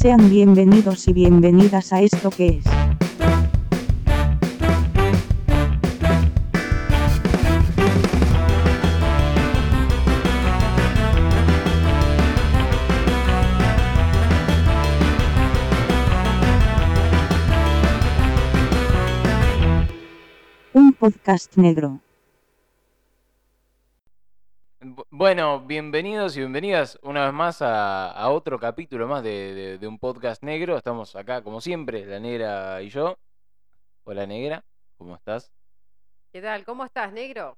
Sean 0.00 0.30
bienvenidos 0.30 1.08
y 1.08 1.12
bienvenidas 1.12 1.92
a 1.92 2.00
esto 2.00 2.30
que 2.30 2.46
es. 2.46 2.64
Un 20.74 20.92
podcast 20.92 21.56
negro. 21.56 21.98
Bu- 24.98 25.06
Bueno, 25.10 25.60
bienvenidos 25.60 26.36
y 26.36 26.40
bienvenidas 26.40 26.98
una 27.02 27.24
vez 27.26 27.32
más 27.32 27.62
a, 27.62 28.10
a 28.10 28.30
otro 28.30 28.58
capítulo 28.58 29.06
más 29.06 29.22
de, 29.22 29.54
de- 29.54 29.78
de 29.78 29.86
un 29.86 29.96
podcast 29.96 30.42
negro. 30.42 30.76
Estamos 30.76 31.14
acá, 31.14 31.40
como 31.40 31.60
siempre, 31.60 32.04
la 32.04 32.18
negra 32.18 32.82
y 32.82 32.88
yo. 32.88 33.16
Hola, 34.02 34.26
negra, 34.26 34.64
¿cómo 34.96 35.14
estás? 35.14 35.52
¿Qué 36.32 36.42
tal? 36.42 36.64
¿Cómo 36.64 36.84
estás, 36.84 37.12
negro? 37.12 37.56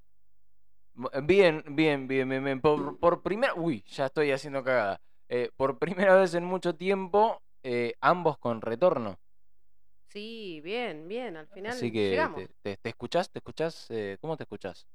Bien, 1.23 1.63
bien, 1.69 2.07
bien, 2.07 2.29
bien. 2.29 2.43
bien. 2.43 2.61
Por, 2.61 2.99
por 2.99 3.23
primera. 3.23 3.55
Uy, 3.55 3.83
ya 3.87 4.05
estoy 4.05 4.29
haciendo 4.29 4.63
cagada. 4.63 5.01
Eh, 5.27 5.49
por 5.57 5.79
primera 5.79 6.13
vez 6.17 6.35
en 6.35 6.45
mucho 6.45 6.75
tiempo, 6.75 7.41
eh, 7.63 7.95
ambos 8.01 8.37
con 8.37 8.61
retorno. 8.61 9.17
Sí, 10.09 10.61
bien, 10.61 11.07
bien, 11.07 11.37
al 11.37 11.47
final 11.47 11.71
Así 11.71 11.91
que, 11.91 12.09
llegamos. 12.11 12.35
te, 12.35 12.49
te- 12.61 12.77
te 12.77 12.89
escuchás? 12.89 13.31
¿Te 13.31 13.39
escuchás? 13.39 13.87
Eh, 13.89 14.19
¿Cómo 14.21 14.37
te 14.37 14.43
escuchás? 14.43 14.85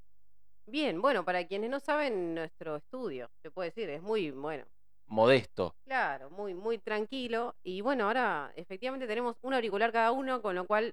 Bien, 0.69 1.01
bueno, 1.01 1.25
para 1.25 1.47
quienes 1.47 1.71
no 1.71 1.79
saben, 1.79 2.35
nuestro 2.35 2.77
estudio, 2.77 3.31
se 3.43 3.51
puede 3.51 3.71
decir, 3.71 3.89
es 3.89 4.03
muy, 4.03 4.33
bueno, 4.33 4.65
Modesto. 5.07 5.77
claro, 5.85 6.29
muy, 6.31 6.55
muy 6.55 6.79
tranquilo. 6.79 7.55
Y 7.63 7.81
bueno, 7.83 8.07
ahora 8.07 8.53
efectivamente 8.57 9.07
tenemos 9.07 9.37
un 9.43 9.55
auricular 9.55 9.93
cada 9.93 10.11
uno, 10.11 10.43
con 10.43 10.57
lo 10.57 10.67
cual... 10.67 10.93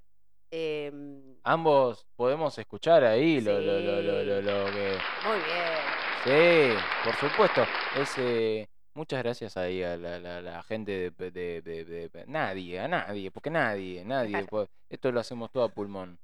em, 0.51 1.35
Ambos 1.43 2.05
podemos 2.15 2.55
escuchar 2.59 3.03
ahí 3.03 3.41
lo, 3.41 3.59
lo, 3.59 3.79
lo, 3.79 4.01
lo, 4.01 4.23
lo- 4.23 4.41
lo 4.41 4.65
que. 4.71 4.97
muy 5.25 5.37
bien. 5.39 5.83
Sí, 6.23 6.77
por 7.03 7.15
supuesto. 7.15 7.63
Es, 7.99 8.13
eh, 8.19 8.69
muchas 8.93 9.23
gracias 9.23 9.57
ahí 9.57 9.81
a 9.81 9.97
la, 9.97 10.19
la- 10.19 10.41
la 10.41 10.61
gente 10.63 11.11
de, 11.17 11.31
de- 11.31 11.61
de- 11.63 11.83
de- 11.85 12.09
de- 12.09 12.25
Nadie, 12.27 12.79
a 12.79 12.87
nadie, 12.87 13.31
porque 13.31 13.49
nadie, 13.49 14.05
nadie. 14.05 14.45
Claro. 14.45 14.69
esto 14.87 15.11
lo 15.11 15.19
hacemos 15.19 15.51
todo 15.51 15.63
a 15.63 15.69
pulmón. 15.69 16.19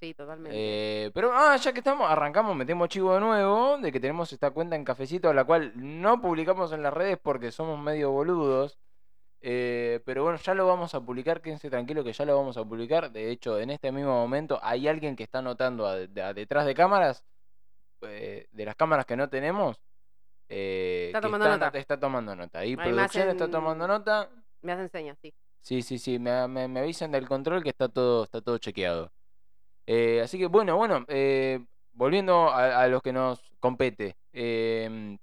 Sí, 0.00 0.14
totalmente. 0.14 0.56
Eh, 1.06 1.10
pero, 1.12 1.30
ah, 1.34 1.56
ya 1.56 1.72
que 1.72 1.80
estamos, 1.80 2.10
arrancamos, 2.10 2.56
metemos 2.56 2.88
chivo 2.88 3.12
de 3.14 3.20
nuevo, 3.20 3.76
de 3.78 3.92
que 3.92 4.00
tenemos 4.00 4.32
esta 4.32 4.50
cuenta 4.50 4.74
en 4.74 4.84
Cafecito, 4.84 5.32
la 5.34 5.44
cual 5.44 5.72
no 5.76 6.20
publicamos 6.22 6.72
en 6.72 6.82
las 6.82 6.94
redes 6.94 7.18
porque 7.22 7.52
somos 7.52 7.78
medio 7.78 8.10
boludos. 8.10 8.78
Eh, 9.42 10.00
pero 10.04 10.22
bueno, 10.22 10.38
ya 10.38 10.54
lo 10.54 10.66
vamos 10.66 10.94
a 10.94 11.00
publicar, 11.00 11.40
quédense 11.42 11.68
tranquilo 11.70 12.02
que 12.04 12.12
ya 12.14 12.24
lo 12.24 12.36
vamos 12.36 12.56
a 12.56 12.64
publicar. 12.64 13.10
De 13.10 13.30
hecho, 13.30 13.58
en 13.58 13.70
este 13.70 13.92
mismo 13.92 14.12
momento 14.12 14.58
hay 14.62 14.88
alguien 14.88 15.16
que 15.16 15.22
está 15.24 15.38
anotando 15.40 15.86
a- 15.86 15.92
a 15.94 16.34
detrás 16.34 16.64
de 16.66 16.74
cámaras, 16.74 17.24
eh, 18.02 18.48
de 18.52 18.64
las 18.64 18.76
cámaras 18.76 19.04
que 19.06 19.16
no 19.16 19.28
tenemos. 19.28 19.82
eh, 20.52 21.06
Está 21.08 21.20
tomando 21.20 21.46
está, 21.46 21.66
nota. 21.66 21.78
está 21.78 22.00
tomando 22.00 22.34
nota. 22.36 22.64
Y 22.64 22.74
producción 22.74 23.28
está 23.28 23.48
tomando 23.50 23.86
nota. 23.86 24.28
Me 24.62 24.72
hacen 24.72 24.88
señas, 24.90 25.16
sí. 25.22 25.32
Sí, 25.62 25.80
sí, 25.82 25.98
sí, 25.98 26.18
me, 26.18 26.48
me- 26.48 26.66
me 26.68 26.80
avisan 26.80 27.12
del 27.12 27.28
control 27.28 27.62
que 27.62 27.68
está 27.68 27.88
todo, 27.88 28.24
está 28.24 28.40
todo 28.40 28.58
chequeado. 28.58 29.12
Eh, 29.92 30.20
así 30.22 30.38
que 30.38 30.46
bueno, 30.46 30.76
bueno, 30.76 31.04
eh, 31.08 31.64
volviendo 31.92 32.48
a, 32.50 32.82
a 32.84 32.88
lo 32.88 33.00
que 33.00 33.12
nos 33.12 33.40
compete. 33.60 34.16
em, 34.32 35.18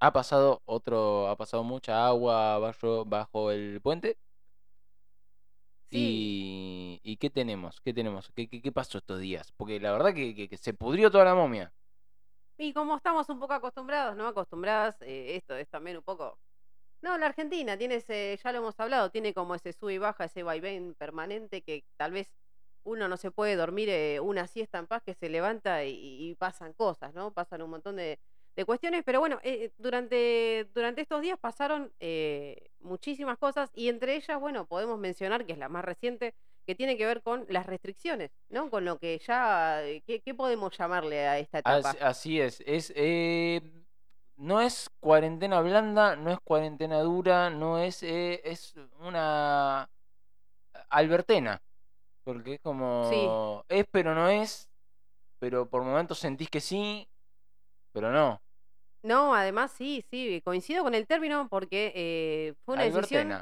ha 0.00 0.12
pasado 0.12 0.62
otro, 0.66 1.28
ha 1.28 1.36
pasado 1.36 1.64
mucha 1.64 2.06
agua 2.06 2.58
bajo, 2.58 3.04
bajo 3.04 3.50
el 3.50 3.80
puente. 3.82 4.18
Sí. 5.90 6.26
Y, 6.30 7.00
¿y 7.04 7.16
qué 7.18 7.30
tenemos? 7.30 7.80
¿Qué 7.80 7.94
tenemos? 7.94 8.30
¿Qué, 8.34 8.48
qué, 8.48 8.60
qué 8.62 8.72
pasó 8.72 8.98
estos 8.98 9.20
días? 9.20 9.52
Porque 9.56 9.80
la 9.80 9.92
verdad 9.92 10.14
que, 10.14 10.34
que- 10.34 10.48
que 10.48 10.56
se 10.58 10.74
pudrió 10.74 11.10
toda 11.10 11.24
la 11.24 11.34
momia. 11.34 11.72
Y 12.58 12.72
como 12.72 12.96
estamos 12.96 13.28
un 13.28 13.38
poco 13.40 13.52
acostumbrados, 13.54 14.16
¿no? 14.16 14.26
Acostumbradas, 14.28 14.96
eh, 15.02 15.36
esto 15.36 15.56
es 15.56 15.68
también 15.68 15.98
un 15.98 16.02
poco... 16.02 16.38
No, 17.02 17.18
la 17.18 17.26
Argentina 17.26 17.78
tiene 17.78 17.96
ese, 17.96 18.38
ya 18.42 18.52
lo 18.52 18.58
hemos 18.58 18.80
hablado, 18.80 19.10
tiene 19.10 19.34
como 19.34 19.54
ese 19.54 19.72
sube 19.74 19.94
y 19.94 19.98
baja, 19.98 20.24
ese 20.26 20.42
vaivén 20.44 20.94
permanente 20.96 21.62
que 21.62 21.84
tal 21.96 22.12
vez 22.12 22.28
uno 22.86 23.08
no 23.08 23.16
se 23.16 23.30
puede 23.30 23.56
dormir 23.56 23.88
eh, 23.90 24.20
una 24.20 24.46
siesta 24.46 24.78
en 24.78 24.86
paz, 24.86 25.02
que 25.02 25.14
se 25.14 25.28
levanta 25.28 25.84
y, 25.84 26.34
pasan 26.38 26.72
cosas, 26.72 27.12
¿no? 27.14 27.32
Pasan 27.32 27.62
un 27.62 27.70
montón 27.70 27.96
de, 27.96 28.18
de 28.54 28.64
cuestiones, 28.64 29.02
pero 29.04 29.20
bueno, 29.20 29.38
eh, 29.42 29.72
durante, 29.76 30.68
durante 30.72 31.02
estos 31.02 31.20
días 31.20 31.38
pasaron 31.38 31.92
eh, 32.00 32.70
muchísimas 32.80 33.38
cosas 33.38 33.70
y 33.74 33.88
entre 33.88 34.16
ellas, 34.16 34.40
bueno, 34.40 34.66
podemos 34.66 34.98
mencionar 34.98 35.44
que 35.44 35.52
es 35.52 35.58
la 35.58 35.68
más 35.68 35.84
reciente, 35.84 36.34
que 36.64 36.74
tiene 36.74 36.96
que 36.96 37.06
ver 37.06 37.22
con 37.22 37.44
las 37.48 37.66
restricciones, 37.66 38.30
¿no? 38.48 38.70
Con 38.70 38.84
lo 38.84 38.98
que 38.98 39.20
ya, 39.26 39.84
eh, 39.84 40.02
¿qué, 40.06 40.34
podemos 40.34 40.76
llamarle 40.76 41.26
a 41.26 41.38
esta 41.38 41.58
etapa? 41.58 41.90
As- 41.90 42.02
así 42.02 42.40
es, 42.40 42.62
es 42.66 42.92
eh, 42.96 43.60
no 44.36 44.60
es 44.60 44.90
cuarentena 45.00 45.60
blanda, 45.60 46.16
no 46.16 46.30
es 46.30 46.38
cuarentena 46.40 47.00
dura, 47.00 47.50
no 47.50 47.78
es, 47.78 48.02
eh, 48.02 48.40
es 48.44 48.74
una 49.00 49.88
albertena, 50.88 51.62
porque 52.26 52.54
es 52.56 52.60
como, 52.60 53.64
es 53.70 53.86
pero 53.92 54.14
no 54.14 54.28
es, 54.28 54.70
pero 55.40 55.68
por 55.70 55.84
momentos 55.84 56.18
sentís 56.20 56.50
que 56.50 56.60
sí, 56.62 57.08
pero 57.92 58.12
no, 58.12 58.42
No, 59.02 59.34
además 59.34 59.70
sí, 59.72 60.04
sí, 60.10 60.40
coincido 60.44 60.82
con 60.82 60.94
el 60.94 61.06
término 61.06 61.48
porque 61.48 61.92
eh, 61.94 62.54
fue 62.64 62.74
una 62.74 62.84
decisión, 62.84 63.38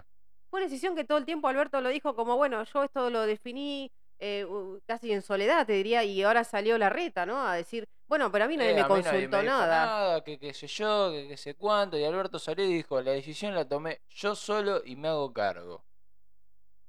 fue 0.50 0.61
una 0.61 0.69
decisión 0.69 0.94
que 0.94 1.05
todo 1.05 1.19
el 1.19 1.25
tiempo 1.25 1.49
Alberto 1.49 1.81
lo 1.81 1.89
dijo 1.89 2.15
como, 2.17 2.37
bueno, 2.37 2.62
yo 2.65 2.84
esto 2.84 3.09
lo 3.11 3.23
definí 3.23 3.91
eh, 4.19 4.47
casi 4.87 5.12
en 5.12 5.23
soledad, 5.23 5.67
te 5.67 5.73
diría, 5.75 6.05
y 6.05 6.23
ahora 6.23 6.44
salió 6.44 6.77
la 6.78 6.91
reta, 6.91 7.25
¿no? 7.27 7.47
A 7.47 7.55
decir, 7.56 7.87
bueno, 8.09 8.31
pero 8.31 8.44
a 8.44 8.49
mí 8.49 8.56
nadie 8.59 8.73
Eh, 8.73 8.75
me 8.75 8.87
mí 8.89 9.03
nadie 9.03 9.28
consultó 9.28 9.28
me 9.28 9.43
dijo 9.43 9.62
nada. 9.62 9.97
que 10.25 10.39
qué 10.41 10.53
sé 10.55 10.67
yo, 10.67 11.11
que 11.12 11.28
qué 11.28 11.37
sé 11.37 11.55
cuánto, 11.55 11.97
y 11.99 12.05
Alberto 12.05 12.39
salió 12.41 12.65
y 12.65 12.73
dijo, 12.75 13.00
la 13.00 13.12
decisión 13.12 13.55
la 13.55 13.69
tomé 13.69 14.03
yo 14.09 14.34
solo 14.34 14.83
y 14.84 14.97
me 14.97 15.09
hago 15.09 15.33
cargo. 15.33 15.84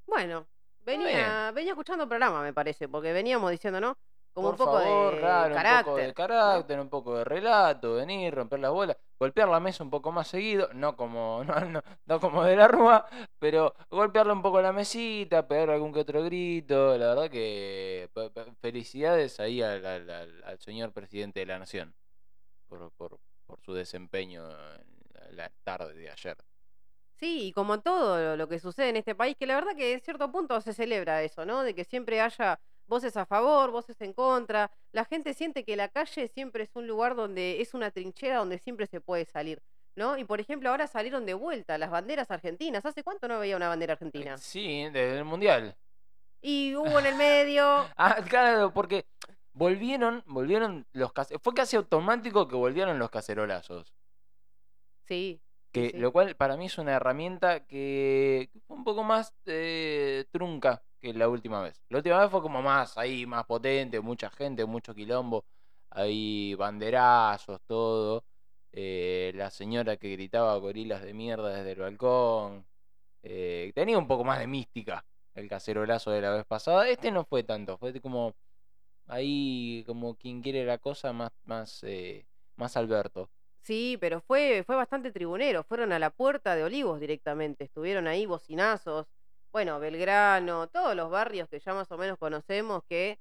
Bueno. 0.08 0.48
Venía, 0.86 1.52
venía 1.54 1.72
escuchando 1.72 2.04
el 2.04 2.10
programa, 2.10 2.42
me 2.42 2.54
parece, 2.54 2.88
porque 2.88 3.14
veníamos 3.14 3.52
diciendo, 3.52 3.80
¿no? 3.82 3.98
Como 4.34 4.50
Por 4.50 4.54
un 4.54 4.58
poco 4.58 4.72
favor, 4.80 5.14
de 5.16 5.20
claro, 5.22 5.56
carácter. 5.56 5.80
un 5.80 5.86
poco 5.86 5.98
de 5.98 6.14
carácter, 6.14 6.80
un 6.82 6.90
poco 6.90 7.18
de 7.18 7.24
relato, 7.24 7.94
venir, 7.96 8.34
romper 8.36 8.60
las 8.60 8.72
bolas, 8.72 8.98
golpear 9.18 9.48
la 9.48 9.62
mesa 9.62 9.82
un 9.84 9.90
poco 9.90 10.12
más 10.12 10.28
seguido, 10.28 10.68
no 10.74 10.98
como, 10.98 11.42
no, 11.46 11.60
no, 11.62 11.82
no 12.06 12.20
como 12.20 12.44
de 12.44 12.56
la 12.58 12.68
Rúa, 12.68 13.06
pero 13.40 13.74
golpearle 13.90 14.34
un 14.34 14.42
poco 14.42 14.62
la 14.62 14.74
mesita, 14.74 15.48
pegar 15.48 15.70
algún 15.70 15.94
que 15.94 16.02
otro 16.02 16.22
grito, 16.24 16.98
la 16.98 17.08
verdad 17.16 17.30
que 17.32 18.10
felicidades 18.62 19.40
ahí 19.40 19.62
al, 19.62 19.86
al- 19.86 20.10
al- 20.10 20.44
al 20.44 20.60
señor 20.60 20.92
presidente 20.92 21.40
de 21.40 21.46
la 21.46 21.60
nación 21.60 21.96
por, 22.68 22.92
por, 22.92 23.18
por 23.46 23.62
su 23.62 23.74
desempeño 23.74 24.44
en 25.30 25.38
la 25.38 25.50
tarde 25.64 25.94
de 25.94 26.10
ayer. 26.12 26.38
Sí, 27.18 27.48
y 27.48 27.52
como 27.54 27.80
todo 27.82 28.18
lo, 28.22 28.36
lo 28.38 28.48
que 28.50 28.60
sucede 28.60 28.90
en 28.90 28.98
este 28.98 29.16
país, 29.16 29.38
que 29.40 29.46
la 29.46 29.56
verdad 29.56 29.76
que 29.76 29.94
en 29.94 30.02
cierto 30.02 30.32
punto 30.32 30.60
se 30.62 30.74
celebra 30.74 31.24
eso, 31.24 31.46
¿no? 31.46 31.64
De 31.64 31.74
que 31.74 31.86
siempre 31.86 32.20
haya 32.22 32.60
voces 32.88 33.16
a 33.18 33.26
favor, 33.26 33.72
voces 33.72 34.00
en 34.02 34.14
contra. 34.14 34.70
La 34.92 35.06
gente 35.06 35.34
siente 35.34 35.64
que 35.64 35.76
la 35.78 35.88
calle 35.88 36.28
siempre 36.28 36.64
es 36.64 36.76
un 36.76 36.88
lugar 36.88 37.16
donde 37.16 37.62
es 37.62 37.74
una 37.74 37.90
trinchera 37.90 38.38
donde 38.38 38.60
siempre 38.60 38.86
se 38.86 39.00
puede 39.00 39.26
salir, 39.26 39.62
¿no? 39.96 40.18
Y 40.18 40.26
por 40.26 40.42
ejemplo, 40.42 40.70
ahora 40.70 40.88
salieron 40.88 41.26
de 41.26 41.34
vuelta 41.36 41.78
las 41.78 41.90
banderas 41.90 42.30
argentinas. 42.32 42.86
¿Hace 42.86 43.02
cuánto 43.04 43.28
no 43.30 43.40
veía 43.40 43.56
una 43.56 43.70
bandera 43.70 43.94
argentina? 43.94 44.38
Sí, 44.38 44.84
desde 44.92 45.18
el 45.20 45.26
Mundial. 45.26 45.74
Y 46.42 46.76
hubo 46.76 47.00
en 47.00 47.06
el 47.06 47.16
medio. 47.16 47.88
Ah, 47.96 48.18
claro, 48.28 48.74
porque 48.74 49.06
volvieron, 49.54 50.22
volvieron 50.26 50.86
los 50.92 51.14
case- 51.14 51.40
fue 51.40 51.54
casi 51.54 51.78
automático 51.78 52.48
que 52.50 52.56
volvieron 52.58 53.00
los 53.00 53.10
cacerolazos. 53.10 53.94
Sí. 55.08 55.40
Sí, 55.76 55.88
Que, 55.90 55.92
sí. 55.92 55.98
Lo 55.98 56.12
cual 56.14 56.36
para 56.36 56.56
mí 56.58 56.68
es 56.68 56.78
una 56.78 56.94
herramienta 56.96 57.66
que 57.66 58.50
fue 58.68 58.78
un 58.78 58.84
poco 58.86 59.04
más 59.04 59.34
eh, 59.46 60.26
trunca 60.32 60.84
que 61.02 61.14
la 61.14 61.28
última 61.30 61.62
vez. 61.62 61.84
La 61.90 61.98
última 61.98 62.20
vez 62.22 62.32
fue 62.32 62.42
como 62.42 62.62
más 62.62 62.98
ahí, 62.98 63.26
más 63.26 63.46
potente, 63.46 64.00
mucha 64.00 64.30
gente, 64.30 64.66
mucho 64.66 64.96
quilombo, 64.96 65.46
ahí 65.90 66.56
banderazos, 66.56 67.62
todo. 67.68 68.26
eh, 68.72 69.32
la 69.36 69.50
señora 69.52 69.98
que 69.98 70.12
gritaba 70.14 70.56
gorilas 70.58 71.02
de 71.04 71.14
mierda 71.14 71.50
desde 71.50 71.74
el 71.74 71.80
balcón. 71.82 72.66
eh, 73.24 73.72
tenía 73.76 73.98
un 74.00 74.08
poco 74.08 74.24
más 74.26 74.40
de 74.40 74.48
mística 74.48 75.06
el 75.36 75.50
cacerolazo 75.50 76.12
de 76.12 76.22
la 76.22 76.32
vez 76.32 76.46
pasada. 76.46 76.90
Este 76.90 77.12
no 77.12 77.26
fue 77.26 77.44
tanto, 77.44 77.78
fue 77.80 78.00
como 78.02 78.36
ahí 79.08 79.84
como 79.88 80.16
quien 80.18 80.42
quiere 80.44 80.66
la 80.66 80.78
cosa 80.80 81.14
más, 81.14 81.32
más, 81.46 81.84
eh, 81.84 82.28
más 82.58 82.78
Alberto. 82.78 83.30
Sí, 83.66 83.98
pero 84.00 84.22
fue, 84.22 84.64
fue 84.66 84.76
bastante 84.76 85.12
tribunero. 85.12 85.64
Fueron 85.64 85.92
a 85.92 85.98
la 86.00 86.12
puerta 86.12 86.56
de 86.56 86.64
Olivos 86.64 87.00
directamente. 87.00 87.64
Estuvieron 87.66 88.08
ahí 88.08 88.26
bocinazos. 88.28 89.08
Bueno, 89.52 89.80
Belgrano, 89.80 90.68
todos 90.68 90.96
los 90.96 91.10
barrios 91.10 91.50
que 91.50 91.60
ya 91.60 91.74
más 91.74 91.92
o 91.92 91.98
menos 91.98 92.18
conocemos 92.20 92.84
que 92.88 93.20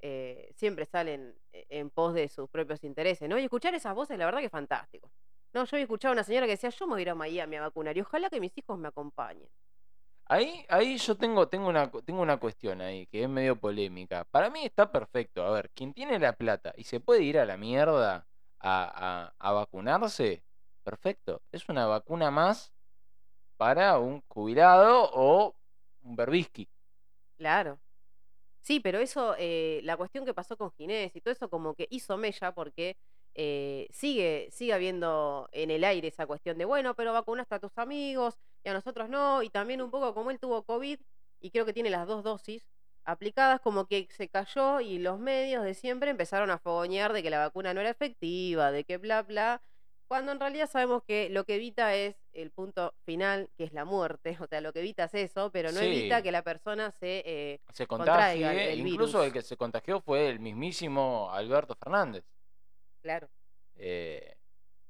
eh, 0.00 0.50
siempre 0.56 0.86
salen 0.86 1.34
e- 1.52 1.66
en 1.70 1.90
pos 1.90 2.14
de 2.14 2.28
sus 2.28 2.48
propios 2.50 2.84
intereses, 2.84 3.28
¿no? 3.28 3.38
Y 3.38 3.44
escuchar 3.44 3.74
esas 3.74 3.94
voces, 3.94 4.18
la 4.18 4.24
verdad 4.26 4.40
que 4.40 4.46
es 4.46 4.52
fantástico. 4.52 5.10
No, 5.54 5.64
yo 5.64 5.76
había 5.76 5.84
escuchado 5.84 6.12
a 6.12 6.14
una 6.14 6.24
señora 6.24 6.46
que 6.46 6.52
decía, 6.52 6.70
yo 6.70 6.86
me 6.86 6.94
voy 6.94 7.00
a 7.00 7.02
ir 7.02 7.10
a 7.10 7.14
Miami 7.14 7.56
a 7.56 7.62
vacunar 7.62 7.96
y 7.96 8.00
ojalá 8.00 8.30
que 8.30 8.40
mis 8.40 8.56
hijos 8.56 8.78
me 8.78 8.88
acompañen. 8.88 9.48
Ahí, 10.26 10.64
ahí 10.68 10.96
yo 10.98 11.16
tengo, 11.16 11.48
tengo, 11.48 11.68
una, 11.68 11.90
tengo 11.90 12.22
una 12.22 12.38
cuestión 12.38 12.80
ahí 12.80 13.06
que 13.08 13.24
es 13.24 13.28
medio 13.28 13.56
polémica. 13.60 14.24
Para 14.30 14.48
mí 14.50 14.64
está 14.64 14.90
perfecto. 14.90 15.44
A 15.44 15.50
ver, 15.52 15.70
quien 15.74 15.92
tiene 15.92 16.18
la 16.18 16.32
plata 16.34 16.72
y 16.76 16.84
se 16.84 17.00
puede 17.00 17.22
ir 17.22 17.38
a 17.38 17.44
la 17.44 17.56
mierda 17.58 18.26
a, 18.62 19.32
a- 19.38 19.52
vacunarse, 19.52 20.44
perfecto. 20.84 21.42
Es 21.52 21.68
una 21.68 21.86
vacuna 21.86 22.30
más 22.30 22.72
para 23.58 23.98
un 23.98 24.22
jubilado 24.28 25.10
o 25.14 25.56
un 26.02 26.16
berbisky. 26.16 26.68
Claro. 27.38 27.80
Sí, 28.62 28.80
pero 28.80 28.98
eso, 29.00 29.36
eh, 29.38 29.80
la 29.84 29.96
cuestión 29.96 30.26
que 30.26 30.34
pasó 30.34 30.56
con 30.58 30.72
Ginés 30.72 31.16
y 31.16 31.22
todo 31.22 31.32
eso 31.32 31.50
como 31.50 31.74
que 31.74 31.88
hizo 31.90 32.18
mella 32.18 32.52
porque 32.54 32.98
eh, 33.34 33.88
sigue, 33.92 34.50
sigue 34.52 34.74
habiendo 34.74 35.48
en 35.52 35.70
el 35.70 35.84
aire 35.84 36.08
esa 36.08 36.26
cuestión 36.26 36.58
de, 36.58 36.66
bueno, 36.66 36.94
pero 36.96 37.12
vacunaste 37.14 37.56
a 37.56 37.60
tus 37.60 37.78
amigos 37.78 38.38
y 38.64 38.70
a 38.70 38.74
nosotros 38.74 39.08
no, 39.10 39.42
y 39.42 39.50
también 39.50 39.82
un 39.82 39.90
poco 39.92 40.14
como 40.14 40.30
él 40.32 40.40
tuvo 40.40 40.64
COVID 40.64 41.00
y 41.40 41.50
creo 41.52 41.66
que 41.66 41.74
tiene 41.74 41.90
las 41.90 42.06
dos 42.08 42.24
dosis 42.24 42.66
aplicadas, 43.04 43.60
como 43.60 43.86
que 43.86 44.06
se 44.10 44.28
cayó 44.28 44.80
y 44.80 44.98
los 44.98 45.18
medios 45.18 45.64
de 45.64 45.74
siempre 45.74 46.10
empezaron 46.10 46.50
a 46.50 46.58
fogonear 46.58 47.12
de 47.12 47.22
que 47.22 47.30
la 47.30 47.38
vacuna 47.38 47.74
no 47.74 47.80
era 47.80 47.90
efectiva, 47.90 48.70
de 48.70 48.84
que 48.84 48.98
bla, 48.98 49.22
bla, 49.22 49.60
cuando 50.08 50.32
en 50.32 50.40
realidad 50.40 50.68
sabemos 50.70 51.02
que 51.04 51.30
lo 51.30 51.44
que 51.44 51.54
evita 51.56 51.94
es 51.94 52.16
el 52.32 52.50
punto 52.50 52.94
final, 53.06 53.48
que 53.56 53.64
es 53.64 53.72
la 53.72 53.84
muerte, 53.84 54.36
o 54.44 54.46
sea, 54.46 54.60
lo 54.60 54.72
que 54.72 54.80
evita 54.80 55.04
es 55.04 55.14
eso, 55.14 55.50
pero 55.50 55.72
no 55.72 55.80
evita 55.80 56.22
que 56.22 56.30
la 56.32 56.42
persona 56.42 56.90
se... 56.92 57.22
eh, 57.24 57.60
Se 57.72 57.86
Contraiga 57.86 58.32
el- 58.32 58.40
contagie. 58.42 58.72
el 58.74 58.86
Incluso 58.86 59.22
el 59.24 59.30
virus. 59.30 59.42
que 59.42 59.48
se 59.48 59.56
contagió 59.56 60.00
fue 60.00 60.28
el 60.28 60.38
mismísimo 60.40 61.30
Alberto 61.32 61.74
Fernández. 61.74 62.24
claro. 63.02 63.28
eh, 63.76 64.36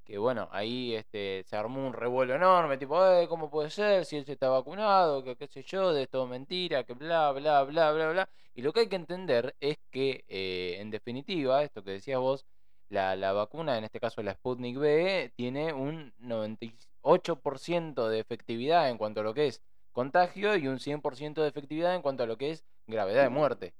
que 0.04 0.18
bueno, 0.18 0.48
ahí 0.52 0.94
este, 0.94 1.44
se 1.46 1.56
armó 1.56 1.86
un 1.86 1.92
revuelo 1.92 2.34
enorme, 2.34 2.76
tipo, 2.78 3.04
"Eh, 3.06 3.26
¿cómo 3.28 3.50
puede 3.50 3.70
ser 3.70 4.04
si 4.04 4.16
él 4.16 4.24
se 4.26 4.32
está 4.32 4.48
vacunado? 4.48 5.22
Que 5.24 5.36
qué 5.36 5.46
sé 5.48 5.62
yo, 5.62 5.92
de 5.92 6.06
todo 6.06 6.26
mentira, 6.26 6.84
que 6.84 6.94
bla, 6.94 7.30
bla, 7.32 7.62
bla, 7.64 7.92
bla, 7.92 8.10
bla. 8.10 8.28
Y 8.54 8.62
lo 8.62 8.72
que 8.72 8.80
hay 8.80 8.88
que 8.88 8.96
entender 8.96 9.54
es 9.60 9.76
que, 9.90 10.24
eh, 10.28 10.76
en 10.80 10.90
definitiva, 10.90 11.62
esto 11.62 11.82
que 11.84 11.92
decías 11.92 12.20
vos, 12.20 12.46
la, 12.88 13.16
la 13.16 13.32
vacuna, 13.32 13.78
en 13.78 13.84
este 13.84 14.00
caso 14.00 14.22
la 14.22 14.34
Sputnik 14.34 14.76
V, 14.76 15.32
tiene 15.36 15.72
un 15.72 16.12
98% 16.18 18.08
de 18.08 18.20
efectividad 18.20 18.90
en 18.90 18.98
cuanto 18.98 19.20
a 19.20 19.24
lo 19.24 19.34
que 19.34 19.46
es 19.48 19.62
contagio 19.92 20.56
y 20.56 20.68
un 20.68 20.78
100% 20.80 21.42
de 21.42 21.48
efectividad 21.48 21.94
en 21.94 22.02
cuanto 22.02 22.22
a 22.24 22.26
lo 22.26 22.36
que 22.36 22.50
es 22.50 22.64
gravedad 22.86 23.22
de 23.22 23.28
muerte. 23.30 23.74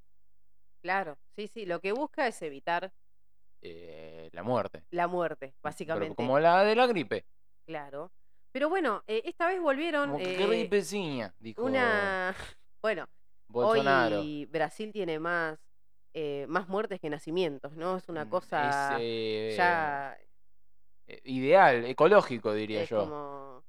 Claro, 0.83 1.17
sí, 1.37 1.47
sí, 1.49 1.65
lo 1.67 1.81
que 1.81 1.93
busca 1.93 2.27
es 2.27 2.43
evitar 2.43 2.93
eh, 3.62 4.29
la 4.32 4.43
muerte. 4.43 4.85
la 4.91 5.09
muerte, 5.09 5.49
Pero 5.49 5.61
básicamente. 5.62 6.17
como 6.17 6.38
la 6.38 6.64
de 6.64 6.75
la 6.76 6.87
gripe. 6.87 7.26
Claro. 7.67 8.12
Pero 8.53 8.69
bueno, 8.69 9.03
eh, 9.06 9.23
esta 9.25 9.47
vez 9.47 9.61
volvieron 9.61 10.11
Como 10.11 10.19
que 10.19 10.35
eh, 10.35 10.37
qué 10.37 10.47
gripeciña, 10.47 11.35
dijo 11.38 11.67
una... 11.67 12.35
Bueno, 12.82 13.09
Bolsonaro. 13.49 14.20
hoy 14.20 14.47
Brasil 14.47 14.93
tiene 14.93 15.19
más, 15.20 15.59
eh, 16.14 16.47
más 16.49 16.69
muertes 16.69 17.00
que 17.00 17.09
nacimientos, 17.11 17.76
¿no? 17.76 17.97
Es 17.97 18.09
una 18.09 18.25
Mm, 18.25 18.31
cosa 18.31 18.91
es, 18.91 19.56
ya... 19.56 20.19
eh, 21.06 21.20
ideal, 21.25 21.85
ecológico, 21.85 22.53
diría 22.55 22.82
Es 22.82 22.91
yo. 22.91 22.97
como... 22.97 23.65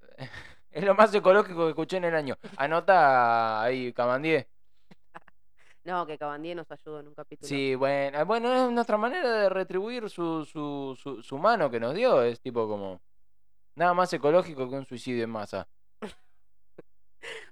Es 0.70 0.82
lo 0.84 0.94
más 0.94 1.14
ecológico 1.14 1.64
que 1.64 1.70
escuché 1.70 1.98
en 1.98 2.04
el 2.04 2.14
año. 2.16 2.36
Anota 2.56 3.62
ahí, 3.62 3.92
Camandier. 3.92 4.48
No, 5.84 6.06
que 6.06 6.16
Cabandier 6.16 6.56
nos 6.56 6.70
ayudó 6.70 7.00
en 7.00 7.08
un 7.08 7.14
capítulo. 7.14 7.46
Sí, 7.46 7.74
bueno, 7.74 8.18
ah, 8.18 8.24
bueno, 8.24 8.52
es 8.52 8.70
nuestra 8.72 8.96
manera 8.96 9.30
de 9.30 9.48
retribuir 9.50 10.08
su, 10.08 10.44
su, 10.44 10.96
su, 10.98 11.22
su 11.22 11.38
mano 11.38 11.70
que 11.70 11.78
nos 11.78 11.94
dio. 11.94 12.22
Es 12.22 12.40
tipo 12.40 12.66
como. 12.66 13.00
Nada 13.76 13.92
más 13.92 14.12
ecológico 14.12 14.68
que 14.68 14.76
un 14.76 14.86
suicidio 14.86 15.24
en 15.24 15.30
masa. 15.30 15.68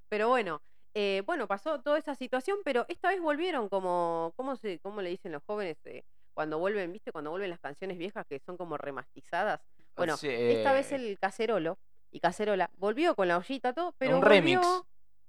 Pero 0.08 0.28
bueno, 0.28 0.62
eh, 0.94 1.22
bueno, 1.26 1.46
pasó 1.46 1.80
toda 1.80 1.98
esa 1.98 2.14
situación, 2.14 2.58
pero 2.64 2.84
esta 2.88 3.08
vez 3.08 3.20
volvieron 3.20 3.68
como, 3.68 4.32
¿cómo, 4.36 4.56
se, 4.56 4.78
cómo 4.80 5.00
le 5.00 5.08
dicen 5.08 5.32
los 5.32 5.42
jóvenes 5.44 5.78
eh, 5.84 6.04
cuando 6.34 6.58
vuelven, 6.58 6.92
viste? 6.92 7.12
Cuando 7.12 7.30
vuelven 7.30 7.50
las 7.50 7.60
canciones 7.60 7.96
viejas 7.96 8.26
que 8.26 8.38
son 8.40 8.56
como 8.56 8.76
remastizadas. 8.76 9.60
Bueno, 9.96 10.16
Sí, 10.16 10.28
esta 10.28 10.72
vez 10.72 10.92
eh, 10.92 10.96
el 10.96 11.18
cacerolo 11.18 11.78
y 12.10 12.20
cacerola 12.20 12.70
volvió 12.76 13.14
con 13.14 13.28
la 13.28 13.38
ollita 13.38 13.72
todo, 13.72 13.94
pero 13.98 14.16
Un 14.16 14.22
remix. 14.22 14.60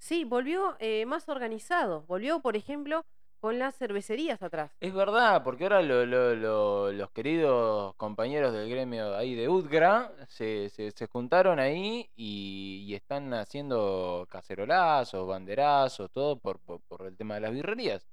Sí, 0.03 0.25
volvió 0.25 0.75
eh, 0.79 1.05
más 1.05 1.27
organizado. 1.29 2.03
Volvió, 2.07 2.39
por 2.41 2.55
ejemplo, 2.57 3.01
con 3.39 3.57
las 3.59 3.75
cervecerías 3.77 4.41
atrás. 4.41 4.71
Es 4.79 4.93
verdad, 4.93 5.43
porque 5.43 5.63
ahora 5.63 5.81
lo- 5.81 6.05
lo- 6.05 6.35
lo- 6.35 6.91
los 6.91 7.11
queridos 7.11 7.93
compañeros 7.95 8.53
del 8.53 8.69
gremio 8.69 9.15
ahí 9.15 9.35
de 9.35 9.49
UDGRA 9.49 10.11
se, 10.27 10.69
se- 10.69 10.91
se 10.91 11.07
juntaron 11.07 11.59
ahí 11.59 12.09
y, 12.15 12.93
están 12.95 13.33
haciendo 13.33 14.25
cacerolazos, 14.29 15.27
banderazos, 15.27 16.09
todo 16.11 16.37
por, 16.39 16.59
por- 16.59 16.81
por 16.81 17.05
el 17.07 17.17
tema 17.17 17.35
de 17.35 17.41
las 17.41 17.51
birrerías. 17.51 18.07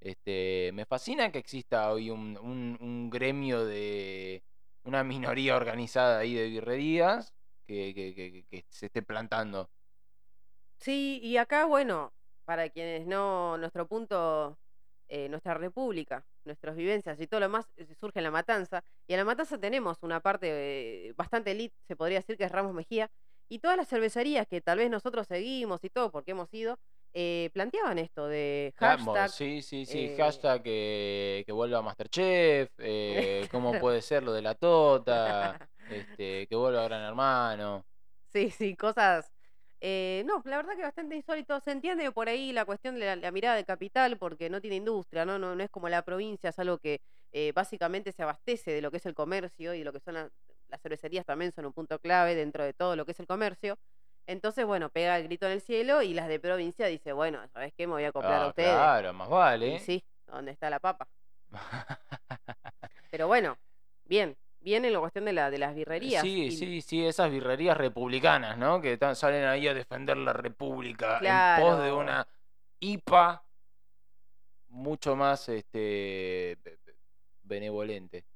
Este, 0.00 0.70
me 0.74 0.84
fascina 0.84 1.30
que 1.32 1.38
exista 1.38 1.90
hoy 1.92 2.10
un, 2.10 2.36
un- 2.38 3.08
gremio 3.10 3.64
de 3.64 4.42
una 4.84 5.04
minoría 5.04 5.56
organizada 5.56 6.18
ahí 6.18 6.34
de 6.34 6.48
birrerías 6.48 7.32
que- 7.66 8.44
que 8.50 8.64
se 8.68 8.86
esté 8.86 9.02
plantando. 9.02 9.70
Sí, 10.78 11.20
y 11.22 11.36
acá, 11.36 11.64
bueno, 11.64 12.12
para 12.44 12.68
quienes 12.68 13.06
no, 13.06 13.56
nuestro 13.58 13.86
punto, 13.86 14.58
eh, 15.08 15.28
nuestra 15.28 15.54
república, 15.54 16.24
nuestras 16.44 16.76
vivencias 16.76 17.20
y 17.20 17.26
todo 17.26 17.40
lo 17.40 17.46
demás 17.46 17.66
eh, 17.76 17.86
surge 17.98 18.20
en 18.20 18.24
La 18.24 18.30
Matanza. 18.30 18.82
Y 19.06 19.14
en 19.14 19.18
La 19.18 19.24
Matanza 19.24 19.58
tenemos 19.58 19.98
una 20.02 20.20
parte 20.20 21.08
eh, 21.08 21.12
bastante 21.16 21.52
elite, 21.52 21.76
se 21.86 21.96
podría 21.96 22.18
decir 22.18 22.36
que 22.36 22.44
es 22.44 22.52
Ramos 22.52 22.74
Mejía. 22.74 23.10
Y 23.48 23.60
todas 23.60 23.76
las 23.76 23.88
cervecerías 23.88 24.46
que 24.48 24.60
tal 24.60 24.78
vez 24.78 24.90
nosotros 24.90 25.26
seguimos 25.28 25.82
y 25.84 25.90
todo, 25.90 26.10
porque 26.10 26.32
hemos 26.32 26.52
ido, 26.52 26.78
eh, 27.18 27.48
planteaban 27.54 27.98
esto 27.98 28.28
de 28.28 28.74
hashtag. 28.76 29.30
sí, 29.30 29.62
sí, 29.62 29.86
sí, 29.86 30.00
eh, 30.00 30.16
hashtag 30.18 30.62
que, 30.62 31.44
que 31.46 31.52
vuelva 31.52 31.80
Masterchef, 31.80 32.68
eh, 32.76 33.48
cómo 33.50 33.78
puede 33.80 34.02
ser 34.02 34.22
lo 34.22 34.34
de 34.34 34.42
la 34.42 34.54
tota, 34.54 35.58
este, 35.90 36.46
que 36.46 36.56
vuelva 36.56 36.84
Gran 36.84 37.02
Hermano. 37.02 37.86
Sí, 38.32 38.50
sí, 38.50 38.76
cosas. 38.76 39.35
Eh, 39.80 40.22
no, 40.26 40.42
la 40.44 40.56
verdad 40.56 40.76
que 40.76 40.82
bastante 40.82 41.16
insólito. 41.16 41.60
Se 41.60 41.70
entiende 41.72 42.10
por 42.12 42.28
ahí 42.28 42.52
la 42.52 42.64
cuestión 42.64 42.94
de 42.98 43.06
la, 43.06 43.16
la 43.16 43.30
mirada 43.32 43.56
de 43.56 43.64
capital, 43.64 44.18
porque 44.18 44.50
no 44.50 44.60
tiene 44.60 44.76
industria, 44.76 45.24
¿no? 45.26 45.38
No, 45.38 45.54
no 45.54 45.62
es 45.62 45.70
como 45.70 45.88
la 45.88 46.02
provincia, 46.02 46.50
es 46.50 46.58
algo 46.58 46.78
que 46.78 47.00
eh, 47.32 47.52
básicamente 47.54 48.12
se 48.12 48.22
abastece 48.22 48.72
de 48.72 48.80
lo 48.82 48.90
que 48.90 48.96
es 48.98 49.06
el 49.06 49.14
comercio 49.14 49.74
y 49.74 49.80
de 49.80 49.84
lo 49.84 49.92
que 49.92 50.00
son 50.00 50.14
la- 50.14 50.30
las 50.68 50.80
cervecerías 50.82 51.24
también 51.24 51.52
son 51.52 51.66
un 51.66 51.72
punto 51.72 51.98
clave 52.00 52.34
dentro 52.34 52.64
de 52.64 52.72
todo 52.74 52.96
lo 52.96 53.04
que 53.04 53.12
es 53.12 53.20
el 53.20 53.26
comercio. 53.26 53.76
Entonces, 54.26 54.66
bueno, 54.66 54.90
pega 54.90 55.16
el 55.18 55.24
grito 55.24 55.46
en 55.46 55.52
el 55.52 55.60
cielo 55.60 56.02
y 56.02 56.12
las 56.14 56.26
de 56.28 56.40
provincia 56.40 56.86
dice, 56.86 57.12
bueno, 57.12 57.46
¿sabes 57.52 57.72
qué? 57.76 57.86
Me 57.86 57.92
voy 57.94 58.04
a 58.04 58.08
acoplar 58.08 58.42
a 58.42 58.46
Ah, 58.46 58.48
ustedes. 58.48 58.72
claro, 58.72 59.12
más 59.12 59.28
vale. 59.28 59.76
Y 59.76 59.78
sí, 59.78 60.04
¿dónde 60.26 60.50
está 60.52 60.68
la 60.70 60.80
papa? 60.80 61.06
Pero 63.10 63.26
bueno, 63.28 63.56
bien, 64.04 64.36
bien 64.66 64.84
en 64.84 64.92
la 64.92 64.98
cuestión 64.98 65.24
de, 65.24 65.32
la, 65.32 65.48
de 65.48 65.58
las 65.58 65.76
birrerías. 65.76 66.22
Sí, 66.22 66.46
y- 66.46 66.50
sí, 66.50 66.80
sí, 66.82 67.06
esas 67.06 67.30
birrerías 67.30 67.76
republicanas, 67.76 68.58
¿no? 68.58 68.80
Que 68.80 68.96
tan- 68.98 69.14
salen 69.14 69.44
ahí 69.44 69.68
a 69.68 69.74
defender 69.74 70.16
la 70.16 70.32
república 70.32 71.20
en 71.22 71.62
pos 71.62 71.80
de 71.84 71.92
una 71.92 72.26
IPA 72.80 73.44
mucho 74.70 75.14
más 75.14 75.48
este 75.48 76.58
be- 76.64 76.78
be- 76.84 76.96
benevolente. 77.44 78.26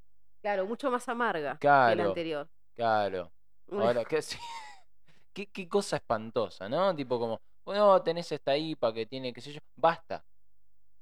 Claro, 0.41 0.67
mucho 0.67 0.89
más 0.89 1.09
amarga 1.09 1.55
que 1.55 1.59
Claro. 1.59 1.97
la 1.97 2.05
anterior. 2.11 2.49
Claro. 2.77 3.33
Ahora, 3.73 4.05
¿qué, 4.05 4.23
sí, 4.23 4.39
qué, 5.33 5.47
qué 5.51 5.69
cosa 5.69 5.97
espantosa, 5.97 6.69
¿no? 6.69 6.95
Tipo 6.95 7.19
como, 7.19 7.41
bueno, 7.65 8.01
tenés 8.03 8.31
esta 8.31 8.57
IPA 8.57 8.95
que 8.95 9.07
tiene, 9.07 9.33
qué 9.33 9.41
sé 9.41 9.53
yo. 9.53 9.61
Basta. 9.75 10.25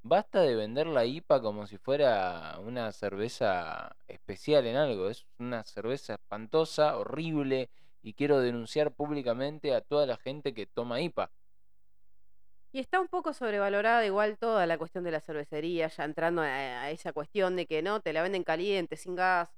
Basta 0.02 0.40
de 0.40 0.54
vender 0.54 0.86
la 0.86 1.04
IPA 1.04 1.40
como 1.42 1.66
si 1.66 1.76
fuera 1.76 2.58
una 2.60 2.92
cerveza 2.92 3.96
especial 4.06 4.66
en 4.66 4.76
algo. 4.76 5.08
Es 5.08 5.26
una 5.38 5.64
cerveza 5.64 6.14
espantosa, 6.14 6.96
horrible, 6.96 7.68
y 8.02 8.14
quiero 8.14 8.40
denunciar 8.40 8.92
públicamente 8.92 9.74
a 9.74 9.80
toda 9.80 10.06
la 10.06 10.16
gente 10.16 10.54
que 10.54 10.66
toma 10.66 11.00
IPA. 11.00 11.30
Y 12.72 12.80
está 12.80 13.00
un 13.00 13.08
poco 13.08 13.32
sobrevalorada 13.32 14.04
igual 14.04 14.38
toda 14.38 14.66
la 14.66 14.78
cuestión 14.78 15.04
de 15.04 15.10
la 15.10 15.20
cervecería, 15.20 15.88
ya 15.88 16.04
entrando 16.04 16.42
a, 16.42 16.46
a 16.46 16.90
esa 16.90 17.12
cuestión 17.12 17.56
de 17.56 17.66
que 17.66 17.82
no, 17.82 18.00
te 18.00 18.12
la 18.12 18.22
venden 18.22 18.44
caliente, 18.44 18.96
sin 18.96 19.16
gas. 19.16 19.50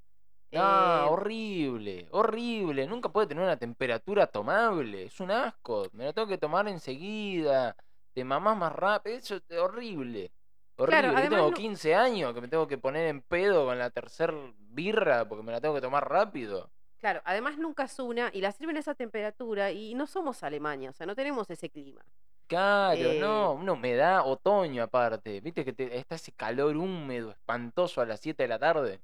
Eh, 0.51 0.59
horrible, 0.59 2.07
horrible. 2.11 2.85
Nunca 2.87 3.09
puede 3.09 3.27
tener 3.27 3.43
una 3.43 3.57
temperatura 3.57 4.27
tomable. 4.27 5.05
Es 5.05 5.19
un 5.19 5.31
asco. 5.31 5.87
Me 5.93 6.05
lo 6.05 6.13
tengo 6.13 6.27
que 6.27 6.37
tomar 6.37 6.67
enseguida. 6.67 7.75
Te 8.13 8.23
mamás 8.23 8.57
más 8.57 8.73
rápido. 8.73 9.17
Eso 9.17 9.35
es 9.35 9.57
horrible. 9.57 10.31
Horrible. 10.77 11.23
Yo 11.23 11.29
tengo 11.29 11.49
no- 11.49 11.53
15 11.53 11.95
años 11.95 12.33
que 12.33 12.41
me 12.41 12.47
tengo 12.47 12.67
que 12.67 12.77
poner 12.77 13.07
en 13.07 13.21
pedo 13.21 13.65
con 13.65 13.77
la 13.77 13.89
tercer 13.89 14.33
birra 14.57 15.27
porque 15.27 15.43
me 15.43 15.51
la 15.51 15.61
tengo 15.61 15.75
que 15.75 15.81
tomar 15.81 16.07
rápido. 16.09 16.69
claro, 16.99 17.19
además 17.25 17.57
nunca 17.57 17.83
es 17.85 17.97
una 17.99 18.29
y 18.33 18.41
la 18.41 18.51
sirven 18.51 18.77
a 18.77 18.79
esa 18.79 18.93
temperatura 18.93 19.71
y 19.71 19.95
no 19.95 20.05
somos 20.05 20.43
Alemania, 20.43 20.91
o 20.91 20.93
sea, 20.93 21.07
no 21.07 21.15
tenemos 21.15 21.49
ese 21.49 21.67
clima. 21.69 22.03
Claro, 22.47 22.99
Eh, 22.99 23.19
no, 23.19 23.53
una 23.53 23.71
humedad 23.73 24.21
otoño 24.27 24.83
aparte. 24.83 25.39
Viste 25.41 25.63
que 25.65 25.73
te- 25.73 25.97
está 25.97 26.15
ese 26.15 26.31
calor 26.31 26.75
húmedo, 26.77 27.31
espantoso 27.31 28.01
a 28.01 28.05
las 28.05 28.19
7 28.19 28.43
de 28.43 28.49
la 28.49 28.59
tarde. 28.59 29.01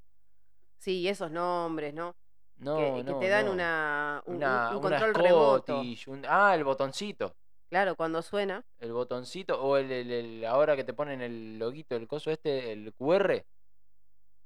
Sí, 0.78 1.08
esos 1.08 1.32
nombres, 1.32 1.94
¿no? 1.94 2.16
No, 2.58 2.78
que, 2.78 2.94
que 2.98 3.04
no, 3.04 3.20
te 3.20 3.30
dan 3.30 3.46
no. 3.48 3.52
una, 3.54 4.22
un, 4.26 4.32
un- 4.36 4.38
Una, 4.44 4.70
un 4.72 4.86
una 4.86 5.00
control 5.00 5.14
remoto. 5.16 5.74
Scottish, 5.74 6.08
un- 6.08 6.26
ah, 6.28 6.54
el 6.56 6.64
botoncito. 6.64 7.36
Claro, 7.70 7.96
cuando 7.96 8.22
suena. 8.22 8.64
El 8.80 8.94
botoncito. 8.94 9.62
O 9.62 9.78
el, 9.78 9.92
el- 9.92 10.12
el- 10.12 10.46
ahora 10.46 10.76
que 10.76 10.84
te 10.84 10.94
ponen 10.94 11.22
el 11.22 11.60
loguito, 11.60 11.96
el 11.96 12.08
coso 12.08 12.32
este, 12.32 12.72
el 12.72 12.94
QR. 12.94 13.46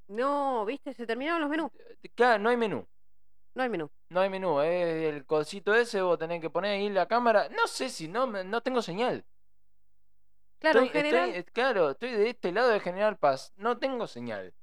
No, 0.07 0.65
viste, 0.65 0.93
se 0.93 1.05
terminaron 1.07 1.41
los 1.41 1.49
menús. 1.49 1.71
Claro, 2.15 2.39
no 2.43 2.49
hay 2.49 2.57
menú. 2.57 2.85
No 3.55 3.63
hay 3.63 3.69
menú. 3.69 3.89
No 4.09 4.21
hay 4.21 4.29
menú. 4.29 4.59
Es 4.61 5.13
el 5.13 5.25
cosito 5.25 5.73
ese, 5.75 6.01
vos 6.01 6.17
tenés 6.19 6.41
que 6.41 6.49
poner 6.49 6.71
ahí 6.71 6.89
la 6.89 7.07
cámara. 7.07 7.47
No 7.49 7.67
sé 7.67 7.89
si 7.89 8.07
no, 8.07 8.27
me- 8.27 8.43
no 8.43 8.61
tengo 8.61 8.81
señal. 8.81 9.25
Claro, 10.59 10.81
Estoy- 10.81 10.87
en 10.99 11.05
general, 11.05 11.29
eh, 11.35 11.43
claro, 11.45 11.89
estoy 11.91 12.11
de 12.11 12.29
este 12.29 12.51
lado 12.51 12.69
de 12.69 12.79
General 12.79 13.17
Paz. 13.17 13.51
No 13.55 13.77
tengo 13.79 14.07
señal. 14.07 14.53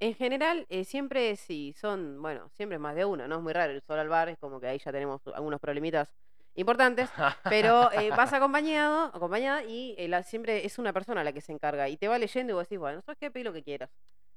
en 0.00 0.14
general, 0.14 0.66
eh, 0.68 0.84
siempre 0.84 1.36
si 1.36 1.72
son, 1.72 2.20
bueno, 2.20 2.50
siempre 2.54 2.76
es 2.76 2.80
más 2.80 2.94
de 2.94 3.04
uno, 3.06 3.26
no 3.28 3.36
es 3.36 3.42
muy 3.42 3.52
raro 3.52 3.72
ir 3.72 3.82
solo 3.86 4.00
al 4.02 4.08
bar, 4.08 4.28
es 4.28 4.38
como 4.38 4.60
que 4.60 4.66
ahí 4.66 4.78
ya 4.78 4.92
tenemos 4.92 5.22
algunos 5.34 5.58
problemitas 5.60 6.12
importantes, 6.56 7.10
pero 7.48 7.92
eh, 7.92 8.10
vas 8.16 8.32
acompañado, 8.32 9.04
acompañada 9.14 9.62
y 9.64 9.94
eh, 9.98 10.08
la- 10.08 10.22
siempre 10.22 10.64
es 10.66 10.78
una 10.78 10.92
persona 10.92 11.22
la 11.24 11.32
que 11.32 11.40
se 11.40 11.52
encarga 11.52 11.88
y 11.88 11.96
te 11.96 12.08
va 12.08 12.18
leyendo 12.18 12.52
y 12.52 12.54
vos 12.54 12.64
decís, 12.64 12.78
bueno, 12.78 13.00
¿sabes 13.02 13.18
qué? 13.20 13.30
Pedí 13.30 13.44
lo 13.44 13.52
que 13.52 13.62
quieras. 13.62 13.90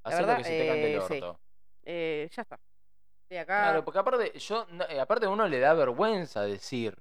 Hacé 0.03 0.21
lo 0.21 0.27
verdad, 0.27 0.37
que 0.37 0.43
se 0.43 0.57
te 0.57 0.67
cante 0.67 0.85
el 0.93 0.95
eh, 0.97 1.01
sí. 1.07 1.13
orto. 1.15 1.39
Eh, 1.85 2.29
ya 2.31 2.41
está. 2.41 2.59
Estoy 3.23 3.37
acá. 3.37 3.61
Claro, 3.63 3.85
porque 3.85 3.99
aparte, 3.99 4.39
yo, 4.39 4.65
no- 4.71 4.85
aparte 5.01 5.25
a 5.25 5.29
uno 5.29 5.47
le 5.47 5.59
da 5.59 5.73
vergüenza 5.73 6.41
decir. 6.43 6.97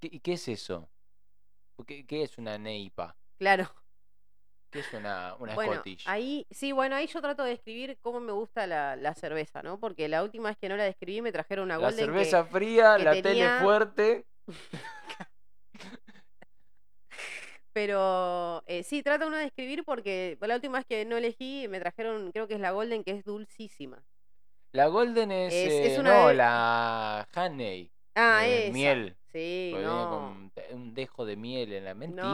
¿Qué, 0.00 0.20
qué 0.20 0.32
es 0.34 0.48
eso? 0.48 0.88
¿Qué, 1.86 2.06
qué 2.06 2.22
es 2.22 2.38
una 2.38 2.58
neipa? 2.58 3.16
Claro. 3.38 3.70
¿Qué 4.70 4.80
es 4.80 4.92
una, 4.92 5.34
una 5.38 5.54
Bueno, 5.54 5.74
Scottish? 5.74 6.04
ahí, 6.06 6.46
sí, 6.50 6.72
bueno, 6.72 6.96
ahí 6.96 7.06
yo 7.06 7.20
trato 7.22 7.44
de 7.44 7.50
describir 7.50 7.98
cómo 8.00 8.20
me 8.20 8.32
gusta 8.32 8.66
la, 8.66 8.96
la 8.96 9.14
cerveza, 9.14 9.62
¿no? 9.62 9.78
Porque 9.78 10.08
la 10.08 10.22
última 10.22 10.48
vez 10.48 10.58
que 10.58 10.68
no 10.68 10.76
la 10.76 10.84
describí 10.84 11.22
me 11.22 11.32
trajeron 11.32 11.64
una 11.66 11.78
La 11.78 11.86
Golden 11.88 11.98
que- 11.98 12.04
cerveza 12.12 12.44
fría, 12.44 12.96
que 12.98 13.04
la 13.04 13.12
tenía- 13.12 13.22
tele 13.22 13.60
fuerte. 13.60 14.24
Pero 17.72 18.62
eh, 18.66 18.82
sí, 18.82 19.02
trata 19.02 19.26
uno 19.26 19.36
de 19.36 19.44
escribir 19.44 19.84
porque 19.84 20.38
la 20.40 20.54
última 20.54 20.78
vez 20.78 20.86
que 20.86 21.04
no 21.04 21.16
elegí 21.18 21.68
me 21.68 21.78
trajeron, 21.78 22.32
creo 22.32 22.48
que 22.48 22.54
es 22.54 22.60
la 22.60 22.70
Golden, 22.70 23.04
que 23.04 23.10
es 23.10 23.24
dulcísima. 23.24 24.02
La 24.72 24.86
Golden 24.86 25.30
es, 25.30 25.52
Es- 25.52 25.72
es 25.72 25.96
eh, 25.96 26.00
una 26.00 26.14
no, 26.22 26.28
de- 26.28 26.34
la 26.34 27.28
Honey. 27.34 27.90
Ah, 28.14 28.40
de 28.44 28.64
esa. 28.64 28.72
miel. 28.72 29.16
Sí, 29.30 29.74
no. 29.82 30.08
con 30.70 30.74
un 30.78 30.94
dejo 30.94 31.26
de 31.26 31.36
miel 31.36 31.74
en 31.74 31.84
la 31.84 31.92
mentira. 31.92 32.24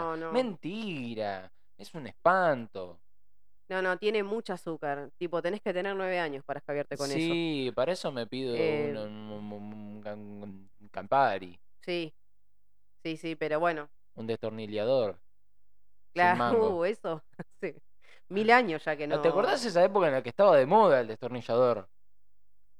no, 0.00 0.16
no. 0.16 0.32
Mentira. 0.32 1.52
Es 1.80 1.94
un 1.94 2.06
espanto. 2.06 3.00
No, 3.70 3.80
no, 3.80 3.96
tiene 3.96 4.22
mucho 4.22 4.52
azúcar. 4.52 5.10
Tipo, 5.16 5.40
tenés 5.40 5.62
que 5.62 5.72
tener 5.72 5.96
nueve 5.96 6.18
años 6.18 6.44
para 6.44 6.58
escabiarte 6.58 6.96
con 6.96 7.06
eso. 7.08 7.16
sí, 7.18 7.72
para 7.74 7.92
eso 7.92 8.12
me 8.12 8.26
pido 8.26 8.54
Eh, 8.54 8.92
un, 8.96 8.98
un- 8.98 9.52
un- 9.52 9.72
un 9.72 10.02
Gan- 10.02 10.68
un 10.80 10.88
Campari, 10.90 11.58
Sí. 11.80 12.12
Sí, 13.02 13.16
sí, 13.16 13.34
pero 13.36 13.58
bueno. 13.58 13.88
un 14.16 14.26
destornillador. 14.26 15.18
Claro, 16.12 16.76
uh, 16.76 16.84
eso. 16.84 17.22
sí. 17.62 17.74
Mil 18.28 18.50
años 18.50 18.84
ya 18.84 18.94
que 18.96 19.06
no. 19.06 19.22
¿Te 19.22 19.28
acordás 19.28 19.64
esa 19.64 19.82
época 19.82 20.08
en 20.08 20.12
la 20.12 20.22
que 20.22 20.28
estaba 20.28 20.56
de 20.56 20.66
moda 20.66 21.00
el 21.00 21.08
destornillador? 21.08 21.88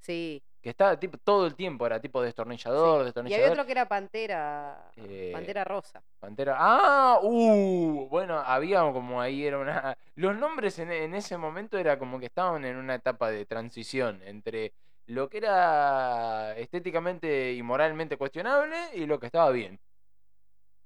Sí. 0.00 0.42
Que 0.62 0.71
estaba 0.71 0.99
tipo 1.00 1.17
todo 1.19 1.47
el 1.47 1.55
tiempo, 1.55 1.87
era 1.87 2.00
tipo 2.00 2.21
destornillador, 2.21 2.99
sí. 2.99 3.02
Y 3.02 3.05
destornillador. 3.07 3.45
había 3.45 3.52
otro 3.52 3.64
que 3.67 3.73
era 3.73 3.88
Pantera. 3.88 4.90
eh, 4.97 5.31
Pantera 5.33 5.64
Rosa. 5.64 6.02
Pantera. 6.19 6.57
¡Ah! 6.59 7.19
¡Uh! 7.23 8.07
Bueno, 8.11 8.38
había 8.38 8.81
como 8.93 9.21
ahí, 9.23 9.45
era 9.47 9.59
una. 9.59 9.97
Los 10.17 10.37
nombres 10.37 10.79
en, 10.79 10.90
en 10.93 11.14
ese 11.14 11.38
momento 11.38 11.79
era 11.79 11.99
como 11.99 12.19
que 12.21 12.26
estaban 12.26 12.64
en 12.67 12.76
una 12.76 12.95
etapa 12.97 13.31
de 13.31 13.47
transición 13.47 14.21
entre 14.25 14.75
lo 15.07 15.29
que 15.31 15.38
era 15.38 16.57
estéticamente 16.59 17.55
y 17.55 17.62
moralmente 17.62 18.17
cuestionable 18.19 18.76
y 18.95 19.07
lo 19.07 19.19
que 19.19 19.26
estaba 19.26 19.50
bien. 19.50 19.81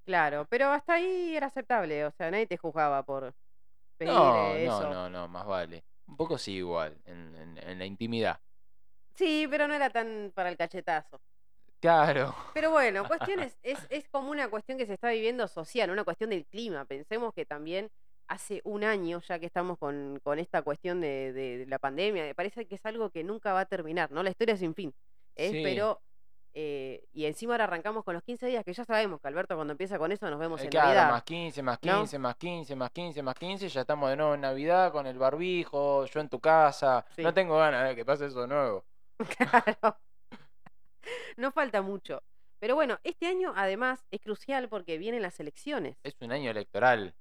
Claro, 0.07 0.47
pero 0.49 0.69
hasta 0.71 0.95
ahí 0.95 1.37
era 1.37 1.47
aceptable. 1.49 2.05
O 2.05 2.11
sea, 2.13 2.31
nadie 2.31 2.47
te 2.47 2.57
juzgaba 2.59 3.03
por 3.03 3.35
pedir 3.97 4.13
No, 4.13 4.55
eh, 4.55 4.67
no, 4.67 4.81
eso. 4.81 4.91
no, 4.91 5.11
no, 5.11 5.29
más 5.29 5.47
vale. 5.47 5.85
Un 6.07 6.17
poco 6.17 6.37
sí 6.39 6.53
igual, 6.57 6.97
en, 7.07 7.35
en- 7.37 7.59
en 7.59 7.79
la 7.79 7.87
intimidad. 7.87 8.39
Sí, 9.15 9.47
pero 9.51 9.69
no 9.69 9.75
era 9.75 9.91
tan 9.91 10.33
para 10.35 10.49
el 10.49 10.57
cachetazo. 10.57 11.21
Claro. 11.81 12.35
Pero 12.55 12.71
bueno, 12.71 13.07
cuestiones, 13.07 13.57
es, 13.63 13.79
es 13.91 14.09
como 14.09 14.31
una 14.31 14.49
cuestión 14.49 14.79
que 14.79 14.87
se 14.87 14.95
está 14.95 15.11
viviendo 15.11 15.47
social, 15.49 15.91
una 15.91 16.05
cuestión 16.05 16.31
del 16.31 16.47
clima. 16.47 16.85
Pensemos 16.85 17.35
que 17.35 17.45
también 17.45 17.91
hace 18.27 18.63
un 18.65 18.85
año 18.85 19.21
ya 19.21 19.39
que 19.39 19.45
estamos 19.47 19.77
con, 19.79 20.19
con 20.25 20.39
esta 20.39 20.63
cuestión 20.63 21.01
de, 21.03 21.33
de- 21.35 21.59
de 21.59 21.67
la 21.67 21.79
pandemia, 21.79 22.25
me 22.25 22.35
parece 22.35 22.67
que 22.67 22.77
es 22.77 22.87
algo 22.87 23.11
que 23.11 23.23
nunca 23.23 23.53
va 23.53 23.61
a 23.61 23.67
terminar, 23.67 24.11
¿no? 24.13 24.23
La 24.23 24.31
historia 24.31 24.57
sin 24.57 24.75
fin. 24.75 24.95
¿eh? 25.37 25.51
Sí. 25.51 25.61
Pero, 25.63 26.01
eh, 26.55 27.05
y 27.13 27.27
encima 27.27 27.53
ahora 27.53 27.65
arrancamos 27.65 28.03
con 28.03 28.15
los 28.15 28.23
15 28.23 28.47
días, 28.47 28.65
que 28.65 28.73
ya 28.73 28.85
sabemos 28.87 29.21
que 29.21 29.29
Alberto 29.29 29.57
cuando 29.57 29.73
empieza 29.73 29.99
con 29.99 30.11
eso 30.11 30.31
nos 30.31 30.39
vemos 30.41 30.59
Eh, 30.63 30.65
en 30.65 30.71
claro, 30.71 30.89
Navidad. 30.89 31.11
más 31.11 31.23
15, 31.25 31.63
más 31.63 31.79
¿no? 31.83 31.99
15, 31.99 32.19
más 32.19 32.37
15, 32.37 32.77
más 32.77 32.91
15, 32.93 33.23
más 33.23 33.35
15. 33.35 33.69
Ya 33.69 33.81
estamos 33.83 34.09
de 34.09 34.17
nuevo 34.17 34.35
en 34.35 34.41
Navidad 34.41 34.91
con 34.91 35.07
el 35.07 35.19
barbijo, 35.19 36.07
yo 36.07 36.21
en 36.21 36.31
tu 36.31 36.41
casa. 36.41 37.05
Sí. 37.15 37.23
No 37.23 37.35
tengo 37.35 37.59
ganas 37.59 37.87
de 37.89 37.95
que 37.95 38.07
pase 38.07 38.25
eso 38.27 38.41
de 38.41 38.49
nuevo. 38.49 38.85
Claro. 39.39 39.99
No 41.37 41.53
falta 41.53 41.83
mucho. 41.83 42.23
Pero 42.59 42.75
bueno, 42.75 42.99
este 43.05 43.27
año 43.27 43.53
además 43.57 44.05
es 44.11 44.21
crucial 44.21 44.69
porque 44.69 44.97
vienen 44.99 45.23
las 45.23 45.39
elecciones. 45.41 45.97
Es 46.03 46.15
un 46.21 46.33
año 46.33 46.51
electoral. 46.51 47.15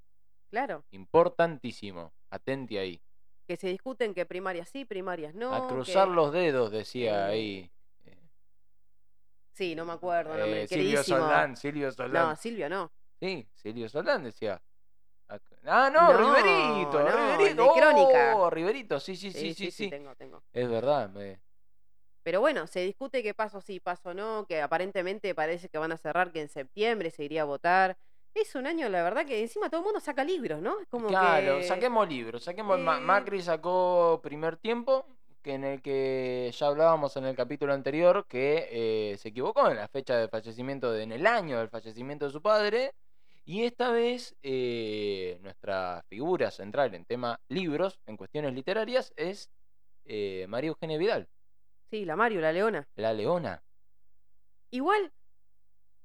Claro. 0.49 0.85
Importantísimo. 0.91 2.13
Atenti 2.29 2.77
ahí. 2.77 3.01
Que 3.47 3.57
se 3.57 3.67
discuten 3.67 4.13
que 4.13 4.25
primarias 4.25 4.69
sí, 4.69 4.85
primarias 4.85 5.35
no. 5.35 5.53
a 5.53 5.67
cruzar 5.67 6.07
que- 6.07 6.13
los 6.13 6.31
dedos, 6.31 6.71
decía 6.71 7.29
eh, 7.29 7.31
ahí. 7.31 7.71
eh, 8.05 8.17
Sí, 9.53 9.75
no 9.75 9.83
me 9.85 9.93
acuerdo. 9.93 10.33
el 10.33 10.39
nombre, 10.39 10.63
eh, 10.63 10.67
Silvio. 10.67 11.03
Solán, 11.03 11.57
Silvio 11.57 11.91
Solán. 11.91 12.29
No, 12.29 12.35
Silvio 12.35 12.69
no. 12.69 12.91
Sí, 13.19 13.47
Silvio 13.53 13.89
Solán 13.89 14.23
decía. 14.23 14.61
Ah, 15.65 15.89
no, 15.91 16.11
No, 16.13 16.17
Riverito, 16.17 16.99
no, 17.03 17.37
Riverito. 17.37 17.63
de 17.73 17.79
Crónica. 17.81 18.35
Oh, 18.35 18.49
Riverito, 18.49 18.99
sí, 18.99 19.15
sí, 19.15 19.31
sí, 19.31 19.53
sí, 19.53 19.71
sí. 19.71 19.89
tengo, 19.89 20.15
tengo. 20.15 20.43
Es 20.53 20.69
verdad. 20.69 21.09
me- 21.09 21.39
Pero 22.23 22.39
bueno, 22.39 22.67
se 22.67 22.79
discute 22.81 23.21
qué 23.21 23.33
paso 23.33 23.61
sí, 23.61 23.79
paso 23.79 24.13
no, 24.13 24.45
que 24.47 24.61
aparentemente 24.61 25.35
parece 25.35 25.69
que 25.69 25.77
van 25.77 25.91
a 25.91 25.97
cerrar, 25.97 26.31
que 26.31 26.41
en 26.41 26.49
septiembre 26.49 27.11
se 27.11 27.23
iría 27.25 27.41
a 27.41 27.45
votar. 27.45 27.97
Es 28.33 28.55
un 28.55 28.65
año, 28.65 28.89
la 28.89 29.03
verdad, 29.03 29.25
que 29.25 29.41
encima 29.41 29.69
todo 29.69 29.81
el 29.81 29.85
mundo 29.85 29.99
saca 29.99 30.23
libros, 30.23 30.61
¿no? 30.61 30.79
Es 30.79 30.87
como 30.87 31.07
Claro, 31.07 31.57
que... 31.57 31.63
saquemos 31.65 32.07
libros, 32.09 32.43
saquemos 32.43 32.79
Eh. 32.79 32.81
Macri 32.81 33.41
sacó 33.41 34.19
primer 34.23 34.57
tiempo, 34.57 35.05
que 35.43 35.53
en 35.55 35.65
el 35.65 35.81
que 35.81 36.49
ya 36.57 36.67
hablábamos 36.67 37.15
en 37.17 37.25
el 37.25 37.35
capítulo 37.35 37.73
anterior 37.73 38.25
que 38.27 38.69
eh, 38.71 39.17
se 39.17 39.29
equivocó 39.29 39.69
en 39.69 39.75
la 39.75 39.87
fecha 39.89 40.17
de 40.17 40.29
fallecimiento, 40.29 40.91
de- 40.91 41.03
en 41.03 41.11
el 41.11 41.27
año 41.27 41.59
del 41.59 41.69
fallecimiento 41.69 42.25
de 42.25 42.31
su 42.31 42.41
padre, 42.41 42.93
y 43.45 43.65
esta 43.65 43.91
vez 43.91 44.33
eh, 44.41 45.37
nuestra 45.41 46.01
figura 46.07 46.49
central 46.49 46.95
en 46.95 47.03
tema 47.03 47.37
libros, 47.49 47.99
en 48.05 48.15
cuestiones 48.15 48.53
literarias, 48.53 49.11
es 49.17 49.49
eh, 50.05 50.45
María 50.47 50.69
Eugenia 50.69 50.97
Vidal, 50.97 51.27
Sí, 51.93 52.05
la 52.05 52.15
Mario, 52.15 52.41
la 52.41 52.51
Leona. 52.51 52.87
la 52.95 53.13
leona. 53.13 53.61
Igual 54.71 55.11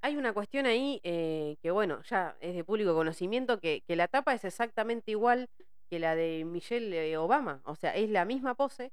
hay 0.02 0.18
una 0.18 0.34
cuestión 0.34 0.66
ahí 0.66 1.00
eh, 1.02 1.56
que, 1.62 1.70
bueno, 1.70 2.02
ya 2.02 2.36
es 2.42 2.54
de 2.54 2.62
público 2.62 2.94
conocimiento, 2.94 3.58
que, 3.58 3.80
que 3.86 3.96
la 3.96 4.06
tapa 4.06 4.34
es 4.34 4.44
exactamente 4.44 5.12
igual 5.12 5.48
que 5.88 5.98
la 5.98 6.14
de 6.14 6.44
Michelle 6.44 7.10
eh, 7.10 7.16
Obama. 7.16 7.62
O 7.64 7.74
sea, 7.74 7.96
es 7.96 8.10
la 8.10 8.26
misma 8.26 8.54
pose, 8.54 8.92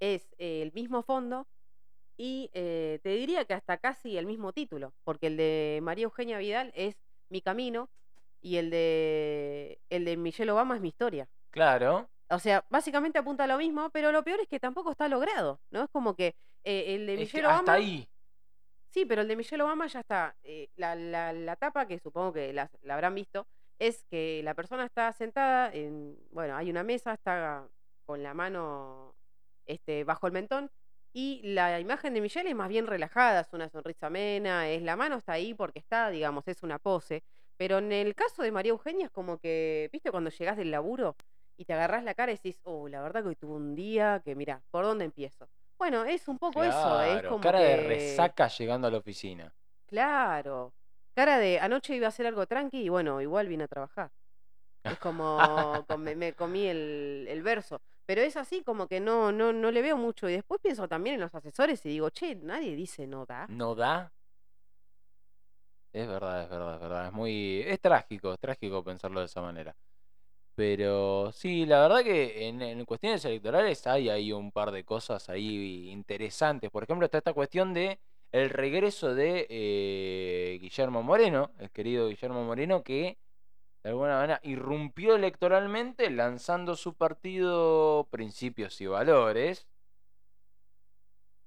es 0.00 0.34
eh, 0.36 0.60
el 0.60 0.74
mismo 0.74 1.02
fondo 1.02 1.46
y 2.18 2.50
eh, 2.52 3.00
te 3.02 3.16
diría 3.16 3.46
que 3.46 3.54
hasta 3.54 3.78
casi 3.78 4.18
el 4.18 4.26
mismo 4.26 4.52
título, 4.52 4.92
porque 5.04 5.28
el 5.28 5.38
de 5.38 5.80
María 5.82 6.04
Eugenia 6.04 6.36
Vidal 6.36 6.72
es 6.74 6.94
Mi 7.30 7.40
Camino 7.40 7.88
y 8.42 8.56
el 8.56 8.68
de, 8.68 9.80
el 9.88 10.04
de 10.04 10.18
Michelle 10.18 10.50
Obama 10.50 10.74
es 10.74 10.82
Mi 10.82 10.88
Historia. 10.88 11.26
Claro, 11.48 12.10
O 12.32 12.38
sea, 12.38 12.64
básicamente 12.70 13.18
apunta 13.18 13.44
a 13.44 13.46
lo 13.46 13.58
mismo, 13.58 13.90
pero 13.90 14.10
lo 14.10 14.24
peor 14.24 14.40
es 14.40 14.48
que 14.48 14.58
tampoco 14.58 14.90
está 14.90 15.06
logrado, 15.06 15.60
¿no? 15.70 15.84
Es 15.84 15.90
como 15.90 16.14
que 16.16 16.34
eh, 16.64 16.94
el 16.94 17.06
de 17.06 17.12
es 17.12 17.18
que 17.18 17.24
Michelle 17.24 17.46
Obama... 17.46 17.58
hasta 17.60 17.72
ahí. 17.74 18.08
Sí, 18.88 19.04
pero 19.06 19.22
el 19.22 19.28
de 19.28 19.36
Michelle 19.36 19.62
Obama 19.62 19.86
ya 19.86 20.00
está. 20.00 20.34
eh, 20.42 20.68
la, 20.76 20.94
la, 20.94 21.32
la 21.32 21.56
tapa, 21.56 21.86
que 21.86 21.98
supongo 21.98 22.32
que 22.32 22.52
la, 22.52 22.70
la 22.82 22.94
habrán 22.94 23.14
visto, 23.14 23.46
es 23.78 24.04
que 24.04 24.40
la 24.44 24.54
persona 24.54 24.84
está 24.84 25.12
sentada 25.12 25.72
en. 25.72 26.16
Bueno, 26.30 26.56
hay 26.56 26.70
una 26.70 26.82
mesa, 26.82 27.12
está 27.14 27.68
con 28.06 28.22
la 28.22 28.32
mano 28.34 29.14
este, 29.66 30.04
bajo 30.04 30.26
el 30.26 30.32
mentón. 30.32 30.70
Y 31.14 31.42
la 31.42 31.78
imagen 31.80 32.14
de 32.14 32.22
Michelle 32.22 32.48
es 32.48 32.56
más 32.56 32.70
bien 32.70 32.86
relajada, 32.86 33.40
es 33.40 33.52
una 33.52 33.68
sonrisa 33.68 34.06
amena, 34.06 34.68
es 34.70 34.82
la 34.82 34.96
mano 34.96 35.16
está 35.16 35.32
ahí 35.34 35.52
porque 35.52 35.78
está, 35.78 36.08
digamos, 36.08 36.48
es 36.48 36.62
una 36.62 36.78
pose. 36.78 37.22
Pero 37.58 37.78
en 37.78 37.92
el 37.92 38.14
caso 38.14 38.42
de 38.42 38.50
María 38.50 38.70
Eugenia 38.70 39.06
es 39.06 39.10
como 39.10 39.38
que, 39.38 39.90
¿viste 39.92 40.10
cuando 40.10 40.30
llegás 40.30 40.56
del 40.56 40.70
laburo 40.70 41.14
y 41.56 41.64
te 41.64 41.72
agarrás 41.72 42.04
la 42.04 42.14
cara 42.14 42.32
y 42.32 42.36
decís, 42.36 42.60
oh, 42.64 42.88
la 42.88 43.02
verdad 43.02 43.22
que 43.22 43.28
hoy 43.30 43.36
tuve 43.36 43.54
un 43.54 43.74
día 43.74 44.20
que, 44.24 44.34
mira, 44.34 44.62
¿por 44.70 44.84
dónde 44.84 45.04
empiezo? 45.04 45.48
Bueno, 45.78 46.04
es 46.04 46.28
un 46.28 46.38
poco 46.38 46.62
eso, 46.62 47.02
es 47.02 47.22
como 47.24 47.40
cara 47.40 47.60
de 47.60 47.76
resaca 47.76 48.48
llegando 48.48 48.86
a 48.86 48.90
la 48.90 48.98
oficina. 48.98 49.52
Claro. 49.86 50.72
Cara 51.14 51.38
de 51.38 51.60
anoche 51.60 51.94
iba 51.94 52.06
a 52.06 52.08
hacer 52.08 52.26
algo 52.26 52.46
tranqui 52.46 52.82
y 52.82 52.88
bueno, 52.88 53.20
igual 53.20 53.48
vine 53.48 53.64
a 53.64 53.68
trabajar. 53.68 54.10
Es 54.84 54.98
como 54.98 55.38
com- 55.88 56.00
me, 56.02 56.14
me 56.16 56.32
comí 56.32 56.66
el, 56.66 57.26
el 57.28 57.42
verso. 57.42 57.80
Pero 58.06 58.20
es 58.22 58.36
así 58.36 58.62
como 58.62 58.86
que 58.88 59.00
no, 59.00 59.30
no, 59.32 59.52
no 59.52 59.70
le 59.70 59.82
veo 59.82 59.96
mucho. 59.96 60.28
Y 60.28 60.32
después 60.32 60.60
pienso 60.62 60.88
también 60.88 61.14
en 61.14 61.20
los 61.20 61.34
asesores 61.34 61.84
y 61.86 61.90
digo, 61.90 62.10
che, 62.10 62.34
nadie 62.36 62.74
dice 62.74 63.06
no 63.06 63.26
da. 63.26 63.46
¿No 63.48 63.74
da? 63.74 64.12
Es 65.92 66.08
verdad, 66.08 66.42
es 66.44 66.48
verdad, 66.48 66.74
es 66.76 66.80
verdad. 66.80 67.06
Es 67.08 67.12
muy. 67.12 67.62
Es 67.66 67.80
trágico, 67.80 68.32
es 68.32 68.38
trágico 68.40 68.82
pensarlo 68.82 69.20
de 69.20 69.26
esa 69.26 69.42
manera. 69.42 69.74
Pero 70.54 71.32
sí, 71.32 71.64
la 71.66 71.80
verdad 71.80 72.02
que 72.04 72.48
en, 72.48 72.60
en 72.62 72.84
cuestiones 72.84 73.24
electorales 73.24 73.86
hay 73.86 74.10
ahí 74.10 74.32
un 74.32 74.52
par 74.52 74.70
de 74.70 74.84
cosas 74.84 75.28
ahí 75.28 75.88
interesantes. 75.90 76.70
Por 76.70 76.82
ejemplo, 76.84 77.06
está 77.06 77.18
esta 77.18 77.32
cuestión 77.32 77.72
de 77.72 77.98
el 78.32 78.50
regreso 78.50 79.14
de 79.14 79.46
eh, 79.50 80.58
Guillermo 80.60 81.02
Moreno, 81.02 81.52
el 81.58 81.70
querido 81.70 82.08
Guillermo 82.08 82.44
Moreno, 82.44 82.82
que 82.82 83.18
de 83.82 83.90
alguna 83.90 84.16
manera 84.16 84.40
irrumpió 84.42 85.16
electoralmente 85.16 86.10
lanzando 86.10 86.76
su 86.76 86.94
partido 86.94 88.08
Principios 88.10 88.80
y 88.80 88.86
Valores. 88.86 89.66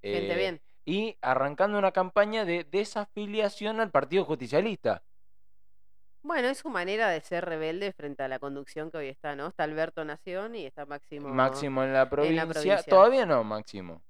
Gente 0.02 0.32
eh, 0.32 0.36
bien. 0.36 0.62
y 0.84 1.16
arrancando 1.20 1.78
una 1.78 1.92
campaña 1.92 2.44
de 2.44 2.64
desafiliación 2.64 3.80
al 3.80 3.90
Partido 3.90 4.24
Justicialista. 4.24 5.02
Bueno, 6.26 6.48
es 6.48 6.58
su 6.58 6.68
manera 6.70 7.08
de 7.08 7.20
ser 7.20 7.44
rebelde 7.44 7.92
frente 7.92 8.24
a 8.24 8.28
la 8.28 8.40
conducción 8.40 8.90
que 8.90 8.96
hoy 8.98 9.06
está, 9.08 9.36
¿no? 9.36 9.46
Está 9.46 9.62
Alberto 9.62 10.04
Nación 10.04 10.56
y 10.56 10.66
está 10.66 10.84
Máximo. 10.84 11.28
Máximo 11.28 11.84
en 11.84 11.92
la 11.92 12.10
provincia. 12.10 12.46
provincia. 12.48 12.82
Todavía 12.82 13.24
no, 13.24 13.44
Máximo. 13.44 14.02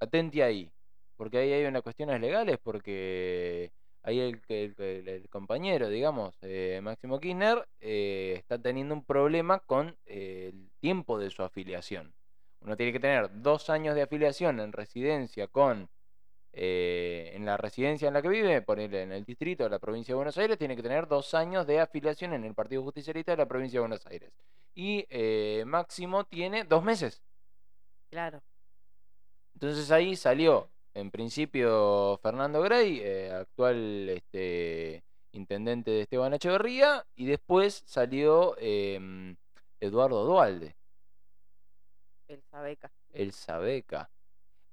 Atenti 0.00 0.40
ahí. 0.40 0.72
Porque 1.16 1.36
ahí 1.36 1.52
hay 1.52 1.66
unas 1.66 1.82
cuestiones 1.82 2.18
legales, 2.18 2.58
porque 2.62 3.70
ahí 4.02 4.20
el, 4.20 4.40
el- 4.48 4.74
el- 4.78 5.08
el 5.08 5.28
compañero, 5.28 5.90
digamos, 5.90 6.34
eh, 6.40 6.80
Máximo 6.82 7.20
Kirchner, 7.20 7.68
eh, 7.78 8.36
está 8.38 8.58
teniendo 8.58 8.94
un 8.94 9.04
problema 9.04 9.58
con 9.60 9.98
eh, 10.06 10.50
el 10.50 10.70
tiempo 10.80 11.18
de 11.18 11.28
su 11.28 11.42
afiliación. 11.42 12.14
Uno 12.62 12.74
tiene 12.74 12.90
que 12.92 13.00
tener 13.00 13.28
dos 13.42 13.68
años 13.68 13.94
de 13.94 14.00
afiliación 14.02 14.60
en 14.60 14.72
residencia 14.72 15.46
con, 15.46 15.90
eh, 16.56 17.32
en 17.34 17.44
la 17.44 17.56
residencia 17.56 18.06
en 18.06 18.14
la 18.14 18.22
que 18.22 18.28
vive, 18.28 18.62
ponerle 18.62 19.02
en 19.02 19.12
el 19.12 19.24
distrito 19.24 19.64
de 19.64 19.70
la 19.70 19.80
provincia 19.80 20.12
de 20.12 20.16
Buenos 20.16 20.38
Aires, 20.38 20.56
tiene 20.56 20.76
que 20.76 20.82
tener 20.82 21.08
dos 21.08 21.34
años 21.34 21.66
de 21.66 21.80
afiliación 21.80 22.32
en 22.32 22.44
el 22.44 22.54
Partido 22.54 22.82
Justicialista 22.84 23.32
de 23.32 23.38
la 23.38 23.46
provincia 23.46 23.78
de 23.78 23.80
Buenos 23.80 24.06
Aires. 24.06 24.32
Y 24.74 25.04
eh, 25.10 25.64
Máximo 25.66 26.24
tiene 26.24 26.62
dos 26.64 26.84
meses. 26.84 27.22
Claro. 28.08 28.40
Entonces 29.54 29.90
ahí 29.90 30.14
salió, 30.14 30.70
en 30.94 31.10
principio, 31.10 32.18
Fernando 32.22 32.60
Grey, 32.62 33.00
eh, 33.02 33.32
actual 33.32 34.08
este, 34.10 35.04
intendente 35.32 35.90
de 35.90 36.02
Esteban 36.02 36.34
Echeverría, 36.34 37.04
y 37.16 37.26
después 37.26 37.82
salió 37.86 38.56
em, 38.58 39.36
Eduardo 39.80 40.24
Dualde, 40.24 40.76
El 42.28 42.42
Sabeca. 42.42 42.92
el 43.12 43.32
Sabeca. 43.32 44.10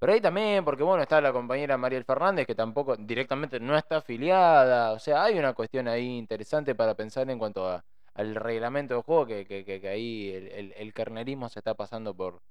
Pero 0.02 0.14
ahí 0.14 0.22
también, 0.22 0.66
porque 0.66 0.82
bueno, 0.84 1.04
está 1.04 1.22
la 1.22 1.32
compañera 1.32 1.78
Mariel 1.78 2.04
Fernández, 2.06 2.48
que 2.48 2.56
tampoco 2.56 2.98
directamente 2.98 3.60
no 3.60 3.78
está 3.78 3.98
afiliada. 3.98 4.94
O 4.94 5.00
sea, 5.00 5.24
hay 5.26 5.38
una 5.38 5.54
cuestión 5.54 5.88
ahí 5.88 6.18
interesante 6.18 6.74
para 6.76 6.96
pensar 6.96 7.30
en 7.30 7.38
cuanto 7.38 7.68
a- 7.70 7.86
al 8.16 8.36
reglamento 8.36 8.96
del 8.96 9.04
juego, 9.04 9.28
que, 9.28 9.46
que- 9.46 9.64
que- 9.64 9.80
que 9.80 9.88
ahí 9.90 10.32
el, 10.32 10.48
el, 10.48 10.74
el 10.76 10.94
carnerismo 10.94 11.50
se 11.50 11.60
está 11.60 11.76
pasando 11.76 12.16
por, 12.16 12.42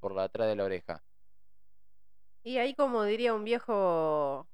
por 0.00 0.14
la 0.16 0.24
atrás 0.24 0.48
de 0.48 0.56
la 0.56 0.64
oreja. 0.64 1.04
Y 2.42 2.58
ahí, 2.58 2.74
como 2.74 3.04
diría 3.04 3.34
un 3.34 3.44
viejo. 3.44 4.48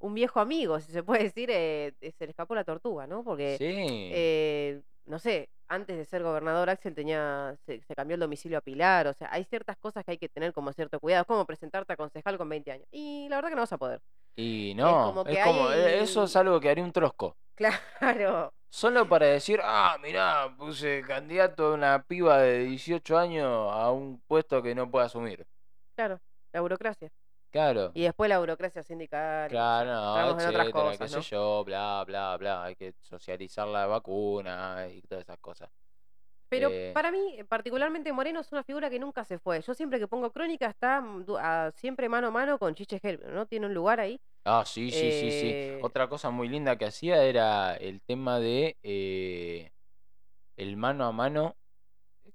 Un 0.00 0.14
viejo 0.14 0.40
amigo, 0.40 0.80
si 0.80 0.90
se 0.92 1.02
puede 1.04 1.24
decir, 1.24 1.48
eh, 1.52 1.94
se 2.00 2.24
le 2.26 2.30
escapó 2.30 2.54
la 2.56 2.64
tortuga, 2.64 3.06
¿no? 3.06 3.22
Porque, 3.22 3.56
Sí. 3.58 3.64
eh, 3.66 4.82
no 5.06 5.18
sé, 5.20 5.48
antes 5.72 5.96
de 5.96 6.04
ser 6.04 6.22
gobernador, 6.22 6.68
Axel 6.70 6.94
tenía, 6.94 7.56
se, 7.66 7.80
se 7.82 7.94
cambió 7.94 8.14
el 8.14 8.20
domicilio 8.20 8.58
a 8.58 8.60
Pilar, 8.60 9.06
o 9.06 9.14
sea, 9.14 9.28
hay 9.32 9.44
ciertas 9.44 9.76
cosas 9.78 10.04
que 10.04 10.12
hay 10.12 10.18
que 10.18 10.28
tener 10.28 10.52
como 10.52 10.72
cierto 10.72 11.00
cuidado, 11.00 11.22
es 11.22 11.26
como 11.26 11.46
presentarte 11.46 11.92
a 11.92 11.96
concejal 11.96 12.36
con 12.38 12.48
20 12.48 12.72
años. 12.72 12.86
Y 12.90 13.28
la 13.28 13.36
verdad 13.36 13.50
que 13.50 13.56
no 13.56 13.62
vas 13.62 13.72
a 13.72 13.78
poder. 13.78 14.00
Y 14.36 14.74
no, 14.76 15.06
como 15.14 15.26
es 15.26 15.36
que 15.36 15.42
como, 15.44 15.70
eh, 15.72 15.84
hay- 15.86 16.02
eso 16.04 16.24
es 16.24 16.36
algo 16.36 16.60
que 16.60 16.68
haría 16.70 16.84
un 16.84 16.92
trosco. 16.92 17.36
Claro. 17.54 18.52
Solo 18.70 19.06
para 19.06 19.26
decir, 19.26 19.60
ah, 19.62 19.98
mirá, 20.02 20.54
puse 20.56 21.02
candidato 21.06 21.66
a 21.66 21.74
una 21.74 22.02
piba 22.02 22.38
de 22.38 22.60
18 22.64 23.18
años 23.18 23.70
a 23.70 23.90
un 23.90 24.20
puesto 24.26 24.62
que 24.62 24.74
no 24.74 24.90
puede 24.90 25.06
asumir. 25.06 25.46
Claro, 25.94 26.18
la 26.54 26.60
burocracia. 26.62 27.10
Claro, 27.52 27.92
Y 27.94 28.02
después 28.02 28.28
la 28.28 28.38
burocracia 28.38 28.82
sindical. 28.82 29.50
claro, 29.50 29.86
ya, 29.90 29.94
no, 29.94 30.08
entramos 30.08 30.42
en 30.42 30.48
otras 30.48 30.66
etcétera, 30.66 30.96
qué 30.98 31.08
sé 31.08 31.30
yo, 31.30 31.64
bla, 31.64 32.04
bla, 32.06 32.36
bla. 32.38 32.64
Hay 32.64 32.74
que 32.76 32.94
socializar 33.02 33.68
la 33.68 33.86
vacuna 33.86 34.86
y 34.92 35.02
todas 35.02 35.22
esas 35.24 35.38
cosas. 35.38 35.70
Pero 36.48 36.68
Eh, 36.70 36.92
para 36.94 37.10
mí, 37.10 37.38
particularmente 37.48 38.12
Moreno 38.12 38.40
es 38.40 38.52
una 38.52 38.62
figura 38.62 38.90
que 38.90 38.98
nunca 38.98 39.24
se 39.24 39.38
fue. 39.38 39.60
Yo 39.62 39.74
siempre 39.74 39.98
que 39.98 40.06
pongo 40.08 40.30
crónica 40.30 40.66
está 40.66 41.00
mm, 41.00 41.24
a- 41.38 41.72
siempre 41.76 42.08
mano 42.08 42.28
a 42.28 42.30
mano 42.30 42.58
con 42.58 42.74
Chiche 42.74 42.98
Helmer, 43.02 43.32
¿no? 43.32 43.46
Tiene 43.46 43.66
un 43.66 43.74
lugar 43.74 44.00
ahí. 44.00 44.18
Ah, 44.44 44.64
sí, 44.66 44.90
sí, 44.90 45.12
sí, 45.12 45.30
sí. 45.30 45.46
Eh, 45.54 45.78
Otra 45.82 46.08
cosa 46.08 46.30
muy 46.30 46.48
linda 46.48 46.76
que 46.76 46.84
hacía 46.86 47.22
era 47.24 47.74
el 47.76 48.00
tema 48.02 48.40
de 48.40 48.76
eh, 48.82 49.70
el 50.56 50.76
mano 50.76 51.04
a 51.06 51.12
mano, 51.12 51.56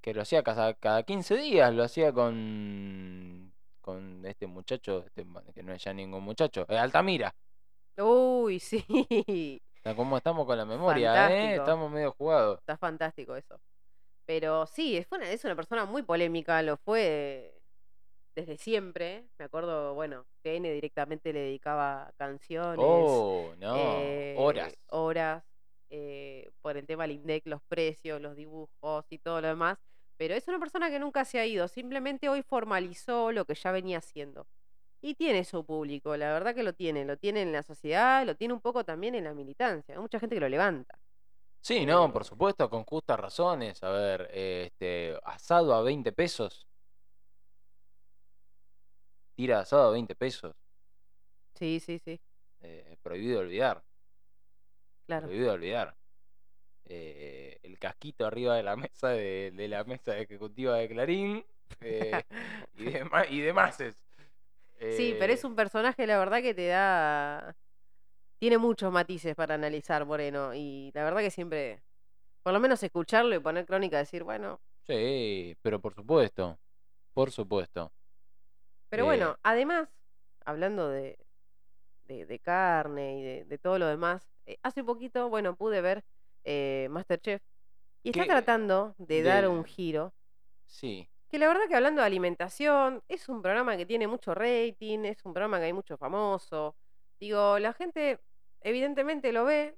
que 0.02 0.14
lo 0.14 0.22
hacía 0.22 0.44
cada, 0.44 0.74
cada 0.76 1.04
15 1.04 1.36
días, 1.38 1.74
lo 1.74 1.84
hacía 1.84 2.14
con, 2.14 3.54
con 3.88 4.26
este 4.26 4.48
muchacho, 4.48 5.06
este, 5.06 5.26
que 5.54 5.64
no 5.64 5.72
es 5.72 5.82
ya 5.82 5.94
ningún 5.94 6.22
muchacho, 6.22 6.66
eh, 6.68 6.78
Altamira. 6.78 7.34
Uy, 7.98 8.60
sí. 8.60 8.84
O 9.80 9.82
sea, 9.82 9.96
¿Cómo 9.96 10.18
estamos 10.18 10.46
con 10.46 10.58
la 10.58 10.66
memoria, 10.66 11.32
eh? 11.32 11.56
Estamos 11.56 11.90
medio 11.90 12.12
jugados. 12.12 12.60
Está 12.60 12.78
fantástico 12.78 13.34
eso. 13.38 13.62
Pero 14.26 14.66
sí, 14.68 14.98
es 14.98 15.08
una, 15.10 15.30
es 15.32 15.46
una 15.46 15.56
persona 15.56 15.86
muy 15.86 16.04
polémica, 16.04 16.62
lo 16.62 16.76
fue 16.76 17.62
desde 18.36 18.58
siempre. 18.58 19.26
Me 19.40 19.46
acuerdo, 19.46 19.94
bueno, 19.94 20.26
TN 20.44 20.64
directamente 20.64 21.32
le 21.32 21.40
dedicaba 21.40 22.12
canciones. 22.18 22.80
Oh, 22.86 23.54
no, 23.58 23.76
eh, 23.78 24.36
horas. 24.38 24.78
Horas. 24.90 25.44
eh, 25.90 26.50
por 26.62 26.76
el 26.76 26.86
tema 26.86 27.04
del 27.08 27.14
INDEC, 27.14 27.44
los 27.48 27.62
precios, 27.70 28.20
los 28.22 28.36
dibujos 28.36 29.06
y 29.10 29.20
todo 29.20 29.40
lo 29.40 29.48
demás. 29.48 29.78
Pero 30.18 30.34
es 30.34 30.48
una 30.48 30.60
persona 30.60 30.90
que 30.90 31.00
nunca 31.00 31.26
se 31.26 31.40
ha 31.40 31.46
ido, 31.46 31.68
simplemente 31.68 32.30
hoy 32.30 32.42
formalizó 32.42 33.32
lo 33.32 33.46
que 33.46 33.56
ya 33.56 33.72
venía 33.72 34.00
haciendo. 34.00 34.48
Y 35.02 35.14
tiene 35.16 35.44
su 35.44 35.64
público, 35.64 36.18
la 36.18 36.34
verdad 36.34 36.56
que 36.56 36.64
lo 36.64 36.74
tiene, 36.74 37.06
lo 37.06 37.18
tiene 37.18 37.44
en 37.44 37.52
la 37.52 37.62
sociedad, 37.64 38.26
lo 38.26 38.36
tiene 38.36 38.54
un 38.54 38.62
poco 38.62 38.84
también 38.84 39.14
en 39.16 39.26
la 39.26 39.34
militancia. 39.34 39.96
Hay 39.96 40.02
mucha 40.02 40.20
gente 40.20 40.36
que 40.36 40.40
lo 40.42 40.50
levanta. 40.50 41.00
Sí, 41.62 41.86
no, 41.86 42.06
eh, 42.06 42.10
por 42.10 42.26
supuesto, 42.26 42.70
con 42.70 42.84
justas 42.84 43.20
razones. 43.20 43.84
A 43.84 43.90
ver, 43.90 44.30
eh, 44.34 44.70
este, 44.72 45.20
asado 45.24 45.74
a 45.76 45.82
20 45.84 46.12
pesos. 46.14 46.66
Tira 49.36 49.60
asado 49.60 49.90
a 49.90 49.92
20 49.92 50.16
pesos. 50.16 50.56
Sí, 51.54 51.80
sí, 51.80 52.00
sí, 52.00 52.20
eh, 52.62 52.98
prohibido 53.02 53.40
olvidar. 53.40 53.84
claro. 55.06 55.28
Prohibido 55.28 55.54
olvidar. 55.54 55.96
Eh, 56.86 57.37
el 57.78 57.80
casquito 57.80 58.26
arriba 58.26 58.56
de 58.56 58.64
la 58.64 58.76
mesa 58.76 59.10
de, 59.10 59.52
de 59.56 59.68
la 59.68 59.84
mesa 59.84 60.18
ejecutiva 60.18 60.78
de 60.78 60.88
Clarín. 60.90 61.46
eh, 61.82 62.24
y, 62.76 62.86
demás 62.92 63.28
y 63.30 63.42
demás. 63.42 63.80
es. 63.82 63.96
Sí, 64.90 65.16
pero 65.18 65.34
es 65.34 65.44
Eh, 65.44 65.46
un 65.46 65.56
personaje, 65.56 66.08
la 66.08 66.18
verdad, 66.18 66.42
que 66.42 66.54
te 66.54 66.68
da. 66.68 67.56
Tiene 68.40 68.58
muchos 68.58 68.92
matices 68.94 69.36
para 69.36 69.56
analizar, 69.56 70.06
Moreno. 70.06 70.54
Y 70.56 70.92
la 70.96 71.04
verdad 71.06 71.22
que 71.22 71.32
siempre. 71.32 71.84
Por 72.44 72.54
lo 72.54 72.60
menos 72.62 72.84
escucharlo 72.84 73.36
y 73.36 73.40
poner 73.40 73.66
crónica, 73.66 73.98
decir, 74.00 74.24
bueno. 74.24 74.62
Sí, 74.88 75.56
pero 75.62 75.80
por 75.82 75.94
supuesto. 75.96 76.60
Por 77.14 77.32
supuesto. 77.32 77.94
Pero 78.90 79.06
Eh, 79.06 79.06
bueno, 79.06 79.38
además, 79.44 79.90
hablando 80.46 80.90
de, 80.90 81.18
de, 82.06 82.26
de 82.26 82.40
carne 82.40 83.20
y 83.20 83.24
de, 83.24 83.46
de 83.46 83.58
todo 83.58 83.80
lo 83.80 83.88
demás, 83.88 84.30
hace 84.64 84.84
poquito, 84.86 85.30
bueno, 85.30 85.56
pude 85.58 85.82
ver 85.82 86.04
Masterchef. 86.92 87.42
Y 88.08 88.10
está 88.12 88.26
tratando 88.26 88.96
de 88.98 89.22
dar 89.24 89.48
un 89.48 89.64
giro. 89.64 90.14
Sí. 90.66 91.08
Que 91.30 91.38
la 91.40 91.48
verdad 91.48 91.68
que 91.68 91.76
hablando 91.76 92.02
de 92.02 92.08
alimentación, 92.08 93.04
es 93.08 93.28
un 93.30 93.42
programa 93.42 93.76
que 93.76 93.86
tiene 93.86 94.08
mucho 94.08 94.34
rating, 94.34 95.00
es 95.06 95.24
un 95.26 95.34
programa 95.34 95.60
que 95.60 95.66
hay 95.66 95.74
mucho 95.74 95.98
famoso. 95.98 96.76
Digo, 97.20 97.60
la 97.60 97.74
gente 97.74 98.20
evidentemente 98.62 99.32
lo 99.32 99.46
ve 99.46 99.78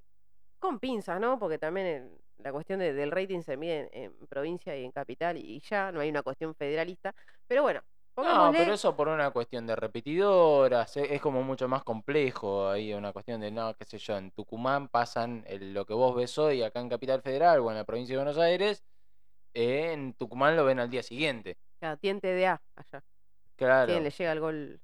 con 0.59 0.79
pinzas, 0.79 1.19
¿no? 1.19 1.39
Porque 1.39 1.57
también 1.57 1.87
el- 1.87 2.17
la 2.43 2.51
cuestión 2.51 2.79
de- 2.79 2.93
del 2.93 3.11
rating 3.11 3.41
se 3.41 3.57
mide 3.57 3.89
en, 3.93 4.03
en 4.03 4.27
provincia 4.27 4.75
y 4.77 4.85
en 4.85 4.91
capital 4.91 5.37
y 5.37 5.59
ya, 5.61 5.91
no 5.91 5.99
hay 6.01 6.09
una 6.09 6.21
cuestión 6.23 6.53
federalista. 6.55 7.13
Pero 7.47 7.63
bueno, 7.63 7.81
No, 8.23 8.51
pero 8.51 8.73
eso 8.73 8.95
por 8.95 9.07
una 9.07 9.31
cuestión 9.31 9.65
de 9.67 9.75
repetidoras, 9.75 10.97
e- 10.97 11.13
es 11.15 11.21
como 11.21 11.41
mucho 11.43 11.67
más 11.67 11.83
complejo. 11.83 12.69
Hay 12.69 12.93
una 12.93 13.11
cuestión 13.13 13.41
de, 13.41 13.51
no, 13.51 13.73
qué 13.75 13.85
sé 13.85 13.97
yo, 13.97 14.17
en 14.17 14.31
Tucumán 14.31 14.87
pasan 14.89 15.43
el- 15.47 15.73
lo 15.73 15.85
que 15.85 15.93
vos 15.93 16.15
ves 16.15 16.37
hoy 16.37 16.63
acá 16.63 16.79
en 16.79 16.89
Capital 16.89 17.21
Federal 17.21 17.59
o 17.59 17.69
en 17.69 17.77
la 17.77 17.83
provincia 17.83 18.13
de 18.15 18.23
Buenos 18.23 18.37
Aires, 18.37 18.83
eh, 19.53 19.91
en 19.93 20.13
Tucumán 20.13 20.55
lo 20.55 20.65
ven 20.65 20.79
al 20.79 20.89
día 20.89 21.03
siguiente. 21.03 21.57
Claro, 21.79 21.97
tiene 21.97 22.19
TDA 22.19 22.61
allá. 22.75 23.03
Claro. 23.55 23.87
Tiene, 23.87 24.01
le 24.03 24.09
llega 24.11 24.31
el 24.31 24.39
gol 24.39 24.79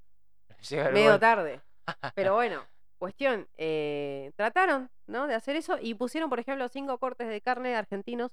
llega 0.69 0.87
el 0.87 0.93
medio 0.93 1.11
gol. 1.11 1.19
tarde. 1.19 1.61
Pero 2.15 2.33
bueno, 2.35 2.63
cuestión, 2.97 3.47
eh, 3.57 4.31
trataron, 4.35 4.89
¿no? 5.07 5.27
De 5.27 5.35
hacer 5.35 5.55
eso 5.55 5.77
y 5.81 5.93
pusieron, 5.93 6.29
por 6.29 6.39
ejemplo, 6.39 6.67
cinco 6.69 6.97
cortes 6.97 7.27
de 7.27 7.41
carne 7.41 7.75
argentinos 7.75 8.31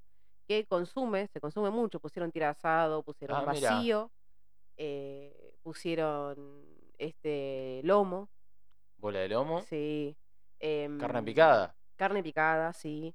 que 0.48 0.64
consume, 0.66 1.28
se 1.28 1.40
consume 1.40 1.70
mucho. 1.70 2.00
Pusieron 2.00 2.32
tira 2.32 2.50
asado, 2.50 3.02
pusieron 3.02 3.36
Ah, 3.36 3.52
mira. 3.52 3.70
Eh, 4.76 5.54
pusieron 5.62 6.64
este 6.98 7.80
lomo, 7.85 8.28
Bola 8.98 9.20
de 9.20 9.28
lomo. 9.28 9.61
sí. 9.62 10.16
Carne 10.61 11.18
em, 11.18 11.24
picada. 11.24 11.74
Carne 11.96 12.22
picada, 12.22 12.72
sí. 12.72 13.14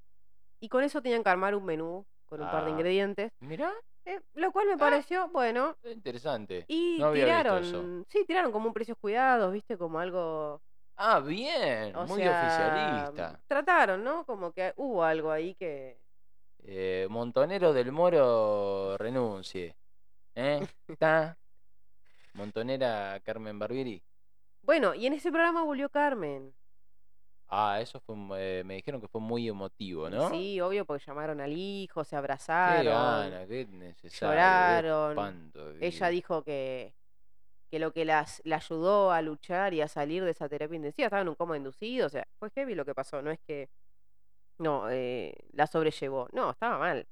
Y 0.60 0.68
con 0.68 0.84
eso 0.84 1.00
tenían 1.00 1.22
que 1.22 1.30
armar 1.30 1.54
un 1.54 1.64
menú 1.64 2.04
con 2.26 2.42
un 2.42 2.50
par 2.50 2.64
de 2.64 2.70
Ah. 2.70 2.74
ingredientes. 2.74 3.32
Mirá, 3.40 3.72
eh, 4.04 4.20
lo 4.34 4.52
cual 4.52 4.66
me 4.66 4.76
pareció, 4.76 5.28
bueno, 5.28 5.76
interesante. 5.84 6.64
y 6.68 6.98
No 6.98 7.06
había 7.06 7.24
visto 7.24 7.56
eso. 7.58 7.70
tiraron, 7.70 8.06
sí, 8.10 8.24
tiraron 8.26 8.52
como 8.52 8.66
un 8.68 8.74
precios 8.74 8.98
cuidados, 9.00 9.50
viste, 9.52 9.78
como 9.78 9.98
algo, 9.98 10.60
Ah, 10.96 11.20
bien. 11.20 11.94
o 11.96 12.06
Muy 12.06 12.20
sea, 12.20 12.42
oficialista. 12.42 13.40
Trataron, 13.46 14.02
¿no? 14.04 14.26
Como 14.26 14.52
que 14.52 14.72
hubo 14.76 15.02
algo 15.04 15.30
ahí 15.30 15.54
que... 15.54 15.98
Eh, 16.64 17.06
Montonero 17.08 17.72
del 17.72 17.92
Moro 17.92 18.96
renuncie. 18.98 19.74
¿Eh? 20.34 20.60
Montonera 22.38 23.20
Carmen 23.24 23.58
Barbieri. 23.58 24.00
Bueno, 24.62 24.94
y 24.94 25.06
en 25.06 25.12
ese 25.12 25.30
programa 25.30 25.64
volvió 25.64 25.88
Carmen. 25.88 26.54
Ah, 27.50 27.80
eso 27.80 27.98
fue, 28.00 28.14
eh, 28.36 28.62
me 28.64 28.74
dijeron 28.74 29.00
que 29.00 29.08
fue 29.08 29.20
muy 29.20 29.48
emotivo, 29.48 30.08
¿no? 30.10 30.28
Sí, 30.28 30.60
obvio, 30.60 30.84
porque 30.84 31.04
llamaron 31.06 31.40
al 31.40 31.52
hijo, 31.56 32.04
se 32.04 32.10
Qué 32.10 32.16
abrazaron, 32.16 32.84
gana, 32.84 33.46
qué 33.46 33.66
necesario. 33.66 34.10
qué 34.10 34.26
lloraron. 34.26 35.10
espanto 35.10 35.70
Ella 35.80 36.08
dijo 36.08 36.44
que, 36.44 36.94
que 37.70 37.78
lo 37.78 37.92
que 37.92 38.04
las, 38.04 38.42
la 38.44 38.56
ayudó 38.56 39.10
a 39.10 39.22
luchar 39.22 39.72
y 39.74 39.80
a 39.80 39.88
salir 39.88 40.24
de 40.24 40.32
esa 40.32 40.48
terapia 40.48 40.76
intensiva 40.76 41.06
estaba 41.06 41.22
en 41.22 41.28
un 41.30 41.34
coma 41.34 41.56
inducido, 41.56 42.06
o 42.06 42.10
sea, 42.10 42.28
fue 42.38 42.50
heavy 42.50 42.74
lo 42.74 42.84
que 42.84 42.94
pasó, 42.94 43.22
no 43.22 43.30
es 43.30 43.40
que 43.46 43.70
no, 44.58 44.90
eh, 44.90 45.34
la 45.52 45.66
sobrellevó, 45.66 46.28
no, 46.32 46.50
estaba 46.50 46.78
mal. 46.78 47.06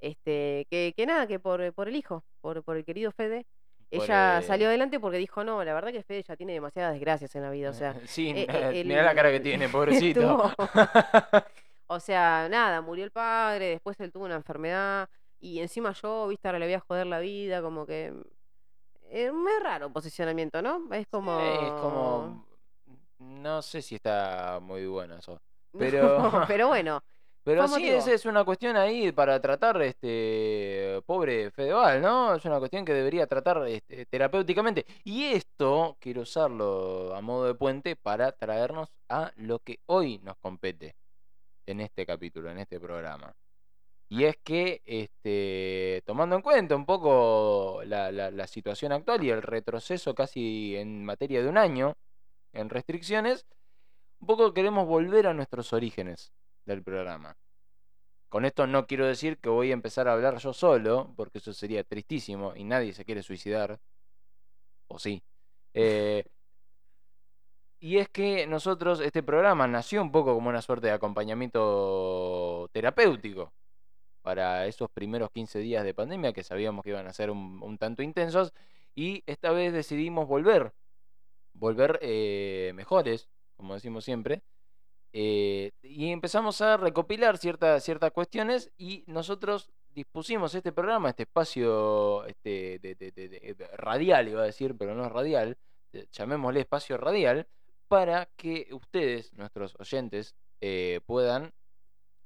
Este, 0.00 0.66
que, 0.70 0.94
que 0.96 1.06
nada, 1.06 1.26
que 1.26 1.38
por, 1.38 1.74
por 1.74 1.88
el 1.88 1.96
hijo, 1.96 2.24
por, 2.40 2.62
por 2.64 2.76
el 2.78 2.84
querido 2.86 3.12
Fede, 3.12 3.46
ella 3.90 4.38
eh, 4.38 4.42
salió 4.42 4.68
adelante 4.68 5.00
porque 5.00 5.18
dijo, 5.18 5.44
no, 5.44 5.62
la 5.64 5.74
verdad 5.74 5.92
que 5.92 6.02
Fede 6.02 6.22
ya 6.22 6.36
tiene 6.36 6.52
demasiadas 6.52 6.92
desgracias 6.92 7.34
en 7.36 7.42
la 7.42 7.50
vida, 7.50 7.70
o 7.70 7.72
sea, 7.72 7.94
Sí, 8.06 8.30
eh, 8.30 8.46
eh, 8.48 8.84
mirá 8.84 9.02
la 9.02 9.14
cara 9.14 9.30
que 9.30 9.40
tiene, 9.40 9.68
pobrecito. 9.68 10.52
o 11.86 12.00
sea, 12.00 12.48
nada, 12.48 12.80
murió 12.80 13.04
el 13.04 13.10
padre, 13.10 13.66
después 13.70 13.98
él 14.00 14.12
tuvo 14.12 14.24
una 14.26 14.34
enfermedad 14.36 15.08
y 15.40 15.60
encima 15.60 15.92
yo, 15.92 16.28
viste, 16.28 16.48
ahora 16.48 16.58
le 16.58 16.66
voy 16.66 16.74
a 16.74 16.80
joder 16.80 17.06
la 17.06 17.20
vida, 17.20 17.62
como 17.62 17.86
que... 17.86 18.12
Es 19.10 19.32
muy 19.32 19.52
raro 19.62 19.90
posicionamiento, 19.90 20.60
¿no? 20.60 20.82
Es 20.92 21.06
como... 21.06 21.40
Sí, 21.40 21.46
es 21.64 21.72
como. 21.80 22.46
No 23.18 23.62
sé 23.62 23.80
si 23.80 23.94
está 23.94 24.58
muy 24.60 24.86
bueno 24.86 25.16
eso. 25.16 25.40
Pero- 25.78 26.44
pero 26.46 26.68
bueno, 26.68 27.02
Pero 27.48 27.66
sí, 27.68 27.74
motivo. 27.74 27.96
esa 27.98 28.12
es 28.12 28.26
una 28.26 28.44
cuestión 28.44 28.76
ahí 28.76 29.10
para 29.12 29.40
tratar 29.40 29.80
este 29.82 31.00
pobre 31.06 31.50
Fedeval, 31.50 32.02
¿no? 32.02 32.34
Es 32.34 32.44
una 32.44 32.58
cuestión 32.58 32.84
que 32.84 32.92
debería 32.92 33.26
tratar 33.26 33.66
este, 33.68 34.04
terapéuticamente. 34.06 34.84
Y 35.04 35.24
esto 35.24 35.96
quiero 35.98 36.22
usarlo 36.22 37.14
a 37.14 37.20
modo 37.22 37.46
de 37.46 37.54
puente 37.54 37.96
para 37.96 38.32
traernos 38.32 38.90
a 39.08 39.32
lo 39.36 39.60
que 39.60 39.78
hoy 39.86 40.18
nos 40.22 40.36
compete 40.36 40.94
en 41.66 41.80
este 41.80 42.04
capítulo, 42.04 42.50
en 42.50 42.58
este 42.58 42.78
programa. 42.78 43.34
Y 44.10 44.24
es 44.24 44.36
que, 44.44 44.82
este, 44.86 46.02
tomando 46.06 46.36
en 46.36 46.42
cuenta 46.42 46.76
un 46.76 46.86
poco 46.86 47.80
la, 47.84 48.10
la- 48.12 48.30
la 48.30 48.46
situación 48.46 48.92
actual 48.92 49.22
y 49.24 49.30
el 49.30 49.42
retroceso 49.42 50.14
casi 50.14 50.76
en 50.76 51.04
materia 51.04 51.42
de 51.42 51.48
un 51.48 51.58
año 51.58 51.94
en 52.52 52.70
restricciones, 52.70 53.46
un 54.20 54.26
poco 54.26 54.52
queremos 54.54 54.86
volver 54.86 55.26
a 55.26 55.34
nuestros 55.34 55.72
orígenes 55.72 56.32
del 56.68 56.82
programa. 56.84 57.36
Con 58.28 58.44
esto 58.44 58.66
no 58.66 58.86
quiero 58.86 59.06
decir 59.06 59.38
que 59.38 59.48
voy 59.48 59.70
a 59.70 59.74
empezar 59.74 60.06
a 60.08 60.12
hablar 60.12 60.38
yo 60.38 60.52
solo, 60.52 61.12
porque 61.16 61.38
eso 61.38 61.52
sería 61.52 61.82
tristísimo 61.84 62.54
y 62.54 62.64
nadie 62.64 62.92
se 62.92 63.04
quiere 63.04 63.22
suicidar. 63.22 63.80
O 64.88 64.98
sí. 64.98 65.22
Eh, 65.74 66.24
y 67.80 67.98
es 67.98 68.08
que 68.08 68.46
nosotros, 68.46 69.00
este 69.00 69.22
programa 69.22 69.66
nació 69.66 70.02
un 70.02 70.12
poco 70.12 70.34
como 70.34 70.48
una 70.50 70.62
suerte 70.62 70.88
de 70.88 70.92
acompañamiento 70.92 72.68
terapéutico 72.72 73.52
para 74.22 74.66
esos 74.66 74.90
primeros 74.90 75.30
15 75.30 75.60
días 75.60 75.84
de 75.84 75.94
pandemia 75.94 76.32
que 76.32 76.42
sabíamos 76.44 76.84
que 76.84 76.90
iban 76.90 77.06
a 77.06 77.12
ser 77.12 77.30
un, 77.30 77.62
un 77.62 77.78
tanto 77.78 78.02
intensos 78.02 78.52
y 78.94 79.22
esta 79.26 79.52
vez 79.52 79.72
decidimos 79.72 80.26
volver, 80.28 80.74
volver 81.54 81.98
eh, 82.02 82.72
mejores, 82.74 83.28
como 83.56 83.74
decimos 83.74 84.04
siempre, 84.04 84.42
eh, 85.12 85.72
y 85.82 86.10
empezamos 86.12 86.60
a 86.60 86.76
recopilar 86.76 87.38
ciertas, 87.38 87.84
cuestiones 88.12 88.70
y 88.76 89.04
nosotros 89.06 89.70
dispusimos 89.94 90.54
este 90.54 90.72
programa, 90.72 91.10
este 91.10 91.24
espacio 91.24 92.24
este, 92.26 92.78
radial, 93.76 94.28
iba 94.28 94.42
a 94.42 94.46
decir, 94.46 94.76
pero 94.76 94.94
no 94.94 95.04
es 95.06 95.12
radial, 95.12 95.56
eh, 95.92 96.06
llamémosle 96.12 96.60
espacio 96.60 96.96
radial, 96.98 97.46
para 97.88 98.26
que 98.36 98.68
ustedes, 98.72 99.32
nuestros 99.32 99.74
oyentes, 99.80 100.34
eh, 100.60 101.00
puedan 101.06 101.52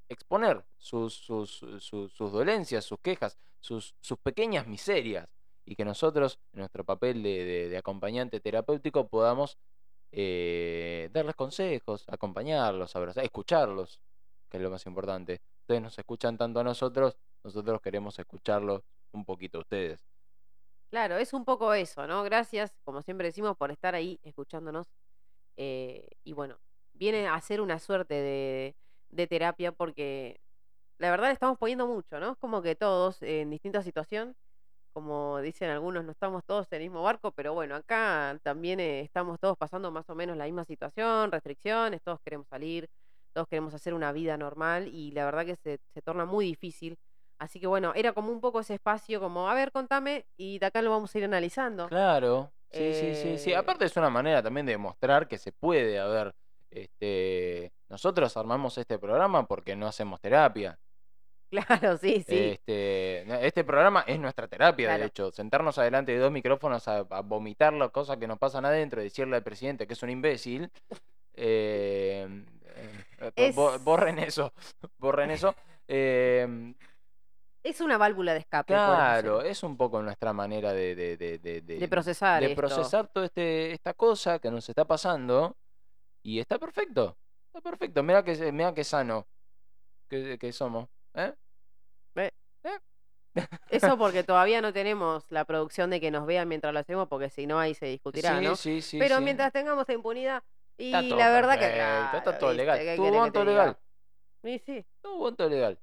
exponer 0.08 0.64
sus, 0.76 1.14
sus, 1.14 1.64
sus- 1.78 2.14
dolencias, 2.32 2.84
sus 2.84 2.98
quejas, 3.00 3.38
sus, 3.60 3.94
pequeñas 4.22 4.66
miserias, 4.66 5.32
y 5.64 5.76
que 5.76 5.84
nosotros, 5.84 6.40
en 6.52 6.60
nuestro 6.60 6.84
papel 6.84 7.22
de- 7.22 7.68
de 7.68 7.78
acompañante 7.78 8.40
terapéutico, 8.40 9.08
podamos 9.08 9.56
eh, 10.12 11.08
darles 11.12 11.34
consejos, 11.34 12.04
acompañarlos, 12.08 12.94
abrazar, 12.96 13.24
escucharlos, 13.24 14.00
que 14.50 14.58
es 14.58 14.62
lo 14.62 14.70
más 14.70 14.84
importante. 14.86 15.40
Ustedes 15.62 15.82
nos 15.82 15.98
escuchan 15.98 16.36
tanto 16.38 16.60
a 16.60 16.64
nosotros, 16.64 17.16
nosotros 17.42 17.80
queremos 17.80 18.18
escucharlos 18.18 18.82
un 19.12 19.24
poquito 19.24 19.58
a 19.58 19.60
ustedes. 19.62 20.04
claro, 20.90 21.16
es 21.16 21.32
un 21.32 21.44
poco 21.44 21.74
eso, 21.74 22.06
¿no? 22.06 22.22
Gracias, 22.22 22.72
como 22.84 23.02
siempre 23.02 23.28
decimos, 23.28 23.56
por 23.56 23.70
estar 23.70 23.94
ahí 23.94 24.20
escuchándonos. 24.22 24.86
eh, 25.56 26.08
y 26.24 26.32
bueno, 26.34 26.58
viene 26.94 27.28
a 27.28 27.40
ser 27.40 27.60
una 27.60 27.78
suerte 27.78 28.14
de, 28.14 29.26
terapia 29.28 29.72
porque 29.72 30.40
la 30.98 31.10
verdad 31.10 31.30
estamos 31.30 31.58
poniendo 31.58 31.86
mucho, 31.86 32.20
¿no? 32.20 32.32
Es 32.32 32.38
como 32.38 32.62
que 32.62 32.74
todos 32.76 33.22
en 33.22 33.50
distinta 33.50 33.82
situación, 33.82 34.36
como 34.92 35.40
dicen 35.40 35.70
algunos, 35.70 36.04
no 36.04 36.12
estamos 36.12 36.44
todos 36.44 36.66
en 36.70 36.76
el 36.76 36.88
mismo 36.88 37.02
barco, 37.02 37.32
pero 37.32 37.54
bueno, 37.54 37.74
acá 37.74 38.38
también 38.42 38.80
eh, 38.80 39.00
estamos 39.00 39.38
todos 39.40 39.56
pasando 39.56 39.90
más 39.90 40.08
o 40.10 40.14
menos 40.14 40.36
la 40.36 40.44
misma 40.44 40.64
situación, 40.64 41.32
restricciones, 41.32 42.00
todos 42.02 42.20
queremos 42.24 42.46
salir, 42.48 42.88
todos 43.32 43.48
queremos 43.48 43.74
hacer 43.74 43.94
una 43.94 44.12
vida 44.12 44.36
normal 44.36 44.88
y 44.88 45.10
la 45.12 45.24
verdad 45.24 45.46
que 45.46 45.56
se, 45.56 45.78
se 45.94 46.02
torna 46.02 46.24
muy 46.24 46.46
difícil. 46.46 46.96
Así 47.38 47.58
que 47.58 47.66
bueno, 47.66 47.92
era 47.96 48.12
como 48.12 48.30
un 48.30 48.40
poco 48.40 48.60
ese 48.60 48.74
espacio 48.74 49.18
como, 49.18 49.48
a 49.48 49.54
ver, 49.54 49.72
contame 49.72 50.26
y 50.36 50.58
de 50.60 50.66
acá 50.66 50.80
lo 50.80 50.90
vamos 50.90 51.12
a 51.14 51.18
ir 51.18 51.24
analizando. 51.24 51.88
Claro, 51.88 52.52
sí, 52.70 52.92
sí, 52.94 53.14
sí, 53.14 53.38
sí. 53.38 53.50
Eh, 53.50 53.56
Aparte 53.56 53.84
es 53.84 53.96
una 53.96 54.10
manera 54.10 54.42
también 54.42 54.66
de 54.66 54.72
demostrar 54.72 55.26
que 55.26 55.38
se 55.38 55.50
puede, 55.50 55.98
a 55.98 56.06
ver, 56.06 56.34
este, 56.70 57.72
nosotros 57.88 58.36
armamos 58.36 58.78
este 58.78 58.98
programa 58.98 59.46
porque 59.46 59.74
no 59.74 59.86
hacemos 59.86 60.20
terapia. 60.20 60.78
Claro, 61.52 61.98
sí, 61.98 62.24
sí. 62.26 62.34
Este, 62.58 63.46
este 63.46 63.62
programa 63.62 64.04
es 64.06 64.18
nuestra 64.18 64.48
terapia, 64.48 64.96
de 64.96 65.04
hecho. 65.04 65.30
Sentarnos 65.30 65.76
adelante 65.76 66.12
de 66.12 66.18
dos 66.18 66.32
micrófonos 66.32 66.88
a, 66.88 67.00
a 67.10 67.20
vomitar 67.20 67.74
las 67.74 67.90
cosas 67.90 68.16
que 68.16 68.26
nos 68.26 68.38
pasan 68.38 68.64
adentro 68.64 69.02
y 69.02 69.04
decirle 69.04 69.36
al 69.36 69.42
presidente 69.42 69.86
que 69.86 69.92
es 69.92 70.02
un 70.02 70.08
imbécil. 70.08 70.70
eh, 71.34 72.26
eh, 72.64 73.32
Es- 73.36 73.54
bo- 73.54 73.78
Borren 73.80 74.18
eso, 74.18 74.52
borren 74.98 75.30
eso. 75.30 75.54
eh, 75.88 76.74
Es 77.62 77.82
una 77.82 77.98
válvula 77.98 78.32
de 78.32 78.38
escape. 78.40 78.72
claro, 78.72 79.42
es 79.42 79.62
un 79.62 79.76
poco 79.76 80.00
nuestra 80.02 80.32
manera 80.32 80.72
de, 80.72 80.94
de, 80.94 81.16
de, 81.18 81.38
de, 81.38 81.60
de 81.60 81.88
procesar 81.88 82.40
de 82.40 82.46
esto. 82.46 82.56
procesar 82.62 83.08
toda 83.08 83.26
este, 83.26 83.72
esta 83.72 83.92
cosa 83.92 84.38
que 84.38 84.50
nos 84.50 84.66
está 84.68 84.86
pasando 84.86 85.54
y 86.22 86.38
está 86.40 86.58
perfecto. 86.58 87.16
Está 87.48 87.60
perfecto. 87.60 88.02
Mira 88.02 88.24
que, 88.24 88.50
mira 88.52 88.72
que 88.72 88.84
sano 88.84 89.26
que, 90.08 90.38
que 90.38 90.50
somos. 90.52 90.88
¿eh? 91.14 91.34
Eso 93.70 93.96
porque 93.96 94.22
todavía 94.24 94.60
no 94.60 94.72
tenemos 94.72 95.24
la 95.30 95.44
producción 95.44 95.90
de 95.90 96.00
que 96.00 96.10
nos 96.10 96.26
vean 96.26 96.48
mientras 96.48 96.72
lo 96.74 96.80
hacemos, 96.80 97.08
porque 97.08 97.30
si 97.30 97.46
no 97.46 97.58
ahí 97.58 97.74
se 97.74 97.86
discutirá, 97.86 98.38
sí, 98.38 98.44
¿no? 98.44 98.56
sí, 98.56 98.82
sí, 98.82 98.98
Pero 98.98 99.20
mientras 99.20 99.52
tengamos 99.52 99.86
la 99.88 99.94
impunidad, 99.94 100.42
y 100.76 100.86
Está 100.86 101.00
todo 101.08 101.18
la 101.18 101.30
verdad 101.30 101.58
que 101.58 102.16
está 102.18 102.38
todo 102.38 102.52
legal. 102.52 102.78
¿viste? 102.78 102.92
¿Qué 102.92 102.96
Tuvo 102.96 103.30
diga? 103.30 103.44
legal. 103.44 103.76
Y 104.42 104.58
sí. 104.58 104.84
Todo 105.00 105.18
voto 105.18 105.48
legal. 105.48 105.78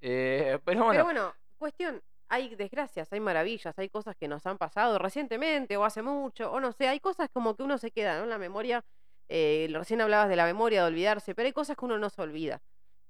Eh, 0.00 0.58
pero 0.64 0.84
bueno, 0.84 0.92
Pero 0.92 1.04
bueno, 1.04 1.34
cuestión, 1.58 2.02
hay 2.28 2.54
desgracias, 2.54 3.12
hay 3.12 3.20
maravillas, 3.20 3.78
hay 3.78 3.88
cosas 3.88 4.16
que 4.16 4.28
nos 4.28 4.46
han 4.46 4.58
pasado 4.58 4.98
recientemente 4.98 5.76
o 5.76 5.84
hace 5.84 6.02
mucho, 6.02 6.50
o 6.52 6.60
no 6.60 6.72
sé, 6.72 6.88
hay 6.88 7.00
cosas 7.00 7.28
como 7.32 7.54
que 7.54 7.62
uno 7.62 7.78
se 7.78 7.90
queda, 7.90 8.18
¿no? 8.18 8.24
En 8.24 8.30
la 8.30 8.38
memoria, 8.38 8.84
eh, 9.28 9.68
recién 9.72 10.00
hablabas 10.00 10.28
de 10.28 10.36
la 10.36 10.44
memoria, 10.44 10.82
de 10.82 10.88
olvidarse, 10.88 11.34
pero 11.34 11.46
hay 11.46 11.52
cosas 11.52 11.76
que 11.76 11.84
uno 11.84 11.98
no 11.98 12.10
se 12.10 12.20
olvida. 12.20 12.60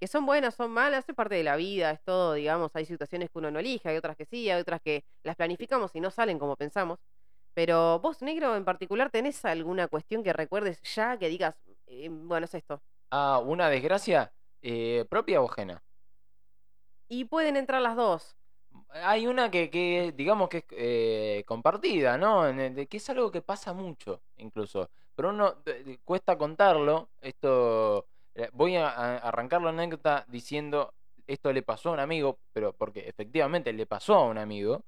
Que 0.02 0.08
son 0.08 0.26
buenas, 0.26 0.56
son 0.56 0.72
malas, 0.72 1.08
es 1.08 1.14
parte 1.14 1.36
de 1.36 1.44
la 1.44 1.54
vida, 1.54 1.92
es 1.92 2.02
todo, 2.02 2.32
digamos, 2.32 2.74
hay 2.74 2.84
situaciones 2.84 3.30
que 3.30 3.38
uno 3.38 3.52
no 3.52 3.60
elige, 3.60 3.88
hay 3.88 3.96
otras 3.96 4.16
que 4.16 4.24
sí, 4.24 4.50
hay 4.50 4.60
otras 4.60 4.80
que 4.82 5.04
las 5.22 5.36
planificamos 5.36 5.94
y 5.94 6.00
no 6.00 6.10
salen 6.10 6.40
como 6.40 6.56
pensamos. 6.56 6.98
Pero 7.54 8.00
vos, 8.00 8.20
negro, 8.20 8.56
en 8.56 8.64
particular, 8.64 9.10
¿tenés 9.10 9.44
alguna 9.44 9.86
cuestión 9.86 10.24
que 10.24 10.32
recuerdes 10.32 10.82
ya 10.82 11.16
que 11.18 11.28
digas, 11.28 11.54
eh, 11.86 12.08
bueno, 12.10 12.46
es 12.46 12.54
esto? 12.54 12.82
ah, 13.12 13.38
una 13.38 13.68
desgracia 13.68 14.32
eh, 14.60 15.06
propia 15.08 15.40
o 15.40 15.48
ajena. 15.48 15.80
Y 17.08 17.26
pueden 17.26 17.56
entrar 17.56 17.80
las 17.80 17.94
dos. 17.94 18.34
Hay 19.04 19.28
una 19.28 19.52
que, 19.52 19.70
que 19.70 20.12
digamos 20.16 20.48
que 20.48 20.58
es 20.58 20.64
eh, 20.72 21.44
compartida, 21.46 22.18
¿no? 22.18 22.42
Que 22.88 22.96
es 22.96 23.08
algo 23.08 23.30
que 23.30 23.40
pasa 23.40 23.72
mucho, 23.72 24.20
incluso. 24.38 24.90
Pero 25.14 25.28
uno 25.28 25.54
cuesta 26.04 26.36
contarlo. 26.36 27.08
Esto 27.20 28.08
voy 28.52 28.76
a, 28.76 28.88
a 28.88 29.16
arrancar 29.18 29.62
la 29.62 29.70
anécdota 29.70 30.24
diciendo 30.28 30.94
esto 31.26 31.52
le 31.52 31.62
pasó 31.62 31.90
a 31.90 31.92
un 31.92 32.00
amigo, 32.00 32.38
pero 32.52 32.72
porque 32.72 33.08
efectivamente 33.08 33.72
le 33.72 33.86
pasó 33.86 34.14
a 34.14 34.26
un 34.26 34.38
amigo. 34.38 34.84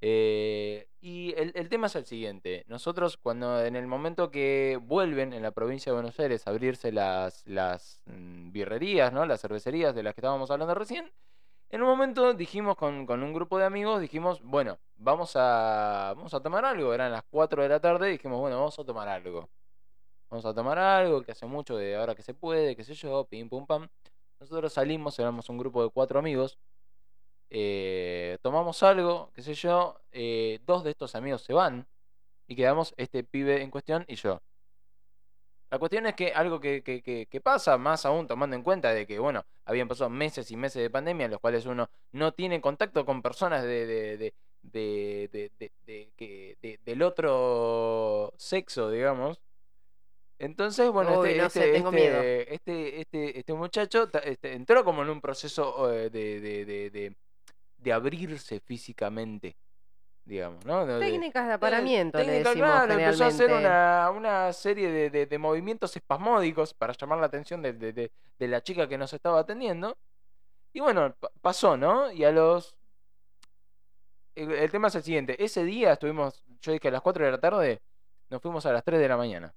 Eh, 0.00 0.88
y 1.00 1.32
el, 1.36 1.52
el 1.54 1.68
tema 1.68 1.86
es 1.86 1.96
el 1.96 2.06
siguiente. 2.06 2.64
Nosotros 2.68 3.16
cuando 3.16 3.64
en 3.64 3.76
el 3.76 3.86
momento 3.86 4.30
que 4.30 4.78
vuelven 4.82 5.32
en 5.32 5.42
la 5.42 5.52
provincia 5.52 5.90
de 5.90 5.96
Buenos 5.96 6.18
Aires 6.20 6.46
a 6.46 6.50
abrirse 6.50 6.92
las, 6.92 7.46
las 7.46 8.02
mm, 8.06 8.52
birrerías, 8.52 9.12
¿no? 9.12 9.24
Las 9.26 9.40
cervecerías 9.40 9.94
de 9.94 10.02
las 10.02 10.14
que 10.14 10.20
estábamos 10.20 10.50
hablando 10.50 10.74
recién, 10.74 11.12
en 11.70 11.82
un 11.82 11.88
momento 11.88 12.34
dijimos 12.34 12.76
con, 12.76 13.06
con 13.06 13.22
un 13.22 13.32
grupo 13.34 13.58
de 13.58 13.64
amigos, 13.66 14.00
dijimos, 14.00 14.40
bueno, 14.42 14.78
vamos 14.96 15.32
a, 15.36 16.14
vamos 16.16 16.34
a 16.34 16.40
tomar 16.40 16.64
algo. 16.64 16.94
Eran 16.94 17.12
las 17.12 17.24
4 17.30 17.62
de 17.62 17.68
la 17.68 17.80
tarde, 17.80 18.08
dijimos, 18.10 18.40
bueno, 18.40 18.58
vamos 18.58 18.78
a 18.78 18.84
tomar 18.84 19.08
algo. 19.08 19.48
Vamos 20.30 20.44
a 20.46 20.54
tomar 20.54 20.78
algo, 20.78 21.22
que 21.22 21.32
hace 21.32 21.46
mucho 21.46 21.76
de 21.76 21.96
ahora 21.96 22.14
que 22.14 22.22
se 22.22 22.34
puede, 22.34 22.74
qué 22.76 22.84
sé 22.84 22.94
yo, 22.94 23.24
pim 23.26 23.48
pum 23.48 23.66
pam. 23.66 23.88
Nosotros 24.40 24.72
salimos, 24.72 25.18
éramos 25.18 25.48
un 25.48 25.58
grupo 25.58 25.82
de 25.84 25.90
cuatro 25.90 26.18
amigos. 26.18 26.58
eh, 27.50 28.38
tomamos 28.42 28.82
algo, 28.82 29.30
qué 29.34 29.42
sé 29.42 29.54
yo. 29.54 30.00
eh, 30.12 30.60
dos 30.66 30.84
de 30.84 30.90
estos 30.92 31.14
amigos 31.14 31.42
se 31.42 31.52
van. 31.54 31.86
Y 32.48 32.56
quedamos 32.56 32.94
este 32.98 33.24
pibe 33.24 33.62
en 33.62 33.70
cuestión 33.70 34.04
y 34.08 34.16
yo. 34.16 34.42
La 35.70 35.78
cuestión 35.78 36.06
es 36.06 36.14
que 36.14 36.32
algo 36.32 36.60
que, 36.60 37.40
pasa, 37.42 37.76
más 37.76 38.06
aún 38.06 38.26
tomando 38.26 38.54
en 38.56 38.62
cuenta 38.62 38.92
de 38.94 39.06
que, 39.06 39.18
bueno, 39.18 39.44
habían 39.64 39.88
pasado 39.88 40.08
meses 40.10 40.50
y 40.50 40.56
meses 40.56 40.80
de 40.82 40.90
pandemia 40.90 41.24
en 41.26 41.32
los 41.32 41.40
cuales 41.40 41.66
uno 41.66 41.90
no 42.12 42.32
tiene 42.32 42.60
contacto 42.60 43.04
con 43.04 43.20
personas 43.22 43.62
de, 43.64 43.86
de- 43.86 44.34
de- 44.62 45.28
de- 46.62 46.78
del 46.84 47.02
otro 47.02 48.32
sexo, 48.38 48.90
digamos. 48.90 49.40
Entonces, 50.38 50.90
bueno, 50.90 51.20
Uy, 51.20 51.28
este, 51.30 51.38
no 51.40 51.46
este, 51.46 51.72
tengo 51.72 51.92
miedo. 51.92 52.18
este, 52.20 52.54
este, 52.54 53.00
este, 53.00 53.38
este 53.38 53.54
muchacho 53.54 54.08
este, 54.22 54.52
entró 54.52 54.84
como 54.84 55.02
en 55.02 55.10
un 55.10 55.20
proceso 55.20 55.90
eh, 55.92 56.10
de, 56.10 56.40
de, 56.40 56.64
de- 56.64 56.90
de- 56.90 57.16
de 57.78 57.92
abrirse 57.92 58.60
físicamente, 58.60 59.56
digamos, 60.24 60.64
¿no? 60.64 60.86
Técnicas 60.98 61.44
de 61.46 61.52
eh, 61.52 61.54
aparamiento, 61.54 62.18
le 62.18 62.24
técnica, 62.24 62.48
decimos 62.50 62.70
claro, 62.70 62.92
empezó 62.94 63.24
a 63.24 63.28
hacer 63.28 63.52
una, 63.52 64.10
una 64.10 64.52
serie 64.52 65.10
de, 65.10 65.38
movimientos 65.38 65.94
espasmódicos 65.96 66.74
para 66.74 66.92
llamar 66.92 67.18
la 67.18 67.26
atención 67.26 67.62
de, 67.62 68.10
la 68.38 68.62
chica 68.62 68.88
que 68.88 68.98
nos 68.98 69.12
estaba 69.12 69.40
atendiendo. 69.40 69.96
Y 70.72 70.80
bueno, 70.80 71.14
pa- 71.18 71.30
pasó, 71.40 71.76
¿no? 71.76 72.10
Y 72.12 72.24
a 72.24 72.30
los... 72.32 72.76
El, 74.34 74.52
el 74.52 74.70
tema 74.70 74.88
es 74.88 74.94
el 74.96 75.02
siguiente. 75.02 75.42
Ese 75.42 75.64
día 75.64 75.92
estuvimos, 75.92 76.44
yo 76.60 76.72
dije 76.72 76.88
a 76.88 76.90
las 76.90 77.00
4 77.00 77.24
de 77.24 77.30
la 77.30 77.38
tarde, 77.40 77.80
nos 78.28 78.42
fuimos 78.42 78.66
a 78.66 78.72
las 78.72 78.84
3 78.84 79.00
de 79.00 79.08
la 79.08 79.16
mañana. 79.16 79.54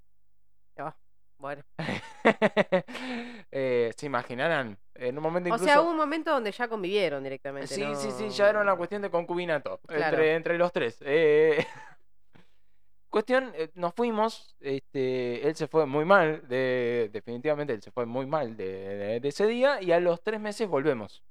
Bueno. 1.39 1.63
Eh, 3.51 3.91
¿Se 3.97 4.05
imaginarán? 4.05 4.77
En 4.93 5.17
un 5.17 5.23
momento 5.23 5.51
O 5.53 5.57
sea, 5.57 5.81
hubo 5.81 5.89
un 5.89 5.97
momento 5.97 6.31
donde 6.31 6.51
ya 6.51 6.67
convivieron 6.67 7.23
directamente. 7.23 7.67
Sí, 7.73 7.83
sí, 7.95 8.11
sí, 8.11 8.29
ya 8.29 8.49
era 8.49 8.61
una 8.61 8.75
cuestión 8.75 9.01
de 9.01 9.09
concubinato 9.09 9.79
Claro. 9.87 10.17
entre, 10.17 10.35
entre 10.35 10.57
los 10.57 10.71
tres. 10.71 10.97
Eh, 11.03 11.65
cuestión, 13.09 13.51
eh, 13.55 13.71
nos 13.73 13.93
fuimos, 13.95 14.55
este, 14.59 15.47
él 15.47 15.55
se 15.55 15.67
fue 15.67 15.85
muy 15.87 16.05
mal, 16.05 16.47
de, 16.47 17.09
definitivamente 17.11 17.73
él 17.73 17.81
se 17.81 17.89
fue 17.91 18.05
muy 18.05 18.25
mal 18.27 18.55
de, 18.55 18.65
de- 18.67 19.19
de 19.19 19.27
ese 19.27 19.47
día 19.47 19.81
y 19.81 19.91
a 19.93 19.99
los 19.99 20.21
tres 20.21 20.39
meses 20.39 20.67
volvemos 20.67 21.23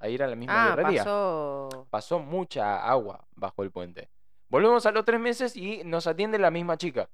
a 0.00 0.08
ir 0.08 0.22
a 0.22 0.26
la 0.26 0.34
misma 0.34 0.72
Ah. 0.72 1.68
Pasó 1.90 2.18
mucha 2.18 2.84
agua 2.84 3.24
bajo 3.36 3.62
el 3.62 3.70
puente. 3.70 4.08
Volvemos 4.48 4.84
a 4.86 4.90
los 4.90 5.04
tres 5.04 5.20
meses 5.20 5.56
y 5.56 5.82
nos 5.84 6.06
atiende 6.08 6.38
la 6.38 6.50
misma 6.50 6.76
chica. 6.76 7.08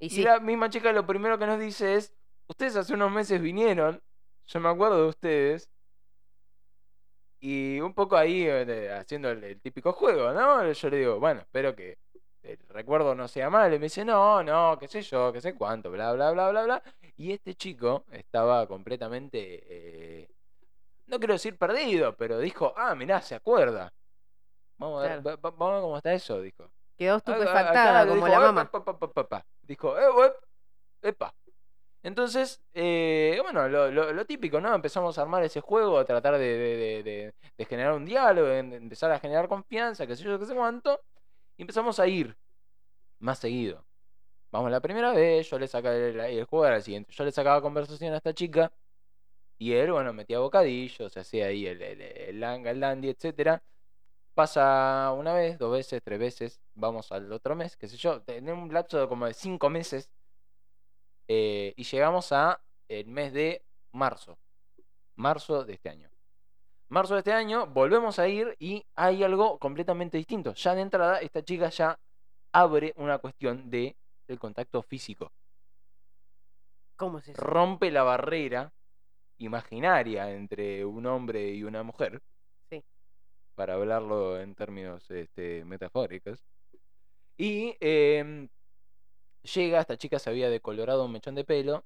Y 0.00 0.06
Y 0.06 0.10
sí, 0.10 0.22
la 0.22 0.40
misma 0.40 0.70
chica 0.70 0.92
lo 0.92 1.06
primero 1.06 1.38
que 1.38 1.46
nos 1.46 1.60
dice 1.60 1.94
es, 1.94 2.12
ustedes 2.48 2.76
hace 2.76 2.94
unos 2.94 3.10
meses 3.12 3.40
vinieron, 3.40 4.02
yo 4.46 4.60
me 4.60 4.68
acuerdo 4.68 5.02
de 5.02 5.08
ustedes, 5.10 5.70
y 7.40 7.80
un 7.80 7.94
poco 7.94 8.16
ahí 8.16 8.44
eh, 8.46 8.92
haciendo 8.92 9.30
el, 9.30 9.42
el 9.44 9.60
típico 9.60 9.92
juego, 9.92 10.32
¿no? 10.32 10.70
Yo 10.72 10.90
le 10.90 10.96
digo, 10.98 11.18
bueno, 11.20 11.40
espero 11.40 11.74
que 11.74 11.98
el 12.42 12.58
recuerdo 12.68 13.14
no 13.14 13.28
sea 13.28 13.48
mal. 13.50 13.72
Y 13.72 13.78
me 13.78 13.84
dice, 13.86 14.04
no, 14.04 14.42
no, 14.42 14.76
qué 14.78 14.88
sé 14.88 15.02
yo, 15.02 15.32
qué 15.32 15.40
sé 15.40 15.54
cuánto, 15.54 15.90
bla, 15.90 16.12
bla, 16.12 16.32
bla, 16.32 16.50
bla, 16.50 16.64
bla. 16.64 16.82
Y 17.16 17.32
este 17.32 17.54
chico 17.54 18.04
estaba 18.12 18.66
completamente, 18.66 19.38
eh, 20.22 20.28
no 21.06 21.18
quiero 21.18 21.34
decir 21.34 21.58
perdido, 21.58 22.16
pero 22.16 22.38
dijo, 22.38 22.74
ah, 22.76 22.94
mirá, 22.94 23.22
se 23.22 23.34
acuerda. 23.36 23.92
Vamos 24.78 25.00
a 25.00 25.08
ver, 25.08 25.22
Claro. 25.22 25.40
va- 25.42 25.50
va- 25.50 25.56
vamos 25.56 25.70
a 25.70 25.74
ver 25.76 25.82
cómo 25.82 25.96
está 25.98 26.12
eso, 26.14 26.40
dijo. 26.40 26.70
Quedó 27.00 27.14
Ah, 27.14 27.16
ah, 27.16 27.18
estupefactada 27.32 27.72
claro, 27.72 28.10
como 28.10 28.26
dijo, 28.26 28.28
la 28.28 28.36
"Eh, 28.36 28.52
mamá. 28.52 28.70
pa, 28.70 28.84
pa, 28.84 28.98
pa, 28.98 29.10
pa, 29.12 29.28
pa". 29.28 29.46
Dijo, 29.62 29.98
eh, 29.98 30.10
uep, 30.10 30.34
epa. 31.02 31.34
Entonces, 32.02 32.62
eh, 32.74 33.38
bueno, 33.42 33.68
lo, 33.68 33.90
lo- 33.90 34.12
lo 34.12 34.26
típico, 34.26 34.60
¿no? 34.60 34.74
Empezamos 34.74 35.18
a 35.18 35.22
armar 35.22 35.42
ese 35.44 35.60
juego, 35.60 35.98
a 35.98 36.04
tratar 36.04 36.38
de, 36.38 36.40
de- 36.40 36.76
de- 36.76 37.02
de- 37.02 37.34
de 37.58 37.64
generar 37.66 37.94
un 37.94 38.04
diálogo, 38.06 38.48
de 38.48 38.62
de 38.62 38.76
empezar 38.76 39.10
a 39.12 39.18
generar 39.20 39.48
confianza, 39.48 40.06
qué 40.06 40.16
sé 40.16 40.24
yo, 40.24 40.38
qué 40.38 40.46
sé 40.46 40.54
cuánto. 40.54 41.00
Y 41.58 41.62
empezamos 41.62 42.00
a 42.00 42.06
ir 42.08 42.36
más 43.20 43.38
seguido. 43.38 43.84
Vamos 44.52 44.70
la 44.70 44.80
primera 44.80 45.12
vez, 45.12 45.48
yo 45.50 45.58
le 45.58 45.68
sacaba 45.68 45.94
el, 45.96 46.20
el 46.20 46.44
juego 46.46 46.66
era 46.66 46.76
el 46.76 46.82
siguiente. 46.82 47.12
Yo 47.12 47.24
le 47.24 47.32
sacaba 47.32 47.62
conversación 47.62 48.14
a 48.14 48.18
esta 48.18 48.34
chica. 48.34 48.72
Y 49.58 49.72
él, 49.74 49.92
bueno, 49.92 50.12
metía 50.14 50.38
bocadillos, 50.40 51.16
hacía 51.16 51.46
ahí 51.46 51.66
el, 51.66 51.82
el, 51.82 52.00
el 52.02 52.40
langa, 52.40 52.70
el 52.70 52.80
dandy, 52.80 53.10
etcétera. 53.10 53.62
Pasa 54.34 55.12
una 55.16 55.34
vez, 55.34 55.58
dos 55.58 55.72
veces, 55.72 56.00
tres 56.02 56.18
veces, 56.18 56.60
vamos 56.74 57.10
al 57.12 57.32
otro 57.32 57.56
mes, 57.56 57.76
qué 57.76 57.88
sé 57.88 57.96
yo, 57.96 58.22
en 58.26 58.48
un 58.50 58.72
lapso 58.72 58.98
de 58.98 59.08
como 59.08 59.26
de 59.26 59.34
cinco 59.34 59.68
meses, 59.68 60.10
eh, 61.28 61.74
y 61.76 61.84
llegamos 61.84 62.32
a 62.32 62.60
el 62.88 63.06
mes 63.06 63.32
de 63.32 63.64
marzo, 63.92 64.38
marzo 65.16 65.64
de 65.64 65.74
este 65.74 65.90
año. 65.90 66.10
Marzo 66.88 67.14
de 67.14 67.20
este 67.20 67.32
año, 67.32 67.66
volvemos 67.68 68.18
a 68.18 68.26
ir 68.26 68.56
y 68.58 68.84
hay 68.96 69.22
algo 69.22 69.58
completamente 69.58 70.18
distinto. 70.18 70.54
Ya 70.54 70.74
de 70.74 70.80
entrada, 70.80 71.20
esta 71.20 71.44
chica 71.44 71.68
ya 71.68 72.00
abre 72.52 72.94
una 72.96 73.18
cuestión 73.18 73.70
de 73.70 73.96
el 74.26 74.38
contacto 74.40 74.82
físico. 74.82 75.30
¿Cómo 76.96 77.18
es 77.18 77.28
eso? 77.28 77.40
Rompe 77.40 77.90
la 77.90 78.02
barrera 78.02 78.72
imaginaria 79.38 80.30
entre 80.32 80.84
un 80.84 81.06
hombre 81.06 81.52
y 81.52 81.62
una 81.62 81.82
mujer. 81.82 82.20
Para 83.60 83.74
hablarlo 83.74 84.40
en 84.40 84.54
términos 84.54 85.10
este, 85.10 85.66
metafóricos. 85.66 86.42
Y 87.36 87.76
em, 87.78 88.48
llega, 89.42 89.82
esta 89.82 89.98
chica 89.98 90.18
se 90.18 90.30
había 90.30 90.48
decolorado 90.48 91.04
un 91.04 91.12
mechón 91.12 91.34
de 91.34 91.44
pelo 91.44 91.84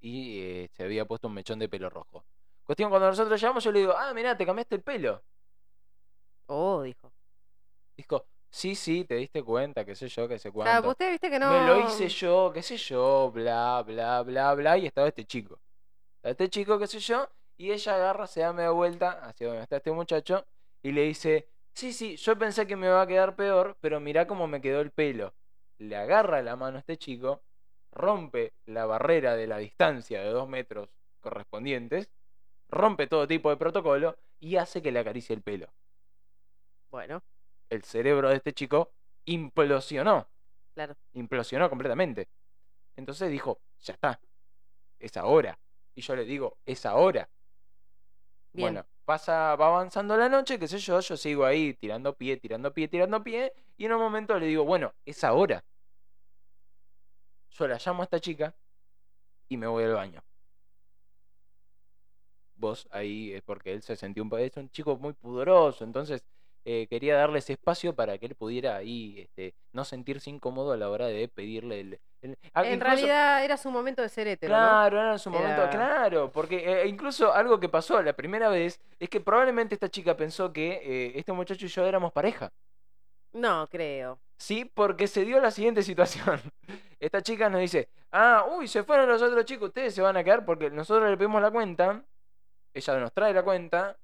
y 0.00 0.40
eh, 0.40 0.70
se 0.72 0.84
había 0.84 1.04
puesto 1.04 1.28
un 1.28 1.34
mechón 1.34 1.58
de 1.58 1.68
pelo 1.68 1.90
rojo. 1.90 2.24
Cuestión, 2.64 2.88
cuando 2.88 3.08
nosotros 3.08 3.38
llegamos, 3.38 3.62
yo 3.62 3.72
le 3.72 3.80
digo, 3.80 3.92
ah, 3.94 4.14
mirá, 4.14 4.38
te 4.38 4.46
cambiaste 4.46 4.76
el 4.76 4.82
pelo. 4.82 5.22
Oh, 6.46 6.80
dijo. 6.80 7.12
Dijo, 7.94 8.24
sí, 8.48 8.74
sí, 8.74 9.04
te 9.04 9.16
diste 9.16 9.42
cuenta, 9.42 9.84
qué 9.84 9.94
sé 9.94 10.08
yo, 10.08 10.26
qué 10.26 10.38
sé 10.38 10.48
O 10.48 10.52
sea, 10.52 10.80
cuánto. 10.80 10.88
usted 10.88 11.10
viste 11.10 11.28
que 11.28 11.38
no. 11.38 11.50
Me 11.50 11.66
lo 11.66 11.86
hice 11.86 12.08
yo, 12.08 12.52
qué 12.54 12.62
sé 12.62 12.78
yo, 12.78 13.30
bla, 13.34 13.82
bla, 13.82 14.22
bla, 14.22 14.54
bla, 14.54 14.78
y 14.78 14.86
estaba 14.86 15.08
este 15.08 15.26
chico. 15.26 15.60
Estaba 16.16 16.30
este 16.30 16.48
chico, 16.48 16.78
qué 16.78 16.86
sé 16.86 17.00
yo, 17.00 17.28
y 17.58 17.70
ella 17.70 17.96
agarra, 17.96 18.26
se 18.26 18.40
da 18.40 18.54
media 18.54 18.70
vuelta 18.70 19.10
hacia 19.26 19.48
donde 19.48 19.62
está 19.62 19.76
este 19.76 19.92
muchacho 19.92 20.46
y 20.86 20.92
le 20.92 21.02
dice, 21.02 21.48
sí, 21.74 21.92
sí, 21.92 22.16
yo 22.16 22.38
pensé 22.38 22.64
que 22.64 22.76
me 22.76 22.86
iba 22.86 23.02
a 23.02 23.08
quedar 23.08 23.34
peor, 23.34 23.76
pero 23.80 23.98
mirá 23.98 24.28
cómo 24.28 24.46
me 24.46 24.60
quedó 24.60 24.80
el 24.80 24.92
pelo. 24.92 25.34
Le 25.78 25.96
agarra 25.96 26.42
la 26.42 26.54
mano 26.54 26.76
a 26.76 26.78
este 26.78 26.96
chico, 26.96 27.42
rompe 27.90 28.52
la 28.66 28.86
barrera 28.86 29.34
de 29.34 29.48
la 29.48 29.58
distancia 29.58 30.20
de 30.20 30.28
dos 30.30 30.48
metros 30.48 30.88
correspondientes, 31.20 32.08
rompe 32.68 33.08
todo 33.08 33.26
tipo 33.26 33.50
de 33.50 33.56
protocolo 33.56 34.16
y 34.38 34.54
hace 34.58 34.80
que 34.80 34.92
le 34.92 35.00
acaricie 35.00 35.34
el 35.34 35.42
pelo. 35.42 35.66
Bueno, 36.90 37.24
El 37.68 37.82
cerebro 37.82 38.28
de 38.28 38.36
este 38.36 38.52
chico 38.52 38.92
implosionó 39.24 40.28
claro. 40.74 40.96
implosionó 41.14 41.68
completamente. 41.68 42.28
Entonces 42.96 43.28
dijo, 43.28 43.60
ya 43.80 43.94
está, 43.94 44.20
es 45.00 45.16
ahora. 45.16 45.58
Y 45.96 46.02
yo 46.02 46.14
le 46.14 46.24
digo, 46.24 46.58
es 46.64 46.86
ahora. 46.86 47.28
Bien. 48.52 48.74
Bueno, 48.74 48.86
pasa, 49.06 49.56
va 49.56 49.68
avanzando 49.68 50.16
la 50.16 50.28
noche, 50.28 50.58
qué 50.58 50.68
sé 50.68 50.78
yo, 50.78 51.00
yo 51.00 51.16
sigo 51.16 51.46
ahí 51.46 51.74
tirando 51.74 52.14
pie, 52.16 52.36
tirando 52.38 52.72
pie, 52.74 52.88
tirando 52.88 53.22
pie, 53.22 53.52
y 53.78 53.86
en 53.86 53.92
un 53.94 54.00
momento 54.00 54.38
le 54.38 54.46
digo, 54.46 54.64
bueno, 54.64 54.92
es 55.06 55.24
ahora. 55.24 55.64
Yo 57.50 57.66
la 57.68 57.78
llamo 57.78 58.02
a 58.02 58.04
esta 58.04 58.20
chica 58.20 58.54
y 59.48 59.56
me 59.56 59.66
voy 59.66 59.84
al 59.84 59.94
baño. 59.94 60.22
Vos 62.56 62.88
ahí 62.90 63.40
porque 63.46 63.72
él 63.72 63.82
se 63.82 63.96
sentía 63.96 64.22
un 64.22 64.30
es 64.38 64.56
un 64.56 64.70
chico 64.70 64.96
muy 64.96 65.12
pudoroso, 65.14 65.84
entonces 65.84 66.24
eh, 66.68 66.86
quería 66.90 67.16
darles 67.16 67.48
espacio 67.48 67.94
para 67.94 68.18
que 68.18 68.26
él 68.26 68.34
pudiera 68.34 68.74
ahí 68.76 69.20
este, 69.20 69.54
no 69.72 69.84
sentirse 69.84 70.28
incómodo 70.30 70.72
a 70.72 70.76
la 70.76 70.90
hora 70.90 71.06
de 71.06 71.28
pedirle 71.28 71.80
el... 71.80 72.00
el- 72.22 72.36
ah, 72.54 72.64
En 72.66 72.74
incluso- 72.74 72.84
realidad 72.96 73.44
era 73.44 73.56
su 73.56 73.70
momento 73.70 74.02
de 74.02 74.08
ser 74.08 74.26
hetero, 74.26 74.52
¿no? 74.52 74.58
Claro, 74.60 75.00
era 75.00 75.16
su 75.18 75.30
momento, 75.30 75.62
Era- 75.62 75.70
claro, 75.70 76.32
porque 76.32 76.82
eh, 76.82 76.88
incluso 76.88 77.32
algo 77.32 77.60
que 77.60 77.68
pasó 77.68 78.02
la 78.02 78.14
primera 78.14 78.48
vez 78.48 78.80
es 78.98 79.08
que 79.08 79.20
probablemente 79.20 79.74
esta 79.76 79.88
chica 79.88 80.16
pensó 80.16 80.52
que 80.52 80.80
eh, 80.82 81.12
este 81.14 81.32
muchacho 81.32 81.64
y 81.66 81.68
yo 81.68 81.86
éramos 81.86 82.12
pareja. 82.12 82.50
No, 83.32 83.66
creo. 83.68 84.18
Sí, 84.38 84.64
porque 84.64 85.06
se 85.06 85.24
dio 85.24 85.40
la 85.40 85.50
siguiente 85.52 85.82
situación. 85.84 86.40
Esta 86.98 87.22
chica 87.22 87.48
nos 87.48 87.60
dice, 87.60 87.88
ah, 88.10 88.44
uy, 88.50 88.66
se 88.66 88.82
fueron 88.82 89.08
los 89.08 89.22
otros 89.22 89.44
chicos, 89.44 89.68
ustedes 89.68 89.94
se 89.94 90.02
van 90.02 90.16
a 90.16 90.24
quedar 90.24 90.44
porque 90.44 90.68
nosotros 90.70 91.08
le 91.08 91.16
pedimos 91.16 91.40
la 91.40 91.50
cuenta, 91.50 92.02
ella 92.74 92.98
nos 92.98 93.12
trae 93.12 93.32
la 93.32 93.42
cuenta, 93.44 93.96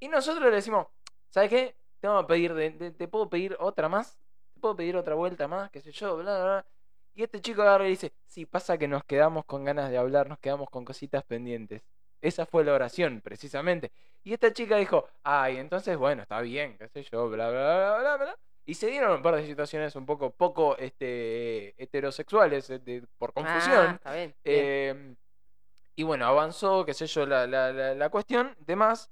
y 0.00 0.08
nosotros 0.08 0.44
le 0.44 0.50
decimos, 0.56 0.86
¿sabes 1.32 1.50
qué? 1.50 1.76
Te 2.00 2.06
vamos 2.08 2.24
a 2.24 2.26
pedir, 2.26 2.54
de- 2.54 2.70
de- 2.70 2.90
te 2.92 3.08
puedo 3.08 3.28
pedir 3.30 3.56
otra 3.60 3.88
más, 3.88 4.18
te 4.54 4.60
puedo 4.60 4.76
pedir 4.76 4.96
otra 4.96 5.14
vuelta 5.14 5.48
más, 5.48 5.70
qué 5.70 5.80
sé 5.80 5.92
yo, 5.92 6.16
bla, 6.18 6.34
bla, 6.36 6.44
bla. 6.44 6.66
Y 7.14 7.22
este 7.24 7.40
chico 7.40 7.62
agarra 7.62 7.86
y 7.86 7.90
dice, 7.90 8.12
sí, 8.26 8.46
pasa 8.46 8.78
que 8.78 8.88
nos 8.88 9.04
quedamos 9.04 9.44
con 9.44 9.64
ganas 9.64 9.90
de 9.90 9.98
hablar, 9.98 10.28
nos 10.28 10.38
quedamos 10.38 10.68
con 10.70 10.84
cositas 10.84 11.24
pendientes. 11.24 11.82
Esa 12.20 12.46
fue 12.46 12.64
la 12.64 12.72
oración, 12.74 13.20
precisamente. 13.22 13.92
Y 14.24 14.32
esta 14.32 14.52
chica 14.52 14.76
dijo, 14.76 15.08
ay, 15.24 15.58
entonces, 15.58 15.96
bueno, 15.96 16.22
está 16.22 16.40
bien, 16.40 16.76
qué 16.78 16.88
sé 16.88 17.02
yo, 17.02 17.28
bla, 17.28 17.50
bla, 17.50 17.76
bla, 17.76 17.98
bla, 17.98 18.16
bla. 18.16 18.38
Y 18.64 18.74
se 18.74 18.86
dieron 18.88 19.12
un 19.16 19.22
par 19.22 19.34
de 19.36 19.46
situaciones 19.46 19.96
un 19.96 20.06
poco 20.06 20.30
poco 20.30 20.76
este, 20.78 21.74
heterosexuales 21.82 22.70
eh, 22.70 22.78
de- 22.78 23.04
por 23.18 23.32
confusión. 23.32 23.76
Ah, 23.76 23.92
está 23.96 24.14
bien. 24.14 24.34
bien. 24.44 24.60
Eh, 24.64 25.14
y 25.96 26.02
bueno, 26.04 26.26
avanzó, 26.26 26.84
qué 26.86 26.94
sé 26.94 27.06
yo, 27.06 27.26
la, 27.26 27.46
la, 27.46 27.72
la, 27.72 27.94
la 27.94 28.08
cuestión. 28.10 28.56
Demás, 28.60 29.10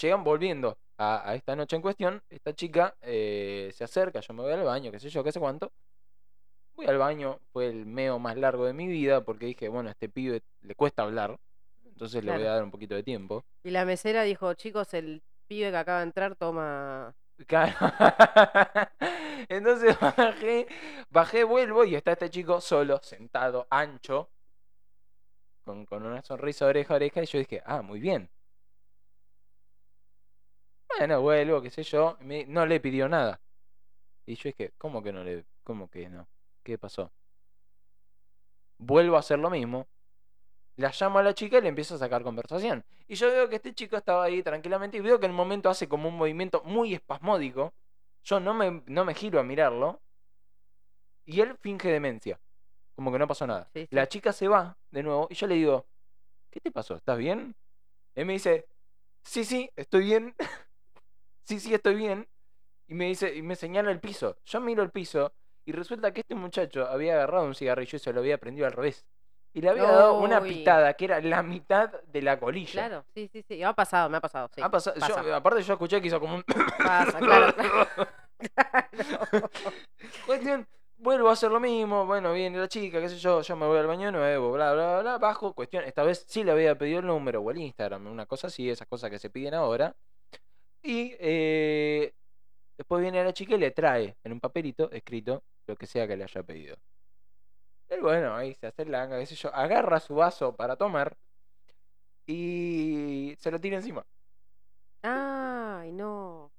llegan 0.00 0.24
volviendo 0.24 0.78
a, 0.98 1.30
a 1.30 1.34
esta 1.34 1.56
noche 1.56 1.76
en 1.76 1.82
cuestión. 1.82 2.22
Esta 2.28 2.52
chica 2.54 2.94
eh, 3.00 3.70
se 3.74 3.84
acerca, 3.84 4.20
yo 4.20 4.34
me 4.34 4.42
voy 4.42 4.52
al 4.52 4.64
baño, 4.64 4.92
qué 4.92 5.00
sé 5.00 5.08
yo, 5.08 5.24
qué 5.24 5.32
sé 5.32 5.40
cuánto. 5.40 5.72
Voy 6.76 6.86
al 6.86 6.98
baño, 6.98 7.40
fue 7.52 7.68
el 7.68 7.86
meo 7.86 8.18
más 8.18 8.36
largo 8.36 8.66
de 8.66 8.72
mi 8.72 8.86
vida 8.86 9.24
porque 9.24 9.46
dije, 9.46 9.68
bueno, 9.68 9.88
a 9.88 9.92
este 9.92 10.08
pibe 10.08 10.42
le 10.60 10.74
cuesta 10.74 11.02
hablar. 11.02 11.38
Entonces 11.84 12.22
le 12.22 12.32
voy 12.32 12.46
a 12.46 12.52
dar 12.52 12.62
un 12.62 12.70
poquito 12.70 12.94
de 12.94 13.02
tiempo. 13.02 13.44
Y 13.64 13.70
la 13.70 13.84
mesera 13.84 14.22
dijo, 14.22 14.52
chicos, 14.54 14.94
el 14.94 15.22
pibe 15.48 15.70
que 15.70 15.76
acaba 15.76 15.98
de 15.98 16.04
entrar 16.04 16.36
toma... 16.36 17.14
Claro. 17.46 17.72
Entonces 19.48 19.96
bajé, 20.00 20.66
bajé, 21.08 21.44
vuelvo 21.44 21.84
y 21.84 21.94
está 21.94 22.12
este 22.12 22.30
chico 22.30 22.60
solo, 22.60 22.98
sentado, 23.00 23.68
ancho, 23.70 24.28
con, 25.64 25.86
con 25.86 26.04
una 26.04 26.20
sonrisa 26.22 26.66
oreja 26.66 26.94
a 26.94 26.96
oreja, 26.96 27.22
y 27.22 27.26
yo 27.26 27.38
dije, 27.38 27.62
ah, 27.64 27.82
muy 27.82 28.00
bien. 28.00 28.28
Bueno, 30.96 31.20
vuelvo, 31.22 31.62
qué 31.62 31.70
sé 31.70 31.82
yo, 31.82 32.16
me- 32.20 32.44
no 32.46 32.66
le 32.66 32.80
pidió 32.80 33.08
nada. 33.08 33.40
Y 34.26 34.36
yo 34.36 34.44
dije, 34.50 34.74
¿cómo 34.78 35.02
que 35.02 35.12
no 35.12 35.24
le, 35.24 35.46
cómo 35.64 35.88
que 35.90 36.08
no? 36.10 36.28
¿Qué 36.64 36.78
pasó? 36.78 37.12
Vuelvo 38.78 39.16
a 39.16 39.20
hacer 39.20 39.38
lo 39.38 39.50
mismo. 39.50 39.88
La 40.76 40.92
llamo 40.98 41.18
a 41.20 41.22
la 41.24 41.34
chica 41.34 41.58
y 41.58 41.62
le 41.62 41.68
empiezo 41.70 41.96
a 41.96 41.98
sacar 41.98 42.22
conversación. 42.24 42.84
Y 43.08 43.16
yo 43.16 43.28
veo 43.28 43.48
que 43.48 43.56
este 43.56 43.74
chico 43.74 43.96
estaba 43.96 44.24
ahí 44.24 44.42
tranquilamente 44.42 44.98
y 44.98 45.00
veo 45.00 45.20
que 45.20 45.26
en 45.26 45.32
el 45.32 45.36
momento 45.38 45.70
hace 45.70 45.88
como 45.88 46.08
un 46.08 46.16
movimiento 46.16 46.62
muy 46.64 46.94
espasmódico. 46.94 47.74
Yo 48.24 48.40
no 48.40 48.54
me, 48.54 48.82
no 48.86 49.04
me 49.04 49.14
giro 49.14 49.40
a 49.40 49.44
mirarlo. 49.44 50.02
Y 51.24 51.40
él 51.40 51.56
finge 51.60 51.88
demencia. 51.90 52.40
Como 52.96 53.12
que 53.12 53.18
no 53.18 53.28
pasó 53.28 53.46
nada. 53.46 53.70
Sí, 53.74 53.82
sí. 53.82 53.88
La 53.96 54.08
chica 54.08 54.32
se 54.32 54.48
va 54.48 54.78
de 54.90 55.02
nuevo 55.02 55.28
y 55.30 55.34
yo 55.34 55.46
le 55.46 55.56
digo, 55.56 55.88
¿qué 56.50 56.60
te 56.60 56.72
pasó? 56.72 56.96
¿Estás 56.96 57.18
bien? 57.18 57.56
Él 58.14 58.26
me 58.26 58.34
dice, 58.34 58.66
sí, 59.24 59.44
sí, 59.44 59.70
estoy 59.76 60.04
bien. 60.06 60.36
sí, 61.48 61.60
sí, 61.60 61.74
estoy 61.74 61.94
bien. 61.94 62.28
Y 62.86 62.94
me 62.94 63.06
dice, 63.06 63.34
y 63.34 63.42
me 63.42 63.56
señala 63.56 63.90
el 63.90 64.00
piso. 64.00 64.36
Yo 64.44 64.60
miro 64.60 64.82
el 64.82 64.90
piso 64.90 65.32
y 65.64 65.72
resulta 65.72 66.12
que 66.12 66.20
este 66.20 66.34
muchacho 66.34 66.86
había 66.86 67.14
agarrado 67.14 67.44
un 67.46 67.54
cigarrillo 67.54 67.96
y 67.96 67.98
se 67.98 68.12
lo 68.12 68.20
había 68.20 68.38
prendido 68.38 68.66
al 68.66 68.72
revés. 68.72 69.04
Y 69.54 69.60
le 69.62 69.70
había 69.70 69.90
dado 69.90 70.18
una 70.20 70.40
pitada 70.42 70.92
que 70.94 71.06
era 71.06 71.20
la 71.20 71.42
mitad 71.42 71.90
de 72.02 72.22
la 72.22 72.38
colilla. 72.38 72.72
Claro, 72.86 73.04
sí, 73.14 73.28
sí, 73.32 73.42
sí. 73.48 73.62
Ha 73.62 73.72
pasado, 73.72 74.08
me 74.10 74.18
ha 74.18 74.20
pasado, 74.20 74.48
sí. 74.54 74.60
Ha 74.60 74.70
pasado- 74.70 74.94
yo- 74.96 75.00
pasa. 75.00 75.36
aparte 75.36 75.62
yo 75.62 75.72
escuché 75.72 76.00
que 76.00 76.08
hizo 76.08 76.20
como 76.20 76.36
un... 76.36 76.44
Pasa, 76.78 77.18
claro, 77.18 77.54
claro. 77.54 78.08
Cuestión, 80.26 80.66
vuelvo 80.96 81.28
a 81.30 81.32
hacer 81.32 81.50
lo 81.50 81.60
mismo, 81.60 82.06
bueno, 82.06 82.32
viene 82.32 82.58
la 82.58 82.68
chica, 82.68 83.00
qué 83.00 83.08
sé 83.08 83.18
yo, 83.18 83.40
yo 83.42 83.56
me 83.56 83.66
voy 83.66 83.78
al 83.78 83.86
baño 83.86 84.12
nuevo, 84.12 84.52
bla, 84.52 84.72
bla, 84.74 85.00
bla, 85.00 85.18
bajo, 85.18 85.54
cuestión, 85.54 85.84
esta 85.84 86.02
vez 86.02 86.24
sí 86.28 86.44
le 86.44 86.52
había 86.52 86.76
pedido 86.76 87.00
el 87.00 87.06
número 87.06 87.40
o 87.40 87.50
el 87.50 87.58
Instagram, 87.58 88.06
una 88.06 88.26
cosa 88.26 88.46
así, 88.48 88.68
esas 88.70 88.86
cosas 88.86 89.10
que 89.10 89.18
se 89.18 89.30
piden 89.30 89.54
ahora. 89.54 89.94
Y 90.88 91.14
eh, 91.20 92.14
después 92.78 93.02
viene 93.02 93.22
la 93.22 93.34
chica 93.34 93.54
y 93.54 93.58
le 93.58 93.72
trae 93.72 94.16
en 94.24 94.32
un 94.32 94.40
papelito 94.40 94.90
escrito 94.90 95.44
lo 95.66 95.76
que 95.76 95.86
sea 95.86 96.08
que 96.08 96.16
le 96.16 96.24
haya 96.24 96.42
pedido. 96.42 96.76
Él, 97.90 98.00
bueno, 98.00 98.34
ahí 98.34 98.54
se 98.54 98.68
hace 98.68 98.86
la 98.86 99.06
qué 99.06 99.26
sé 99.26 99.34
yo, 99.34 99.54
agarra 99.54 100.00
su 100.00 100.14
vaso 100.14 100.56
para 100.56 100.76
tomar 100.76 101.14
y 102.26 103.34
se 103.38 103.50
lo 103.50 103.60
tira 103.60 103.76
encima. 103.76 104.06
Ay, 105.02 105.92
no. 105.92 106.50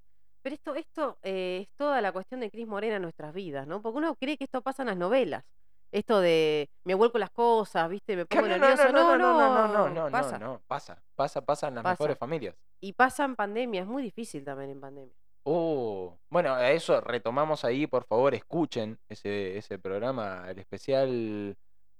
Pero 0.43 0.53
esto, 0.55 0.75
esto 0.75 1.17
eh, 1.23 1.61
es 1.63 1.69
toda 1.75 1.99
la 1.99 2.11
cuestión 2.11 2.39
de 2.41 2.51
Cris 2.51 2.67
Morena 2.67 2.97
en 2.97 3.01
nuestras 3.01 3.33
vidas, 3.33 3.65
¿no? 3.65 3.81
Porque 3.81 3.97
uno 3.97 4.15
cree 4.15 4.37
que 4.37 4.43
esto 4.43 4.61
pasa 4.61 4.83
en 4.83 4.89
las 4.89 4.97
novelas. 4.97 5.43
Esto 5.91 6.19
de 6.21 6.69
me 6.83 6.93
vuelco 6.93 7.17
las 7.17 7.31
cosas, 7.31 7.89
¿viste? 7.89 8.15
Me 8.15 8.25
pongo 8.25 8.43
No, 8.47 8.57
no, 8.57 8.57
nervioso. 8.59 8.91
no, 8.91 9.17
no, 9.17 9.17
no, 9.17 9.67
no, 9.67 9.89
no, 9.89 10.05
no, 10.05 10.11
pasa. 10.11 10.37
no, 10.37 10.53
no, 10.53 10.61
pasa, 10.67 11.01
pasa, 11.15 11.41
pasa 11.41 11.67
en 11.69 11.75
las 11.75 11.83
Pasa. 11.83 11.93
mejores 11.93 12.17
familias. 12.17 12.55
Y 12.79 12.93
pasa 12.93 13.25
en 13.25 13.35
pandemia, 13.35 13.81
es 13.81 13.87
muy 13.87 14.03
difícil 14.03 14.43
también 14.45 14.69
en 14.71 14.79
pandemia. 14.79 15.13
Oh, 15.43 16.17
bueno, 16.29 16.53
a 16.53 16.69
eso 16.71 17.01
retomamos 17.01 17.65
ahí, 17.65 17.87
por 17.87 18.03
favor, 18.03 18.35
escuchen 18.35 18.99
ese, 19.09 19.57
ese 19.57 19.79
programa, 19.79 20.45
el 20.49 20.59
especial 20.59 21.57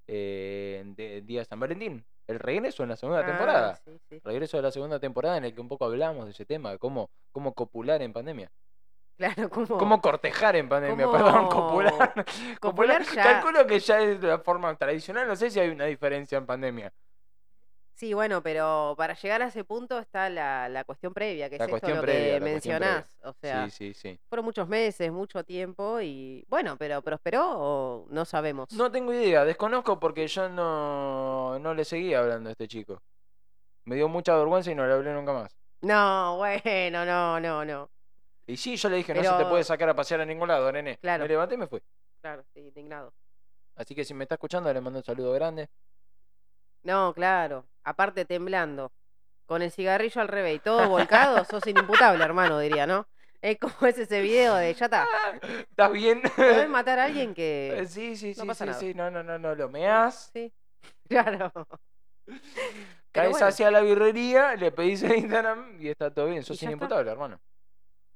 eh, 0.07 0.83
de 0.95 1.21
Día 1.21 1.39
de 1.39 1.45
San 1.45 1.59
Valentín, 1.59 2.05
el 2.27 2.39
regreso 2.39 2.83
en 2.83 2.89
la 2.89 2.95
segunda 2.95 3.21
Ah, 3.21 3.25
temporada. 3.25 3.75
sí, 3.75 3.97
sí. 4.09 4.19
Regreso 4.23 4.57
de 4.57 4.63
la 4.63 4.71
segunda 4.71 4.99
temporada 4.99 5.37
en 5.37 5.45
el 5.45 5.53
que 5.55 5.61
un 5.61 5.67
poco 5.67 5.85
hablamos 5.85 6.25
de 6.25 6.31
ese 6.31 6.45
tema, 6.45 6.71
de 6.71 6.77
cómo, 6.77 7.09
cómo 7.31 7.53
copular 7.53 8.01
en 8.01 8.13
pandemia. 8.13 8.51
Claro, 9.19 9.49
como. 9.49 9.77
Cómo 9.77 10.01
cortejar 10.01 10.55
en 10.55 10.69
pandemia, 10.69 11.05
cómo 11.05 11.17
perdón, 11.17 11.47
copular. 11.49 12.25
copular 12.61 13.03
ya- 13.15 13.21
Calculo 13.23 13.67
que 13.67 13.77
ya 13.79 13.99
es 13.99 14.21
de 14.21 14.27
la 14.29 14.39
forma 14.39 14.73
tradicional, 14.77 15.27
no 15.27 15.35
sé 15.35 15.51
si 15.51 15.59
hay 15.59 15.69
una 15.69 15.85
diferencia 15.85 16.37
en 16.37 16.45
pandemia. 16.45 16.93
Sí, 17.95 18.13
bueno, 18.13 18.41
pero 18.41 18.95
para 18.97 19.13
llegar 19.15 19.41
a 19.41 19.47
ese 19.47 19.65
punto 19.65 19.99
está 19.99 20.29
la, 20.29 20.69
la 20.69 20.85
cuestión 20.85 21.13
previa, 21.13 21.49
que 21.49 21.57
La 21.57 21.65
es 21.65 21.73
esto 21.73 21.89
lo 21.89 21.99
previa, 22.01 22.35
que 22.35 22.39
mencionás. 22.39 23.19
O 23.25 23.33
sea, 23.33 23.65
Sí, 23.69 23.71
sí, 23.71 23.93
sí. 23.93 24.19
fueron 24.29 24.45
muchos 24.45 24.69
meses, 24.69 25.11
mucho 25.11 25.43
tiempo 25.43 25.99
y 25.99 26.45
bueno, 26.47 26.77
pero 26.77 27.01
prosperó 27.01 27.43
o 27.59 28.07
no 28.09 28.23
sabemos. 28.23 28.71
No 28.71 28.89
tengo 28.89 29.11
idea, 29.13 29.43
desconozco 29.43 29.99
porque 29.99 30.25
yo 30.29 30.47
no, 30.47 31.59
no 31.59 31.73
le 31.73 31.83
seguía 31.83 32.19
hablando 32.19 32.47
a 32.47 32.51
este 32.53 32.69
chico. 32.69 33.01
Me 33.83 33.97
dio 33.97 34.07
mucha 34.07 34.33
vergüenza 34.37 34.71
y 34.71 34.75
no 34.75 34.87
le 34.87 34.93
hablé 34.93 35.11
nunca 35.13 35.33
más. 35.33 35.57
No, 35.81 36.37
bueno, 36.37 37.05
no, 37.05 37.39
no, 37.41 37.65
no. 37.65 37.89
Y 38.49 38.57
sí, 38.57 38.75
yo 38.77 38.89
le 38.89 38.97
dije, 38.97 39.13
no 39.13 39.21
se 39.23 39.43
te 39.43 39.45
puede 39.45 39.63
sacar 39.63 39.89
a 39.89 39.95
pasear 39.95 40.21
a 40.21 40.25
ningún 40.25 40.47
lado, 40.47 40.71
nene. 40.71 40.97
Claro. 40.97 41.23
Me 41.23 41.27
levanté 41.29 41.53
y 41.53 41.57
me 41.59 41.67
fui. 41.67 41.81
Claro, 42.19 42.43
sí, 42.53 42.59
indignado. 42.61 43.13
Así 43.75 43.93
que 43.93 44.03
si 44.03 44.13
me 44.15 44.23
está 44.23 44.35
escuchando, 44.35 44.73
le 44.73 44.81
mando 44.81 44.99
un 44.99 45.05
saludo 45.05 45.31
grande. 45.33 45.69
No, 46.83 47.13
claro. 47.13 47.65
Aparte 47.83 48.25
temblando. 48.25 48.91
Con 49.45 49.61
el 49.61 49.71
cigarrillo 49.71 50.19
al 50.21 50.27
revés 50.27 50.55
y 50.55 50.59
todo 50.59 50.89
volcado, 50.89 51.43
sos 51.49 51.65
inimputable, 51.67 52.23
hermano, 52.23 52.59
diría, 52.59 52.87
¿no? 52.87 53.07
Es 53.41 53.57
como 53.59 53.87
es 53.87 53.97
ese 53.97 54.19
video 54.21 54.55
de 54.55 54.73
ya 54.73 54.85
está. 54.85 55.07
¿Estás 55.41 55.91
bien? 55.91 56.21
Podés 56.35 56.69
matar 56.69 56.99
a 56.99 57.05
alguien 57.05 57.31
Eh, 57.37 57.75
que. 57.77 57.85
sí, 57.87 58.15
sí, 58.15 58.33
no 58.35 58.41
sí, 58.41 58.47
pasa 58.47 58.65
sí, 58.65 58.69
nada. 58.69 58.79
sí. 58.79 58.93
No, 58.95 59.11
no, 59.11 59.23
no, 59.23 59.37
no. 59.37 59.55
Lo 59.55 59.69
meás, 59.69 60.31
Sí. 60.33 60.51
Claro. 61.07 61.51
caes 63.11 63.31
bueno. 63.31 63.45
hacia 63.47 63.71
la 63.71 63.81
birrería, 63.81 64.55
le 64.55 64.71
pedís 64.71 65.03
el 65.03 65.17
Instagram 65.17 65.77
y 65.79 65.89
está 65.89 66.11
todo 66.13 66.27
bien. 66.27 66.43
Sos 66.43 66.55
está. 66.57 66.65
inimputable, 66.65 67.09
hermano. 67.11 67.39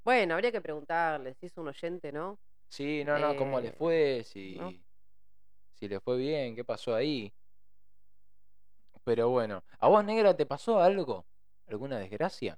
Bueno, 0.04 0.34
habría 0.34 0.52
que 0.52 0.62
preguntarle 0.62 1.34
si 1.36 1.46
es 1.46 1.58
un 1.58 1.68
oyente, 1.68 2.12
¿no? 2.12 2.38
Sí, 2.70 3.04
no, 3.06 3.18
no, 3.20 3.36
cómo 3.38 3.60
le 3.62 3.70
Eh, 3.70 3.76
fue, 3.78 4.24
si, 4.26 4.56
¿no? 4.58 4.74
si 5.76 5.88
le 5.88 6.00
fue 6.00 6.18
bien, 6.18 6.56
qué 6.56 6.64
pasó 6.64 6.94
ahí. 6.96 7.32
Pero 9.06 9.30
bueno, 9.30 9.64
¿a 9.80 9.88
vos, 9.88 10.04
negra, 10.04 10.36
te 10.36 10.46
pasó 10.46 10.80
algo? 10.80 11.26
¿Alguna 11.68 12.00
desgracia? 12.00 12.58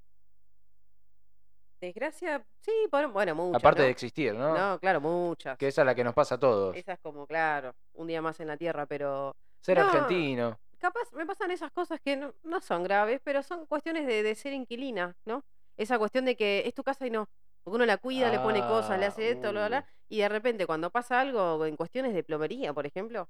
Desgracia, 1.82 2.44
sí, 2.62 2.72
por- 2.90 3.12
bueno, 3.12 3.36
muchas. 3.36 3.62
Aparte 3.62 3.80
¿no? 3.82 3.86
de 3.86 3.92
existir, 3.92 4.34
¿no? 4.34 4.58
No, 4.58 4.80
claro, 4.80 5.02
muchas. 5.02 5.58
Que 5.58 5.68
esa 5.68 5.82
es 5.82 5.86
la 5.86 5.94
que 5.94 6.04
nos 6.04 6.14
pasa 6.14 6.36
a 6.36 6.40
todos. 6.40 6.76
Esa 6.76 6.94
es 6.94 7.00
como, 7.00 7.28
claro, 7.28 7.76
un 7.94 8.08
día 8.08 8.22
más 8.22 8.40
en 8.40 8.48
la 8.48 8.58
tierra, 8.58 8.86
pero 8.86 9.36
Ser 9.62 9.78
No. 9.78 9.84
argentino. 9.84 10.58
capaz 10.80 11.12
me 11.14 11.26
pasan 11.26 11.52
esas 11.52 11.72
cosas 11.72 12.00
que 12.04 12.16
no, 12.16 12.34
no 12.44 12.62
son 12.62 12.84
graves, 12.84 13.20
pero 13.24 13.42
son 13.44 13.66
cuestiones 13.66 14.06
de, 14.08 14.24
de 14.24 14.36
ser 14.36 14.54
inquilina, 14.54 15.16
¿no? 15.26 15.44
Esa 15.78 15.98
cuestión 16.00 16.26
de 16.26 16.36
que 16.36 16.64
es 16.66 16.74
tu 16.74 16.84
casa 16.84 17.06
y 17.08 17.12
no. 17.12 17.28
Porque 17.64 17.76
uno 17.76 17.86
la 17.86 17.98
cuida, 17.98 18.30
le 18.32 18.40
pone 18.40 18.62
cosas, 18.62 19.00
le 19.00 19.06
Ah, 19.06 19.10
hace 19.10 19.32
esto, 19.32 19.52
bla, 19.52 19.68
bla, 19.68 19.68
bla, 19.68 19.86
y 20.10 20.20
de 20.20 20.30
repente 20.30 20.66
cuando 20.68 20.92
pasa 20.92 21.20
algo 21.22 21.66
en 21.66 21.76
cuestiones 21.76 22.14
de 22.14 22.24
plomería, 22.24 22.74
por 22.74 22.86
ejemplo, 22.86 23.28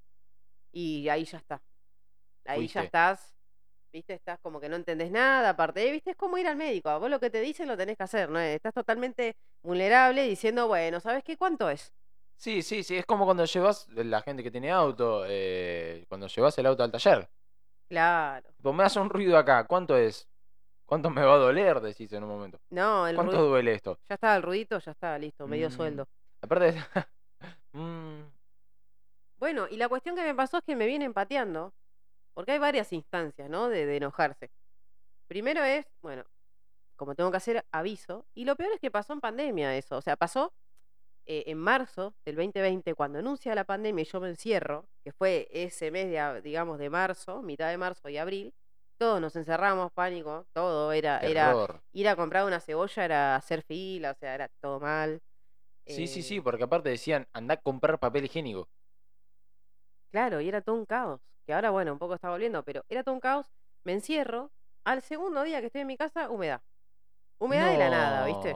y 0.71 1.07
ahí 1.09 1.25
ya 1.25 1.37
está. 1.37 1.61
Ahí 2.45 2.67
ya 2.67 2.83
estás 2.83 3.35
¿viste? 3.95 4.13
Estás 4.13 4.39
como 4.41 4.59
que 4.59 4.67
no 4.67 4.75
entendés 4.75 5.09
nada, 5.09 5.51
aparte, 5.51 5.89
¿viste? 5.89 6.11
Es 6.11 6.17
como 6.17 6.37
ir 6.37 6.47
al 6.47 6.57
médico, 6.57 6.89
a 6.89 6.97
vos 6.97 7.09
lo 7.09 7.19
que 7.21 7.29
te 7.29 7.39
dicen 7.39 7.67
lo 7.69 7.77
tenés 7.77 7.95
que 7.95 8.03
hacer, 8.03 8.29
¿no? 8.29 8.39
Estás 8.39 8.73
totalmente 8.73 9.37
vulnerable 9.63 10.23
diciendo, 10.23 10.67
bueno, 10.67 10.99
¿sabes 10.99 11.23
qué? 11.23 11.37
¿Cuánto 11.37 11.69
es? 11.69 11.93
Sí, 12.35 12.61
sí, 12.61 12.83
sí, 12.83 12.97
es 12.97 13.05
como 13.05 13.23
cuando 13.23 13.45
llevas, 13.45 13.87
la 13.89 14.21
gente 14.21 14.43
que 14.43 14.51
tiene 14.51 14.69
auto, 14.69 15.23
eh, 15.27 16.03
cuando 16.09 16.27
llevas 16.27 16.57
el 16.57 16.65
auto 16.65 16.83
al 16.83 16.91
taller. 16.91 17.29
Claro. 17.87 18.49
Tipo, 18.57 18.73
me 18.73 18.83
hace 18.83 18.99
un 18.99 19.09
ruido 19.09 19.37
acá, 19.37 19.65
¿cuánto 19.65 19.95
es? 19.95 20.27
¿Cuánto 20.85 21.09
me 21.09 21.23
va 21.23 21.33
a 21.33 21.37
doler? 21.37 21.79
Decís 21.81 22.11
en 22.13 22.23
un 22.23 22.29
momento. 22.29 22.59
No, 22.69 23.07
el 23.07 23.15
¿Cuánto 23.15 23.37
ruido, 23.37 23.49
duele 23.49 23.73
esto? 23.73 23.97
ya 24.07 24.15
está 24.15 24.35
el 24.35 24.43
ruidito, 24.43 24.77
ya 24.79 24.91
está, 24.91 25.17
listo, 25.17 25.47
medio 25.47 25.69
Mm, 25.69 25.71
sueldo. 25.71 26.07
Aparte, 26.41 26.75
mm, 27.73 28.21
Bueno, 29.37 29.67
y 29.69 29.77
la 29.77 29.89
cuestión 29.89 30.15
que 30.15 30.23
me 30.23 30.33
pasó 30.35 30.57
es 30.57 30.63
que 30.63 30.75
me 30.75 30.85
vienen 30.85 31.13
pateando, 31.13 31.73
porque 32.33 32.53
hay 32.53 32.59
varias 32.59 32.93
instancias, 32.93 33.49
¿no? 33.49 33.67
De, 33.69 33.85
de 33.85 33.97
enojarse. 33.97 34.49
Primero 35.27 35.63
es, 35.63 35.85
bueno, 36.01 36.23
como 36.95 37.15
tengo 37.15 37.31
que 37.31 37.37
hacer 37.37 37.65
aviso, 37.71 38.25
y 38.35 38.45
lo 38.45 38.55
peor 38.55 38.71
es 38.73 38.79
que 38.79 38.91
pasó 38.91 39.13
en 39.13 39.21
pandemia 39.21 39.75
eso, 39.75 39.97
o 39.97 40.01
sea, 40.01 40.15
pasó 40.15 40.53
eh, 41.25 41.43
en 41.47 41.57
marzo 41.57 42.13
del 42.25 42.35
2020, 42.35 42.93
cuando 42.93 43.19
anuncia 43.19 43.55
la 43.55 43.63
pandemia 43.65 44.03
y 44.03 44.05
yo 44.05 44.19
me 44.21 44.29
encierro, 44.29 44.85
que 45.03 45.11
fue 45.11 45.47
ese 45.51 45.91
mes, 45.91 46.09
de, 46.09 46.41
digamos, 46.41 46.77
de 46.79 46.89
marzo, 46.89 47.41
mitad 47.41 47.69
de 47.69 47.77
marzo 47.77 48.07
y 48.09 48.17
abril, 48.17 48.53
todos 48.97 49.21
nos 49.21 49.35
encerramos, 49.35 49.91
pánico, 49.91 50.45
todo 50.53 50.91
era, 50.91 51.19
era 51.19 51.53
ir 51.93 52.07
a 52.07 52.15
comprar 52.15 52.45
una 52.45 52.59
cebolla, 52.59 53.05
era 53.05 53.35
hacer 53.35 53.63
fila, 53.63 54.11
o 54.11 54.15
sea, 54.15 54.35
era 54.35 54.49
todo 54.61 54.79
mal. 54.79 55.21
Sí, 55.85 56.07
sí, 56.07 56.23
sí, 56.23 56.37
eh, 56.37 56.41
porque 56.41 56.63
aparte 56.63 56.89
decían, 56.89 57.27
anda 57.33 57.55
a 57.55 57.57
comprar 57.57 57.99
papel 57.99 58.25
higiénico. 58.25 58.67
Claro, 60.11 60.41
y 60.41 60.47
era 60.47 60.61
todo 60.61 60.75
un 60.75 60.85
caos. 60.85 61.21
Que 61.45 61.53
ahora, 61.53 61.69
bueno, 61.69 61.93
un 61.93 61.99
poco 61.99 62.15
está 62.15 62.29
volviendo, 62.29 62.63
pero 62.63 62.83
era 62.89 63.03
todo 63.03 63.13
un 63.13 63.21
caos. 63.21 63.51
Me 63.83 63.93
encierro. 63.93 64.51
Al 64.83 65.01
segundo 65.01 65.43
día 65.43 65.59
que 65.61 65.67
estoy 65.67 65.81
en 65.81 65.87
mi 65.87 65.97
casa, 65.97 66.29
humedad. 66.29 66.61
Humedad 67.37 67.71
de 67.71 67.77
la 67.77 67.89
nada, 67.89 68.25
¿viste? 68.25 68.55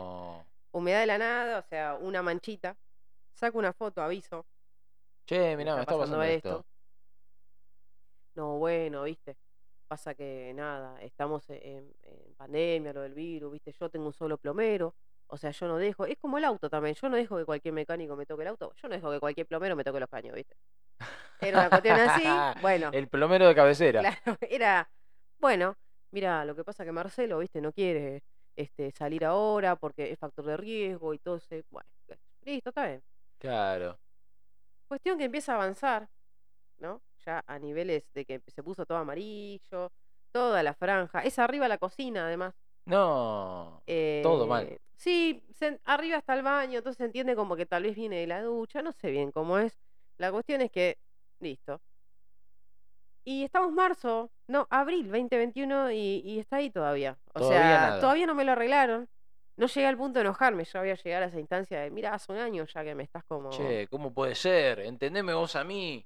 Humedad 0.71 1.01
de 1.01 1.07
la 1.07 1.17
nada, 1.17 1.59
o 1.59 1.63
sea, 1.63 1.95
una 1.95 2.21
manchita. 2.21 2.77
Saco 3.33 3.57
una 3.59 3.73
foto, 3.73 4.01
aviso. 4.01 4.45
Che, 5.25 5.55
mirá, 5.57 5.75
me 5.75 5.81
está 5.81 5.91
está 5.91 5.97
pasando 5.97 6.17
pasando 6.17 6.23
esto. 6.23 6.49
esto. 6.59 6.65
No, 8.35 8.57
bueno, 8.57 9.03
¿viste? 9.03 9.35
Pasa 9.89 10.13
que 10.13 10.53
nada, 10.53 11.01
estamos 11.01 11.49
en, 11.49 11.91
en 12.03 12.33
pandemia, 12.37 12.93
lo 12.93 13.01
del 13.01 13.15
virus, 13.15 13.51
¿viste? 13.51 13.71
Yo 13.71 13.89
tengo 13.89 14.05
un 14.05 14.13
solo 14.13 14.37
plomero. 14.37 14.93
O 15.25 15.35
sea, 15.35 15.49
yo 15.49 15.67
no 15.67 15.77
dejo. 15.77 16.05
Es 16.05 16.17
como 16.19 16.37
el 16.37 16.45
auto 16.45 16.69
también. 16.69 16.93
Yo 16.93 17.09
no 17.09 17.15
dejo 17.15 17.37
que 17.37 17.45
cualquier 17.45 17.73
mecánico 17.73 18.15
me 18.15 18.27
toque 18.27 18.43
el 18.43 18.49
auto. 18.49 18.71
Yo 18.75 18.87
no 18.87 18.93
dejo 18.93 19.11
que 19.11 19.19
cualquier 19.19 19.47
plomero 19.47 19.75
me 19.75 19.83
toque 19.83 19.99
los 19.99 20.09
caños, 20.09 20.35
¿viste? 20.35 20.55
Era 21.41 21.59
una 21.59 21.69
cuestión 21.69 21.99
así. 21.99 22.23
Bueno. 22.61 22.91
El 22.93 23.07
plomero 23.07 23.47
de 23.47 23.55
cabecera. 23.55 24.01
Claro, 24.01 24.37
era, 24.41 24.89
bueno, 25.39 25.75
mira, 26.11 26.45
lo 26.45 26.55
que 26.55 26.63
pasa 26.63 26.85
que 26.85 26.91
Marcelo, 26.91 27.39
viste, 27.39 27.59
no 27.59 27.71
quiere 27.71 28.21
este, 28.55 28.91
salir 28.91 29.25
ahora 29.25 29.75
porque 29.75 30.11
es 30.11 30.19
factor 30.19 30.45
de 30.45 30.57
riesgo 30.57 31.15
y 31.15 31.19
todo 31.19 31.37
ese, 31.37 31.63
bueno, 31.71 31.89
listo, 32.43 32.69
está 32.69 32.87
bien. 32.87 33.03
Claro. 33.39 33.97
Cuestión 34.87 35.17
que 35.17 35.25
empieza 35.25 35.53
a 35.53 35.55
avanzar, 35.55 36.09
¿no? 36.77 37.01
Ya 37.25 37.43
a 37.45 37.59
niveles 37.59 38.03
de 38.13 38.25
que 38.25 38.41
se 38.47 38.63
puso 38.63 38.85
todo 38.85 38.97
amarillo, 38.99 39.91
toda 40.31 40.63
la 40.63 40.73
franja, 40.73 41.21
es 41.21 41.37
arriba 41.39 41.67
la 41.67 41.77
cocina 41.77 42.25
además. 42.25 42.53
No. 42.85 43.81
Todo 44.23 44.47
mal. 44.47 44.65
eh, 44.67 44.79
Sí, 44.95 45.41
se- 45.51 45.79
arriba 45.85 46.17
está 46.17 46.33
el 46.33 46.43
baño, 46.43 46.79
entonces 46.79 46.97
se 46.97 47.05
entiende 47.05 47.35
como 47.35 47.55
que 47.55 47.65
tal 47.65 47.83
vez 47.83 47.95
viene 47.95 48.17
de 48.17 48.27
la 48.27 48.41
ducha, 48.41 48.81
no 48.81 48.91
sé 48.91 49.11
bien 49.11 49.31
cómo 49.31 49.57
es. 49.57 49.77
La 50.17 50.31
cuestión 50.31 50.59
es 50.61 50.71
que, 50.71 50.97
listo. 51.39 51.79
Y 53.25 53.43
estamos 53.43 53.71
marzo, 53.71 54.31
no, 54.47 54.67
abril 54.69 55.05
2021 55.11 55.91
y, 55.91 56.21
y 56.25 56.39
está 56.39 56.57
ahí 56.57 56.69
todavía. 56.69 57.17
O 57.33 57.39
Todavía 57.39 57.59
sea, 57.61 57.79
nada. 57.87 57.99
todavía 58.01 58.25
no 58.25 58.35
me 58.35 58.43
lo 58.43 58.53
arreglaron. 58.53 59.07
No 59.57 59.67
llegué 59.67 59.87
al 59.87 59.97
punto 59.97 60.19
de 60.19 60.25
enojarme, 60.25 60.63
yo 60.63 60.79
había 60.79 60.95
llegado 60.95 61.25
a 61.25 61.27
esa 61.27 61.39
instancia 61.39 61.81
de, 61.81 61.91
mira, 61.91 62.13
hace 62.13 62.31
un 62.31 62.37
año 62.37 62.65
ya 62.65 62.83
que 62.83 62.95
me 62.95 63.03
estás 63.03 63.23
como... 63.25 63.49
Che, 63.51 63.87
¿cómo 63.89 64.13
puede 64.13 64.33
ser? 64.35 64.79
Entendeme 64.79 65.33
vos 65.33 65.55
a 65.57 65.63
mí. 65.65 66.05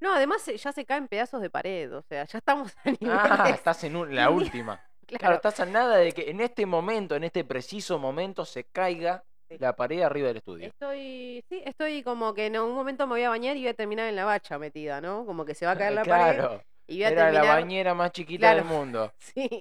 No, 0.00 0.14
además 0.14 0.42
se- 0.42 0.56
ya 0.56 0.72
se 0.72 0.84
caen 0.84 1.08
pedazos 1.08 1.40
de 1.42 1.50
pared, 1.50 1.94
o 1.94 2.02
sea, 2.02 2.24
ya 2.24 2.38
estamos 2.38 2.72
a 2.84 2.90
niveles... 2.90 3.10
Ah, 3.30 3.50
estás 3.50 3.84
en 3.84 3.96
un- 3.96 4.14
la 4.14 4.30
última. 4.30 4.80
Claro, 5.10 5.18
claro, 5.22 5.34
estás 5.36 5.58
a 5.58 5.66
nada 5.66 5.96
de 5.96 6.12
que 6.12 6.30
en 6.30 6.40
este 6.40 6.66
momento, 6.66 7.16
en 7.16 7.24
este 7.24 7.42
preciso 7.44 7.98
momento, 7.98 8.44
se 8.44 8.62
caiga 8.64 9.24
Sí. 9.48 9.56
la 9.58 9.74
pared 9.74 10.02
arriba 10.02 10.28
del 10.28 10.36
estudio. 10.36 10.68
Estoy, 10.68 11.44
sí, 11.48 11.60
estoy 11.66 12.04
como 12.04 12.32
que 12.34 12.46
en 12.46 12.56
un 12.60 12.72
momento 12.76 13.04
me 13.08 13.14
voy 13.14 13.24
a 13.24 13.28
bañar 13.30 13.56
y 13.56 13.62
voy 13.62 13.70
a 13.70 13.74
terminar 13.74 14.06
en 14.06 14.14
la 14.14 14.24
bacha 14.24 14.56
metida, 14.60 15.00
¿no? 15.00 15.26
Como 15.26 15.44
que 15.44 15.56
se 15.56 15.66
va 15.66 15.72
a 15.72 15.76
caer 15.76 15.94
la 15.94 16.04
pared 16.04 16.36
claro. 16.36 16.62
y 16.86 16.98
voy 16.98 17.04
a 17.06 17.08
Era 17.08 17.32
la 17.32 17.42
bañera 17.42 17.92
más 17.92 18.12
chiquita 18.12 18.52
Claro. 18.52 18.56
del 18.58 18.64
mundo. 18.66 19.12
Sí, 19.18 19.60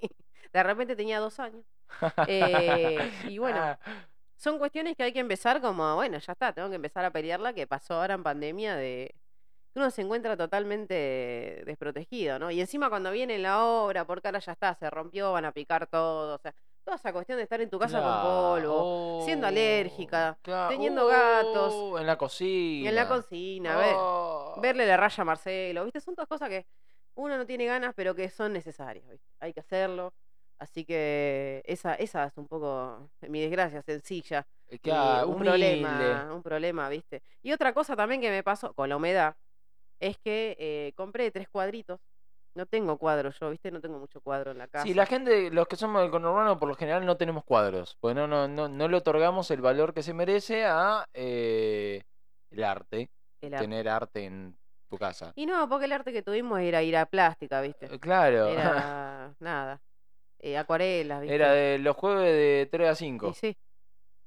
de 0.54 0.62
repente 0.64 0.96
tenía 0.96 1.20
dos 1.20 1.40
años. 1.40 1.66
Eh, 2.28 3.00
y 3.28 3.40
bueno, 3.40 3.58
Ah, 3.60 3.80
son 4.36 4.60
cuestiones 4.60 4.96
que 4.96 5.02
hay 5.02 5.12
que 5.14 5.20
empezar 5.20 5.60
como, 5.62 5.96
bueno, 5.96 6.20
ya 6.20 6.34
está, 6.34 6.54
tengo 6.54 6.70
que 6.70 6.76
empezar 6.76 7.04
a 7.06 7.10
pelearla 7.12 7.54
que 7.54 7.66
pasó 7.66 7.96
ahora 7.96 8.14
en 8.14 8.22
pandemia 8.22 8.76
de 8.76 9.16
que 9.74 9.80
uno 9.80 9.92
se 9.92 10.02
encuentra 10.02 10.36
totalmente 10.36 11.64
desprotegido, 11.66 12.40
¿no? 12.40 12.52
Y 12.52 12.60
encima 12.62 12.90
cuando 12.90 13.12
viene 13.12 13.38
la 13.38 13.64
obra, 13.64 14.06
porque 14.06 14.28
ahora 14.28 14.40
ya 14.40 14.52
está, 14.54 14.74
se 14.76 14.90
rompió, 14.90 15.32
van 15.32 15.46
a 15.46 15.52
picar 15.52 15.88
todo, 15.88 16.36
o 16.36 16.38
sea, 16.40 16.54
toda 16.84 16.98
esa 16.98 17.14
cuestión 17.14 17.38
de 17.38 17.44
estar 17.44 17.62
en 17.62 17.70
tu 17.70 17.78
casa 17.78 18.02
con 18.02 18.22
polvo, 18.24 19.22
siendo 19.26 19.46
alérgica, 19.48 20.38
claro. 20.42 20.70
teniendo 20.70 21.06
gatos, 21.08 21.74
Oh, 21.76 22.00
en 22.00 22.08
la 22.08 22.18
cocina. 22.18 22.90
en 22.90 22.96
la 22.96 23.08
cocina, 23.08 23.78
ver- 23.78 23.96
Oh. 23.98 24.60
verle 24.62 24.88
la 24.88 24.98
raya 24.98 25.22
a 25.22 25.26
Marcelo, 25.26 25.84
¿viste? 25.86 26.02
Son 26.02 26.16
todas 26.16 26.28
cosas 26.28 26.50
que 26.50 26.66
uno 27.16 27.38
no 27.38 27.46
tiene 27.46 27.66
ganas, 27.66 27.94
pero 27.96 28.16
que 28.16 28.30
son 28.30 28.54
necesarias, 28.54 29.08
¿viste? 29.10 29.28
Hay 29.40 29.54
que 29.54 29.60
hacerlo. 29.60 30.14
Así 30.58 30.84
que 30.84 31.62
esa, 31.66 31.94
esa 31.96 32.26
es 32.26 32.38
un 32.38 32.48
poco 32.48 33.10
mi 33.22 33.40
desgracia 33.42 33.82
sencilla. 33.82 34.46
y 34.72 34.78
Claro, 34.80 35.28
un 35.30 35.36
humilde. 35.36 35.50
problema, 35.52 36.34
un 36.34 36.44
problema, 36.44 36.90
¿viste? 36.90 37.24
Y 37.42 37.52
otra 37.54 37.74
cosa 37.74 37.96
también 37.96 38.20
que 38.22 38.30
me 38.30 38.44
pasó 38.44 38.74
con 38.74 38.88
la 38.90 38.98
humedad 38.98 39.36
es 40.00 40.18
que 40.18 40.56
eh, 40.60 40.94
compré 40.96 41.32
tres 41.32 41.48
cuadritos. 41.50 42.00
No 42.56 42.66
tengo 42.66 42.98
cuadro 42.98 43.30
yo, 43.40 43.52
¿viste? 43.52 43.72
No 43.72 43.80
tengo 43.80 44.00
mucho 44.00 44.22
cuadro 44.22 44.52
en 44.52 44.58
la 44.58 44.68
casa. 44.68 44.86
Sí, 44.86 44.94
la 44.94 45.06
gente, 45.06 45.52
los 45.52 45.68
que 45.68 45.76
somos 45.76 46.02
del 46.02 46.12
conurbano, 46.12 46.60
por 46.60 46.68
lo 46.68 46.76
general 46.76 47.06
no 47.06 47.16
tenemos 47.16 47.44
cuadros, 47.44 47.96
pues 48.02 48.16
no, 48.16 48.28
no, 48.28 48.48
no, 48.48 48.68
no 48.68 48.88
le 48.88 48.98
otorgamos 48.98 49.50
el 49.52 49.62
valor 49.62 49.94
que 49.94 50.02
se 50.04 50.14
merece 50.14 50.66
a 50.66 51.06
eh, 51.14 52.02
el 52.50 52.64
arte, 52.64 53.10
El 53.42 53.54
arte. 53.54 53.64
tener 53.66 53.88
arte 53.88 54.26
en 54.26 54.58
tu 54.90 54.98
casa. 54.98 55.32
Y 55.36 55.46
no, 55.46 55.70
porque 55.70 55.86
el 55.86 55.92
arte 55.92 56.12
que 56.12 56.24
tuvimos 56.24 56.60
era 56.60 56.82
ir 56.82 56.98
a 56.98 57.06
plástica, 57.06 57.62
¿viste? 57.62 57.86
Eh, 57.86 58.00
Claro, 58.00 58.48
Era 58.50 59.34
nada. 59.40 59.80
eh, 60.40 60.58
acuarelas, 60.58 61.22
¿viste? 61.22 61.36
era 61.36 61.52
de 61.54 61.78
los 61.78 61.96
jueves 61.96 62.34
de 62.34 62.68
3 62.72 62.90
a 62.90 62.94
Y 62.94 62.96
5, 62.96 63.34
sí. 63.34 63.56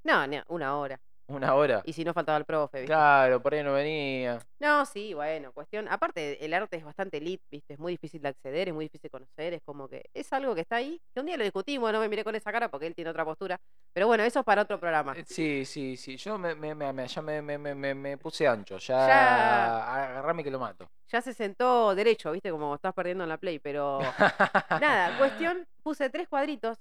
No, 0.04 0.24
una 0.48 0.78
hora. 0.78 1.00
Una 1.28 1.54
hora. 1.54 1.82
Y 1.84 1.92
si 1.92 2.04
no 2.04 2.12
faltaba 2.12 2.38
el 2.38 2.44
profe, 2.44 2.78
¿viste? 2.80 2.92
Claro, 2.92 3.40
por 3.42 3.54
ahí 3.54 3.62
no 3.62 3.72
venía. 3.72 4.38
No, 4.60 4.84
sí, 4.86 5.14
bueno, 5.14 5.52
cuestión. 5.52 5.88
Aparte, 5.88 6.44
el 6.44 6.52
arte 6.54 6.76
es 6.76 6.84
bastante 6.84 7.16
elite, 7.16 7.42
¿viste? 7.50 7.74
Es 7.74 7.80
muy 7.80 7.92
difícil 7.92 8.20
de 8.22 8.28
acceder, 8.28 8.68
es 8.68 8.74
muy 8.74 8.84
difícil 8.84 9.02
de 9.04 9.10
conocer, 9.10 9.54
es 9.54 9.60
como 9.64 9.88
que 9.88 10.04
es 10.14 10.32
algo 10.32 10.54
que 10.54 10.60
está 10.60 10.76
ahí. 10.76 11.00
Que 11.14 11.20
un 11.20 11.26
día 11.26 11.36
lo 11.36 11.44
discutimos, 11.44 11.92
no 11.92 12.00
me 12.00 12.08
miré 12.08 12.22
con 12.22 12.34
esa 12.34 12.52
cara 12.52 12.68
porque 12.70 12.86
él 12.86 12.94
tiene 12.94 13.10
otra 13.10 13.24
postura. 13.24 13.56
Pero 13.92 14.06
bueno, 14.06 14.22
eso 14.24 14.40
es 14.40 14.44
para 14.44 14.62
otro 14.62 14.78
programa. 14.78 15.14
Eh, 15.16 15.24
Sí, 15.26 15.64
sí, 15.64 15.96
sí, 15.96 16.16
yo 16.16 16.38
me, 16.38 16.54
me, 16.54 16.74
me, 16.74 17.08
ya 17.08 17.22
me, 17.22 17.42
me, 17.42 17.58
me, 17.58 17.74
me- 17.74 17.94
me 17.94 18.18
puse 18.18 18.46
ancho, 18.46 18.78
ya, 18.78 18.96
Ya. 19.06 19.94
agarrame 20.04 20.44
que 20.44 20.50
lo 20.50 20.58
mato. 20.58 20.88
Ya 21.10 21.20
se 21.20 21.34
sentó 21.34 21.94
derecho, 21.94 22.32
¿viste? 22.32 22.50
Como 22.50 22.74
estás 22.74 22.94
perdiendo 22.94 23.24
en 23.24 23.28
la 23.30 23.38
play, 23.38 23.58
pero 23.58 23.98
nada, 24.80 25.18
cuestión, 25.18 25.66
puse 25.82 26.08
tres 26.10 26.28
cuadritos, 26.28 26.78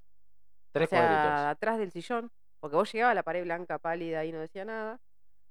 Tres 0.71 0.87
o 0.87 0.89
sea, 0.89 0.99
cuadritos. 0.99 1.41
atrás 1.47 1.77
del 1.79 1.91
sillón, 1.91 2.29
porque 2.61 2.77
vos 2.77 2.89
llegabas 2.93 3.11
a 3.11 3.15
la 3.15 3.23
pared 3.23 3.43
blanca, 3.43 3.77
pálida 3.79 4.23
y 4.23 4.31
no 4.31 4.39
decía 4.39 4.63
nada. 4.63 4.97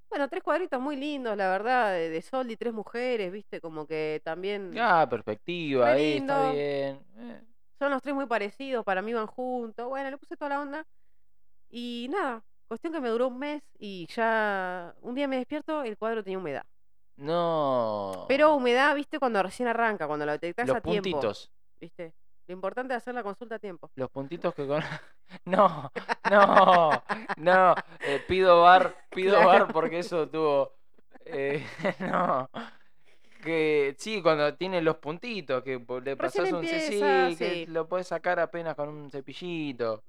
Bueno, 0.08 0.28
tres 0.28 0.42
cuadritos 0.42 0.80
muy 0.80 0.96
lindos, 0.96 1.36
la 1.36 1.50
verdad, 1.50 1.92
de, 1.92 2.08
de 2.08 2.22
sol 2.22 2.50
y 2.50 2.56
tres 2.56 2.72
mujeres, 2.72 3.30
¿viste? 3.30 3.60
Como 3.60 3.86
que 3.86 4.20
también... 4.24 4.72
Ah, 4.78 5.06
perspectiva, 5.08 5.90
ahí 5.92 6.16
está 6.16 6.50
bien. 6.52 7.04
eh. 7.18 7.42
Son 7.78 7.90
los 7.90 8.02
tres 8.02 8.14
muy 8.14 8.26
parecidos, 8.26 8.84
para 8.84 9.02
mí 9.02 9.12
van 9.12 9.26
juntos. 9.26 9.88
Bueno, 9.88 10.10
le 10.10 10.18
puse 10.18 10.36
toda 10.36 10.48
la 10.48 10.60
onda. 10.60 10.84
Y 11.70 12.08
nada, 12.10 12.42
cuestión 12.66 12.92
que 12.92 13.00
me 13.00 13.08
duró 13.08 13.28
un 13.28 13.38
mes 13.38 13.62
y 13.78 14.06
ya 14.14 14.94
un 15.02 15.14
día 15.14 15.28
me 15.28 15.36
despierto, 15.36 15.82
el 15.84 15.96
cuadro 15.96 16.24
tenía 16.24 16.38
humedad. 16.38 16.64
No. 17.16 18.24
Pero 18.28 18.54
humedad, 18.54 18.94
viste, 18.96 19.18
cuando 19.18 19.42
recién 19.42 19.68
arranca, 19.68 20.06
cuando 20.08 20.26
lo 20.26 20.32
detectás 20.32 20.66
los 20.66 20.76
a 20.76 20.80
tiempo. 20.80 21.08
puntitos. 21.10 21.52
¿Viste? 21.80 22.12
Lo 22.50 22.54
importante 22.54 22.94
es 22.94 22.98
hacer 22.98 23.14
la 23.14 23.22
consulta 23.22 23.54
a 23.54 23.58
tiempo. 23.60 23.88
Los 23.94 24.10
puntitos 24.10 24.52
que 24.54 24.66
con. 24.66 24.82
No, 25.44 25.92
no, 26.28 26.90
no. 27.36 27.74
eh, 28.00 28.20
pido 28.26 28.62
bar, 28.62 28.92
pido 29.08 29.36
Claro. 29.36 29.46
bar 29.46 29.72
porque 29.72 30.00
eso 30.00 30.28
tuvo. 30.28 30.72
eh, 31.26 31.64
no. 32.00 32.50
Que 33.40 33.94
sí, 33.98 34.20
cuando 34.20 34.52
tiene 34.56 34.82
los 34.82 34.96
puntitos, 34.96 35.62
que 35.62 35.78
le 36.02 36.16
pasas 36.16 36.50
un 36.50 36.64
empieza, 36.64 37.30
sí, 37.30 37.36
que 37.36 37.66
lo 37.68 37.86
puedes 37.88 38.08
sacar 38.08 38.40
apenas 38.40 38.74
con 38.74 38.88
un 38.88 39.10
cepillito. 39.12 40.02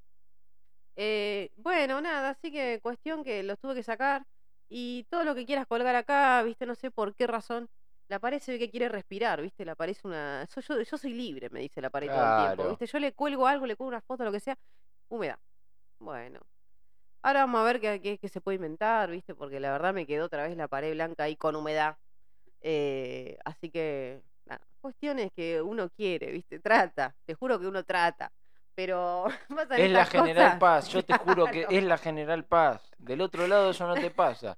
Eh, 0.96 1.52
bueno, 1.58 2.02
nada, 2.02 2.32
así 2.32 2.52
que 2.52 2.80
cuestión 2.82 3.24
que 3.24 3.44
los 3.44 3.60
tuve 3.60 3.76
que 3.76 3.84
sacar. 3.84 4.26
Y 4.68 5.06
todo 5.10 5.24
lo 5.26 5.36
que 5.36 5.46
quieras 5.46 5.68
colgar 5.68 5.96
acá, 5.96 6.42
viste, 6.44 6.66
no 6.66 6.76
sé 6.76 6.90
por 6.92 7.14
qué 7.16 7.28
razón. 7.28 7.70
La 8.12 8.20
pared 8.20 8.40
se 8.42 8.52
ve 8.52 8.60
que 8.60 8.70
quiere 8.70 8.90
respirar, 8.90 9.42
¿viste? 9.42 9.64
La 9.66 9.74
pared 9.76 9.94
es 9.94 10.04
una... 10.06 10.46
Yo, 10.54 10.62
yo, 10.62 10.82
yo 10.82 10.98
soy 10.98 11.14
libre, 11.14 11.50
me 11.50 11.62
dice 11.62 11.82
la 11.82 11.90
pared 11.90 12.08
todo 12.10 12.22
el 12.22 12.46
tiempo. 12.56 12.70
¿viste? 12.70 12.86
Yo 12.86 13.00
le 13.00 13.14
cuelgo 13.14 13.48
algo, 13.48 13.66
le 13.66 13.76
cuelgo 13.76 13.88
una 13.90 14.02
foto, 14.02 14.24
lo 14.26 14.32
que 14.32 14.40
sea, 14.42 14.58
húmeda. 15.10 15.40
Bueno. 16.00 16.42
Ahora 17.24 17.42
vamos 17.42 17.62
a 17.62 17.64
ver 17.64 17.80
qué, 17.80 18.02
qué- 18.02 18.18
qué 18.18 18.28
se 18.30 18.42
puede 18.42 18.56
inventar, 18.58 19.10
¿viste? 19.10 19.34
Porque 19.34 19.60
la 19.60 19.72
verdad 19.72 19.94
me 19.94 20.06
quedó 20.06 20.26
otra 20.26 20.44
vez 20.48 20.58
la 20.58 20.68
pared 20.68 20.92
blanca 20.94 21.24
ahí 21.24 21.36
con 21.38 21.56
humedad. 21.56 21.96
Eh, 22.62 23.38
así 23.46 23.70
que, 23.70 24.22
nada, 24.46 24.62
cuestiones 24.82 25.32
que 25.36 25.62
uno 25.62 25.90
quiere, 25.90 26.32
¿viste? 26.32 26.60
Trata, 26.60 27.16
te 27.26 27.34
juro 27.34 27.60
que 27.60 27.68
uno 27.68 27.84
trata. 27.84 28.32
Pero 28.76 29.26
pasan 29.50 29.80
Es 29.80 29.92
la 29.92 30.06
general 30.06 30.46
cosas. 30.46 30.60
paz, 30.60 30.88
yo 30.90 31.04
te 31.06 31.14
juro 31.18 31.46
que 31.46 31.62
Claro. 31.62 31.68
es 31.78 31.84
la 31.84 31.98
general 31.98 32.44
paz. 32.46 32.92
Del 32.98 33.22
otro 33.22 33.48
lado 33.48 33.72
eso 33.72 33.88
no 33.88 33.96
te 33.96 34.12
pasa. 34.12 34.58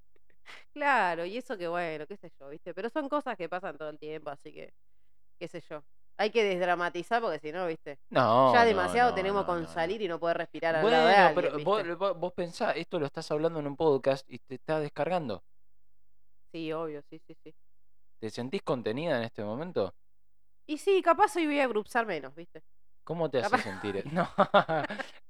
Claro, 0.74 1.26
y 1.26 1.38
eso 1.38 1.58
que 1.58 1.68
bueno, 1.68 2.06
qué 2.08 2.18
sé 2.18 2.32
yo, 2.40 2.50
¿viste? 2.50 2.74
Pero 2.74 2.90
son 2.90 3.10
cosas 3.10 3.38
que 3.38 3.50
pasan 3.50 3.78
todo 3.78 3.90
el 3.90 4.00
tiempo, 4.00 4.30
así 4.30 4.54
que, 4.54 4.74
qué 5.40 5.48
sé 5.48 5.62
yo. 5.70 5.84
Hay 6.18 6.30
que 6.30 6.44
desdramatizar 6.44 7.22
porque 7.22 7.40
si 7.40 7.52
no, 7.52 7.66
¿viste? 7.68 7.98
No. 8.10 8.54
ya 8.54 8.66
demasiado 8.66 9.12
no, 9.12 9.16
tenemos 9.16 9.42
no, 9.42 9.48
con 9.48 9.68
salir 9.68 10.02
y 10.02 10.08
no 10.08 10.20
poder 10.20 10.38
respirar 10.38 10.76
al 10.76 10.86
lado 10.86 11.08
de 11.08 11.14
Bueno, 11.14 11.28
alguien, 11.28 11.36
pero 11.36 11.64
vos, 11.64 11.78
¿viste? 11.84 11.96
vos, 11.96 12.20
vos 12.20 12.34
pensá, 12.34 12.72
esto 12.72 13.00
lo 13.00 13.06
estás 13.08 13.30
hablando 13.32 13.60
en 13.60 13.68
un 13.68 13.76
podcast 13.76 14.26
y 14.30 14.38
te 14.40 14.56
estás 14.56 14.82
descargando. 14.82 15.44
Sí, 16.52 16.72
obvio, 16.72 17.02
sí, 17.10 17.20
sí, 17.28 17.36
sí. 17.44 17.56
¿Te 18.20 18.30
sentís 18.30 18.62
contenida 18.62 19.18
en 19.18 19.24
este 19.24 19.44
momento? 19.44 19.94
Y 20.68 20.78
sí, 20.78 21.02
capaz 21.02 21.36
hoy 21.36 21.46
voy 21.48 21.60
a 21.60 21.68
grupsar 21.68 22.06
menos, 22.06 22.34
¿viste? 22.36 22.62
¿Cómo 23.04 23.30
te 23.30 23.40
hace 23.40 23.58
sentir? 23.60 24.04
No. 24.14 24.30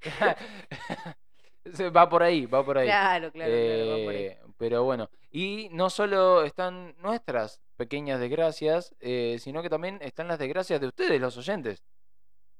Va 1.95 2.09
por 2.09 2.23
ahí, 2.23 2.45
va 2.45 2.63
por 2.65 2.77
ahí. 2.77 2.87
Claro, 2.87 3.31
claro, 3.31 3.51
claro, 3.51 3.87
va 3.89 3.95
por 4.05 4.13
ahí. 4.15 4.23
Eh, 4.23 4.39
pero 4.57 4.83
bueno, 4.83 5.09
y 5.31 5.69
no 5.71 5.89
solo 5.89 6.43
están 6.43 6.93
nuestras 7.01 7.61
pequeñas 7.77 8.19
desgracias, 8.19 8.93
eh, 8.99 9.37
sino 9.39 9.61
que 9.61 9.69
también 9.69 9.97
están 10.01 10.27
las 10.27 10.39
desgracias 10.39 10.79
de 10.81 10.87
ustedes, 10.87 11.19
los 11.21 11.37
oyentes. 11.37 11.83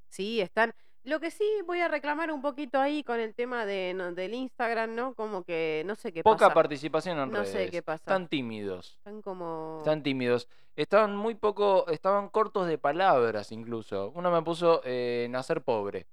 Sí, 0.10 0.40
están. 0.42 0.74
Lo 1.04 1.20
que 1.20 1.32
sí 1.32 1.44
voy 1.66 1.82
a 1.82 1.90
reclamar 1.90 2.32
un 2.32 2.42
poquito 2.42 2.80
ahí 2.80 3.04
con 3.04 3.20
el 3.20 3.36
tema 3.36 3.66
de, 3.66 3.94
no- 3.94 4.14
del 4.14 4.34
Instagram, 4.34 4.96
¿no? 4.96 5.14
Como 5.16 5.44
que 5.44 5.84
no 5.86 5.96
sé 5.96 6.14
qué 6.14 6.24
Poca 6.24 6.46
pasa. 6.46 6.54
participación 6.54 7.20
en 7.20 7.30
No 7.30 7.40
redes. 7.40 7.52
sé 7.52 7.70
qué 7.70 7.82
pasa. 7.82 7.98
Están 8.04 8.30
tímidos. 8.30 8.96
Están 9.00 9.22
como. 9.22 9.80
Están 9.80 10.02
tímidos. 10.02 10.48
Estaban 10.78 11.16
muy 11.18 11.36
poco, 11.36 11.86
estaban 11.90 12.30
cortos 12.30 12.68
de 12.68 12.78
palabras 12.78 13.52
incluso. 13.52 14.12
Uno 14.16 14.32
me 14.32 14.42
puso 14.44 14.82
eh, 14.86 15.28
nacer 15.30 15.62
pobre. 15.62 16.08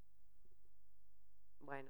Bueno. 1.61 1.89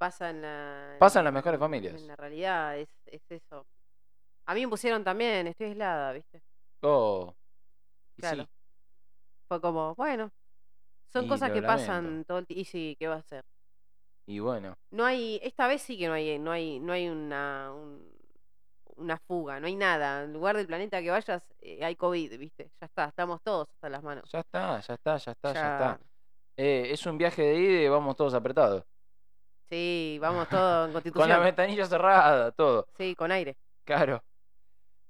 Pasa 0.00 0.30
en 0.30 0.40
la. 0.40 0.96
Pasa 0.98 1.18
en 1.18 1.26
las 1.26 1.34
mejores 1.34 1.60
familias. 1.60 2.00
En 2.00 2.06
la 2.08 2.16
realidad, 2.16 2.78
es, 2.78 2.88
es 3.04 3.20
eso. 3.30 3.66
A 4.46 4.54
mí 4.54 4.62
me 4.64 4.70
pusieron 4.70 5.04
también, 5.04 5.46
estoy 5.46 5.66
aislada, 5.66 6.12
¿viste? 6.14 6.40
Oh. 6.80 7.34
y 8.16 8.22
Claro. 8.22 8.44
sí, 8.44 8.48
Fue 9.46 9.60
como, 9.60 9.94
bueno. 9.96 10.32
Son 11.12 11.26
Y 11.26 11.28
cosas 11.28 11.50
que 11.50 11.60
lamento. 11.60 11.66
pasan 11.86 12.24
todo 12.24 12.38
el 12.38 12.46
tiempo. 12.46 12.60
Y 12.62 12.64
sí, 12.64 12.96
¿qué 12.98 13.08
va 13.08 13.16
a 13.16 13.18
hacer? 13.18 13.44
y 14.26 14.38
bueno. 14.38 14.74
No 14.90 15.04
hay, 15.04 15.38
esta 15.42 15.66
vez 15.66 15.82
sí 15.82 15.98
que 15.98 16.06
no 16.06 16.14
hay, 16.14 16.38
no 16.38 16.50
hay, 16.52 16.78
no 16.80 16.92
hay 16.94 17.08
una, 17.08 17.70
un- 17.74 18.10
una 18.96 19.18
fuga, 19.18 19.60
no 19.60 19.66
hay 19.66 19.74
nada. 19.76 20.22
En 20.24 20.32
lugar 20.32 20.56
del 20.56 20.66
planeta 20.66 21.02
que 21.02 21.10
vayas, 21.10 21.42
eh, 21.60 21.84
hay 21.84 21.94
COVID, 21.96 22.38
¿viste? 22.38 22.70
Ya 22.80 22.86
está, 22.86 23.04
estamos 23.06 23.42
todos 23.42 23.68
hasta 23.68 23.88
las 23.90 24.02
manos. 24.02 24.30
Ya 24.32 24.40
está, 24.40 24.80
ya 24.80 24.94
está, 24.94 25.16
ya 25.18 25.32
está, 25.32 25.52
ya, 25.52 25.60
Ya- 25.60 25.72
está. 25.74 26.00
Eh, 26.56 26.88
es 26.92 27.04
un 27.06 27.18
viaje 27.18 27.42
de 27.42 27.54
ida 27.60 27.82
y 27.82 27.88
vamos 27.88 28.14
todos 28.16 28.32
apretados. 28.34 28.84
Sí, 29.70 30.18
vamos 30.20 30.48
todos 30.48 30.88
en 30.88 30.92
Con 30.92 30.92
la 30.92 30.92
constitución. 31.02 31.42
ventanilla 31.44 31.86
cerrada, 31.86 32.50
todo. 32.52 32.86
Sí, 32.98 33.14
con 33.14 33.30
aire. 33.32 33.56
Claro. 33.84 34.22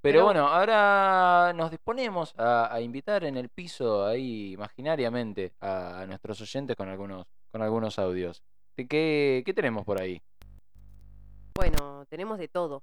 Pero, 0.02 0.14
Pero- 0.18 0.24
bueno, 0.24 0.46
ahora 0.48 1.52
nos 1.54 1.70
disponemos 1.70 2.34
a, 2.38 2.72
a 2.72 2.80
invitar 2.80 3.24
en 3.24 3.36
el 3.36 3.48
piso 3.48 4.06
ahí 4.06 4.52
imaginariamente 4.52 5.52
a, 5.60 6.00
a 6.00 6.06
nuestros 6.06 6.40
oyentes 6.40 6.76
con 6.76 6.88
algunos, 6.88 7.26
con 7.50 7.62
algunos 7.62 7.98
audios. 7.98 8.42
¿De 8.76 8.86
¿Qué, 8.86 9.42
¿Qué 9.44 9.52
tenemos 9.52 9.84
por 9.84 10.00
ahí? 10.00 10.20
Bueno, 11.54 12.06
tenemos 12.08 12.38
de 12.38 12.48
todo. 12.48 12.82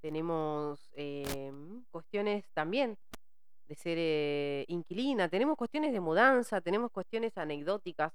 Tenemos 0.00 0.90
eh, 0.94 1.52
cuestiones 1.90 2.44
también 2.52 2.96
de 3.68 3.74
ser 3.76 3.96
eh, 4.00 4.64
inquilina, 4.68 5.28
tenemos 5.28 5.56
cuestiones 5.56 5.92
de 5.92 6.00
mudanza, 6.00 6.60
tenemos 6.60 6.90
cuestiones 6.90 7.36
anecdóticas, 7.38 8.12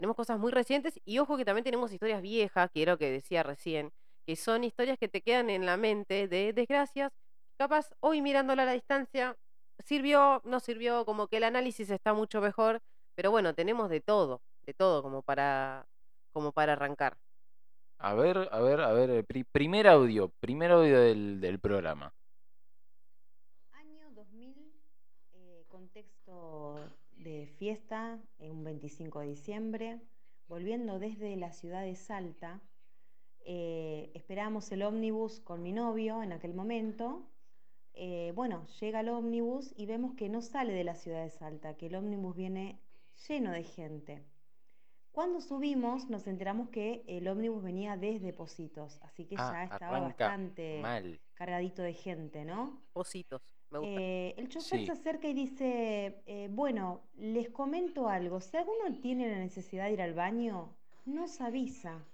tenemos 0.00 0.16
cosas 0.16 0.38
muy 0.38 0.50
recientes 0.50 0.98
y 1.04 1.18
ojo 1.18 1.36
que 1.36 1.44
también 1.44 1.64
tenemos 1.64 1.92
historias 1.92 2.22
viejas, 2.22 2.70
que 2.72 2.82
era 2.82 2.92
lo 2.92 2.98
que 2.98 3.10
decía 3.10 3.42
recién, 3.42 3.92
que 4.26 4.34
son 4.36 4.64
historias 4.64 4.98
que 4.98 5.08
te 5.08 5.20
quedan 5.22 5.50
en 5.50 5.66
la 5.66 5.76
mente 5.76 6.26
de 6.28 6.54
desgracias. 6.54 7.12
Capaz 7.58 7.90
hoy 8.00 8.22
mirándola 8.22 8.62
a 8.62 8.66
la 8.66 8.72
distancia, 8.72 9.36
sirvió, 9.84 10.40
no 10.44 10.60
sirvió, 10.60 11.04
como 11.04 11.28
que 11.28 11.36
el 11.36 11.44
análisis 11.44 11.90
está 11.90 12.14
mucho 12.14 12.40
mejor, 12.40 12.80
pero 13.14 13.30
bueno, 13.30 13.54
tenemos 13.54 13.90
de 13.90 14.00
todo, 14.00 14.40
de 14.64 14.72
todo 14.74 15.02
como 15.02 15.22
para, 15.22 15.86
como 16.32 16.52
para 16.52 16.72
arrancar. 16.74 17.18
A 17.98 18.14
ver, 18.14 18.48
a 18.50 18.60
ver, 18.60 18.80
a 18.80 18.92
ver, 18.92 19.24
pri- 19.26 19.44
primer 19.44 19.86
audio, 19.86 20.30
primer 20.40 20.72
audio 20.72 20.98
del, 21.00 21.40
del 21.40 21.60
programa. 21.60 22.14
Año 23.72 24.10
2000, 24.12 24.72
eh, 25.32 25.64
contexto 25.68 26.78
de 27.22 27.46
fiesta, 27.58 28.18
en 28.38 28.50
un 28.52 28.64
25 28.64 29.20
de 29.20 29.26
diciembre, 29.28 30.00
volviendo 30.48 30.98
desde 30.98 31.36
la 31.36 31.52
ciudad 31.52 31.82
de 31.82 31.94
Salta, 31.94 32.60
eh, 33.44 34.10
esperábamos 34.14 34.70
el 34.72 34.82
ómnibus 34.82 35.40
con 35.40 35.62
mi 35.62 35.72
novio 35.72 36.22
en 36.22 36.32
aquel 36.32 36.54
momento. 36.54 37.26
Eh, 37.94 38.32
bueno, 38.34 38.66
llega 38.80 39.00
el 39.00 39.08
ómnibus 39.08 39.72
y 39.76 39.86
vemos 39.86 40.14
que 40.14 40.28
no 40.28 40.42
sale 40.42 40.72
de 40.72 40.84
la 40.84 40.94
ciudad 40.94 41.22
de 41.22 41.30
Salta, 41.30 41.76
que 41.76 41.86
el 41.86 41.94
ómnibus 41.94 42.36
viene 42.36 42.80
lleno 43.28 43.52
de 43.52 43.64
gente. 43.64 44.24
Cuando 45.12 45.40
subimos 45.40 46.08
nos 46.08 46.26
enteramos 46.28 46.68
que 46.70 47.02
el 47.08 47.26
ómnibus 47.26 47.62
venía 47.62 47.96
desde 47.96 48.32
Positos, 48.32 48.98
así 49.02 49.26
que 49.26 49.34
Ah, 49.38 49.66
ya 49.68 49.74
estaba 49.74 50.00
bastante 50.00 50.80
Mal. 50.80 51.20
cargadito 51.34 51.82
de 51.82 51.94
gente, 51.94 52.44
¿no? 52.44 52.80
Positos, 52.92 53.42
me 53.70 53.78
gusta. 53.78 54.00
Eh, 54.00 54.34
el 54.36 54.48
chofer 54.48 54.80
Sí. 54.80 54.86
se 54.86 54.92
acerca 54.92 55.28
y 55.28 55.34
dice, 55.34 56.22
eh, 56.26 56.48
bueno, 56.50 57.02
les 57.16 57.50
comento 57.50 58.08
algo, 58.08 58.40
si 58.40 58.56
alguno 58.56 59.00
tiene 59.00 59.28
la 59.30 59.38
necesidad 59.38 59.86
de 59.86 59.92
ir 59.92 60.02
al 60.02 60.14
baño, 60.14 60.74
nos 61.04 61.40
avisa, 61.40 62.04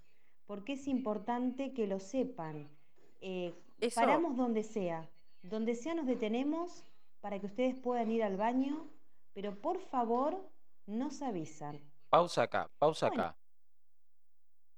porque 0.47 0.75
es 0.75 0.87
importante 0.87 1.73
que 1.73 1.87
lo 1.87 1.99
sepan. 2.01 2.69
Eh, 3.21 3.55
Eso- 3.81 4.01
Paramos 4.01 4.37
donde 4.37 4.63
sea, 4.63 5.09
donde 5.43 5.75
sea 5.75 5.95
nos 5.95 6.07
detenemos 6.07 6.85
para 7.21 7.39
que 7.41 7.47
ustedes 7.47 7.75
puedan 7.79 8.11
ir 8.11 8.23
al 8.23 8.37
baño, 8.37 8.89
pero 9.35 9.55
por 9.61 9.79
favor 9.81 10.49
nos 10.87 11.21
avisan. 11.23 11.81
Pausa 12.09 12.43
acá, 12.45 12.71
pausa 12.79 13.09
Bueno. 13.09 13.23
acá. 13.25 13.37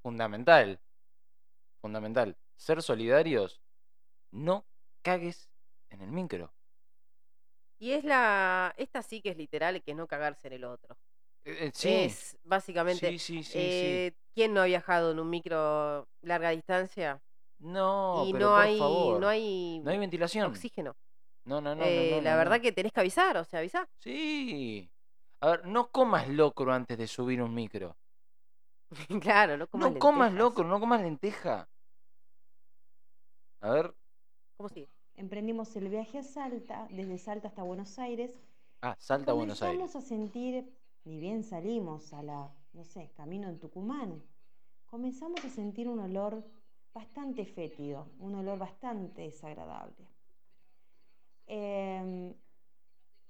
Fundamental. 0.02 0.80
Fundamental. 1.80 2.36
Ser 2.56 2.82
solidarios. 2.82 3.60
No 4.32 4.64
cagues 5.02 5.48
en 5.90 6.00
el 6.02 6.10
micro. 6.10 6.52
Y 7.78 7.92
es 7.92 8.04
la. 8.04 8.74
Esta 8.76 9.02
sí 9.02 9.20
que 9.20 9.30
es 9.30 9.36
literal, 9.36 9.82
que 9.82 9.92
es 9.92 9.96
no 9.96 10.06
cagarse 10.06 10.48
en 10.48 10.54
el 10.54 10.64
otro. 10.64 10.96
Eh, 11.44 11.66
eh, 11.66 11.70
sí. 11.74 11.88
Es 11.90 12.36
básicamente. 12.44 13.08
sí, 13.10 13.18
sí, 13.18 13.42
sí, 13.42 13.58
eh, 13.58 14.12
¿Quién 14.34 14.52
no 14.54 14.60
ha 14.60 14.66
viajado 14.66 15.12
en 15.12 15.20
un 15.20 15.30
micro 15.30 16.08
larga 16.22 16.50
distancia? 16.50 17.20
No, 17.60 18.24
y 18.26 18.32
pero 18.32 18.46
no 18.46 18.54
por 18.54 18.64
hay, 18.64 18.78
favor. 18.78 19.20
no 19.20 19.28
hay 19.28 19.80
No 19.80 19.90
hay 19.90 19.98
ventilación. 19.98 20.46
oxígeno. 20.50 20.96
No, 21.44 21.60
no, 21.60 21.74
no. 21.74 21.84
Eh, 21.84 22.20
la 22.22 22.32
no, 22.32 22.38
verdad 22.38 22.60
que 22.60 22.72
tenés 22.72 22.92
que 22.92 23.00
avisar, 23.00 23.36
o 23.36 23.44
sea, 23.44 23.60
avisá. 23.60 23.88
Sí. 24.00 24.88
A 25.40 25.50
ver, 25.50 25.66
no 25.66 25.90
comas 25.90 26.28
locro 26.28 26.72
antes 26.72 26.98
de 26.98 27.06
subir 27.06 27.40
un 27.42 27.54
micro. 27.54 27.96
claro, 29.22 29.56
no 29.56 29.66
comas 29.66 29.92
no 29.92 29.98
comas 29.98 30.32
locro, 30.32 30.64
no 30.64 30.80
comas 30.80 31.00
lenteja. 31.02 31.68
A 33.60 33.70
ver. 33.70 33.94
¿Cómo 34.56 34.68
sigue? 34.68 34.88
Emprendimos 35.18 35.74
el 35.74 35.88
viaje 35.88 36.18
a 36.18 36.22
Salta, 36.22 36.86
desde 36.92 37.18
Salta 37.18 37.48
hasta 37.48 37.64
Buenos 37.64 37.98
Aires, 37.98 38.30
Ah, 38.80 38.94
salta 39.00 39.32
a 39.32 39.34
Buenos 39.34 39.60
Aires. 39.60 39.76
Comenzamos 39.76 40.04
a 40.04 40.08
sentir, 40.08 40.72
ni 41.04 41.18
bien 41.18 41.42
salimos 41.42 42.12
a 42.12 42.22
la, 42.22 42.54
no 42.72 42.84
sé, 42.84 43.10
camino 43.16 43.48
en 43.48 43.58
Tucumán, 43.58 44.22
comenzamos 44.86 45.44
a 45.44 45.50
sentir 45.50 45.88
un 45.88 45.98
olor 45.98 46.44
bastante 46.94 47.44
fétido, 47.44 48.06
un 48.20 48.36
olor 48.36 48.60
bastante 48.60 49.22
desagradable. 49.22 50.06
Em, 51.48 52.32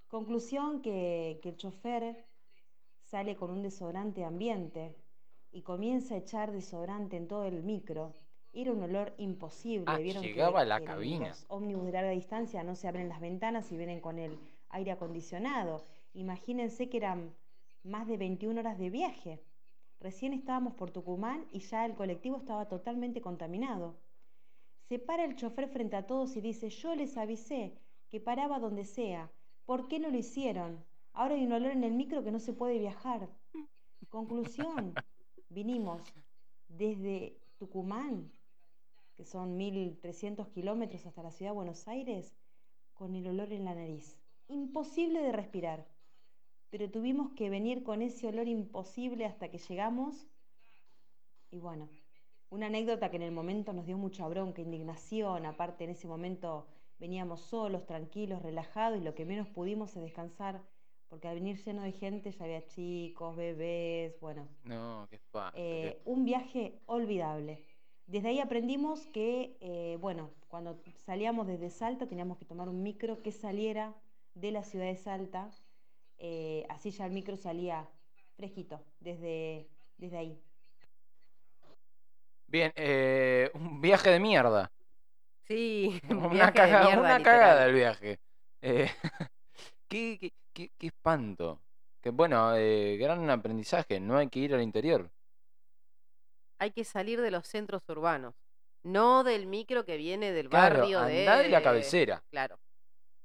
conclusión 0.07 0.83
que, 0.83 1.39
que 1.41 1.49
el 1.49 1.57
chofer 1.57 2.27
sale 3.01 3.35
con 3.35 3.49
un 3.49 3.63
desodorante 3.63 4.21
de 4.21 4.27
ambiente 4.27 4.95
y 5.51 5.63
comienza 5.63 6.13
a 6.13 6.17
echar 6.19 6.51
desodorante 6.51 7.17
en 7.17 7.27
todo 7.27 7.45
el 7.45 7.63
micro. 7.63 8.13
Era 8.51 8.71
un 8.71 8.81
olor 8.81 9.13
imposible. 9.17 9.85
Ah, 9.87 9.97
Vieron 9.97 10.21
que- 10.23 10.29
llegaba 10.29 10.61
a 10.61 10.65
la 10.65 10.79
que 10.79 10.85
cabina. 10.85 11.29
Los 11.29 11.45
ómnibus 11.49 11.85
de 11.85 11.91
larga 11.91 12.09
distancia 12.11 12.63
no 12.63 12.75
se 12.75 12.87
abren 12.87 13.09
las 13.09 13.21
ventanas 13.21 13.71
y 13.71 13.77
vienen 13.77 13.99
con 14.01 14.17
el 14.19 14.39
aire 14.69 14.91
acondicionado. 14.91 15.85
Imagínense 16.13 16.89
que 16.89 16.97
eran 16.97 17.33
más 17.83 18.07
de 18.07 18.17
21 18.17 18.59
horas 18.59 18.77
de 18.79 18.89
viaje. 18.89 19.39
Recién 19.99 20.33
estábamos 20.33 20.73
por 20.73 20.91
Tucumán 20.91 21.45
y 21.51 21.59
ya 21.59 21.85
el 21.85 21.93
colectivo 21.95 22.37
estaba 22.37 22.67
totalmente 22.67 23.21
contaminado. 23.21 23.95
Se 24.87 24.97
para 24.97 25.23
el 25.25 25.35
chofer 25.35 25.67
frente 25.69 25.95
a 25.95 26.07
todos 26.07 26.35
y 26.35 26.41
dice, 26.41 26.69
yo 26.69 26.95
les 26.95 27.17
avisé, 27.17 27.77
que 28.09 28.19
paraba 28.19 28.59
donde 28.59 28.85
sea. 28.85 29.29
¿Por 29.65 29.87
qué 29.87 29.99
no 29.99 30.09
lo 30.09 30.17
hicieron? 30.17 30.83
Ahora 31.13 31.35
hay 31.35 31.45
un 31.45 31.51
olor 31.51 31.71
en 31.73 31.83
el 31.83 31.93
micro 31.93 32.23
que 32.23 32.31
no 32.31 32.39
se 32.39 32.53
puede 32.53 32.79
viajar. 32.79 33.27
Conclusión, 34.09 34.93
vinimos 35.49 36.01
desde 36.69 37.37
Tucumán, 37.59 38.31
que 39.19 39.25
son 39.25 39.57
1.300 39.57 40.47
kilómetros 40.47 41.05
hasta 41.05 41.21
la 41.21 41.31
ciudad 41.31 41.51
de 41.51 41.55
Buenos 41.55 41.89
Aires, 41.89 42.33
con 42.93 43.15
el 43.15 43.27
olor 43.27 43.51
en 43.51 43.65
la 43.65 43.75
nariz. 43.75 44.17
Imposible 44.47 45.21
de 45.21 45.33
respirar. 45.33 45.85
Pero 46.69 46.89
tuvimos 46.89 47.31
que 47.31 47.49
venir 47.49 47.83
con 47.83 48.01
ese 48.01 48.27
olor 48.27 48.47
imposible 48.47 49.25
hasta 49.25 49.51
que 49.51 49.57
llegamos. 49.57 50.25
Y 51.51 51.59
bueno, 51.59 51.89
una 52.49 52.67
anécdota 52.67 53.09
que 53.11 53.17
en 53.17 53.23
el 53.23 53.33
momento 53.33 53.73
nos 53.73 53.85
dio 53.85 53.97
mucha 53.97 54.25
bronca, 54.29 54.61
indignación. 54.61 55.45
Aparte, 55.45 55.83
en 55.83 55.89
ese 55.89 56.07
momento 56.07 56.67
veníamos 56.97 57.41
solos, 57.41 57.85
tranquilos, 57.85 58.41
relajados 58.41 59.01
y 59.01 59.03
lo 59.03 59.15
que 59.15 59.25
menos 59.25 59.49
pudimos 59.49 59.93
es 59.97 60.01
descansar. 60.01 60.61
Porque 61.09 61.27
al 61.27 61.35
venir 61.35 61.61
lleno 61.61 61.81
de 61.81 61.91
gente 61.91 62.31
ya 62.31 62.45
había 62.45 62.65
chicos, 62.67 63.35
bebés, 63.35 64.17
bueno, 64.21 64.47
No, 64.63 65.07
qué 65.09 65.19
eh, 65.55 65.97
qué- 65.97 66.01
un 66.05 66.23
viaje 66.23 66.79
olvidable. 66.85 67.65
Desde 68.13 68.29
ahí 68.29 68.39
aprendimos 68.39 69.05
que, 69.13 69.55
eh, 69.61 69.97
bueno, 70.01 70.31
cuando 70.47 70.81
salíamos 71.05 71.45
desde 71.47 71.69
Salta 71.69 72.07
teníamos 72.07 72.37
que 72.39 72.45
tomar 72.45 72.67
un 72.67 72.81
micro 72.81 73.21
que 73.23 73.31
saliera 73.31 73.93
de 74.33 74.51
la 74.51 74.63
ciudad 74.63 74.85
de 74.85 74.95
Salta. 74.97 75.49
eh, 76.21 76.65
así 76.69 76.91
ya 76.91 77.05
el 77.05 77.13
micro 77.13 77.37
salía 77.37 77.87
fresquito 78.35 78.81
desde, 78.99 79.67
desde 79.97 80.17
ahí. 80.17 80.37
Bien, 82.47 82.71
eh, 82.75 83.51
un 83.53 83.79
viaje 83.81 84.09
de 84.09 84.19
mierda. 84.19 84.71
Sí, 85.47 86.01
un 86.09 86.29
Una, 86.31 86.51
viaje 86.51 86.61
de 86.65 86.71
caga- 86.71 86.85
mierda, 86.85 86.99
una 87.01 87.17
literal. 87.17 87.23
cagada 87.39 87.65
el 87.67 87.73
viaje. 87.73 88.19
Eh, 88.61 88.89
qué, 89.89 90.17
qué- 90.19 90.33
qué- 90.53 90.71
qué 90.77 90.87
espanto. 90.87 91.61
Que 92.01 92.09
bueno, 92.11 92.55
eh, 92.55 92.97
gran 92.97 93.29
aprendizaje. 93.29 93.99
No 93.99 94.17
hay 94.17 94.29
que 94.29 94.39
ir 94.39 94.53
al 94.55 94.61
interior. 94.63 95.09
Hay 96.59 96.71
que 96.71 96.83
salir 96.83 97.21
de 97.21 97.31
los 97.31 97.47
centros 97.47 97.81
urbanos, 97.89 98.35
no 98.83 99.23
del 99.23 99.47
micro 99.47 99.85
que 99.85 99.97
viene 99.97 100.31
del 100.31 100.49
Claro, 100.49 100.79
barrio 100.79 101.01
de... 101.01 101.13
de 101.43 101.49
la 101.49 101.61
cabecera. 101.63 102.21
Claro. 102.29 102.59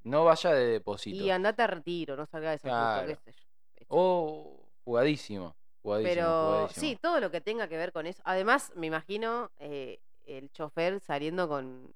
No 0.05 0.25
vaya 0.25 0.51
de 0.53 0.67
depósito. 0.67 1.23
Y 1.23 1.31
andate 1.31 1.63
a 1.63 1.67
retiro, 1.67 2.17
no 2.17 2.27
salga 2.27 2.51
de 2.51 2.57
Justo, 2.59 2.69
Claro. 2.69 3.07
qué 3.25 3.33
sé. 3.33 3.35
Oh, 3.89 4.67
jugadísimo. 4.85 5.55
Jugadísimo, 5.83 6.15
Pero 6.15 6.47
jugadísimo. 6.47 6.81
sí, 6.81 6.99
todo 7.01 7.21
lo 7.21 7.31
que 7.31 7.41
tenga 7.41 7.69
que 7.69 7.77
ver 7.77 7.93
con 7.93 8.07
eso. 8.07 8.23
Además, 8.25 8.73
me 8.75 8.87
imagino 8.87 9.51
eh, 9.59 10.01
el 10.27 10.51
chofer 10.53 11.01
saliendo 11.01 11.49
con 11.49 11.93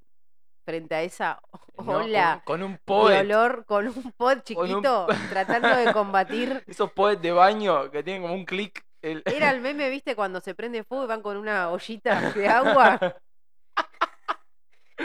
frente 0.64 0.95
a 0.95 1.03
esa 1.03 1.41
No, 1.78 1.84
con- 1.84 1.95
ola 2.03 2.43
con, 2.45 2.62
un 2.62 2.72
de 2.72 2.78
poet. 2.84 3.20
olor 3.20 3.64
con 3.66 3.89
un 3.89 4.12
pod 4.16 4.36
un- 4.36 4.43
chiquito 4.43 5.07
tratando 5.30 5.68
de 5.76 5.93
combatir. 5.93 6.62
Esos 6.66 6.93
poets 6.93 7.22
de 7.22 7.32
baño 7.32 7.91
que 7.91 8.03
tienen 8.03 8.22
como 8.22 8.34
un 8.34 8.45
clic. 8.45 8.84
El- 9.03 9.24
Era 9.26 9.51
el 9.51 9.61
meme, 9.61 9.90
¿viste? 9.90 10.16
Cuando 10.16 10.40
se 10.40 10.55
prende 10.55 10.84
fuego 10.84 11.05
y 11.05 11.07
van 11.09 11.22
con 11.22 11.36
una 11.36 11.70
ollita 11.70 12.22
de 12.34 12.49
agua. 12.49 13.05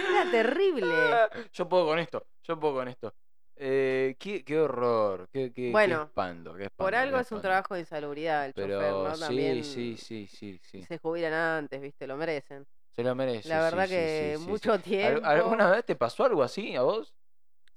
Era 0.07 0.25
terrible. 0.29 1.21
Yo 1.53 1.69
puedo 1.69 1.85
con 1.87 1.99
esto, 1.99 2.27
yo 2.43 2.59
puedo 2.59 2.75
con 2.75 2.87
esto. 2.87 3.13
Eh, 3.55 4.15
qué, 4.19 4.43
qué 4.43 4.59
horror, 4.59 5.29
qué, 5.31 5.53
qué- 5.53 5.79
qué 5.81 5.93
Bueno, 5.93 5.93
espanto, 5.93 6.53
qué 6.55 6.65
Por 6.77 6.95
espanto, 6.95 6.95
algo 6.95 7.17
qué 7.17 7.19
es 7.19 7.31
un 7.31 7.41
trabajo 7.41 7.75
de 7.75 7.81
insalubridad 7.81 8.45
el 8.47 8.53
chofer, 8.55 8.97
¿no? 8.97 9.17
sí, 9.17 9.19
También 9.19 9.63
sí, 9.63 9.97
sí, 9.97 10.27
sí, 10.27 10.59
sí. 10.63 10.87
se 10.87 10.97
jubilan 10.99 11.33
antes, 11.33 11.81
¿viste? 11.81 12.07
Lo 12.07 12.17
merecen. 12.17 12.65
Se 12.95 13.03
lo 13.03 13.15
merece. 13.15 13.49
La 13.49 13.61
verdad 13.61 13.87
sí, 13.87 14.07
que 14.07 14.37
sí, 14.37 14.37
mucho 14.39 14.79
¿Al- 14.99 15.21
tiempo. 15.21 15.23
¿Alguna 15.23 15.69
vez 15.71 15.85
te 15.85 15.95
pasó 15.95 16.23
algo 16.25 16.43
así 16.43 16.75
a 16.75 16.81
vos? 16.83 17.13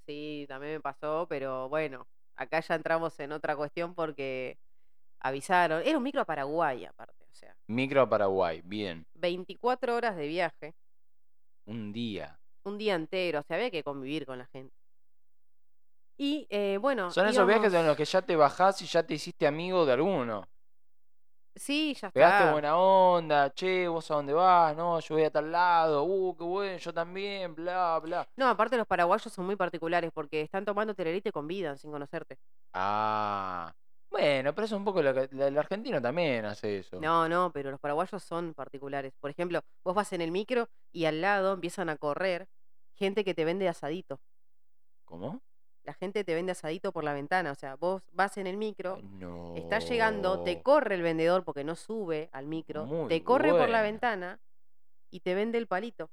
Sí, 0.06 0.46
también 0.48 0.74
me 0.74 0.80
pasó, 0.80 1.26
pero 1.28 1.68
bueno, 1.68 2.06
acá 2.36 2.60
ya 2.60 2.74
entramos 2.76 3.18
en 3.18 3.32
otra 3.32 3.56
cuestión 3.56 3.94
porque 3.94 4.58
avisaron. 5.27 5.83
Era 5.85 5.97
un 5.99 6.03
micro 6.05 6.20
a 6.22 6.24
Paraguay, 6.24 6.85
aparte, 6.85 7.24
o 7.31 7.35
sea, 7.35 7.55
Micro 7.66 8.03
a 8.03 8.09
Paraguay, 8.09 8.62
bien. 8.64 9.07
24 9.14 9.95
horas 9.95 10.16
de 10.16 10.27
viaje, 10.29 10.74
Un 11.66 11.93
día. 11.93 12.39
un 12.64 12.79
día 12.79 12.95
entero, 12.95 13.41
o 13.41 13.43
sea, 13.43 13.57
había 13.57 13.70
que 13.70 13.83
convivir 13.83 14.24
con 14.27 14.39
la 14.39 14.47
gente. 14.47 14.74
Y 16.18 16.47
eh, 16.51 16.79
bueno. 16.81 17.11
Son 17.11 17.27
esos 17.27 17.47
viajes 17.47 17.72
en 17.74 17.87
los 17.87 17.97
que 17.97 18.05
ya 18.05 18.22
te 18.22 18.37
bajás 18.37 18.81
y 18.83 18.87
ya 18.87 19.03
te 19.03 19.14
hiciste 19.14 19.47
amigo 19.47 19.85
de 19.85 19.93
alguno. 19.93 20.49
Sí, 21.55 21.95
ya 21.95 22.11
Pegaste 22.11 22.39
está. 22.41 22.53
buena 22.53 22.77
onda, 22.77 23.51
che, 23.55 23.89
vos 23.89 24.11
a 24.11 24.14
dónde 24.16 24.35
vas, 24.35 24.77
no, 24.77 25.01
yo 25.01 25.14
voy 25.14 25.24
a 25.24 25.31
tal 25.31 25.51
lado, 25.51 26.05
uh, 26.05 26.37
qué 26.37 26.45
bueno, 26.45 26.77
yo 26.77 26.93
también, 26.93 27.55
bla, 27.55 27.99
bla. 27.99 28.29
No, 28.37 28.47
aparte 28.49 28.77
los 28.77 28.87
paraguayos 28.87 29.33
son 29.33 29.47
muy 29.47 29.57
particulares 29.57 30.11
porque 30.12 30.43
están 30.43 30.66
tomando 30.66 30.95
tereré 30.95 31.16
y 31.16 31.22
te 31.22 31.33
convidan 31.33 31.79
sin 31.79 31.91
conocerte. 31.91 32.37
Ah, 32.74 33.72
bueno, 34.16 34.54
pero 34.54 34.64
eso 34.64 34.74
es 34.74 34.78
un 34.78 34.84
poco 34.84 35.02
lo 35.02 35.12
que 35.14 35.28
la- 35.32 35.46
el 35.48 35.58
argentino 35.58 36.00
también 36.00 36.44
hace 36.44 36.78
eso. 36.78 37.00
No, 37.00 37.28
no, 37.28 37.50
pero 37.52 37.70
los 37.70 37.80
paraguayos 37.80 38.22
son 38.22 38.54
particulares. 38.54 39.12
Por 39.20 39.30
ejemplo, 39.30 39.60
vos 39.84 39.94
vas 39.94 40.12
en 40.12 40.20
el 40.20 40.30
micro 40.30 40.68
y 40.92 41.04
al 41.04 41.20
lado 41.20 41.52
empiezan 41.54 41.88
a 41.88 41.96
correr 41.96 42.48
gente 42.94 43.24
que 43.24 43.34
te 43.34 43.44
vende 43.44 43.68
asadito. 43.68 44.20
¿Cómo? 45.04 45.40
La 45.84 45.94
gente 45.94 46.24
te 46.24 46.34
vende 46.34 46.52
asadito 46.52 46.92
por 46.92 47.04
la 47.04 47.12
ventana. 47.12 47.52
O 47.52 47.54
sea, 47.54 47.76
vos 47.76 48.02
vas 48.12 48.36
en 48.38 48.46
el 48.46 48.56
micro, 48.56 48.98
No. 49.02 49.54
está 49.56 49.78
llegando, 49.78 50.42
te 50.42 50.62
corre 50.62 50.94
el 50.96 51.02
vendedor 51.02 51.44
porque 51.44 51.62
no 51.62 51.76
sube 51.76 52.28
al 52.32 52.46
micro, 52.46 52.86
Muy 52.86 53.08
te 53.08 53.22
corre 53.22 53.50
por 53.50 53.68
la 53.68 53.82
ventana 53.82 54.40
y 55.10 55.20
te 55.20 55.34
vende 55.34 55.58
el 55.58 55.66
palito 55.68 56.10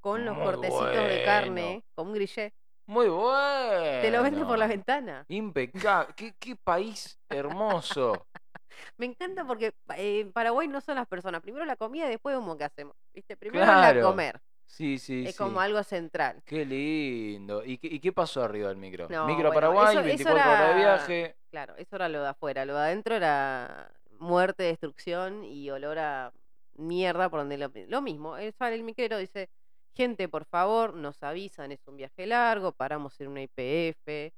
con 0.00 0.24
los 0.24 0.36
Muy 0.36 0.44
cortecitos 0.44 0.94
de 1.08 1.22
carne, 1.24 1.84
con 1.94 2.08
un 2.08 2.14
grillé. 2.14 2.52
Muy 2.92 3.08
bueno. 3.08 4.00
Te 4.02 4.10
lo 4.10 4.22
vende 4.22 4.44
por 4.44 4.58
la 4.58 4.66
ventana. 4.66 5.24
Impecable. 5.28 6.12
¿Qué, 6.14 6.34
qué 6.38 6.56
país 6.56 7.18
hermoso. 7.30 8.26
Me 8.98 9.06
encanta 9.06 9.46
porque 9.46 9.72
eh, 9.96 10.20
en 10.20 10.32
Paraguay 10.32 10.68
no 10.68 10.80
son 10.82 10.96
las 10.96 11.06
personas. 11.06 11.40
Primero 11.40 11.64
la 11.64 11.76
comida 11.76 12.06
y 12.06 12.10
después 12.10 12.36
vemos 12.36 12.56
qué 12.58 12.64
hacemos. 12.64 12.94
¿Viste? 13.14 13.36
Primero 13.36 13.64
la 13.64 13.72
Claro. 13.92 14.02
comer. 14.08 14.40
Sí, 14.66 14.98
sí, 14.98 15.24
es 15.26 15.32
sí. 15.32 15.38
como 15.38 15.60
algo 15.60 15.82
central. 15.82 16.42
Qué 16.44 16.64
lindo. 16.66 17.64
¿Y 17.64 17.78
qué, 17.78 17.86
y 17.88 17.98
qué 18.00 18.12
pasó 18.12 18.42
arriba 18.42 18.68
del 18.68 18.76
micro? 18.78 19.06
No, 19.08 19.26
micro 19.26 19.44
bueno, 19.48 19.54
Paraguay, 19.54 19.88
eso- 19.96 20.00
eso 20.00 20.04
24 20.06 20.42
horas 20.50 20.68
de 20.68 20.74
viaje. 20.80 21.36
Claro, 21.50 21.74
eso 21.76 21.96
era 21.96 22.08
lo 22.10 22.22
de 22.22 22.28
afuera. 22.28 22.64
Lo 22.66 22.74
de 22.74 22.80
adentro 22.80 23.14
era 23.14 23.90
muerte, 24.18 24.62
destrucción 24.64 25.44
y 25.44 25.70
olor 25.70 25.98
a 25.98 26.32
mierda 26.74 27.28
por 27.30 27.40
donde 27.40 27.56
lo, 27.58 27.70
lo 27.88 28.00
mismo. 28.02 28.36
Él 28.36 28.52
sale 28.58 28.76
el 28.76 28.82
micrero, 28.84 29.16
dice, 29.18 29.48
gente, 29.94 30.28
por 30.28 30.44
favor, 30.44 30.94
nos 30.94 31.22
avisan, 31.22 31.72
es 31.72 31.86
un 31.86 31.96
viaje 31.96 32.26
largo, 32.26 32.72
paramos 32.72 33.20
en 33.20 33.28
una 33.28 33.42
IPF. 33.42 34.32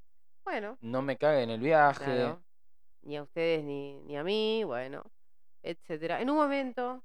Bueno, 0.45 0.77
No 0.81 1.03
me 1.03 1.17
cague 1.17 1.43
en 1.43 1.51
el 1.51 1.61
viaje. 1.61 2.05
claro. 2.05 2.43
Ni 3.03 3.17
a 3.17 3.23
ustedes 3.23 3.63
ni, 3.65 4.01
ni 4.03 4.17
a 4.17 4.25
mí, 4.25 4.63
bueno, 4.65 5.05
etcétera. 5.63 6.21
En 6.21 6.31
un 6.31 6.37
momento 6.37 7.03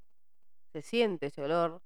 se 0.72 0.82
siente 0.82 1.28
ese 1.28 1.42
olor, 1.44 1.82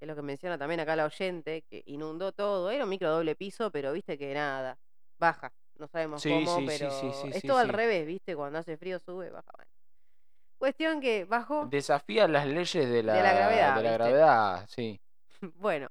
es 0.00 0.08
lo 0.08 0.14
que 0.16 0.22
menciona 0.22 0.56
también 0.58 0.80
acá 0.80 0.96
la 0.96 1.04
oyente, 1.06 1.62
que 1.68 1.82
inundó 1.86 2.32
todo. 2.32 2.70
Era 2.70 2.84
un 2.84 2.90
micro 2.90 3.10
doble 3.10 3.34
piso, 3.36 3.70
pero 3.70 3.92
viste 3.92 4.16
que 4.18 4.32
nada, 4.34 4.78
baja. 5.18 5.52
No 5.76 5.88
sabemos 5.88 6.22
Sí, 6.22 6.30
cómo, 6.30 6.58
sí, 6.58 6.64
pero 6.66 6.90
sí, 6.90 7.10
sí, 7.12 7.30
es 7.34 7.42
todo 7.42 7.58
al 7.58 7.68
revés, 7.68 8.06
viste, 8.06 8.36
cuando 8.36 8.58
hace 8.60 8.76
frío 8.76 8.98
sube, 8.98 9.30
baja. 9.30 9.50
Bueno. 9.56 9.70
Cuestión 10.56 11.00
que 11.00 11.24
bajó. 11.24 11.66
Desafía 11.66 12.28
las 12.28 12.46
leyes 12.46 12.88
de 12.88 13.02
la, 13.02 13.14
la 13.14 13.32
gravedad, 13.34 13.76
de 13.76 13.82
la 13.82 13.92
gravedad, 13.92 14.66
sí. 14.68 15.00
Bueno, 15.56 15.88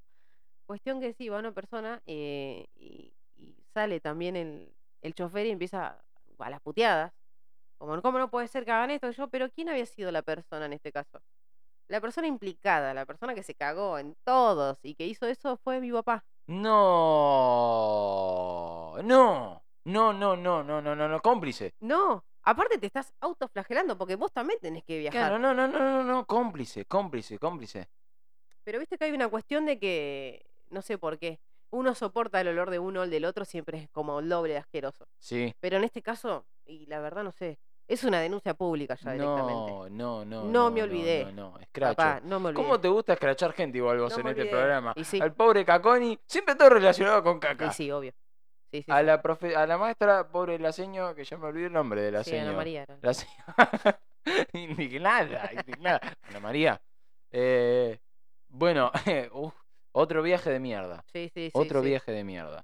cuestión 0.65 0.99
que 0.99 1.13
sí, 1.13 1.29
va 1.29 1.39
una 1.39 1.51
persona 1.51 2.01
eh, 2.05 2.67
y, 2.75 3.13
y 3.35 3.55
sale 3.73 3.99
también 3.99 4.35
el, 4.35 4.73
el 5.01 5.13
chofer 5.13 5.45
y 5.45 5.51
empieza 5.51 5.99
a 6.39 6.49
las 6.49 6.61
puteadas. 6.61 7.13
Como, 7.77 8.01
¿cómo 8.01 8.17
no 8.19 8.29
puede 8.29 8.47
ser 8.47 8.65
que 8.65 8.71
hagan 8.71 8.91
esto? 8.91 9.11
Yo, 9.11 9.27
pero 9.27 9.49
¿quién 9.49 9.69
había 9.69 9.85
sido 9.85 10.11
la 10.11 10.21
persona 10.21 10.65
en 10.65 10.73
este 10.73 10.91
caso? 10.91 11.21
La 11.89 11.99
persona 11.99 12.27
implicada, 12.27 12.93
la 12.93 13.05
persona 13.05 13.35
que 13.35 13.43
se 13.43 13.55
cagó 13.55 13.97
en 13.99 14.15
todos 14.23 14.79
y 14.83 14.95
que 14.95 15.05
hizo 15.05 15.27
eso 15.27 15.57
fue 15.57 15.81
mi 15.81 15.91
papá. 15.91 16.23
No, 16.47 16.63
no, 19.03 19.63
no, 19.83 20.13
no, 20.13 20.35
no, 20.37 20.63
no, 20.63 20.81
no, 20.81 20.95
no, 20.95 21.07
no, 21.09 21.21
cómplice. 21.21 21.73
No, 21.81 22.23
aparte 22.41 22.77
te 22.77 22.87
estás 22.87 23.13
autoflagelando 23.19 23.97
porque 23.97 24.15
vos 24.15 24.31
también 24.31 24.59
tenés 24.61 24.83
que 24.83 24.97
viajar. 24.97 25.19
Claro, 25.19 25.39
no, 25.39 25.53
no, 25.53 25.67
no, 25.67 25.79
no, 25.79 26.03
no, 26.03 26.25
cómplice, 26.25 26.85
cómplice, 26.85 27.37
cómplice. 27.37 27.89
Pero 28.63 28.79
viste 28.79 28.97
que 28.97 29.05
hay 29.05 29.11
una 29.11 29.27
cuestión 29.29 29.65
de 29.65 29.77
que, 29.79 30.45
no 30.69 30.81
sé 30.81 30.97
por 30.97 31.17
qué, 31.19 31.39
uno 31.69 31.95
soporta 31.95 32.39
el 32.41 32.47
olor 32.49 32.69
de 32.69 32.79
uno 32.79 33.01
o 33.01 33.03
el 33.03 33.09
del 33.09 33.25
otro, 33.25 33.45
siempre 33.45 33.77
es 33.79 33.89
como 33.89 34.19
el 34.19 34.29
doble 34.29 34.53
de 34.53 34.59
asqueroso. 34.59 35.07
Sí. 35.19 35.53
Pero 35.59 35.77
en 35.77 35.83
este 35.83 36.01
caso, 36.01 36.45
y 36.65 36.85
la 36.85 36.99
verdad 36.99 37.23
no 37.23 37.31
sé, 37.31 37.57
es 37.87 38.03
una 38.03 38.21
denuncia 38.21 38.53
pública 38.53 38.95
ya 38.95 39.11
directamente. 39.13 39.71
No, 39.71 39.89
no, 39.89 40.23
no. 40.25 40.43
No 40.45 40.71
me 40.71 40.83
olvidé. 40.83 41.25
No, 41.25 41.31
no, 41.51 41.59
escracho. 41.59 41.95
Papá, 41.97 42.21
no 42.23 42.39
me 42.39 42.49
olvidé. 42.49 42.63
¿Cómo 42.63 42.79
te 42.79 42.87
gusta 42.87 43.13
escrachar 43.13 43.53
gente 43.53 43.79
igual 43.79 43.99
vos 43.99 44.15
No 44.17 44.21
en 44.21 44.27
este 44.29 44.45
programa? 44.45 44.93
Y 44.95 45.03
sí. 45.03 45.19
Al 45.19 45.33
pobre 45.33 45.65
Caconi, 45.65 46.17
siempre 46.27 46.55
todo 46.55 46.69
relacionado 46.69 47.21
con 47.23 47.39
caca. 47.39 47.65
Y 47.67 47.71
sí, 47.71 47.91
obvio. 47.91 48.13
Sí, 48.71 48.81
sí, 48.83 48.91
a, 48.91 49.03
la 49.03 49.21
profe- 49.21 49.55
a 49.55 49.67
la 49.67 49.77
maestra, 49.77 50.27
pobre 50.29 50.57
Laseño, 50.57 51.13
que 51.13 51.23
ya 51.25 51.37
me 51.37 51.45
olvidé 51.47 51.67
el 51.67 51.73
nombre 51.73 52.01
de 52.01 52.11
la 52.11 52.23
Sí, 52.23 52.35
Ana 52.35 52.53
María 52.53 52.83
era. 52.83 52.97
La 53.01 53.13
se- 53.13 53.27
indignada, 54.53 55.49
indignada. 55.53 56.01
Ana 56.29 56.39
María. 56.39 56.81
Eh, 57.31 57.99
bueno, 58.53 58.91
otro 59.91 60.21
viaje 60.21 60.49
de 60.51 60.59
mierda. 60.59 61.03
Sí, 61.11 61.29
sí, 61.33 61.45
sí. 61.47 61.51
Otro 61.53 61.81
sí. 61.81 61.89
viaje 61.89 62.11
de 62.11 62.23
mierda. 62.23 62.63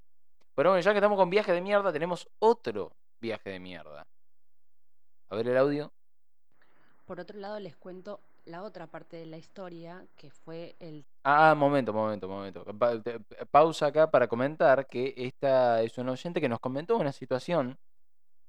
Pero 0.56 0.70
bueno, 0.72 0.82
ya 0.82 0.92
que 0.92 0.98
estamos 0.98 1.18
con 1.18 1.30
viaje 1.30 1.52
de 1.52 1.62
mierda, 1.62 1.92
tenemos 1.92 2.30
otro 2.40 2.92
viaje 3.20 3.50
de 3.50 3.60
mierda. 3.60 4.06
A 5.30 5.36
ver 5.36 5.48
el 5.48 5.58
audio. 5.58 5.92
Por 7.06 7.20
otro 7.20 7.40
lado, 7.40 7.60
les 7.60 7.76
cuento 7.76 8.20
la 8.46 8.64
otra 8.64 8.88
parte 8.88 9.18
de 9.18 9.26
la 9.26 9.38
historia, 9.38 10.06
que 10.16 10.30
fue 10.30 10.76
el 10.80 11.06
Ah, 11.24 11.56
momento, 11.56 11.92
momento, 11.94 12.28
momento. 12.28 12.64
Pa- 12.78 13.02
te- 13.02 13.20
Pausa 13.52 13.88
acá 13.88 14.10
para 14.10 14.28
comentar 14.28 14.86
que 14.88 15.14
esta 15.18 15.82
es 15.82 15.98
una 15.98 16.12
oyente 16.14 16.40
que 16.42 16.50
nos 16.50 16.60
comentó 16.60 16.98
una 16.98 17.12
situación 17.12 17.78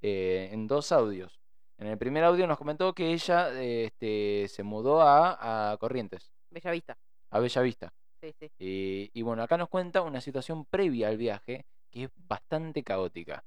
eh, 0.02 0.48
en 0.52 0.66
dos 0.66 0.92
audios. 0.92 1.38
En 1.78 1.86
el 1.86 1.96
primer 1.98 2.24
audio 2.24 2.46
nos 2.46 2.58
comentó 2.58 2.92
que 2.94 3.12
ella 3.12 3.50
eh, 3.54 3.86
este, 3.86 4.46
se 4.48 4.62
mudó 4.62 5.00
a, 5.00 5.72
a 5.72 5.76
Corrientes, 5.78 6.32
Bella 6.50 6.70
Vista. 6.70 6.96
A 7.30 7.38
Bellavista. 7.40 7.92
Sí, 8.20 8.32
sí. 8.38 8.50
Y, 8.58 9.10
y 9.14 9.22
bueno, 9.22 9.42
acá 9.42 9.56
nos 9.58 9.68
cuenta 9.70 10.02
una 10.02 10.20
situación 10.20 10.64
previa 10.66 11.08
al 11.08 11.18
viaje 11.18 11.66
que 11.90 12.04
es 12.04 12.10
bastante 12.16 12.84
caótica. 12.84 13.44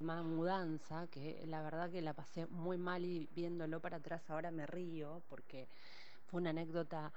llamada 0.00 0.22
mudanza, 0.22 1.06
que 1.08 1.44
la 1.46 1.62
verdad 1.62 1.90
que 1.90 2.02
la 2.02 2.14
pasé 2.14 2.46
muy 2.46 2.78
mal 2.78 3.04
y 3.04 3.28
viéndolo 3.34 3.80
para 3.80 3.98
atrás 3.98 4.28
ahora 4.30 4.50
me 4.50 4.66
río, 4.66 5.22
porque 5.28 5.68
fue 6.26 6.40
una 6.40 6.50
anécdota, 6.50 7.12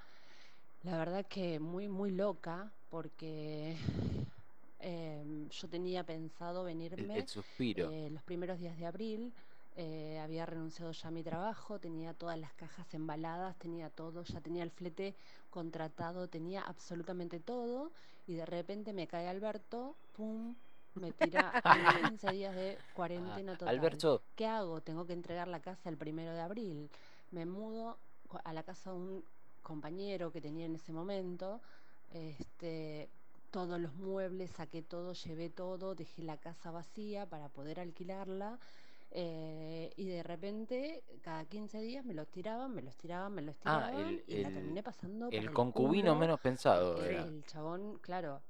la 0.84 0.98
verdad 0.98 1.26
que 1.28 1.60
muy, 1.60 1.88
muy 1.90 2.12
loca, 2.12 2.72
porque 2.90 3.78
em, 4.80 5.50
yo 5.50 5.70
tenía 5.70 6.04
pensado 6.06 6.66
El, 6.98 7.12
venirme 7.12 7.14
el 7.14 7.28
suspiro. 7.28 7.96
eh, 7.96 8.10
los 8.12 8.24
primeros 8.24 8.60
días 8.60 8.78
de 8.78 8.86
abril. 8.86 9.34
Eh, 9.76 10.20
había 10.20 10.46
renunciado 10.46 10.92
ya 10.92 11.08
a 11.08 11.12
mi 11.12 11.24
trabajo, 11.24 11.80
tenía 11.80 12.14
todas 12.14 12.38
las 12.40 12.54
cajas 12.54 12.94
embaladas, 12.94 13.58
tenía 13.58 13.90
todo, 13.90 14.24
ya 14.24 14.42
tenía 14.42 14.64
el 14.64 14.72
flete 14.72 15.16
contratado, 15.50 16.28
tenía 16.28 16.62
absolutamente 16.62 17.40
todo 17.40 17.92
y 18.28 18.34
de 18.36 18.46
repente 18.46 18.94
me 18.94 19.08
cae 19.08 19.28
Alberto, 19.28 19.96
pum, 20.16 20.56
me 20.96 21.12
tira 21.12 21.56
a 21.64 21.64
15 22.10 22.32
días 22.32 22.56
de 22.56 22.78
Ah, 22.82 22.84
cuarentena 22.94 23.58
total. 23.58 23.70
Alberto, 23.70 24.22
¿Qué 24.36 24.46
hago? 24.48 24.82
Tengo 24.82 25.06
que 25.06 25.14
entregar 25.14 25.48
la 25.48 25.60
casa 25.62 25.90
el 25.90 25.98
primero 25.98 26.34
de 26.34 26.42
abril. 26.42 26.90
Me 27.32 27.46
mudo 27.46 27.98
a 28.44 28.54
la 28.54 28.64
casa 28.64 28.92
de 28.92 28.98
un 28.98 29.24
compañero 29.62 30.32
que 30.32 30.42
tenía 30.42 30.66
en 30.66 30.76
ese 30.76 30.92
momento. 30.94 31.62
Este, 32.12 33.10
todos 33.52 33.80
los 33.80 33.94
muebles, 33.96 34.52
saqué 34.52 34.82
todo, 34.82 35.14
llevé 35.14 35.50
todo, 35.50 35.96
dejé 35.96 36.24
la 36.24 36.38
casa 36.38 36.72
vacía 36.72 37.26
para 37.28 37.50
poder 37.50 37.80
alquilarla. 37.80 38.60
Eh, 39.16 39.92
y 39.96 40.08
de 40.08 40.24
repente, 40.24 41.04
cada 41.22 41.46
15 41.46 41.80
días 41.82 42.04
me 42.06 42.14
los 42.14 42.28
tiraban, 42.30 42.74
me 42.74 42.82
los 42.82 42.98
tiraban, 42.98 43.34
me 43.34 43.42
los 43.44 43.56
Ah, 43.66 43.92
tiraban. 43.92 43.94
el- 43.94 44.24
y 44.28 44.38
la 44.38 44.52
terminé 44.52 44.84
pasando 44.84 45.32
por 45.34 45.34
el 45.36 45.50
el 45.50 45.54
concubino 45.54 46.12
culo, 46.14 46.20
menos 46.20 46.40
pensado 46.40 47.04
era. 47.04 47.22
el 47.24 47.44
chabón, 47.46 48.00
claro, 48.00 48.42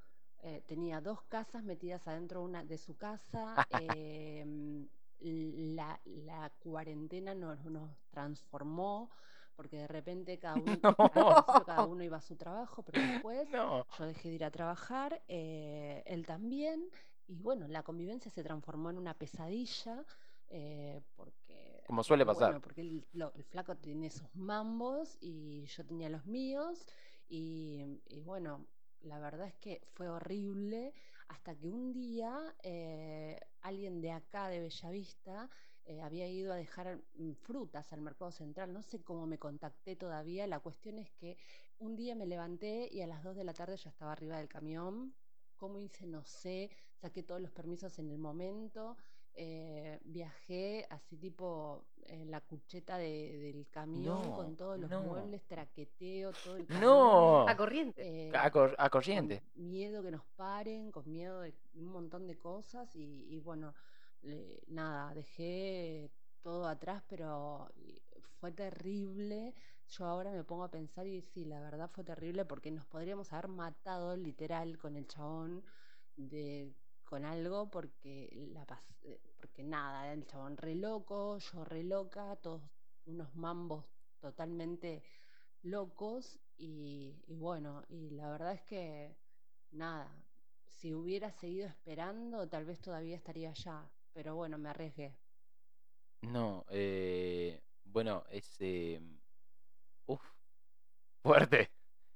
eh, 0.41 0.61
tenía 0.65 1.01
dos 1.01 1.21
casas 1.23 1.63
metidas 1.63 2.07
adentro 2.07 2.41
una 2.43 2.63
de 2.63 2.77
su 2.77 2.95
casa. 2.97 3.61
em, 3.69 4.87
la, 5.21 5.99
la 6.05 6.49
cuarentena 6.59 7.33
nos, 7.33 7.63
nos 7.65 7.89
transformó 8.11 9.09
porque 9.55 9.77
de 9.77 9.87
repente 9.87 10.37
cada 10.39 10.57
uno, 10.57 10.79
No. 11.15 11.45
cada 11.65 11.85
uno 11.85 12.03
iba 12.03 12.17
a 12.17 12.21
su 12.21 12.35
trabajo, 12.35 12.83
pero 12.83 12.99
después 13.01 13.47
No. 13.51 13.85
yo 13.97 14.05
dejé 14.05 14.29
de 14.29 14.35
ir 14.35 14.43
a 14.45 14.51
trabajar, 14.51 15.21
eh, 15.27 16.03
él 16.05 16.25
también, 16.25 16.89
y 17.27 17.35
bueno, 17.41 17.67
la 17.67 17.83
convivencia 17.83 18.31
se 18.31 18.43
transformó 18.43 18.89
en 18.89 18.97
una 18.97 19.13
pesadilla. 19.13 20.03
Eh, 20.49 21.01
porque, 21.15 21.83
Como 21.87 22.03
suele 22.03 22.25
pasar. 22.25 22.47
bueno, 22.47 22.61
porque 22.61 22.81
el, 22.81 23.07
lo- 23.13 23.33
el 23.33 23.43
flaco 23.43 23.75
tiene 23.77 24.09
sus 24.09 24.33
mambos 24.35 25.17
y 25.21 25.65
yo 25.65 25.85
tenía 25.85 26.09
los 26.09 26.25
míos, 26.25 26.85
y, 27.27 28.01
y 28.07 28.19
bueno, 28.19 28.65
la 29.01 29.19
verdad 29.19 29.47
es 29.47 29.55
que 29.55 29.81
fue 29.93 30.07
horrible 30.09 30.93
hasta 31.27 31.55
que 31.55 31.67
un 31.69 31.91
día 31.93 32.55
eh, 32.63 33.39
alguien 33.61 34.01
de 34.01 34.11
acá, 34.11 34.47
de 34.49 34.59
Bellavista, 34.59 35.49
eh, 35.85 35.99
había 36.01 36.27
ido 36.29 36.53
a 36.53 36.55
dejar 36.55 37.01
mm, 37.15 37.31
frutas 37.33 37.91
al 37.91 38.01
mercado 38.01 38.31
central. 38.31 38.71
No 38.71 38.81
sé 38.83 39.01
cómo 39.03 39.25
me 39.27 39.37
contacté 39.39 39.95
todavía. 39.95 40.47
La 40.47 40.59
cuestión 40.59 40.99
es 40.99 41.11
que 41.11 41.37
un 41.79 41.95
día 41.95 42.15
me 42.15 42.25
levanté 42.25 42.87
y 42.91 43.01
a 43.01 43.07
las 43.07 43.23
2 43.23 43.35
de 43.35 43.43
la 43.43 43.53
tarde 43.53 43.75
ya 43.77 43.89
estaba 43.89 44.11
arriba 44.13 44.37
del 44.37 44.47
camión. 44.47 45.13
¿Cómo 45.57 45.79
hice? 45.79 46.05
No 46.07 46.23
sé. 46.23 46.69
Saqué 46.95 47.23
todos 47.23 47.41
los 47.41 47.51
permisos 47.51 47.99
en 47.99 48.09
el 48.11 48.17
momento. 48.17 48.95
Eh, 49.35 49.99
viajé 50.03 50.85
así 50.89 51.17
tipo 51.17 51.85
en 52.05 52.29
la 52.31 52.41
cucheta 52.41 52.97
de- 52.97 53.37
del 53.39 53.67
camión 53.69 54.31
No, 54.31 54.33
con 54.33 54.55
todos 54.57 54.79
los 54.79 54.89
no. 54.91 55.01
muebles, 55.03 55.43
traqueteo, 55.47 56.31
todo 56.33 56.57
el 56.57 56.67
No. 56.69 57.47
A 57.47 57.55
corriente. 57.55 58.01
eh, 58.05 58.33
A, 58.37 58.51
cor- 58.51 58.75
a 58.77 58.89
con 58.89 58.89
corriente. 58.89 59.43
miedo 59.55 60.03
que 60.03 60.11
nos 60.11 60.23
paren, 60.35 60.91
con 60.91 61.09
miedo 61.11 61.41
de 61.41 61.53
un 61.75 61.85
montón 61.85 62.27
de 62.27 62.37
cosas 62.37 62.95
y, 62.95 63.25
y 63.29 63.39
bueno, 63.39 63.73
le- 64.21 64.61
nada, 64.67 65.13
dejé 65.13 66.11
todo 66.41 66.67
atrás, 66.67 67.03
pero 67.07 67.69
fue 68.39 68.51
terrible. 68.51 69.53
Yo 69.89 70.05
ahora 70.05 70.31
me 70.31 70.43
pongo 70.43 70.63
a 70.63 70.71
pensar 70.71 71.07
y 71.07 71.21
sí, 71.21 71.45
la 71.45 71.59
verdad 71.61 71.89
fue 71.93 72.03
terrible 72.03 72.45
porque 72.45 72.71
nos 72.71 72.85
podríamos 72.85 73.31
haber 73.33 73.47
matado 73.49 74.15
literal 74.17 74.77
con 74.77 74.95
el 74.95 75.07
chabón 75.07 75.63
de 76.15 76.73
con 77.13 77.25
algo 77.25 77.69
porque 77.69 78.27
la 78.55 78.65
eh, 79.03 79.21
porque 79.39 79.61
nada, 79.63 80.11
el 80.11 80.25
chabón 80.25 80.57
re 80.57 80.73
loco, 80.73 81.37
yo 81.37 81.63
re 81.63 81.83
loca, 81.83 82.35
todos 82.37 82.63
unos 83.05 83.35
mambos 83.35 83.85
totalmente 84.19 85.03
locos 85.61 86.39
y, 86.57 87.21
y 87.27 87.35
bueno, 87.35 87.83
y 87.87 88.09
la 88.11 88.31
verdad 88.31 88.53
es 88.53 88.63
que 88.63 89.15
nada, 89.69 90.09
si 90.65 90.91
hubiera 90.95 91.31
seguido 91.31 91.67
esperando, 91.67 92.49
tal 92.49 92.65
vez 92.65 92.79
todavía 92.81 93.15
estaría 93.15 93.51
allá, 93.51 93.91
pero 94.13 94.35
bueno, 94.35 94.57
me 94.57 94.69
arriesgué. 94.69 95.15
No, 96.21 96.65
eh, 96.69 97.61
bueno, 97.83 98.23
es... 98.29 98.55
eh, 98.59 98.99
uf, 100.07 100.21
fuerte. 101.23 101.71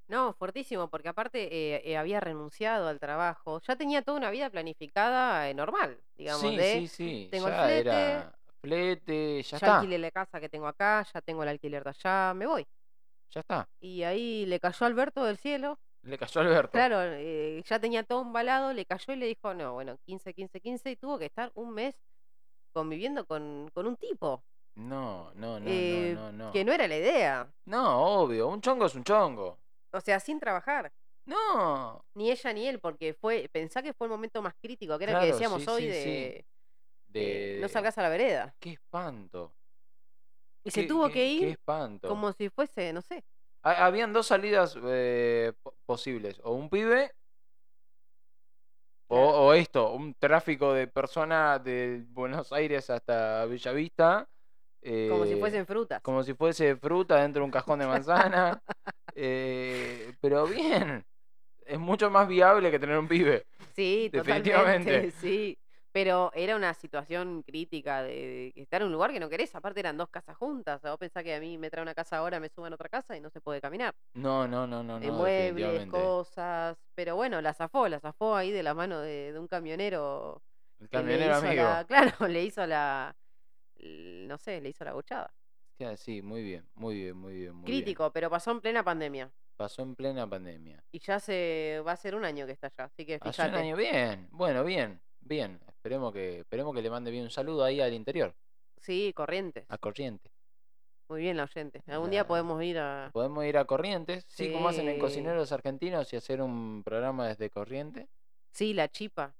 No, 0.08 0.34
fuertísimo, 0.34 0.90
porque 0.90 1.10
aparte 1.10 1.44
eh, 1.52 1.82
eh, 1.84 1.98
había 1.98 2.20
renunciado 2.22 2.88
al 2.88 3.00
trabajo. 3.00 3.60
Ya 3.68 3.76
tenía 3.76 4.02
toda 4.02 4.18
una 4.18 4.32
vida 4.32 4.50
planificada 4.50 5.50
eh, 5.50 5.54
normal, 5.54 6.00
digamos, 6.16 6.42
Sí, 6.42 6.56
de 6.56 6.74
sí, 6.80 6.88
sí. 6.88 7.28
tengo 7.30 7.48
el 7.50 7.54
ya 7.54 7.64
flete, 7.66 7.80
era 7.82 8.40
flete, 8.62 9.44
ya 9.44 9.58
ya 9.58 9.58
está. 9.58 9.76
alquilé 9.80 9.98
la 9.98 10.12
casa 10.12 10.40
que 10.40 10.48
tengo 10.50 10.68
acá, 10.68 11.06
ya 11.14 11.22
tengo 11.22 11.44
el 11.44 11.50
alquiler 11.50 11.84
de 11.84 11.90
allá, 11.90 12.34
me 12.34 12.46
voy. 12.46 12.66
Ya 13.32 13.42
está. 13.42 13.70
Y 13.82 14.04
ahí 14.04 14.46
le 14.46 14.60
cayó 14.62 14.86
Alberto 14.86 15.26
del 15.26 15.38
cielo. 15.38 15.78
Le 16.04 16.18
cayó 16.18 16.40
Alberto. 16.40 16.72
Claro, 16.72 17.02
eh, 17.04 17.62
ya 17.66 17.78
tenía 17.80 18.04
todo 18.04 18.22
embalado, 18.22 18.72
le 18.72 18.86
cayó 18.86 19.12
y 19.12 19.18
le 19.18 19.26
dijo, 19.26 19.54
no, 19.54 19.74
bueno, 19.74 19.98
15, 20.06 20.34
15, 20.34 20.62
15, 20.62 20.92
y 20.92 20.96
tuvo 20.96 21.20
que 21.20 21.26
estar 21.26 21.52
un 21.56 21.74
mes 21.74 22.00
conviviendo 22.72 23.26
con, 23.26 23.70
con 23.74 23.88
un 23.88 23.98
tipo, 23.98 24.44
No, 24.76 25.32
no, 25.36 25.60
no, 25.60 25.70
no, 25.70 26.14
no, 26.14 26.32
no. 26.32 26.52
que 26.54 26.64
no 26.64 26.72
era 26.72 26.88
la 26.88 26.96
idea. 26.98 27.52
No, 27.66 28.22
obvio, 28.22 28.48
un 28.48 28.62
chongo 28.62 28.86
es 28.86 28.96
un 28.96 29.04
chongo. 29.04 29.60
O 29.98 30.02
sea, 30.02 30.20
sin 30.20 30.40
trabajar. 30.40 30.92
No. 31.26 32.06
Ni 32.14 32.32
ella 32.32 32.54
ni 32.54 32.68
él, 32.68 32.80
porque 32.80 33.14
fue, 33.14 33.50
pensá 33.52 33.82
que 33.82 33.94
fue 33.94 34.08
el 34.08 34.12
momento 34.12 34.42
más 34.42 34.54
crítico, 34.62 34.98
que 34.98 35.04
era 35.06 35.14
el 35.14 35.18
Claro, 35.18 35.26
que 35.28 35.32
decíamos 35.34 35.64
sí, 35.64 35.70
hoy 35.70 35.82
sí, 35.84 35.88
de, 35.88 36.04
sí. 36.04 36.46
de 37.08 37.20
De, 37.20 37.58
no 37.62 37.68
salgas 37.68 37.98
a 37.98 38.02
la 38.04 38.10
vereda. 38.10 38.56
Qué 38.60 38.72
espanto. 38.74 39.54
Y 40.64 40.72
se 40.72 40.82
qué- 40.82 40.88
tuvo 40.88 41.08
qué- 41.08 41.14
que 41.14 41.20
Qué 41.20 41.28
ir 41.28 41.48
espanto. 41.50 42.08
como 42.08 42.32
si 42.34 42.50
fuese, 42.50 42.94
no 42.94 43.02
sé. 43.02 43.24
Ha- 43.64 43.86
Habían 43.86 44.14
dos 44.14 44.28
salidas 44.28 44.78
eh, 44.86 45.54
po- 45.62 45.76
posibles. 45.86 46.40
O 46.44 46.54
un 46.54 46.70
pibe. 46.70 47.12
O, 49.10 49.16
Claro. 49.16 49.32
o 49.48 49.54
esto, 49.54 49.94
un 49.94 50.14
tráfico 50.16 50.74
de 50.74 50.88
personas 50.88 51.64
de 51.64 52.04
Buenos 52.10 52.52
Aires 52.52 52.90
hasta 52.90 53.46
Bellavista. 53.46 54.30
Como 55.10 55.26
si 55.26 55.34
eh, 55.34 55.38
fuesen 55.40 55.66
frutas. 55.66 56.02
Como 56.02 56.24
si 56.24 56.34
fuese 56.34 56.76
fruta 56.78 57.22
dentro 57.22 57.42
de 57.42 57.46
un 57.46 57.52
cajón 57.52 57.80
de 57.80 57.88
manzana. 58.34 58.62
Eh, 59.18 60.14
pero 60.22 60.48
bien. 60.48 61.06
Es 61.66 61.78
mucho 61.78 62.10
más 62.10 62.30
viable 62.30 62.72
que 62.72 62.80
tener 62.80 62.98
un 62.98 63.10
pibe. 63.10 63.46
Sí, 63.76 64.08
definitivamente. 64.10 64.90
totalmente, 64.90 65.12
sí. 65.20 65.58
Pero 65.92 66.32
era 66.34 66.56
una 66.56 66.74
situación 66.74 67.44
crítica 67.44 68.04
de, 68.04 68.54
estar 68.56 68.82
en 68.82 68.88
un 68.88 68.94
lugar 68.94 69.12
que 69.12 69.20
no 69.20 69.28
querés. 69.28 69.54
Aparte 69.54 69.82
eran 69.82 69.98
dos 69.98 70.08
casas 70.10 70.38
juntas. 70.38 70.82
Vos 70.82 70.98
pensás 70.98 71.24
que 71.24 71.36
a 71.36 71.42
mí 71.42 71.58
me 71.58 71.70
trae 71.70 71.82
una 71.82 71.94
casa 71.94 72.20
ahora, 72.20 72.40
me 72.40 72.48
suben 72.48 72.72
a 72.72 72.76
otra 72.76 72.88
casa 72.88 73.18
y 73.18 73.20
no 73.20 73.30
se 73.30 73.42
puede 73.42 73.60
caminar. 73.60 73.94
No, 74.14 74.48
no, 74.48 74.66
no, 74.66 74.82
no, 74.82 74.98
de 75.00 75.08
no. 75.08 75.14
muebles, 75.14 75.88
cosas. 75.88 76.78
Pero 76.96 77.18
bueno, 77.18 77.42
la 77.42 77.54
zafó, 77.54 77.90
la 77.90 78.00
zafó 78.00 78.36
ahí 78.36 78.52
de 78.52 78.64
la 78.64 78.74
mano 78.74 79.02
de, 79.02 79.34
de 79.34 79.40
un 79.40 79.48
camionero. 79.48 80.42
El 80.80 80.88
camionero 80.88 81.36
amigo. 81.36 81.64
la- 81.64 81.86
claro, 81.88 82.28
le 82.30 82.44
hizo 82.46 82.66
la. 82.66 83.14
No 83.80 84.38
sé, 84.38 84.62
le 84.62 84.70
hizo 84.70 84.86
la 84.86 84.94
buchada. 84.94 85.34
Sí, 85.98 86.22
muy 86.22 86.42
bien, 86.44 86.68
muy 86.76 86.96
bien, 86.96 87.16
muy 87.18 87.34
bien. 87.36 87.54
Muy 87.56 87.66
bien. 87.66 87.82
Crítico, 87.82 88.12
pero 88.12 88.30
pasó 88.30 88.52
en 88.52 88.62
plena 88.62 88.84
pandemia. 88.84 89.32
Pasó 89.56 89.82
en 89.84 89.96
plena 89.96 90.28
pandemia. 90.30 90.84
Y 90.92 91.00
ya 91.00 91.20
se 91.20 91.82
va 91.86 91.92
a 91.94 91.96
ser 91.98 92.16
un 92.16 92.26
año 92.26 92.46
que 92.46 92.52
está 92.52 92.68
allá. 92.68 92.86
Así 92.86 93.06
que 93.06 93.16
Hace 93.16 93.32
fíjate. 93.32 93.50
un 93.50 93.56
año 93.56 93.76
bien. 93.76 94.28
Bueno, 94.32 94.64
bien, 94.64 95.00
bien. 95.22 95.60
Esperemos 95.68 96.14
que, 96.14 96.40
esperemos 96.40 96.74
que 96.76 96.82
le 96.82 96.90
mande 96.90 97.12
bien 97.12 97.24
un 97.24 97.30
saludo 97.30 97.64
ahí 97.64 97.80
al 97.82 97.94
interior, 97.94 98.36
Sí, 98.82 99.14
Corrientes. 99.16 99.66
a 99.70 99.78
Corrientes. 99.78 100.32
Muy 101.10 101.22
bien 101.22 101.38
la 101.38 101.44
oyente. 101.46 101.82
Algún 101.88 102.10
día 102.10 102.28
podemos 102.28 102.62
ir 102.64 102.78
a. 102.80 103.10
Podemos 103.14 103.46
ir 103.46 103.58
a 103.58 103.66
Corrientes, 103.66 104.26
sí, 104.28 104.52
como 104.52 104.68
hacen 104.68 104.88
en 104.90 104.96
Sí. 104.96 105.00
Cocineros 105.02 105.52
Argentinos 105.54 106.12
y 106.12 106.18
hacer 106.18 106.42
un 106.42 106.82
programa 106.84 107.28
desde 107.28 107.50
Corrientes. 107.50 108.08
Sí, 108.52 108.74
la 108.74 108.90
chipa. 108.90 109.34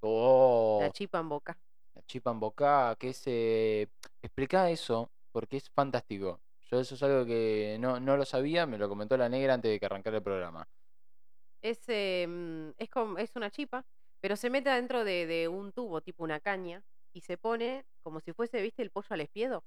Oh, 0.00 0.78
La 0.82 0.90
chipa 0.90 1.18
en 1.20 1.28
boca. 1.28 1.58
la 1.94 2.02
chipa 2.02 2.30
en 2.30 2.38
boca, 2.40 2.94
que 2.98 3.08
es... 3.10 3.22
Eh, 3.26 3.88
explica 4.22 4.68
eso, 4.70 5.10
porque 5.36 5.58
es 5.58 5.68
fantástico. 5.68 6.40
Yo 6.70 6.80
eso 6.80 6.94
es 6.94 7.02
algo 7.02 7.26
que 7.26 7.76
no, 7.78 8.00
no 8.00 8.16
lo 8.16 8.24
sabía, 8.24 8.64
me 8.64 8.78
lo 8.78 8.88
comentó 8.88 9.18
la 9.18 9.28
negra 9.28 9.52
antes 9.52 9.70
de 9.70 9.78
que 9.78 9.84
arrancara 9.84 10.16
el 10.16 10.22
programa. 10.22 10.66
Es, 11.60 11.78
em, 11.88 12.72
es, 12.78 12.88
como, 12.88 13.18
es 13.18 13.36
una 13.36 13.50
chipa, 13.50 13.84
pero 14.22 14.34
se 14.36 14.48
mete 14.48 14.70
adentro 14.70 15.04
de, 15.04 15.26
de 15.26 15.48
un 15.48 15.72
tubo, 15.72 16.00
tipo 16.00 16.24
una 16.24 16.40
caña, 16.40 16.82
y 17.12 17.20
se 17.20 17.36
pone 17.36 17.84
como 18.02 18.20
si 18.20 18.32
fuese, 18.32 18.62
¿viste, 18.62 18.80
el 18.80 18.88
pollo 18.88 19.08
al 19.10 19.20
espiedo? 19.20 19.62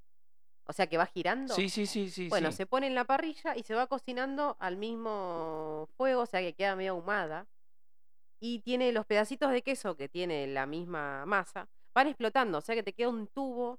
O 0.64 0.72
sea, 0.72 0.88
que 0.88 0.98
va 0.98 1.06
girando. 1.06 1.54
Sí, 1.54 1.68
sí, 1.68 1.86
sí, 1.86 2.10
sí. 2.10 2.28
Bueno, 2.28 2.50
sí. 2.50 2.56
se 2.56 2.66
pone 2.66 2.88
en 2.88 2.96
la 2.96 3.04
parrilla 3.04 3.56
y 3.56 3.62
se 3.62 3.76
va 3.76 3.86
cocinando 3.86 4.56
al 4.58 4.76
mismo 4.76 5.88
fuego, 5.96 6.22
o 6.22 6.26
sea 6.26 6.40
que 6.40 6.54
queda 6.54 6.74
medio 6.74 6.94
ahumada. 6.94 7.46
Y 8.40 8.58
tiene 8.62 8.90
los 8.90 9.06
pedacitos 9.06 9.52
de 9.52 9.62
queso 9.62 9.96
que 9.96 10.08
tiene 10.08 10.48
la 10.48 10.66
misma 10.66 11.24
masa, 11.26 11.68
van 11.94 12.08
explotando, 12.08 12.58
o 12.58 12.60
sea 12.60 12.74
que 12.74 12.82
te 12.82 12.92
queda 12.92 13.08
un 13.08 13.28
tubo 13.28 13.78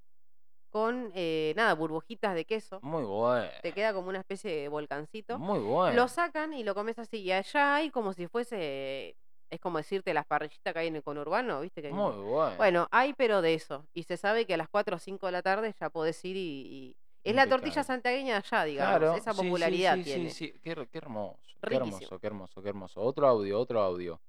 con, 0.72 1.12
eh, 1.14 1.54
nada, 1.56 1.74
burbujitas 1.76 2.34
de 2.34 2.46
queso. 2.46 2.80
Muy 2.82 3.04
bueno. 3.04 3.48
Te 3.62 3.72
queda 3.74 3.94
como 3.94 4.10
una 4.10 4.20
especie 4.20 4.56
de 4.56 4.68
volcancito. 4.70 5.38
Muy 5.38 5.60
bueno. 5.60 5.96
Lo 5.96 6.08
sacan 6.08 6.54
y 6.54 6.64
lo 6.64 6.74
comes 6.74 6.98
así. 6.98 7.18
Y 7.18 7.32
allá 7.32 7.76
hay 7.76 7.92
como 7.92 8.14
si 8.14 8.28
fuese, 8.28 9.16
es 9.50 9.60
como 9.60 9.78
decirte 9.78 10.14
las 10.14 10.26
parrillitas 10.26 10.74
que 10.74 10.80
hay 10.80 10.88
en 10.88 10.96
el 10.96 11.04
conurbano, 11.04 11.62
¿viste? 11.62 11.82
Que 11.82 11.90
hay- 11.90 11.94
Muy 11.94 12.14
bueno. 12.24 12.56
Bueno, 12.58 12.88
hay 12.92 13.14
pero 13.14 13.42
de 13.42 13.54
eso. 13.54 13.86
Y 13.94 14.04
se 14.04 14.18
sabe 14.18 14.46
que 14.48 14.54
a 14.54 14.58
las 14.58 14.70
4 14.70 14.96
o 14.96 15.00
5 15.00 15.26
de 15.28 15.32
la 15.34 15.42
tarde 15.42 15.76
ya 15.80 15.90
podés 15.90 16.24
ir 16.26 16.38
y... 16.38 16.40
y- 16.40 16.98
Es 17.24 17.36
la 17.36 17.46
tortilla 17.48 17.84
de 17.84 18.32
allá, 18.34 18.64
digamos. 18.64 18.98
Claro, 18.98 19.14
Esa 19.16 19.32
sí, 19.34 19.40
sí, 19.42 19.46
popularidad 19.46 19.96
sí, 19.98 20.04
tiene. 20.04 20.30
Sí, 20.32 20.48
sí, 20.54 20.60
qué, 20.64 20.72
her- 20.76 20.88
qué 20.90 20.98
hermoso, 20.98 21.38
qué 21.62 21.68
Riquísimo. 21.68 21.98
hermoso, 21.98 22.20
qué 22.20 22.28
hermoso, 22.28 22.62
qué 22.64 22.70
hermoso. 22.70 23.02
Otro 23.02 23.28
audio, 23.28 23.60
otro 23.60 23.80
audio. 23.82 24.20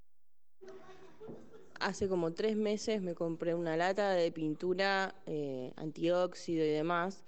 Hace 1.82 2.08
como 2.08 2.32
tres 2.32 2.56
meses 2.56 3.02
me 3.02 3.14
compré 3.16 3.54
una 3.56 3.76
lata 3.76 4.10
de 4.10 4.30
pintura 4.30 5.16
eh, 5.26 5.72
antióxido 5.74 6.64
y 6.64 6.68
demás 6.68 7.24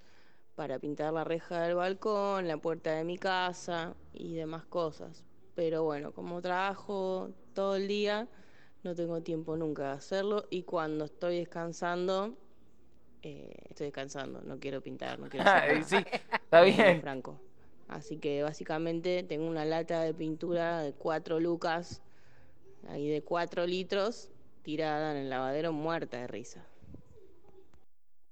para 0.55 0.79
pintar 0.79 1.11
la 1.13 1.25
reja 1.25 1.61
del 1.63 1.75
balcón, 1.75 2.47
la 2.47 2.55
puerta 2.57 2.93
de 2.95 3.03
mi 3.03 3.17
casa 3.17 3.95
y 4.13 4.33
demás 4.35 4.65
cosas. 4.65 5.25
Pero 5.55 5.83
bueno, 5.83 6.13
como 6.13 6.41
trabajo 6.41 7.31
todo 7.53 7.75
el 7.75 7.89
día, 7.89 8.29
no 8.83 8.95
tengo 8.95 9.21
tiempo 9.21 9.57
nunca 9.57 9.83
de 9.83 9.89
hacerlo 9.97 10.45
y 10.49 10.63
cuando 10.63 11.03
estoy 11.03 11.39
descansando, 11.39 12.37
eh, 13.23 13.57
estoy 13.69 13.87
descansando, 13.87 14.41
no 14.41 14.57
quiero 14.57 14.81
pintar, 14.81 15.19
no 15.19 15.27
quiero 15.27 15.45
hacer 15.49 15.67
nada. 15.67 15.83
sí, 15.83 15.97
está 16.31 16.61
bien. 16.61 17.01
Franco. 17.01 17.41
Así 17.89 18.17
que 18.17 18.41
básicamente 18.41 19.23
tengo 19.23 19.47
una 19.47 19.65
lata 19.65 20.01
de 20.01 20.13
pintura 20.13 20.79
de 20.81 20.93
4 20.93 21.41
lucas, 21.41 22.01
ahí 22.87 23.09
de 23.09 23.21
4 23.21 23.67
litros, 23.67 24.31
tirada 24.65 25.11
en 25.11 25.17
el 25.17 25.29
lavadero 25.29 25.71
muerta 25.71 26.17
de 26.17 26.27
risa. 26.27 26.65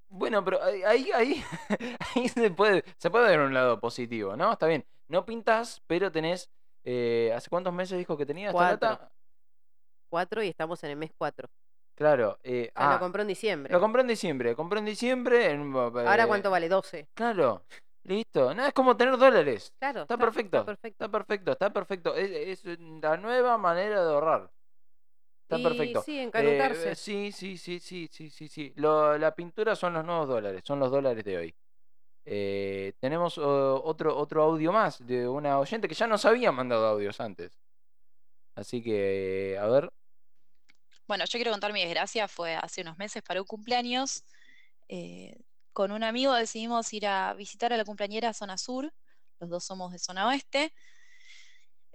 Bueno, 0.09 0.43
pero 0.43 0.61
ahí, 0.63 0.83
ahí, 1.11 1.43
ahí, 2.15 2.29
se 2.29 2.51
puede, 2.51 2.83
se 2.97 3.09
puede 3.09 3.29
ver 3.29 3.39
un 3.39 3.53
lado 3.53 3.79
positivo, 3.79 4.35
¿no? 4.35 4.51
Está 4.53 4.67
bien. 4.67 4.85
No 5.07 5.25
pintas, 5.25 5.81
pero 5.87 6.11
tenés. 6.11 6.49
eh, 6.83 7.31
¿Hace 7.35 7.49
cuántos 7.49 7.73
meses 7.73 7.97
dijo 7.97 8.17
que 8.17 8.25
tenía 8.25 8.47
esta 8.47 8.57
Cuatro. 8.57 8.89
lata? 8.89 9.11
4 10.09 10.43
y 10.43 10.47
estamos 10.49 10.83
en 10.83 10.91
el 10.91 10.97
mes 10.97 11.11
4. 11.17 11.47
Claro. 11.95 12.37
eh, 12.43 12.71
O 12.75 12.79
sea, 12.79 12.89
ah, 12.89 12.93
lo 12.95 12.99
compró 12.99 13.21
en 13.21 13.27
diciembre. 13.27 13.71
lo 13.73 13.79
compré 13.79 14.01
en 14.01 14.07
diciembre. 14.07 14.55
Compré 14.55 14.79
en 14.79 14.85
diciembre. 14.85 15.51
en, 15.51 15.73
Ahora 15.75 16.23
eh, 16.23 16.27
cuánto 16.27 16.51
vale? 16.51 16.69
12. 16.69 17.07
Claro. 17.13 17.63
Listo. 18.03 18.53
No, 18.53 18.65
es 18.65 18.73
como 18.73 18.97
tener 18.97 19.17
dólares. 19.17 19.73
Claro. 19.79 20.01
Está 20.01 20.17
perfecto. 20.17 20.57
Está 20.59 20.65
perfecto. 20.65 21.05
Está 21.05 21.09
perfecto, 21.11 21.51
está 21.53 21.73
perfecto. 21.73 22.15
Es, 22.15 22.63
es 22.65 22.79
la 23.01 23.17
nueva 23.17 23.57
manera 23.57 24.03
de 24.03 24.11
ahorrar. 24.11 24.51
Está 25.43 25.57
y 25.57 25.61
perfecto. 25.61 26.01
sí, 26.05 26.29
Eh, 26.33 26.93
sí, 26.95 27.31
sí, 27.31 27.57
sí, 27.57 27.79
sí, 27.79 28.07
sí, 28.11 28.29
sí, 28.29 28.47
sí. 28.47 28.73
Lo- 28.77 29.17
la 29.17 29.35
pintura 29.35 29.75
son 29.75 29.93
los 29.93 30.05
nuevos 30.05 30.27
dólares, 30.27 30.61
son 30.65 30.79
los 30.79 30.91
dólares 30.91 31.23
de 31.23 31.37
hoy. 31.37 31.55
Eh, 32.25 32.93
tenemos 32.99 33.37
oh, 33.37 33.81
otro, 33.85 34.17
otro 34.17 34.43
audio 34.43 34.71
más 34.71 35.05
de 35.05 35.27
una 35.27 35.59
oyente 35.59 35.87
que 35.87 35.95
ya 35.95 36.07
nos 36.07 36.25
había 36.25 36.51
mandado 36.51 36.87
audios 36.87 37.19
antes. 37.21 37.59
Así 38.55 38.81
que, 38.83 39.57
a 39.59 39.67
ver. 39.67 39.89
Bueno, 41.07 41.25
yo 41.25 41.37
quiero 41.37 41.51
contar 41.51 41.73
mi 41.73 41.83
desgracia. 41.83 42.27
Fue 42.27 42.55
hace 42.55 42.81
unos 42.81 42.97
meses 42.97 43.21
para 43.23 43.41
un 43.41 43.47
cumpleaños. 43.47 44.23
eh, 44.89 45.37
con 45.73 45.91
un 45.91 46.03
amigo 46.03 46.33
decidimos 46.33 46.93
ir 46.93 47.07
a 47.07 47.33
visitar 47.33 47.73
a 47.73 47.77
la 47.77 47.85
cumpleañera 47.85 48.33
Zona 48.33 48.57
Sur. 48.57 48.93
Los 49.39 49.49
dos 49.49 49.63
somos 49.65 49.91
de 49.91 49.99
Zona 49.99 50.27
Oeste. 50.27 50.73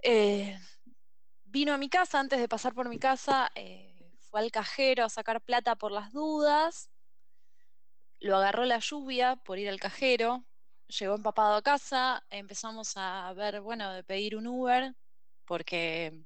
Eh, 0.03 0.57
vino 1.51 1.73
a 1.73 1.77
mi 1.77 1.89
casa, 1.89 2.19
antes 2.19 2.39
de 2.39 2.47
pasar 2.47 2.73
por 2.73 2.89
mi 2.89 2.99
casa, 2.99 3.51
eh, 3.55 4.11
fue 4.29 4.41
al 4.41 4.51
cajero 4.51 5.05
a 5.05 5.09
sacar 5.09 5.41
plata 5.41 5.75
por 5.75 5.91
las 5.91 6.11
dudas. 6.11 6.89
Lo 8.19 8.37
agarró 8.37 8.65
la 8.65 8.79
lluvia 8.79 9.35
por 9.37 9.57
ir 9.57 9.69
al 9.69 9.79
cajero. 9.79 10.45
Llegó 10.87 11.15
empapado 11.15 11.55
a 11.55 11.61
casa. 11.61 12.23
Empezamos 12.29 12.93
a 12.95 13.33
ver, 13.33 13.61
bueno, 13.61 13.91
de 13.91 14.03
pedir 14.03 14.35
un 14.35 14.47
Uber, 14.47 14.95
porque 15.45 16.25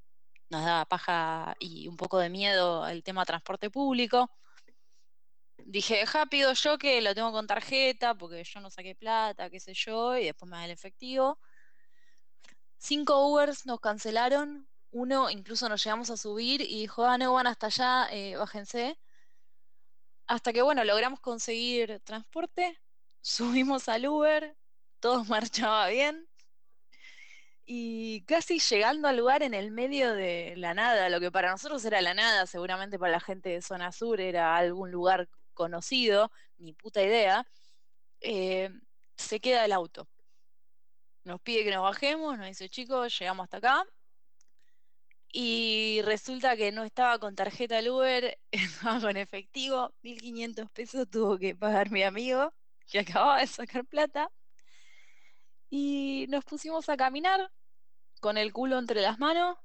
nos 0.49 0.65
daba 0.65 0.85
paja 0.85 1.55
y 1.59 1.87
un 1.87 1.97
poco 1.97 2.19
de 2.19 2.29
miedo 2.29 2.87
el 2.87 3.03
tema 3.03 3.25
transporte 3.25 3.69
público. 3.69 4.29
Dije, 5.57 5.97
deja, 5.97 6.25
pido 6.25 6.53
yo 6.53 6.77
que 6.77 7.01
lo 7.01 7.15
tengo 7.15 7.31
con 7.31 7.47
tarjeta, 7.47 8.15
porque 8.15 8.43
yo 8.43 8.59
no 8.59 8.69
saqué 8.69 8.95
plata, 8.95 9.49
qué 9.49 9.59
sé 9.59 9.73
yo, 9.73 10.17
y 10.17 10.25
después 10.25 10.49
me 10.49 10.57
da 10.57 10.65
el 10.65 10.71
efectivo. 10.71 11.39
Cinco 12.77 13.27
Ubers 13.27 13.65
nos 13.65 13.79
cancelaron, 13.79 14.67
uno 14.93 15.29
incluso 15.29 15.67
nos 15.69 15.83
llegamos 15.83 16.09
a 16.11 16.17
subir 16.17 16.61
y 16.61 16.81
dijo, 16.81 17.05
ah, 17.05 17.17
no 17.17 17.33
van 17.33 17.47
hasta 17.47 17.67
allá, 17.67 18.07
eh, 18.11 18.35
bájense. 18.37 18.97
Hasta 20.27 20.53
que, 20.53 20.61
bueno, 20.61 20.83
logramos 20.83 21.19
conseguir 21.19 22.01
transporte, 22.03 22.79
subimos 23.21 23.89
al 23.89 24.07
Uber, 24.07 24.55
todo 24.99 25.23
marchaba 25.25 25.87
bien. 25.89 26.29
Y 27.65 28.23
casi 28.25 28.59
llegando 28.59 29.07
al 29.07 29.17
lugar 29.17 29.41
en 29.41 29.53
el 29.53 29.71
medio 29.71 30.13
de 30.13 30.53
la 30.57 30.73
nada, 30.73 31.09
lo 31.09 31.19
que 31.19 31.31
para 31.31 31.49
nosotros 31.51 31.83
era 31.85 32.01
la 32.01 32.13
nada, 32.13 32.45
seguramente 32.45 32.99
para 32.99 33.13
la 33.13 33.19
gente 33.21 33.49
de 33.49 33.61
zona 33.61 33.91
sur 33.91 34.19
era 34.19 34.55
algún 34.57 34.91
lugar 34.91 35.29
conocido, 35.53 36.31
ni 36.57 36.73
puta 36.73 37.01
idea, 37.01 37.47
eh, 38.21 38.69
se 39.17 39.39
queda 39.39 39.65
el 39.65 39.71
auto. 39.73 40.07
Nos 41.23 41.41
pide 41.41 41.63
que 41.63 41.71
nos 41.71 41.83
bajemos, 41.83 42.37
nos 42.37 42.47
dice, 42.47 42.69
chicos, 42.69 43.17
llegamos 43.17 43.45
hasta 43.45 43.57
acá. 43.57 43.85
Y 45.33 46.01
resulta 46.03 46.55
que 46.57 46.71
no 46.71 46.83
estaba 46.85 47.19
con 47.19 47.35
tarjeta 47.35 47.79
el 47.79 47.89
Uber, 47.89 48.39
estaba 48.51 49.01
con 49.01 49.17
efectivo, 49.17 49.93
1500 50.03 50.69
pesos 50.71 51.09
tuvo 51.09 51.37
que 51.39 51.55
pagar 51.55 51.91
mi 51.91 52.03
amigo, 52.03 52.53
que 52.87 52.99
acababa 52.99 53.39
de 53.41 53.47
sacar 53.47 53.85
plata. 53.85 54.31
Y 55.69 56.27
nos 56.29 56.45
pusimos 56.45 56.87
a 56.89 56.97
caminar 56.97 57.51
con 58.21 58.37
el 58.37 58.53
culo 58.53 58.79
entre 58.79 59.01
las 59.01 59.19
manos. 59.19 59.57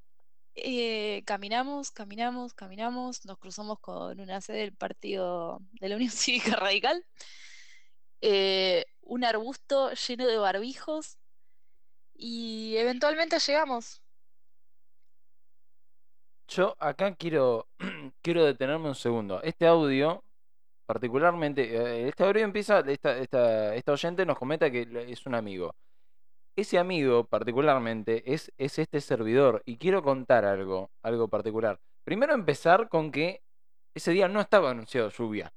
eh, 0.57 1.23
caminamos, 1.27 1.93
caminamos, 1.93 2.55
caminamos. 2.55 3.25
Nos 3.27 3.39
cruzamos 3.39 3.81
con 3.81 4.21
una 4.21 4.41
sede 4.43 4.59
del 4.61 4.77
partido 4.77 5.61
de 5.81 5.89
la 5.91 5.97
Unión 5.97 6.11
Cívica 6.13 6.57
Radical. 6.57 7.05
eh, 8.21 8.85
un 9.03 9.25
arbusto 9.25 9.93
lleno 9.93 10.27
de 10.27 10.39
barbijos. 10.39 11.19
Y 12.15 12.77
eventualmente 12.77 13.39
llegamos. 13.39 14.03
Yo 16.49 16.75
acá 16.79 17.15
quiero, 17.15 17.69
quiero 18.23 18.45
detenerme 18.45 18.89
un 18.89 18.95
segundo. 18.95 19.43
Este 19.43 19.67
audio, 19.67 20.25
particularmente, 20.87 21.63
eh, 21.63 22.09
este 22.09 22.25
audio 22.25 22.43
empieza, 22.45 22.81
esta, 22.81 23.19
esta, 23.19 23.93
oyente 23.93 24.25
nos 24.25 24.39
comenta 24.39 24.71
que 24.71 24.89
es 25.09 25.27
un 25.27 25.35
amigo. 25.35 25.75
Ese 26.57 26.79
amigo, 26.79 27.25
particularmente, 27.25 28.33
es, 28.33 28.53
es 28.57 28.79
este 28.79 29.01
servidor. 29.01 29.63
Y 29.67 29.77
quiero 29.77 30.03
contar 30.03 30.45
algo, 30.47 30.91
algo 31.03 31.29
particular. 31.29 31.79
Primero 32.05 32.35
empezar 32.35 32.89
con 32.89 33.13
que 33.13 33.43
ese 33.95 34.13
día 34.13 34.29
no 34.29 34.41
estaba 34.41 34.71
anunciado 34.71 35.11
lluvia. 35.11 35.53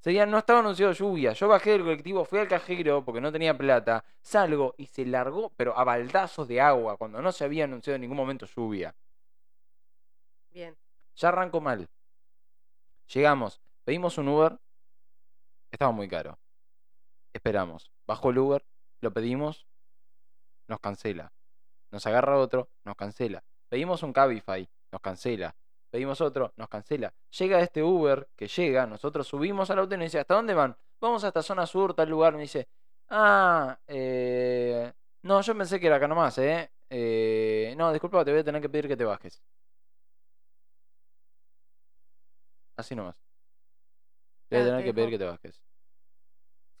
Ese 0.00 0.10
día 0.10 0.26
no 0.26 0.38
estaba 0.38 0.60
anunciado 0.60 0.92
lluvia. 0.92 1.32
Yo 1.34 1.48
bajé 1.48 1.72
del 1.72 1.82
colectivo, 1.82 2.24
fui 2.24 2.38
al 2.38 2.48
cajero 2.48 3.04
porque 3.04 3.20
no 3.20 3.30
tenía 3.30 3.56
plata, 3.58 4.04
salgo 4.22 4.74
y 4.78 4.86
se 4.86 5.04
largó, 5.04 5.52
pero 5.56 5.76
a 5.78 5.84
baldazos 5.84 6.48
de 6.48 6.60
agua, 6.62 6.96
cuando 6.96 7.20
no 7.20 7.30
se 7.32 7.44
había 7.44 7.64
anunciado 7.64 7.96
en 7.96 8.02
ningún 8.02 8.16
momento 8.16 8.46
lluvia. 8.46 8.94
Ya 11.16 11.28
arrancó 11.28 11.60
mal. 11.60 11.88
Llegamos, 13.12 13.60
pedimos 13.84 14.18
un 14.18 14.28
Uber, 14.28 14.58
estaba 15.70 15.92
muy 15.92 16.08
caro. 16.08 16.38
Esperamos, 17.32 17.90
bajó 18.06 18.30
el 18.30 18.38
Uber, 18.38 18.64
lo 19.00 19.12
pedimos, 19.12 19.66
nos 20.66 20.80
cancela. 20.80 21.32
Nos 21.90 22.06
agarra 22.06 22.38
otro, 22.38 22.68
nos 22.84 22.96
cancela. 22.96 23.42
Pedimos 23.68 24.02
un 24.02 24.12
Cabify, 24.12 24.68
nos 24.92 25.00
cancela. 25.00 25.54
Pedimos 25.90 26.20
otro, 26.20 26.52
nos 26.56 26.68
cancela. 26.68 27.14
Llega 27.38 27.60
este 27.60 27.82
Uber 27.82 28.28
que 28.36 28.46
llega, 28.46 28.86
nosotros 28.86 29.26
subimos 29.26 29.70
al 29.70 29.78
auto 29.78 29.94
y 29.94 29.98
nos 29.98 30.06
dice, 30.06 30.20
¿hasta 30.20 30.34
dónde 30.34 30.54
van? 30.54 30.76
Vamos 31.00 31.24
hasta 31.24 31.42
zona 31.42 31.66
sur, 31.66 31.94
tal 31.94 32.10
lugar. 32.10 32.34
Me 32.34 32.42
dice, 32.42 32.68
ah, 33.08 33.78
eh, 33.86 34.92
no, 35.22 35.40
yo 35.40 35.56
pensé 35.56 35.80
que 35.80 35.86
era 35.86 35.96
acá 35.96 36.08
nomás, 36.08 36.36
¿eh? 36.38 36.70
Eh, 36.90 37.74
no, 37.76 37.92
disculpa, 37.92 38.24
te 38.24 38.32
voy 38.32 38.40
a 38.40 38.44
tener 38.44 38.60
que 38.60 38.68
pedir 38.68 38.88
que 38.88 38.96
te 38.96 39.04
bajes. 39.04 39.42
Así 42.78 42.94
nomás. 42.94 43.16
Te 44.48 44.56
voy 44.56 44.62
a 44.62 44.64
Claro, 44.64 44.78
tener 44.78 44.80
te 44.80 44.84
que 44.84 44.94
pedir 44.94 45.10
que 45.10 45.18
te 45.18 45.24
bajes. 45.24 45.62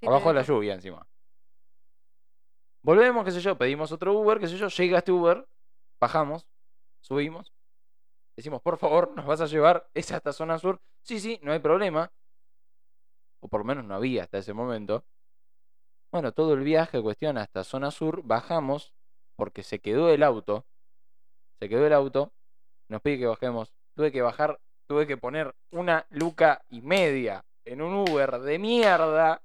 te 0.00 0.06
Abajo 0.06 0.28
de 0.28 0.34
la 0.34 0.42
lluvia 0.42 0.74
encima. 0.74 1.06
Volvemos, 2.82 3.24
qué 3.24 3.32
sé 3.32 3.40
yo, 3.40 3.58
pedimos 3.58 3.92
otro 3.92 4.14
Uber, 4.14 4.38
qué 4.38 4.46
sé 4.48 4.56
yo, 4.56 4.68
llega 4.68 4.98
este 4.98 5.12
Uber, 5.12 5.46
bajamos, 6.00 6.46
subimos, 7.00 7.52
decimos, 8.36 8.62
por 8.62 8.78
favor, 8.78 9.14
nos 9.16 9.26
vas 9.26 9.40
a 9.40 9.46
llevar, 9.46 9.90
es 9.94 10.12
hasta 10.12 10.32
zona 10.32 10.58
sur. 10.58 10.80
Sí, 11.02 11.20
sí, 11.20 11.40
no 11.42 11.52
hay 11.52 11.58
problema. 11.58 12.10
O 13.40 13.48
por 13.48 13.60
lo 13.60 13.64
menos 13.64 13.84
no 13.84 13.94
había 13.96 14.22
hasta 14.22 14.38
ese 14.38 14.54
momento. 14.54 15.04
Bueno, 16.12 16.32
todo 16.32 16.54
el 16.54 16.60
viaje, 16.64 17.02
cuestión, 17.02 17.36
hasta 17.36 17.64
zona 17.64 17.90
sur, 17.90 18.22
bajamos, 18.24 18.94
porque 19.36 19.62
se 19.62 19.80
quedó 19.80 20.08
el 20.10 20.22
auto. 20.22 20.64
Se 21.60 21.68
quedó 21.68 21.86
el 21.86 21.92
auto, 21.92 22.32
nos 22.88 23.02
pide 23.02 23.18
que 23.18 23.26
bajemos. 23.26 23.74
Tuve 23.94 24.12
que 24.12 24.22
bajar, 24.22 24.60
tuve 24.88 25.06
que 25.06 25.16
poner 25.16 25.54
una 25.70 26.04
luca 26.10 26.62
y 26.70 26.80
media 26.82 27.44
en 27.64 27.82
un 27.82 27.94
Uber 28.10 28.40
de 28.40 28.58
mierda. 28.58 29.42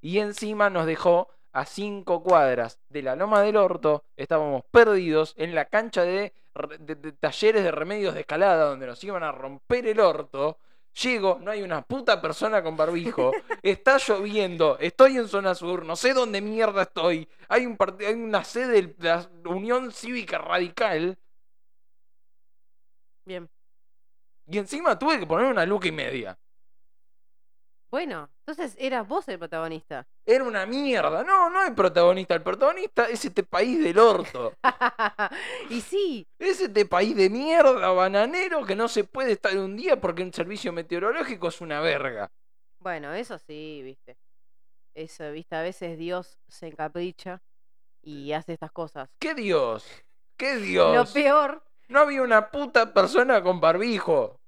Y 0.00 0.18
encima 0.20 0.70
nos 0.70 0.86
dejó 0.86 1.28
a 1.52 1.66
cinco 1.66 2.22
cuadras 2.22 2.78
de 2.88 3.02
la 3.02 3.16
Loma 3.16 3.42
del 3.42 3.56
Orto. 3.56 4.04
Estábamos 4.16 4.62
perdidos 4.70 5.34
en 5.36 5.54
la 5.54 5.66
cancha 5.66 6.02
de, 6.04 6.32
re- 6.54 6.78
de- 6.78 6.94
de 6.94 7.12
talleres 7.12 7.64
de 7.64 7.70
remedios 7.72 8.14
de 8.14 8.20
escalada 8.20 8.66
donde 8.66 8.86
nos 8.86 9.02
iban 9.04 9.22
a 9.24 9.32
romper 9.32 9.86
el 9.86 10.00
orto. 10.00 10.58
Llego, 11.02 11.38
no 11.40 11.50
hay 11.50 11.62
una 11.62 11.82
puta 11.82 12.20
persona 12.20 12.62
con 12.62 12.76
barbijo. 12.76 13.32
Está 13.62 13.98
lloviendo, 13.98 14.78
estoy 14.78 15.16
en 15.18 15.28
zona 15.28 15.54
sur, 15.54 15.84
no 15.84 15.96
sé 15.96 16.14
dónde 16.14 16.40
mierda 16.40 16.82
estoy. 16.82 17.28
Hay, 17.48 17.66
un 17.66 17.76
hay 18.00 18.14
una 18.14 18.42
sede 18.44 18.82
de 18.96 19.08
la 19.08 19.28
Unión 19.44 19.92
Cívica 19.92 20.38
Radical. 20.38 21.18
Bien. 23.24 23.48
Y 24.46 24.58
encima 24.58 24.98
tuve 24.98 25.18
que 25.18 25.26
poner 25.26 25.46
una 25.46 25.64
luca 25.64 25.88
y 25.88 25.92
media. 25.92 26.38
Bueno, 27.90 28.30
entonces 28.46 28.76
eras 28.78 29.06
vos 29.06 29.28
el 29.28 29.38
protagonista. 29.38 30.06
Era 30.24 30.44
una 30.44 30.64
mierda. 30.66 31.24
No, 31.24 31.50
no 31.50 31.60
hay 31.60 31.72
protagonista. 31.72 32.34
El 32.34 32.42
protagonista 32.42 33.04
es 33.08 33.24
este 33.24 33.42
país 33.42 33.82
del 33.82 33.98
orto. 33.98 34.54
y 35.68 35.80
sí, 35.80 36.28
Es 36.40 36.60
este 36.60 36.86
país 36.86 37.14
de 37.14 37.30
mierda, 37.30 37.90
bananero, 37.92 38.64
que 38.66 38.74
no 38.74 38.88
se 38.88 39.04
puede 39.04 39.32
estar 39.32 39.56
un 39.56 39.76
día 39.76 40.00
porque 40.00 40.22
el 40.22 40.34
servicio 40.34 40.72
meteorológico 40.72 41.48
es 41.48 41.60
una 41.60 41.80
verga. 41.80 42.32
bueno, 42.78 43.12
eso 43.14 43.38
sí, 43.38 43.82
viste. 43.84 44.16
Eso, 44.94 45.30
viste, 45.32 45.56
a 45.56 45.62
veces 45.62 45.98
Dios 45.98 46.38
se 46.48 46.68
encapricha 46.68 47.42
y 48.02 48.32
hace 48.32 48.54
estas 48.54 48.72
cosas. 48.72 49.10
¿Qué 49.18 49.34
Dios? 49.34 49.86
¿Qué 50.36 50.56
Lo 50.86 51.04
Dios? 51.04 51.12
peor, 51.12 51.62
No 51.90 51.98
había 51.98 52.22
una 52.22 52.50
puta 52.52 52.94
persona 52.94 53.42
con 53.42 53.60
barbijo. 53.60 54.40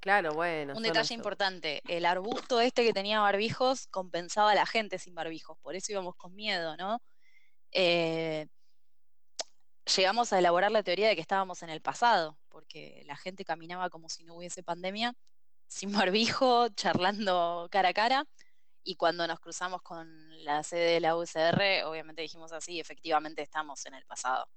claro, 0.00 0.34
bueno. 0.34 0.74
Un 0.76 0.82
detalle 0.82 1.14
importante, 1.14 1.80
el 1.86 2.04
arbusto 2.04 2.60
este 2.60 2.84
que 2.84 2.92
tenía 2.92 3.20
barbijos 3.20 3.86
compensaba 3.86 4.50
a 4.50 4.56
la 4.56 4.66
gente 4.66 4.98
sin 4.98 5.14
barbijos, 5.14 5.56
por 5.62 5.76
eso 5.76 5.92
íbamos 5.92 6.16
con 6.16 6.34
miedo, 6.34 6.76
¿no? 6.76 7.00
Eh, 7.70 8.48
llegamos 9.96 10.32
a 10.32 10.40
elaborar 10.40 10.72
la 10.72 10.82
teoría 10.82 11.08
de 11.08 11.14
que 11.14 11.20
estábamos 11.20 11.62
en 11.62 11.70
el 11.70 11.80
pasado, 11.80 12.36
porque 12.48 13.04
la 13.06 13.16
gente 13.16 13.44
caminaba 13.44 13.90
como 13.90 14.08
si 14.08 14.24
no 14.24 14.34
hubiese 14.34 14.64
pandemia, 14.64 15.14
sin 15.68 15.92
barbijo, 16.10 16.68
charlando 16.70 17.68
cara 17.70 17.90
a 17.90 17.94
cara, 17.94 18.24
y 18.82 18.96
cuando 18.96 19.24
nos 19.28 19.38
cruzamos 19.38 19.82
con 19.82 20.08
la 20.44 20.64
sede 20.64 20.94
de 20.94 21.00
la 21.00 21.16
UCR, 21.16 21.84
obviamente 21.86 22.22
dijimos 22.22 22.52
así, 22.52 22.80
efectivamente 22.80 23.42
estamos 23.42 23.86
en 23.86 23.94
el 23.94 24.04
pasado. 24.04 24.48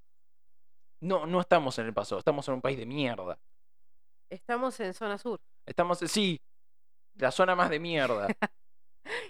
No, 1.02 1.26
no 1.26 1.41
estamos 1.41 1.78
en 1.80 1.88
el 1.88 1.93
pasado, 1.93 2.20
estamos 2.20 2.47
en 2.47 2.54
un 2.56 2.62
país 2.62 2.78
de 2.78 2.86
mierda. 2.86 3.38
Estamos 4.30 4.80
en 4.80 4.93
zona 4.93 5.18
sur. 5.18 5.39
Estamos, 5.66 5.99
sí, 5.99 6.39
la 7.16 7.32
zona 7.32 7.56
más 7.56 7.70
de 7.70 7.80
mierda. 7.80 8.28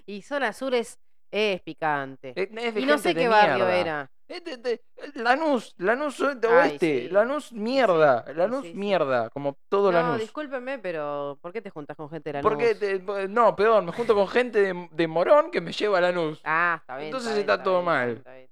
Y 0.06 0.22
zona 0.22 0.52
sur 0.52 0.76
es, 0.76 1.00
es 1.32 1.62
picante. 1.62 2.34
Es- 2.36 2.50
es 2.52 2.74
de 2.76 2.82
y 2.82 2.86
no 2.86 2.98
sé 2.98 3.16
qué 3.16 3.28
barrio 3.30 3.66
mierda. 3.66 3.78
era. 3.80 4.12
Es 4.28 4.44
de- 4.44 4.58
de- 4.58 4.82
Lanús, 5.16 5.74
Lanús 5.78 6.20
o- 6.20 6.36
de 6.36 6.48
Ay, 6.50 6.72
oeste, 6.72 7.02
sí. 7.04 7.10
Lanús 7.10 7.54
mierda, 7.54 8.26
Lanús 8.36 8.64
sí, 8.66 8.72
sí. 8.74 8.78
mierda, 8.78 9.30
como 9.30 9.58
todo 9.70 9.92
No, 9.92 10.02
Lanús. 10.02 10.20
discúlpeme, 10.20 10.80
pero 10.80 11.38
¿por 11.42 11.54
qué 11.54 11.62
te 11.62 11.70
juntas 11.70 11.96
con 11.96 12.10
gente 12.10 12.30
de 12.30 12.34
la 12.34 12.42
Porque, 12.42 12.76
te- 12.76 13.00
no, 13.30 13.56
peor, 13.56 13.82
me 13.84 13.94
junto 13.94 14.14
con 14.14 14.28
gente 14.28 14.60
de, 14.74 14.90
de 14.92 15.08
Morón 15.08 15.50
que 15.52 15.62
me 15.62 15.72
lleva 15.72 16.00
a 16.00 16.02
Lanús. 16.02 16.42
Ah, 16.44 16.78
está 16.82 16.98
bien. 16.98 17.08
Entonces 17.08 17.30
bien, 17.34 17.42
está 17.50 17.64
todo 17.64 17.76
bien, 17.76 17.86
mal. 17.86 18.10
está 18.18 18.34
bien. 18.36 18.50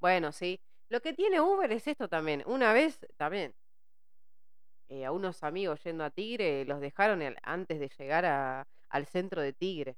Bueno, 0.00 0.30
sí. 0.32 0.60
Lo 0.92 1.00
que 1.00 1.14
tiene 1.14 1.40
Uber 1.40 1.72
es 1.72 1.88
esto 1.88 2.06
también. 2.06 2.42
Una 2.44 2.74
vez, 2.74 2.98
también, 3.16 3.54
eh, 4.90 5.06
a 5.06 5.10
unos 5.10 5.42
amigos 5.42 5.82
yendo 5.84 6.04
a 6.04 6.10
Tigre, 6.10 6.66
los 6.66 6.82
dejaron 6.82 7.22
antes 7.42 7.80
de 7.80 7.88
llegar 7.88 8.26
al 8.26 9.06
centro 9.06 9.40
de 9.40 9.54
Tigre. 9.54 9.96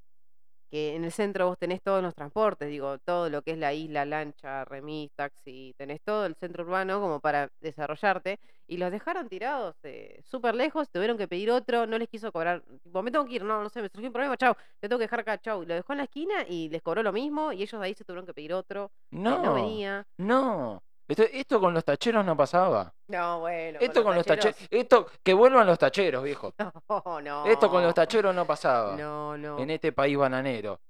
Que 0.75 0.97
en 0.97 1.05
el 1.05 1.13
centro 1.13 1.47
vos 1.47 1.57
tenés 1.57 1.81
todos 1.83 2.03
los 2.03 2.17
transportes, 2.17 2.69
digo, 2.69 2.99
todo 2.99 3.31
lo 3.31 3.43
que 3.43 3.53
es 3.53 3.59
la 3.59 3.73
isla, 3.73 4.05
lancha, 4.05 4.65
remis, 4.65 5.13
taxi, 5.15 5.73
tenés 5.79 6.01
todo 6.03 6.27
el 6.27 6.35
centro 6.35 6.65
urbano 6.65 7.01
como 7.01 7.21
para 7.21 7.49
desarrollarte. 7.61 8.41
Y 8.67 8.79
los 8.79 8.91
dejaron 8.91 9.29
tirados 9.29 9.77
eh, 9.85 10.21
súper 10.25 10.57
lejos, 10.57 10.91
tuvieron 10.91 11.17
que 11.17 11.29
pedir 11.29 11.53
otro, 11.53 11.87
no 11.87 11.97
les 11.97 12.09
quiso 12.09 12.33
cobrar. 12.33 12.65
Tipo, 12.83 13.05
me 13.05 13.13
tengo 13.13 13.25
que 13.25 13.35
ir, 13.35 13.45
no, 13.45 13.63
no 13.63 13.69
sé, 13.69 13.83
me 13.83 13.89
surgió 13.89 14.09
un 14.09 14.13
problema, 14.15 14.37
chau, 14.37 14.57
te 14.81 14.89
tengo 14.89 14.99
que 14.99 15.05
dejar 15.05 15.21
acá, 15.21 15.39
chau. 15.39 15.63
Y 15.63 15.67
lo 15.67 15.75
dejó 15.75 15.93
en 15.93 15.99
la 15.99 16.05
esquina 16.07 16.45
y 16.49 16.69
les 16.71 16.83
cobró 16.83 17.05
lo 17.05 17.13
mismo 17.13 17.53
y 17.53 17.63
ellos 17.63 17.81
de 17.81 17.87
ahí 17.87 17.95
se 17.95 18.03
tuvieron 18.03 18.27
que 18.27 18.35
pedir 18.35 18.53
otro. 18.53 18.91
No, 19.13 19.41
no 19.45 19.55
venía. 19.55 20.05
no. 20.19 20.83
Esto, 21.07 21.23
esto 21.25 21.61
con 21.61 21.75
los 21.75 21.85
tacheros 21.85 22.25
no 22.25 22.37
pasaba. 22.37 22.93
No, 23.09 23.41
bueno. 23.41 23.79
Esto 23.81 24.03
con 24.03 24.15
los 24.15 24.25
tacheros, 24.25 24.57
esto, 24.71 25.07
que 25.23 25.35
vuelvan 25.35 25.67
los 25.67 25.79
tacheros, 25.79 26.23
viejo. 26.23 26.55
No, 26.89 27.21
no. 27.21 27.47
Esto 27.47 27.69
con 27.69 27.83
los 27.83 27.95
tacheros 27.95 28.35
no 28.35 28.47
pasaba. 28.47 28.97
No, 28.97 29.37
no. 29.37 29.59
En 29.59 29.71
este 29.71 29.93
país 29.93 30.17
bananero. 30.17 30.81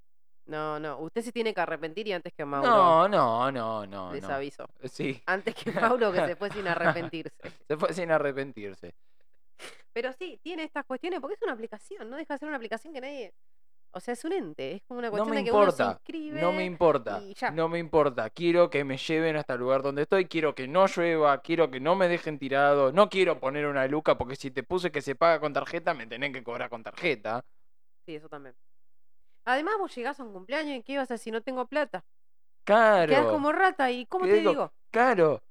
No, 0.47 0.79
no. 0.79 0.99
Usted 0.99 1.23
se 1.23 1.33
tiene 1.33 1.55
que 1.55 1.61
arrepentir 1.61 2.07
y 2.07 2.13
antes 2.13 2.33
que 2.33 2.45
Mauro. 2.45 2.69
No, 2.69 3.09
no, 3.09 3.51
no, 3.51 3.87
no. 3.87 4.13
les 4.13 4.23
no. 4.23 4.35
aviso. 4.35 4.67
Sí, 4.85 5.21
Antes 5.27 5.55
que 5.55 5.73
Mauro 5.73 6.13
que 6.13 6.27
se 6.27 6.37
fue 6.37 6.51
sin 6.51 6.69
arrepentirse. 6.69 7.35
se 7.69 7.77
fue 7.77 7.93
sin 7.93 8.11
arrepentirse. 8.11 8.95
Pero 9.93 10.13
sí, 10.13 10.39
tiene 10.43 10.65
estas 10.65 10.85
cuestiones 10.85 11.21
porque 11.21 11.35
es 11.35 11.43
una 11.43 11.53
aplicación, 11.53 12.11
no 12.11 12.17
deja 12.17 12.35
de 12.35 12.39
ser 12.39 12.49
una 12.49 12.57
aplicación 12.57 12.93
que 12.93 13.01
nadie. 13.01 13.33
O 13.97 14.01
sea, 14.01 14.15
es 14.15 14.25
un 14.25 14.33
ente, 14.33 14.73
es 14.75 14.83
como 14.83 14.99
una 14.99 15.09
No 15.09 15.13
cuestión 15.13 15.31
me 15.31 15.37
de 15.37 15.45
que 15.45 15.53
uno 15.53 15.71
se 15.71 15.85
importa. 15.85 15.93
inscribe. 15.93 16.41
No 16.41 16.53
me 16.53 16.65
importa. 16.65 17.21
y 17.23 17.35
ya. 17.35 17.51
No 17.53 17.69
me 17.69 17.79
importa. 17.79 18.29
Quiero 18.31 18.69
que 18.69 18.83
me 18.85 18.97
lleven 18.99 19.37
hasta 19.37 19.55
el 19.55 19.61
lugar 19.61 19.83
donde 19.83 20.03
estoy. 20.03 20.27
Quiero 20.27 20.55
que 20.55 20.67
no 20.67 20.87
llueva. 20.87 21.41
Quiero 21.43 21.71
que 21.71 21.79
no 21.81 21.95
me 21.95 22.09
dejen 22.09 22.39
tirado. 22.39 22.93
No 22.93 23.09
quiero 23.09 23.39
poner 23.39 23.67
una 23.67 23.87
luca 23.87 24.19
porque 24.19 24.35
si 24.37 24.51
te 24.51 24.65
puse 24.65 24.91
que 24.91 25.01
se 25.01 25.15
paga 25.15 25.39
con 25.41 25.53
tarjeta, 25.53 25.95
me 25.95 26.07
tenés 26.09 26.33
que 26.33 26.43
cobrar 26.43 26.71
con 26.71 26.83
tarjeta. 26.83 27.45
Sí, 28.07 28.17
eso 28.17 28.29
también. 28.29 28.55
Además, 29.45 29.77
vos 29.79 29.95
llegás 29.95 30.19
a 30.21 30.25
un 30.25 30.33
cumpleaños 30.33 30.79
y 30.79 30.83
¿qué 30.83 30.97
vas 30.97 31.11
a 31.11 31.15
hacer 31.15 31.19
si 31.25 31.31
no 31.31 31.43
tengo 31.43 31.67
plata? 31.69 32.05
Claro. 32.65 33.11
Quedás 33.11 33.27
como 33.27 33.53
rata 33.53 33.91
y 33.91 34.07
¿cómo 34.07 34.25
¿Qué 34.25 34.33
te 34.33 34.39
digo? 34.39 34.51
digo? 34.51 34.73
Claro. 34.91 35.43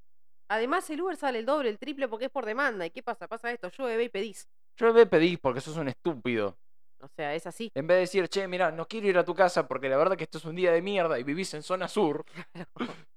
Además, 0.49 0.89
el 0.89 1.01
Uber 1.01 1.15
sale 1.15 1.39
el 1.39 1.45
doble, 1.45 1.69
el 1.69 1.79
triple 1.79 2.07
porque 2.07 2.25
es 2.25 2.31
por 2.31 2.45
demanda. 2.45 2.85
¿Y 2.85 2.91
qué 2.91 3.03
pasa? 3.03 3.27
Pasa 3.27 3.51
esto, 3.51 3.69
llueve 3.69 4.03
y 4.05 4.09
pedís. 4.09 4.47
Yo 4.77 4.93
me 4.93 5.05
pedís 5.05 5.39
porque 5.39 5.61
sos 5.61 5.77
un 5.77 5.87
estúpido. 5.87 6.57
O 7.03 7.07
sea, 7.09 7.35
es 7.35 7.45
así. 7.45 7.69
En 7.75 7.85
vez 7.85 7.95
de 7.97 7.99
decir, 8.01 8.27
che, 8.29 8.47
mira, 8.47 8.71
no 8.71 8.87
quiero 8.87 9.07
ir 9.07 9.17
a 9.17 9.25
tu 9.25 9.35
casa 9.35 9.67
porque 9.67 9.89
la 9.89 9.97
verdad 9.97 10.15
que 10.15 10.23
esto 10.23 10.37
es 10.37 10.45
un 10.45 10.55
día 10.55 10.71
de 10.71 10.81
mierda 10.81 11.19
y 11.19 11.23
vivís 11.23 11.53
en 11.53 11.61
zona 11.63 11.87
sur. 11.87 12.25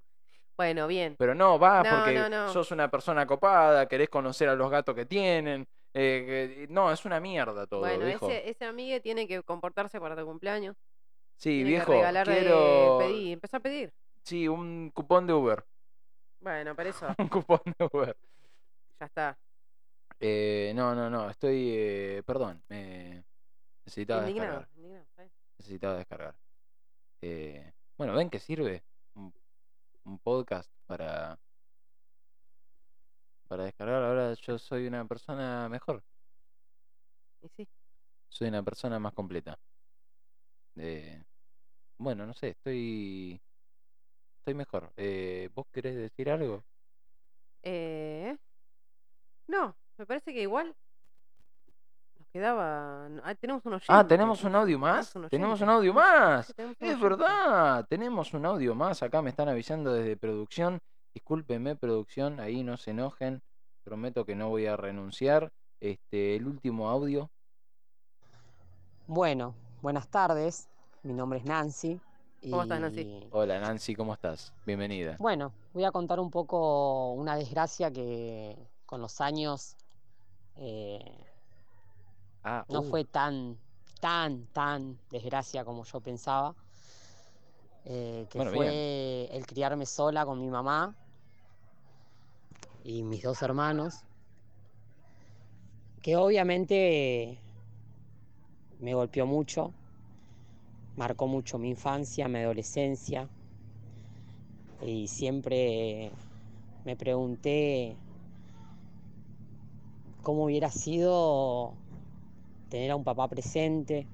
Bueno, 0.58 0.86
bien. 0.86 1.16
Pero 1.18 1.34
no, 1.34 1.58
vas 1.58 1.84
No, 1.84 1.98
porque 1.98 2.14
no, 2.14 2.30
no. 2.30 2.48
sos 2.50 2.70
una 2.70 2.90
persona 2.90 3.26
copada, 3.26 3.86
querés 3.86 4.08
conocer 4.08 4.48
a 4.48 4.54
los 4.54 4.70
gatos 4.70 4.94
que 4.94 5.04
tienen. 5.04 5.68
eh, 5.92 6.64
que- 6.66 6.72
no, 6.72 6.90
es 6.90 7.04
una 7.04 7.20
mierda 7.20 7.66
todo, 7.66 7.80
bueno, 7.80 8.06
viejo. 8.06 8.26
ese, 8.30 8.48
ese 8.48 8.64
amigue 8.64 9.00
tiene 9.00 9.28
que 9.28 9.42
comportarse 9.42 10.00
para 10.00 10.16
tu 10.16 10.24
cumpleaños. 10.24 10.74
Sí, 11.36 11.50
tiene 11.50 11.70
viejo, 11.70 11.92
que 11.92 11.98
regalar 11.98 12.26
quiero... 12.26 12.96
pedir, 12.98 13.32
empezó 13.34 13.58
a 13.58 13.60
pedir. 13.60 13.92
Sí, 14.22 14.48
un 14.48 14.90
cupón 14.94 15.26
de 15.26 15.34
Uber. 15.34 15.62
Bueno, 16.40 16.74
para 16.74 16.88
eso 16.88 17.06
Un 17.18 17.28
cupón 17.28 17.60
de 17.78 17.88
Uber. 17.92 18.16
ya 18.98 19.06
está. 19.06 19.38
Eh, 20.18 20.72
no, 20.74 20.94
no, 20.94 21.10
no, 21.10 21.28
estoy... 21.28 21.68
eh, 21.76 22.22
perdón, 22.24 22.62
me 22.68 23.24
necesitaba 23.86 24.22
Indignado, 24.28 24.58
descargar. 24.60 24.76
indignado, 24.76 25.06
bien. 25.16 25.32
Necesitaba 25.58 25.96
descargar. 25.96 26.36
Eh, 27.22 27.72
bueno, 27.96 28.14
¿ven 28.14 28.28
que 28.28 28.38
sirve? 28.40 28.84
Un, 29.14 29.32
un 30.04 30.18
podcast 30.18 30.70
para... 30.86 31.38
Para 33.48 33.64
descargar. 33.64 34.02
Ahora 34.02 34.34
yo 34.34 34.58
soy 34.58 34.86
una 34.86 35.04
persona 35.06 35.68
mejor. 35.68 36.02
Y 37.42 37.48
sí. 37.48 37.68
Soy 38.28 38.48
una 38.48 38.62
persona 38.62 38.98
más 38.98 39.14
completa. 39.14 39.58
Eh, 40.76 41.24
bueno, 41.98 42.26
no 42.26 42.34
sé, 42.34 42.48
estoy... 42.50 43.40
Estoy 44.38 44.54
mejor. 44.54 44.92
Eh, 44.96 45.48
¿Vos 45.54 45.66
querés 45.72 45.96
decir 45.96 46.30
algo? 46.30 46.64
Eh, 47.62 48.36
no, 49.48 49.76
me 49.96 50.06
parece 50.06 50.32
que 50.32 50.42
igual 50.42 50.76
quedaba. 52.36 53.06
Ah, 53.24 53.34
tenemos 53.34 53.64
un 53.64 53.72
oyente. 53.74 53.86
Ah, 53.88 54.06
¿tenemos 54.06 54.44
un 54.44 54.54
audio 54.54 54.78
tenemos 54.78 54.96
más? 54.96 55.16
un 55.16 55.28
Tenemos 55.28 55.60
un 55.60 55.68
audio 55.70 55.94
más. 55.94 56.46
Sí, 56.46 56.52
tenemos 56.54 56.76
un 56.80 56.88
Es 56.88 57.00
verdad, 57.00 57.86
tenemos 57.88 58.34
un 58.34 58.46
audio 58.46 58.74
más. 58.74 59.02
Acá 59.02 59.22
me 59.22 59.30
están 59.30 59.48
avisando 59.48 59.92
desde 59.92 60.16
producción. 60.16 60.80
Discúlpeme, 61.14 61.76
producción, 61.76 62.40
ahí 62.40 62.62
no 62.62 62.76
se 62.76 62.90
enojen. 62.90 63.42
Prometo 63.84 64.24
que 64.26 64.34
no 64.34 64.48
voy 64.50 64.66
a 64.66 64.76
renunciar. 64.76 65.50
este, 65.80 66.36
el 66.36 66.46
último 66.46 66.88
audio. 66.90 67.30
Bueno, 69.06 69.54
buenas 69.82 70.08
tardes. 70.08 70.68
Mi 71.02 71.12
nombre 71.12 71.38
es 71.38 71.44
Nancy. 71.44 72.00
¿Cómo 72.42 72.62
estás, 72.62 72.80
Nancy? 72.80 73.26
Hola 73.30 73.60
Nancy, 73.60 73.94
¿cómo 73.94 74.12
estás? 74.14 74.52
Bienvenida. 74.64 75.16
Bueno, 75.18 75.52
voy 75.72 75.84
a 75.84 75.90
contar 75.90 76.20
un 76.20 76.30
poco 76.30 77.12
una 77.12 77.34
desgracia 77.36 77.90
que 77.90 78.56
con 78.84 79.00
los 79.00 79.20
años 79.20 79.76
eh, 80.56 81.24
Ah, 82.48 82.64
no 82.68 82.80
uh, 82.80 82.84
fue 82.84 83.04
tan, 83.04 83.58
tan, 84.00 84.46
tan 84.52 84.96
desgracia 85.10 85.64
como 85.64 85.82
yo 85.82 85.98
pensaba. 86.00 86.54
eh, 87.84 88.26
que 88.30 88.38
Bueno, 88.38 88.52
fue 88.52 89.28
el 89.36 89.46
criarme 89.46 89.84
sola 89.84 90.24
con 90.24 90.40
mi 90.40 90.48
mamá 90.48 90.94
y 92.84 93.02
mis 93.02 93.22
dos 93.24 93.42
hermanos, 93.42 94.04
que 96.02 96.16
obviamente 96.16 97.40
me 98.78 98.94
golpeó 98.94 99.26
mucho, 99.26 99.72
marcó 100.94 101.26
mucho 101.26 101.58
mi 101.58 101.70
infancia, 101.70 102.28
mi 102.28 102.38
adolescencia, 102.38 103.28
y 104.82 105.08
siempre 105.08 106.12
me 106.84 106.94
pregunté 106.94 107.96
cómo 110.22 110.44
hubiera 110.44 110.70
sido 110.70 111.74
tener 112.76 112.90
a 112.90 112.96
un 112.96 113.04
papá 113.04 113.26
presente 113.26 114.06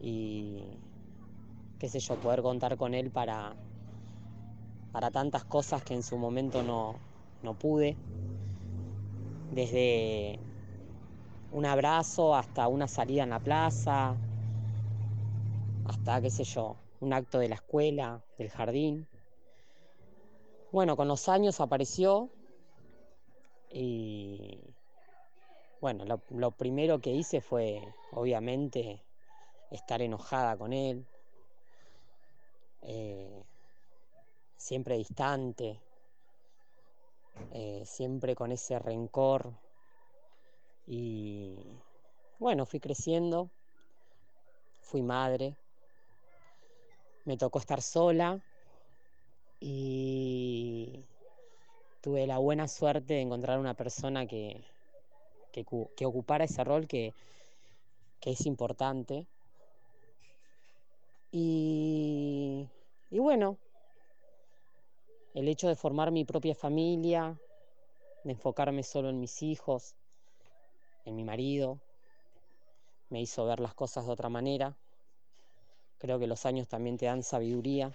y 0.00 0.60
qué 1.78 1.88
sé 1.88 2.00
yo, 2.00 2.16
poder 2.16 2.42
contar 2.42 2.76
con 2.76 2.94
él 2.94 3.12
para, 3.12 3.54
para 4.90 5.08
tantas 5.12 5.44
cosas 5.44 5.84
que 5.84 5.94
en 5.94 6.02
su 6.02 6.18
momento 6.18 6.64
no, 6.64 6.96
no 7.44 7.54
pude, 7.54 7.96
desde 9.52 10.40
un 11.52 11.64
abrazo 11.64 12.34
hasta 12.34 12.66
una 12.66 12.88
salida 12.88 13.22
en 13.22 13.30
la 13.30 13.38
plaza, 13.38 14.16
hasta, 15.84 16.20
qué 16.20 16.30
sé 16.30 16.42
yo, 16.42 16.74
un 16.98 17.12
acto 17.12 17.38
de 17.38 17.50
la 17.50 17.54
escuela, 17.54 18.20
del 18.36 18.50
jardín. 18.50 19.06
Bueno, 20.72 20.96
con 20.96 21.06
los 21.06 21.28
años 21.28 21.60
apareció 21.60 22.30
y 23.70 24.58
bueno, 25.80 26.04
lo, 26.30 26.50
primero 26.50 27.00
que 27.00 27.10
hice 27.10 27.40
fue, 27.40 27.80
obviamente, 28.12 29.04
estar 29.70 30.02
enojada 30.02 30.56
con 30.56 30.72
él, 30.72 31.06
eh, 32.82 33.44
siempre 34.56 34.96
distante, 34.96 35.80
eh, 37.52 37.82
siempre 37.86 38.34
con 38.34 38.50
ese 38.50 38.78
rencor. 38.78 39.52
Y 40.86 41.56
bueno, 42.38 42.66
fui 42.66 42.80
creciendo, 42.80 43.50
fui 44.82 45.02
madre, 45.02 45.56
me 47.24 47.36
tocó 47.36 47.60
estar 47.60 47.82
sola 47.82 48.40
y 49.60 51.04
tuve 52.00 52.26
la 52.26 52.38
buena 52.38 52.66
suerte 52.66 53.14
de 53.14 53.20
encontrar 53.20 53.58
una 53.58 53.74
persona 53.74 54.26
que, 54.26 54.64
que, 55.58 55.64
cu- 55.70 55.90
que 55.96 56.06
ocupara 56.10 56.44
ese 56.44 56.62
rol 56.70 56.86
que, 56.92 57.02
que 58.20 58.30
es 58.30 58.46
importante. 58.46 59.26
Y, 61.32 62.68
y 63.10 63.18
bueno, 63.18 63.58
el 65.32 65.48
hecho 65.48 65.68
de 65.68 65.74
formar 65.74 66.10
mi 66.10 66.26
propia 66.26 66.54
familia, 66.54 67.40
de 68.24 68.32
enfocarme 68.32 68.82
solo 68.82 69.10
en 69.10 69.20
mis 69.20 69.42
hijos, 69.42 69.94
en 71.04 71.16
mi 71.16 71.24
marido, 71.24 71.80
me 73.10 73.20
hizo 73.20 73.44
ver 73.44 73.60
las 73.60 73.74
cosas 73.74 74.06
de 74.06 74.12
otra 74.12 74.30
manera. 74.30 74.74
Creo 75.98 76.18
que 76.18 76.26
los 76.26 76.46
años 76.46 76.66
también 76.66 76.96
te 76.96 77.04
dan 77.04 77.22
sabiduría 77.22 77.92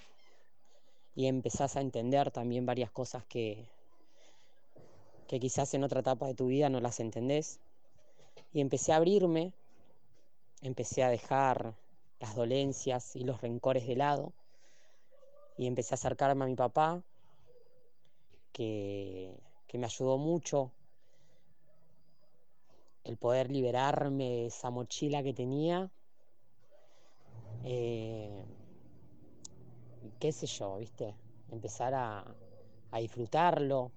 y 1.15 1.25
empezás 1.25 1.75
a 1.75 1.81
entender 1.81 2.29
también 2.29 2.65
varias 2.67 2.91
cosas 2.91 3.25
que, 3.25 3.65
que 5.27 5.39
quizás 5.39 5.73
en 5.73 5.83
otra 5.83 6.01
etapa 6.01 6.27
de 6.27 6.33
tu 6.33 6.47
vida 6.47 6.69
no 6.69 6.79
las 6.79 6.99
entendés. 6.99 7.59
Y 8.51 8.61
empecé 8.61 8.93
a 8.93 8.97
abrirme, 8.97 9.53
empecé 10.61 11.03
a 11.03 11.09
dejar 11.09 11.73
las 12.19 12.35
dolencias 12.35 13.15
y 13.15 13.23
los 13.23 13.41
rencores 13.41 13.87
de 13.87 13.95
lado 13.95 14.33
y 15.57 15.67
empecé 15.67 15.93
a 15.93 15.95
acercarme 15.95 16.45
a 16.45 16.47
mi 16.47 16.55
papá, 16.55 17.03
que, 18.51 19.35
que 19.67 19.77
me 19.77 19.85
ayudó 19.85 20.17
mucho 20.17 20.71
el 23.03 23.17
poder 23.17 23.51
liberarme 23.51 24.29
de 24.29 24.45
esa 24.47 24.69
mochila 24.69 25.23
que 25.23 25.33
tenía. 25.33 25.89
eh, 27.65 28.45
qué 30.19 30.31
sé 30.31 30.47
yo, 30.47 30.77
¿viste? 30.77 31.15
Empezar 31.51 31.93
a, 31.93 32.23
a 32.91 32.99
disfrutarlo, 32.99 33.91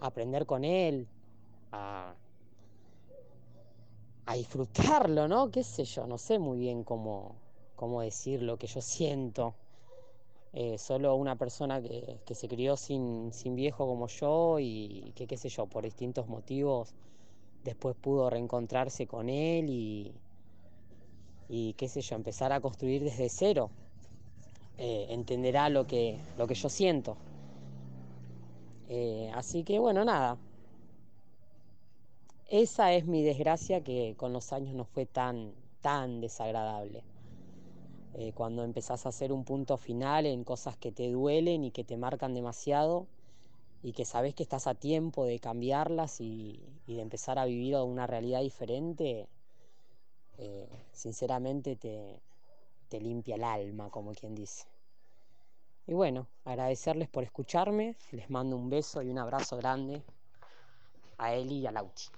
aprender 0.00 0.46
con 0.46 0.64
él, 0.64 1.06
a, 1.72 2.14
a 4.26 4.34
disfrutarlo, 4.34 5.28
¿no? 5.28 5.50
Qué 5.50 5.62
sé 5.62 5.84
yo, 5.84 6.06
no 6.06 6.18
sé 6.18 6.38
muy 6.38 6.58
bien 6.58 6.84
cómo, 6.84 7.34
cómo 7.76 8.00
decir 8.02 8.42
lo 8.42 8.56
que 8.56 8.66
yo 8.66 8.80
siento. 8.80 9.54
Eh, 10.54 10.78
solo 10.78 11.14
una 11.14 11.36
persona 11.36 11.80
que, 11.82 12.18
que 12.24 12.34
se 12.34 12.48
crió 12.48 12.76
sin, 12.76 13.32
sin 13.32 13.54
viejo 13.54 13.86
como 13.86 14.06
yo 14.08 14.58
y 14.58 15.12
que, 15.14 15.26
qué 15.26 15.36
sé 15.36 15.48
yo, 15.48 15.66
por 15.66 15.84
distintos 15.84 16.26
motivos 16.26 16.94
después 17.64 17.96
pudo 17.96 18.30
reencontrarse 18.30 19.06
con 19.06 19.28
él 19.28 19.68
y, 19.68 20.12
y 21.48 21.74
qué 21.74 21.88
sé 21.88 22.00
yo, 22.00 22.16
empezar 22.16 22.52
a 22.52 22.60
construir 22.60 23.04
desde 23.04 23.28
cero. 23.28 23.70
Eh, 24.78 25.06
entenderá 25.10 25.68
lo 25.68 25.86
que, 25.86 26.18
lo 26.38 26.46
que 26.46 26.54
yo 26.54 26.68
siento. 26.68 27.16
Eh, 28.88 29.30
así 29.34 29.64
que 29.64 29.78
bueno, 29.78 30.04
nada. 30.04 30.38
Esa 32.48 32.94
es 32.94 33.06
mi 33.06 33.22
desgracia 33.22 33.84
que 33.84 34.14
con 34.16 34.32
los 34.32 34.52
años 34.54 34.74
no 34.74 34.84
fue 34.84 35.04
tan, 35.04 35.52
tan 35.82 36.20
desagradable. 36.22 37.04
Eh, 38.14 38.32
cuando 38.32 38.64
empezás 38.64 39.04
a 39.04 39.10
hacer 39.10 39.32
un 39.32 39.44
punto 39.44 39.76
final 39.76 40.24
en 40.24 40.42
cosas 40.42 40.76
que 40.76 40.90
te 40.90 41.10
duelen 41.10 41.62
y 41.64 41.70
que 41.70 41.84
te 41.84 41.98
marcan 41.98 42.34
demasiado 42.34 43.06
y 43.82 43.92
que 43.92 44.06
sabes 44.06 44.34
que 44.34 44.42
estás 44.42 44.66
a 44.66 44.74
tiempo 44.74 45.26
de 45.26 45.38
cambiarlas 45.38 46.20
y, 46.20 46.60
de 46.86 47.00
empezar 47.00 47.38
a 47.38 47.44
vivir 47.44 47.76
una 47.76 48.06
realidad 48.06 48.40
diferente, 48.40 49.28
eh, 50.38 50.68
sinceramente 50.92 51.76
te, 51.76 52.18
te 52.88 53.00
limpia 53.00 53.36
el 53.36 53.44
alma, 53.44 53.90
como 53.90 54.12
quien 54.14 54.34
dice. 54.34 54.64
Y 55.88 55.94
bueno, 55.94 56.28
agradecerles 56.44 57.08
por 57.08 57.24
escucharme, 57.24 57.96
les 58.12 58.28
mando 58.28 58.56
un 58.56 58.68
beso 58.68 59.00
y 59.00 59.08
un 59.08 59.18
abrazo 59.18 59.56
grande 59.56 60.02
a 61.16 61.32
Eli 61.32 61.60
y 61.60 61.66
a 61.66 61.72
Lauchi. 61.72 62.10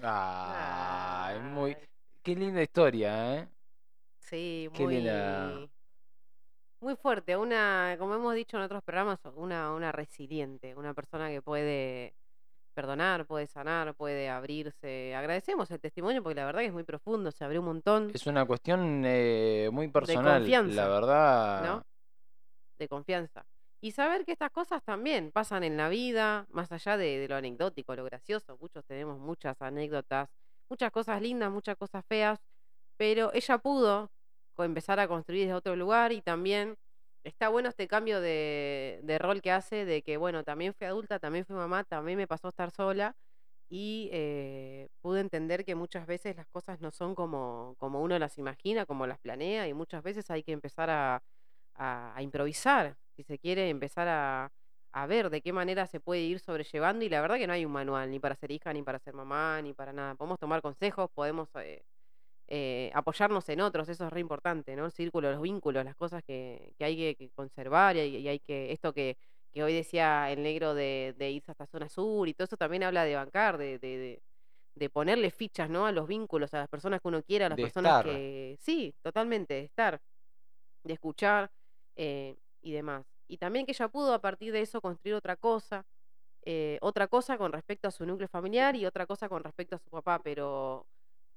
Ay, 0.00 1.38
muy. 1.40 1.74
Ay. 1.74 1.88
Qué 2.22 2.34
linda 2.34 2.62
historia, 2.62 3.36
¿eh? 3.36 3.48
Sí, 4.18 4.70
Qué 4.72 4.84
muy, 4.84 4.94
linda. 4.96 5.68
muy 6.80 6.96
fuerte. 6.96 7.36
Una, 7.36 7.96
como 7.98 8.14
hemos 8.14 8.34
dicho 8.34 8.56
en 8.56 8.62
otros 8.62 8.82
programas, 8.82 9.20
una, 9.36 9.74
una 9.74 9.92
resiliente, 9.92 10.74
una 10.74 10.94
persona 10.94 11.28
que 11.28 11.42
puede 11.42 12.14
perdonar, 12.72 13.26
puede 13.26 13.46
sanar, 13.46 13.94
puede 13.94 14.30
abrirse. 14.30 15.14
Agradecemos 15.14 15.70
el 15.70 15.80
testimonio 15.80 16.22
porque 16.22 16.36
la 16.36 16.46
verdad 16.46 16.60
que 16.60 16.68
es 16.68 16.72
muy 16.72 16.84
profundo, 16.84 17.30
se 17.30 17.44
abrió 17.44 17.60
un 17.60 17.66
montón 17.66 18.10
Es 18.14 18.26
una 18.26 18.46
cuestión 18.46 19.02
eh, 19.04 19.68
muy 19.70 19.88
personal, 19.88 20.38
confianza, 20.40 20.74
la 20.74 20.88
verdad. 20.88 21.64
¿no? 21.66 21.91
Confianza. 22.88 23.44
Y 23.84 23.90
saber 23.90 24.24
que 24.24 24.30
estas 24.30 24.52
cosas 24.52 24.80
también 24.84 25.32
pasan 25.32 25.64
en 25.64 25.76
la 25.76 25.88
vida, 25.88 26.46
más 26.50 26.70
allá 26.70 26.96
de, 26.96 27.26
lo 27.28 27.34
anecdótico, 27.34 27.96
lo 27.96 28.04
gracioso. 28.04 28.56
Muchos 28.60 28.84
tenemos 28.84 29.18
muchas 29.18 29.60
anécdotas, 29.60 30.28
muchas 30.68 30.92
cosas 30.92 31.20
lindas, 31.20 31.50
muchas 31.50 31.76
cosas 31.76 32.04
feas, 32.06 32.38
pero 32.96 33.32
ella 33.34 33.58
pudo 33.58 34.12
empezar 34.58 35.00
a 35.00 35.08
construir 35.08 35.42
desde 35.46 35.54
otro 35.54 35.74
lugar 35.74 36.12
y 36.12 36.22
también 36.22 36.76
está 37.24 37.48
bueno 37.48 37.68
este 37.70 37.88
cambio 37.88 38.20
de, 38.20 39.16
rol 39.18 39.42
que 39.42 39.50
hace, 39.50 39.84
de 39.84 40.02
que, 40.02 40.16
bueno, 40.16 40.44
también 40.44 40.74
fui 40.74 40.86
adulta, 40.86 41.18
también 41.18 41.44
fui 41.44 41.56
mamá, 41.56 41.82
también 41.82 42.18
me 42.18 42.28
pasó 42.28 42.50
estar 42.50 42.70
sola 42.70 43.16
y 43.68 44.10
eh, 44.12 44.88
pude 45.00 45.20
entender 45.20 45.64
que 45.64 45.74
muchas 45.74 46.06
veces 46.06 46.36
las 46.36 46.46
cosas 46.46 46.80
no 46.80 46.92
son 46.92 47.16
como, 47.16 47.74
como 47.78 48.00
uno 48.00 48.16
las 48.20 48.38
imagina, 48.38 48.86
como 48.86 49.08
las 49.08 49.18
planea 49.18 49.66
y 49.66 49.74
muchas 49.74 50.04
veces 50.04 50.30
hay 50.30 50.44
que 50.44 50.52
empezar 50.52 50.90
a, 50.90 51.22
a- 51.74 52.14
a 52.16 52.22
improvisar, 52.22 52.96
si 53.16 53.22
se 53.24 53.38
quiere, 53.38 53.68
empezar 53.70 54.08
a, 54.08 54.52
a 54.92 55.06
ver 55.06 55.30
de 55.30 55.40
qué 55.42 55.52
manera 55.52 55.86
se 55.86 56.00
puede 56.00 56.22
ir 56.22 56.38
sobrellevando 56.40 57.04
y 57.04 57.08
la 57.08 57.20
verdad 57.20 57.36
que 57.38 57.46
no 57.46 57.52
hay 57.54 57.64
un 57.64 57.72
manual 57.72 58.10
ni 58.10 58.20
para 58.20 58.36
ser 58.36 58.50
hija, 58.52 58.72
ni 58.72 58.82
para 58.82 58.98
ser 58.98 59.14
mamá, 59.14 59.60
ni 59.62 59.74
para 59.74 59.92
nada. 59.92 60.14
Podemos 60.14 60.38
tomar 60.38 60.62
consejos, 60.62 61.10
podemos 61.14 61.48
eh, 61.56 61.82
eh, 62.48 62.90
apoyarnos 62.94 63.48
en 63.48 63.60
otros, 63.60 63.88
eso 63.88 64.06
es 64.06 64.12
re 64.12 64.20
importante, 64.20 64.76
¿no? 64.76 64.86
El 64.86 64.92
círculo, 64.92 65.30
los 65.32 65.40
vínculos, 65.42 65.84
las 65.84 65.96
cosas 65.96 66.22
que, 66.26 66.74
que 66.78 66.84
hay 66.84 66.96
que, 66.96 67.16
que 67.16 67.30
conservar 67.30 67.96
y, 67.96 68.00
hay 68.00 68.16
y 68.16 68.28
hay 68.28 68.40
que, 68.40 68.72
esto 68.72 68.92
que, 68.92 69.16
que 69.52 69.62
hoy 69.64 69.74
decía 69.74 70.30
el 70.30 70.42
negro 70.42 70.74
de, 70.74 71.14
de 71.16 71.30
irse 71.30 71.50
hasta 71.52 71.66
zona 71.66 71.88
sur 71.88 72.28
y 72.28 72.34
todo 72.34 72.44
eso 72.46 72.56
también 72.56 72.82
habla 72.84 73.04
de 73.04 73.14
bancar, 73.16 73.58
de, 73.58 73.78
de, 73.78 73.98
de- 73.98 74.22
de 74.76 74.90
ponerle 74.90 75.30
fichas, 75.30 75.70
¿no? 75.70 75.86
A 75.86 75.92
los 75.92 76.08
vínculos, 76.08 76.54
a 76.54 76.58
las 76.60 76.68
personas 76.68 77.00
que 77.02 77.08
uno 77.08 77.22
quiere, 77.22 77.44
a 77.44 77.48
las 77.50 77.58
De 77.58 77.62
personas 77.62 77.94
estar. 77.94 78.04
que... 78.04 78.56
Sí, 78.60 78.94
totalmente, 79.02 79.54
de 79.54 79.64
estar, 79.64 80.00
de 80.84 80.94
escuchar 80.94 81.50
eh, 81.96 82.36
y 82.60 82.72
demás. 82.72 83.04
Y 83.28 83.38
también 83.38 83.66
que 83.66 83.72
ella 83.72 83.88
pudo 83.88 84.12
a 84.14 84.20
partir 84.20 84.52
de 84.52 84.60
eso 84.60 84.80
construir 84.80 85.14
otra 85.16 85.36
cosa, 85.36 85.84
eh, 86.44 86.78
otra 86.82 87.08
cosa 87.08 87.38
con 87.38 87.52
respecto 87.52 87.88
a 87.88 87.90
su 87.90 88.04
núcleo 88.06 88.28
familiar 88.28 88.76
y 88.76 88.86
otra 88.86 89.06
cosa 89.06 89.28
con 89.28 89.42
respecto 89.44 89.76
a 89.76 89.78
su 89.78 89.90
papá, 89.90 90.20
pero 90.22 90.86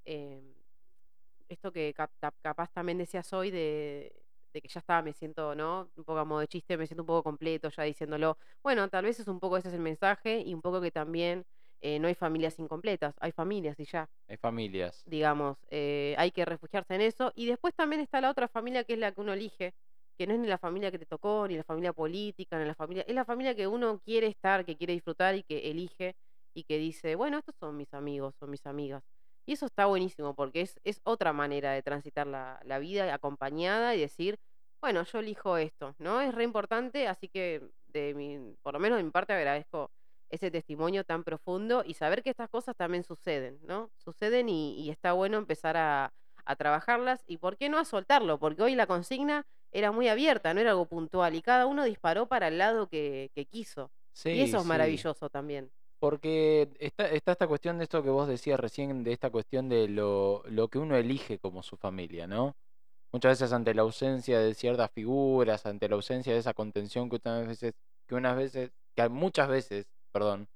eh, 0.05 0.41
esto 1.47 1.71
que 1.71 1.93
cap- 1.93 2.11
cap- 2.19 2.35
capaz 2.41 2.71
también 2.73 2.97
decías 2.97 3.31
hoy 3.33 3.51
de, 3.51 4.13
de 4.53 4.61
que 4.61 4.67
ya 4.67 4.79
está, 4.79 5.01
me 5.01 5.13
siento, 5.13 5.55
¿no? 5.55 5.89
Un 5.95 6.03
poco 6.03 6.19
a 6.19 6.25
modo 6.25 6.39
de 6.39 6.47
chiste, 6.47 6.77
me 6.77 6.87
siento 6.87 7.03
un 7.03 7.07
poco 7.07 7.23
completo 7.23 7.69
ya 7.69 7.83
diciéndolo. 7.83 8.37
Bueno, 8.63 8.89
tal 8.89 9.05
vez 9.05 9.19
es 9.19 9.27
un 9.27 9.39
poco 9.39 9.57
ese 9.57 9.67
es 9.69 9.73
el 9.75 9.81
mensaje 9.81 10.39
y 10.41 10.53
un 10.53 10.61
poco 10.61 10.81
que 10.81 10.91
también 10.91 11.45
eh, 11.81 11.99
no 11.99 12.07
hay 12.07 12.15
familias 12.15 12.57
incompletas, 12.59 13.15
hay 13.19 13.31
familias 13.31 13.79
y 13.79 13.85
ya, 13.85 14.09
Hay 14.27 14.37
familias. 14.37 15.03
digamos, 15.05 15.57
eh, 15.69 16.15
hay 16.17 16.31
que 16.31 16.45
refugiarse 16.45 16.95
en 16.95 17.01
eso. 17.01 17.31
Y 17.35 17.45
después 17.45 17.75
también 17.75 18.01
está 18.01 18.21
la 18.21 18.31
otra 18.31 18.47
familia 18.47 18.83
que 18.83 18.93
es 18.93 18.99
la 18.99 19.11
que 19.11 19.21
uno 19.21 19.33
elige, 19.33 19.73
que 20.15 20.27
no 20.27 20.33
es 20.33 20.39
ni 20.39 20.47
la 20.47 20.57
familia 20.57 20.91
que 20.91 20.99
te 20.99 21.05
tocó, 21.05 21.47
ni 21.47 21.55
la 21.55 21.63
familia 21.63 21.93
política, 21.93 22.57
ni 22.59 22.65
la 22.65 22.75
familia, 22.75 23.03
es 23.07 23.15
la 23.15 23.25
familia 23.25 23.55
que 23.55 23.67
uno 23.67 23.99
quiere 23.99 24.27
estar, 24.27 24.65
que 24.65 24.75
quiere 24.77 24.93
disfrutar 24.93 25.35
y 25.35 25.43
que 25.43 25.69
elige 25.69 26.15
y 26.53 26.63
que 26.63 26.77
dice, 26.77 27.15
bueno, 27.15 27.37
estos 27.37 27.55
son 27.59 27.77
mis 27.77 27.93
amigos, 27.93 28.35
son 28.39 28.49
mis 28.49 28.65
amigas. 28.65 29.03
Y 29.45 29.53
eso 29.53 29.65
está 29.67 29.85
buenísimo 29.85 30.33
porque 30.33 30.61
es, 30.61 30.79
es 30.83 31.01
otra 31.03 31.33
manera 31.33 31.71
de 31.71 31.83
transitar 31.83 32.27
la, 32.27 32.59
la 32.63 32.79
vida 32.79 33.13
acompañada 33.13 33.95
y 33.95 33.99
decir, 33.99 34.39
bueno, 34.81 35.03
yo 35.03 35.19
elijo 35.19 35.57
esto, 35.57 35.95
¿no? 35.99 36.21
Es 36.21 36.33
re 36.33 36.43
importante, 36.43 37.07
así 37.07 37.27
que 37.27 37.61
de 37.87 38.13
mi, 38.13 38.55
por 38.61 38.73
lo 38.73 38.79
menos 38.79 38.97
de 38.97 39.03
mi 39.03 39.11
parte 39.11 39.33
agradezco 39.33 39.91
ese 40.29 40.51
testimonio 40.51 41.03
tan 41.03 41.23
profundo 41.23 41.83
y 41.85 41.93
saber 41.93 42.23
que 42.23 42.29
estas 42.31 42.49
cosas 42.49 42.75
también 42.75 43.03
suceden, 43.03 43.59
¿no? 43.63 43.91
Suceden 43.97 44.49
y, 44.49 44.75
y 44.79 44.89
está 44.89 45.13
bueno 45.13 45.37
empezar 45.37 45.77
a, 45.77 46.13
a 46.45 46.55
trabajarlas 46.55 47.23
y 47.27 47.37
por 47.37 47.57
qué 47.57 47.69
no 47.69 47.77
a 47.77 47.85
soltarlo, 47.85 48.39
porque 48.39 48.63
hoy 48.63 48.75
la 48.75 48.87
consigna 48.87 49.45
era 49.75 49.91
muy 49.91 50.07
abierta, 50.07 50.53
no 50.53 50.61
era 50.61 50.71
algo 50.71 50.85
puntual 50.85 51.35
y 51.35 51.41
cada 51.41 51.65
uno 51.65 51.83
disparó 51.83 52.27
para 52.27 52.47
el 52.47 52.57
lado 52.57 52.87
que, 52.87 53.29
que 53.35 53.45
quiso. 53.45 53.91
Sí, 54.13 54.29
y 54.29 54.41
eso 54.41 54.57
es 54.57 54.63
sí. 54.63 54.69
maravilloso 54.69 55.29
también. 55.29 55.69
Porque 55.99 56.69
está, 56.79 57.09
está 57.09 57.33
esta 57.33 57.47
cuestión 57.47 57.77
de 57.77 57.83
esto 57.83 58.01
que 58.01 58.09
vos 58.09 58.29
decías 58.29 58.57
recién, 58.57 59.03
de 59.03 59.11
esta 59.11 59.29
cuestión 59.29 59.67
de 59.67 59.89
lo, 59.89 60.43
lo 60.47 60.69
que 60.69 60.79
uno 60.79 60.95
elige 60.95 61.39
como 61.39 61.61
su 61.61 61.75
familia, 61.75 62.25
¿no? 62.25 62.55
Muchas 63.11 63.39
veces 63.39 63.51
ante 63.51 63.73
la 63.73 63.81
ausencia 63.81 64.39
de 64.39 64.53
ciertas 64.53 64.91
figuras, 64.91 65.65
ante 65.65 65.89
la 65.89 65.95
ausencia 65.95 66.31
de 66.31 66.39
esa 66.39 66.53
contención 66.53 67.09
que 67.09 67.19
unas 67.25 67.45
veces, 67.45 67.73
que 68.07 68.15
unas 68.15 68.37
veces, 68.37 68.71
que 68.95 69.09
muchas 69.09 69.49
veces, 69.49 69.87
perdón, 70.13 70.47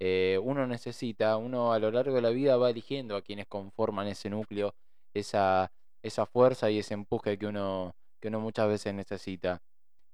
eh, 0.00 0.40
uno 0.42 0.66
necesita, 0.66 1.36
uno 1.36 1.72
a 1.72 1.78
lo 1.78 1.92
largo 1.92 2.16
de 2.16 2.22
la 2.22 2.30
vida 2.30 2.56
va 2.56 2.70
eligiendo 2.70 3.14
a 3.14 3.22
quienes 3.22 3.46
conforman 3.46 4.08
ese 4.08 4.28
núcleo, 4.28 4.74
esa, 5.14 5.70
esa 6.02 6.26
fuerza 6.26 6.68
y 6.68 6.80
ese 6.80 6.94
empuje 6.94 7.38
que 7.38 7.46
uno, 7.46 7.94
uno 8.28 8.40
muchas 8.40 8.68
veces 8.68 8.94
necesita. 8.94 9.62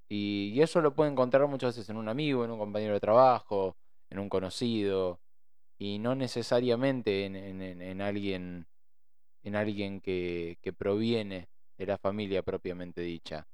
Y, 0.09 0.51
y 0.55 0.61
eso 0.61 0.81
lo 0.81 0.95
puede 0.95 1.11
encontrar 1.11 1.47
muchas 1.47 1.75
veces 1.75 1.89
en 1.89 1.97
un 1.97 2.09
amigo, 2.09 2.45
en 2.45 2.51
un 2.51 2.59
compañero 2.59 2.93
de 2.95 2.99
trabajo, 2.99 3.77
en 4.09 4.19
un 4.19 4.29
conocido, 4.29 5.19
y 5.79 5.99
no 5.99 6.15
necesariamente 6.15 7.25
en, 7.25 7.35
en- 7.37 7.61
en- 7.61 7.81
en 7.81 8.01
alguien, 8.01 8.67
en 9.43 9.55
alguien 9.55 10.01
que, 10.01 10.57
proviene 10.77 11.49
de 11.77 11.85
la 11.85 11.97
familia 11.97 12.43
propiamente 12.43 13.01
dicha. 13.01 13.47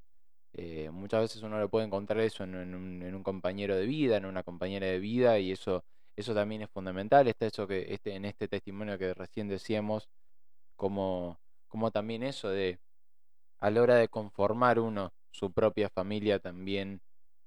Eh, 0.53 0.89
muchas 0.91 1.21
veces 1.21 1.43
uno 1.43 1.59
lo 1.59 1.69
puede 1.69 1.85
encontrar 1.87 2.19
eso 2.21 2.43
en, 2.43 2.55
en 2.55 2.75
un, 2.75 3.03
en 3.03 3.15
un 3.15 3.23
compañero 3.23 3.75
de 3.75 3.85
vida, 3.87 4.17
en 4.17 4.25
una 4.25 4.43
compañera 4.43 4.87
de 4.87 4.99
vida, 4.99 5.39
y 5.39 5.51
eso, 5.51 5.83
eso 6.15 6.33
también 6.35 6.63
es 6.63 6.69
fundamental. 6.71 7.27
Está 7.27 7.47
eso 7.47 7.67
que 7.67 7.93
este, 7.93 8.15
en 8.15 8.25
este 8.25 8.47
testimonio 8.47 8.97
que 8.99 9.13
recién 9.13 9.47
decíamos, 9.49 10.09
como, 10.75 11.39
como 11.67 11.91
también 11.91 12.23
eso 12.23 12.49
de 12.49 12.79
a 13.59 13.69
la 13.69 13.81
hora 13.81 13.95
de 13.95 14.07
conformar 14.07 14.79
uno 14.79 15.11
su 15.31 15.51
propia 15.51 15.89
familia 15.89 16.39
también 16.39 17.01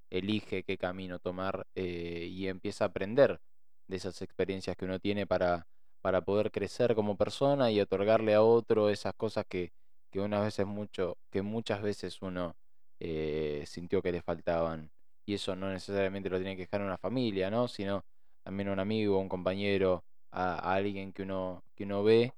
elige 0.09 0.63
qué 0.63 0.77
camino 0.77 1.19
tomar 1.19 1.65
eh, 1.75 2.27
y 2.31 2.47
empieza 2.47 2.85
a 2.85 2.87
aprender 2.87 3.39
de 3.87 3.97
esas 3.97 4.21
experiencias 4.21 4.77
que 4.77 4.85
uno 4.85 4.99
tiene 4.99 5.27
para, 5.27 5.67
para 6.01 6.21
poder 6.21 6.51
crecer 6.51 6.95
como 6.95 7.17
persona 7.17 7.71
y 7.71 7.81
otorgarle 7.81 8.33
a 8.35 8.43
otro 8.43 8.89
esas 8.89 9.13
cosas 9.15 9.45
que, 9.47 9.71
que 10.11 10.19
unas 10.19 10.43
veces 10.43 10.65
mucho, 10.65 11.17
que 11.31 11.41
muchas 11.41 11.81
veces 11.81 12.21
uno 12.21 12.55
eh, 12.99 13.63
sintió 13.67 14.01
que 14.01 14.11
le 14.11 14.21
faltaban. 14.21 14.91
Y 15.25 15.35
eso 15.35 15.55
no 15.55 15.69
necesariamente 15.71 16.29
lo 16.29 16.37
tiene 16.37 16.55
que 16.55 16.63
dejar 16.63 16.81
una 16.81 16.97
familia, 16.97 17.49
¿no? 17.49 17.67
Sino 17.67 18.03
también 18.43 18.69
un 18.69 18.79
amigo, 18.79 19.19
un 19.19 19.29
compañero, 19.29 20.03
a, 20.31 20.55
a 20.55 20.75
alguien 20.75 21.13
que 21.13 21.23
uno, 21.23 21.63
que 21.75 21.85
uno 21.85 22.03
ve, 22.03 22.33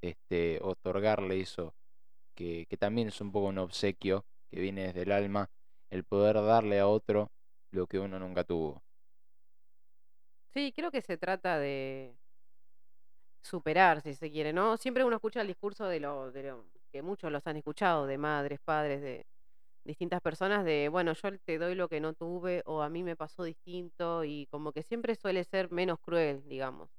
este, 0.00 0.58
otorgarle 0.62 1.40
eso 1.40 1.74
que, 2.40 2.76
también 2.78 3.08
es 3.08 3.20
un 3.20 3.32
poco 3.32 3.46
un 3.48 3.58
obsequio 3.58 4.24
que 4.50 4.60
viene 4.60 4.82
desde 4.86 5.02
el 5.02 5.12
alma, 5.12 5.50
el 5.90 6.04
poder 6.04 6.36
darle 6.36 6.80
a 6.80 6.86
otro 6.88 7.30
lo 7.70 7.86
que 7.86 7.98
uno 7.98 8.18
nunca 8.18 8.44
tuvo. 8.44 8.82
Sí, 10.52 10.72
creo 10.74 10.90
que 10.90 11.00
se 11.02 11.16
trata 11.16 11.58
de 11.58 12.16
superar, 13.42 14.00
si 14.02 14.14
se 14.14 14.30
quiere, 14.30 14.52
¿no? 14.52 14.76
Siempre 14.76 15.04
uno 15.04 15.16
escucha 15.16 15.40
el 15.40 15.46
discurso 15.48 15.86
de 15.86 16.00
lo, 16.00 16.30
de 16.32 16.42
lo 16.44 16.66
que 16.92 17.02
muchos 17.02 17.32
los 17.32 17.46
han 17.46 17.56
escuchado, 17.56 18.06
de 18.06 18.18
madres, 18.18 18.60
padres, 18.64 19.00
de 19.02 19.26
distintas 19.84 20.20
personas, 20.22 20.64
de, 20.64 20.88
bueno, 20.90 21.12
yo 21.14 21.38
te 21.44 21.58
doy 21.58 21.74
lo 21.74 21.88
que 21.88 22.00
no 22.00 22.14
tuve 22.14 22.62
o 22.66 22.82
a 22.82 22.90
mí 22.90 23.02
me 23.02 23.16
pasó 23.16 23.44
distinto 23.44 24.24
y 24.24 24.46
como 24.50 24.72
que 24.72 24.82
siempre 24.82 25.14
suele 25.16 25.44
ser 25.44 25.70
menos 25.72 25.98
cruel, 26.00 26.42
digamos. 26.48 26.90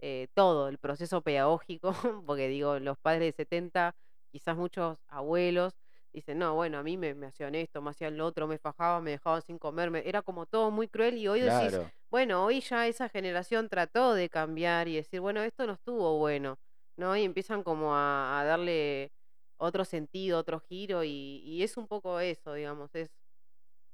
eh, 0.00 0.28
todo, 0.34 0.68
el 0.68 0.78
proceso 0.78 1.22
pedagógico, 1.22 1.92
porque 2.26 2.48
digo, 2.48 2.78
los 2.80 2.98
padres 2.98 3.22
de 3.22 3.44
70, 3.44 3.96
quizás 4.32 4.56
muchos 4.56 4.98
abuelos, 5.08 5.74
dicen, 6.12 6.38
no, 6.38 6.54
bueno, 6.54 6.78
a 6.78 6.82
mí 6.82 6.96
me, 6.96 7.14
me 7.14 7.26
hacían 7.26 7.54
esto, 7.54 7.82
me 7.82 7.90
hacían 7.90 8.16
lo 8.16 8.26
otro, 8.26 8.46
me 8.48 8.58
fajaban, 8.58 9.04
me 9.04 9.12
dejaban 9.12 9.42
sin 9.42 9.58
comerme, 9.58 10.02
era 10.06 10.22
como 10.22 10.46
todo 10.46 10.70
muy 10.70 10.88
cruel 10.88 11.16
y 11.18 11.28
hoy 11.28 11.40
decís, 11.40 11.80
bueno, 12.10 12.44
hoy 12.44 12.60
ya 12.60 12.86
esa 12.88 13.08
generación 13.08 13.68
trató 13.68 14.14
de 14.14 14.28
cambiar 14.28 14.88
y 14.88 14.96
decir, 14.96 15.20
bueno, 15.20 15.42
esto 15.42 15.66
no 15.66 15.74
estuvo 15.74 16.18
bueno, 16.18 16.58
¿no? 16.96 17.16
Y 17.16 17.24
empiezan 17.24 17.62
como 17.62 17.94
a, 17.94 18.40
a 18.40 18.44
darle 18.44 19.12
otro 19.58 19.84
sentido, 19.84 20.38
otro 20.38 20.60
giro 20.60 21.04
y, 21.04 21.42
y 21.44 21.62
es 21.62 21.76
un 21.76 21.86
poco 21.88 22.20
eso, 22.20 22.52
digamos, 22.54 22.94
es 22.94 23.10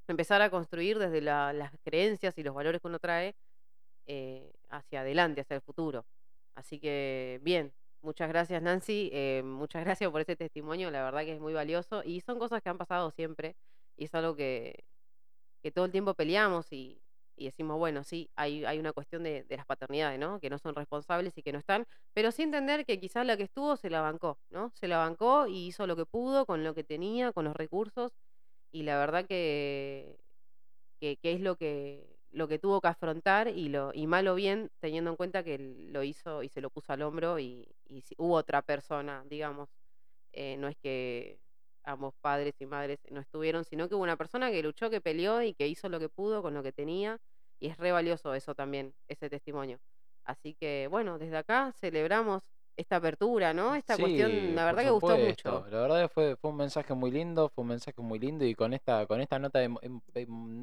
empezar 0.08 0.42
a 0.42 0.50
construir 0.50 0.98
desde 0.98 1.20
la- 1.20 1.52
las 1.52 1.72
creencias 1.84 2.36
y 2.38 2.42
los 2.42 2.54
valores 2.54 2.80
que 2.80 2.88
uno 2.88 2.98
trae 2.98 3.34
eh, 4.06 4.52
hacia 4.70 5.00
adelante, 5.02 5.42
hacia 5.42 5.56
el 5.56 5.62
futuro. 5.62 6.06
Así 6.56 6.80
que, 6.80 7.40
bien, 7.42 7.74
muchas 8.08 8.28
gracias 8.30 8.62
Nancy, 8.62 9.10
eh, 9.12 9.42
muchas 9.44 9.84
gracias 9.84 10.10
por 10.10 10.22
ese 10.22 10.34
testimonio, 10.34 10.90
la 10.90 11.02
verdad 11.04 11.24
que 11.24 11.34
es 11.34 11.40
muy 11.40 11.52
valioso 11.52 12.02
y 12.04 12.22
son 12.22 12.38
cosas 12.38 12.62
que 12.62 12.70
han 12.70 12.78
pasado 12.78 13.10
siempre 13.10 13.54
y 13.98 14.04
es 14.04 14.14
algo 14.14 14.34
que, 14.34 14.84
que 15.62 15.70
todo 15.70 15.84
el 15.84 15.92
tiempo 15.92 16.14
peleamos 16.14 16.72
y, 16.72 17.02
y 17.36 17.44
decimos, 17.44 17.78
bueno, 17.78 18.04
sí, 18.04 18.30
hay, 18.34 18.64
hay 18.64 18.78
una 18.78 18.94
cuestión 18.94 19.22
de, 19.24 19.44
de 19.44 19.56
las 19.58 19.66
paternidades, 19.66 20.18
¿no? 20.18 20.40
Que 20.40 20.48
no 20.48 20.58
son 20.58 20.74
responsables 20.74 21.36
y 21.36 21.42
que 21.42 21.52
no 21.52 21.58
están, 21.58 21.86
pero 22.14 22.32
sí 22.32 22.42
entender 22.42 22.86
que 22.86 22.98
quizás 22.98 23.26
la 23.26 23.36
que 23.36 23.42
estuvo 23.42 23.76
se 23.76 23.90
la 23.90 24.00
bancó, 24.00 24.38
¿no? 24.48 24.72
Se 24.74 24.88
la 24.88 24.96
bancó 24.96 25.46
y 25.46 25.66
hizo 25.66 25.86
lo 25.86 25.94
que 25.94 26.06
pudo 26.06 26.46
con 26.46 26.64
lo 26.64 26.74
que 26.74 26.84
tenía, 26.84 27.32
con 27.32 27.44
los 27.44 27.54
recursos 27.56 28.12
y 28.72 28.84
la 28.84 28.98
verdad 28.98 29.26
que, 29.26 30.18
que, 31.00 31.18
que 31.18 31.32
es 31.32 31.40
lo 31.42 31.56
que 31.56 32.17
lo 32.30 32.48
que 32.48 32.58
tuvo 32.58 32.80
que 32.80 32.88
afrontar 32.88 33.48
y 33.48 33.68
lo 33.68 33.90
y 33.94 34.06
mal 34.06 34.28
o 34.28 34.34
bien 34.34 34.70
teniendo 34.80 35.10
en 35.10 35.16
cuenta 35.16 35.42
que 35.44 35.58
lo 35.58 36.02
hizo 36.04 36.42
y 36.42 36.48
se 36.48 36.60
lo 36.60 36.70
puso 36.70 36.92
al 36.92 37.02
hombro 37.02 37.38
y, 37.38 37.68
y 37.86 38.02
si- 38.02 38.14
hubo 38.18 38.34
otra 38.36 38.62
persona 38.62 39.24
digamos 39.28 39.70
eh, 40.32 40.56
no 40.58 40.68
es 40.68 40.76
que 40.82 41.40
ambos 41.84 42.14
padres 42.20 42.54
y 42.60 42.66
madres 42.66 42.98
no 43.10 43.20
estuvieron 43.20 43.64
sino 43.64 43.88
que 43.88 43.94
hubo 43.94 44.02
una 44.02 44.16
persona 44.16 44.50
que 44.50 44.62
luchó 44.62 44.90
que 44.90 45.00
peleó 45.00 45.42
y 45.42 45.54
que 45.54 45.68
hizo 45.68 45.88
lo 45.88 45.98
que 46.00 46.08
pudo 46.08 46.42
con 46.42 46.54
lo 46.54 46.62
que 46.62 46.72
tenía 46.72 47.18
y 47.60 47.68
es 47.68 47.76
re 47.78 47.92
valioso 47.92 48.34
eso 48.34 48.54
también 48.54 48.94
ese 49.08 49.28
testimonio. 49.30 49.78
Así 50.24 50.54
que 50.54 50.88
bueno 50.90 51.18
desde 51.18 51.38
acá 51.38 51.72
celebramos 51.72 52.42
esta 52.78 52.96
apertura 52.96 53.52
no 53.52 53.74
esta 53.74 53.96
cuestión 53.98 54.54
la 54.54 54.64
verdad 54.64 54.82
que 54.84 54.90
gustó 54.90 55.18
mucho 55.18 55.66
La 55.70 55.80
verdad 55.80 56.10
fue, 56.14 56.36
fue 56.36 56.50
un 56.50 56.56
mensaje 56.56 56.94
muy 56.94 57.10
lindo, 57.10 57.50
fue 57.54 57.62
un 57.62 57.68
mensaje 57.68 58.00
muy 58.00 58.18
lindo 58.18 58.44
y 58.44 58.54
con 58.54 58.72
esta, 58.72 59.06
con 59.06 59.20
esta 59.20 59.38
nota 59.38 59.58
de, 59.58 59.64
em- 59.82 60.00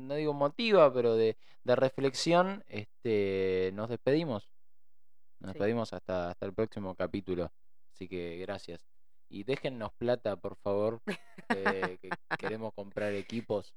no 0.07 0.15
digo 0.15 0.31
emotiva, 0.31 0.93
pero 0.93 1.15
de, 1.15 1.37
de 1.63 1.75
reflexión, 1.75 2.63
este, 2.67 3.71
nos 3.73 3.89
despedimos. 3.89 4.49
Nos 5.39 5.51
Sí. 5.53 5.59
despedimos 5.59 5.93
hasta, 5.93 6.29
hasta 6.31 6.45
el 6.45 6.53
próximo 6.53 6.95
capítulo. 6.95 7.51
Así 7.93 8.07
que 8.07 8.37
gracias. 8.37 8.85
Y 9.29 9.43
déjennos 9.43 9.91
plata, 9.97 10.35
por 10.35 10.55
favor, 10.57 11.01
eh, 11.49 11.97
que 12.01 12.11
queremos 12.37 12.73
comprar 12.73 13.13
equipos. 13.13 13.73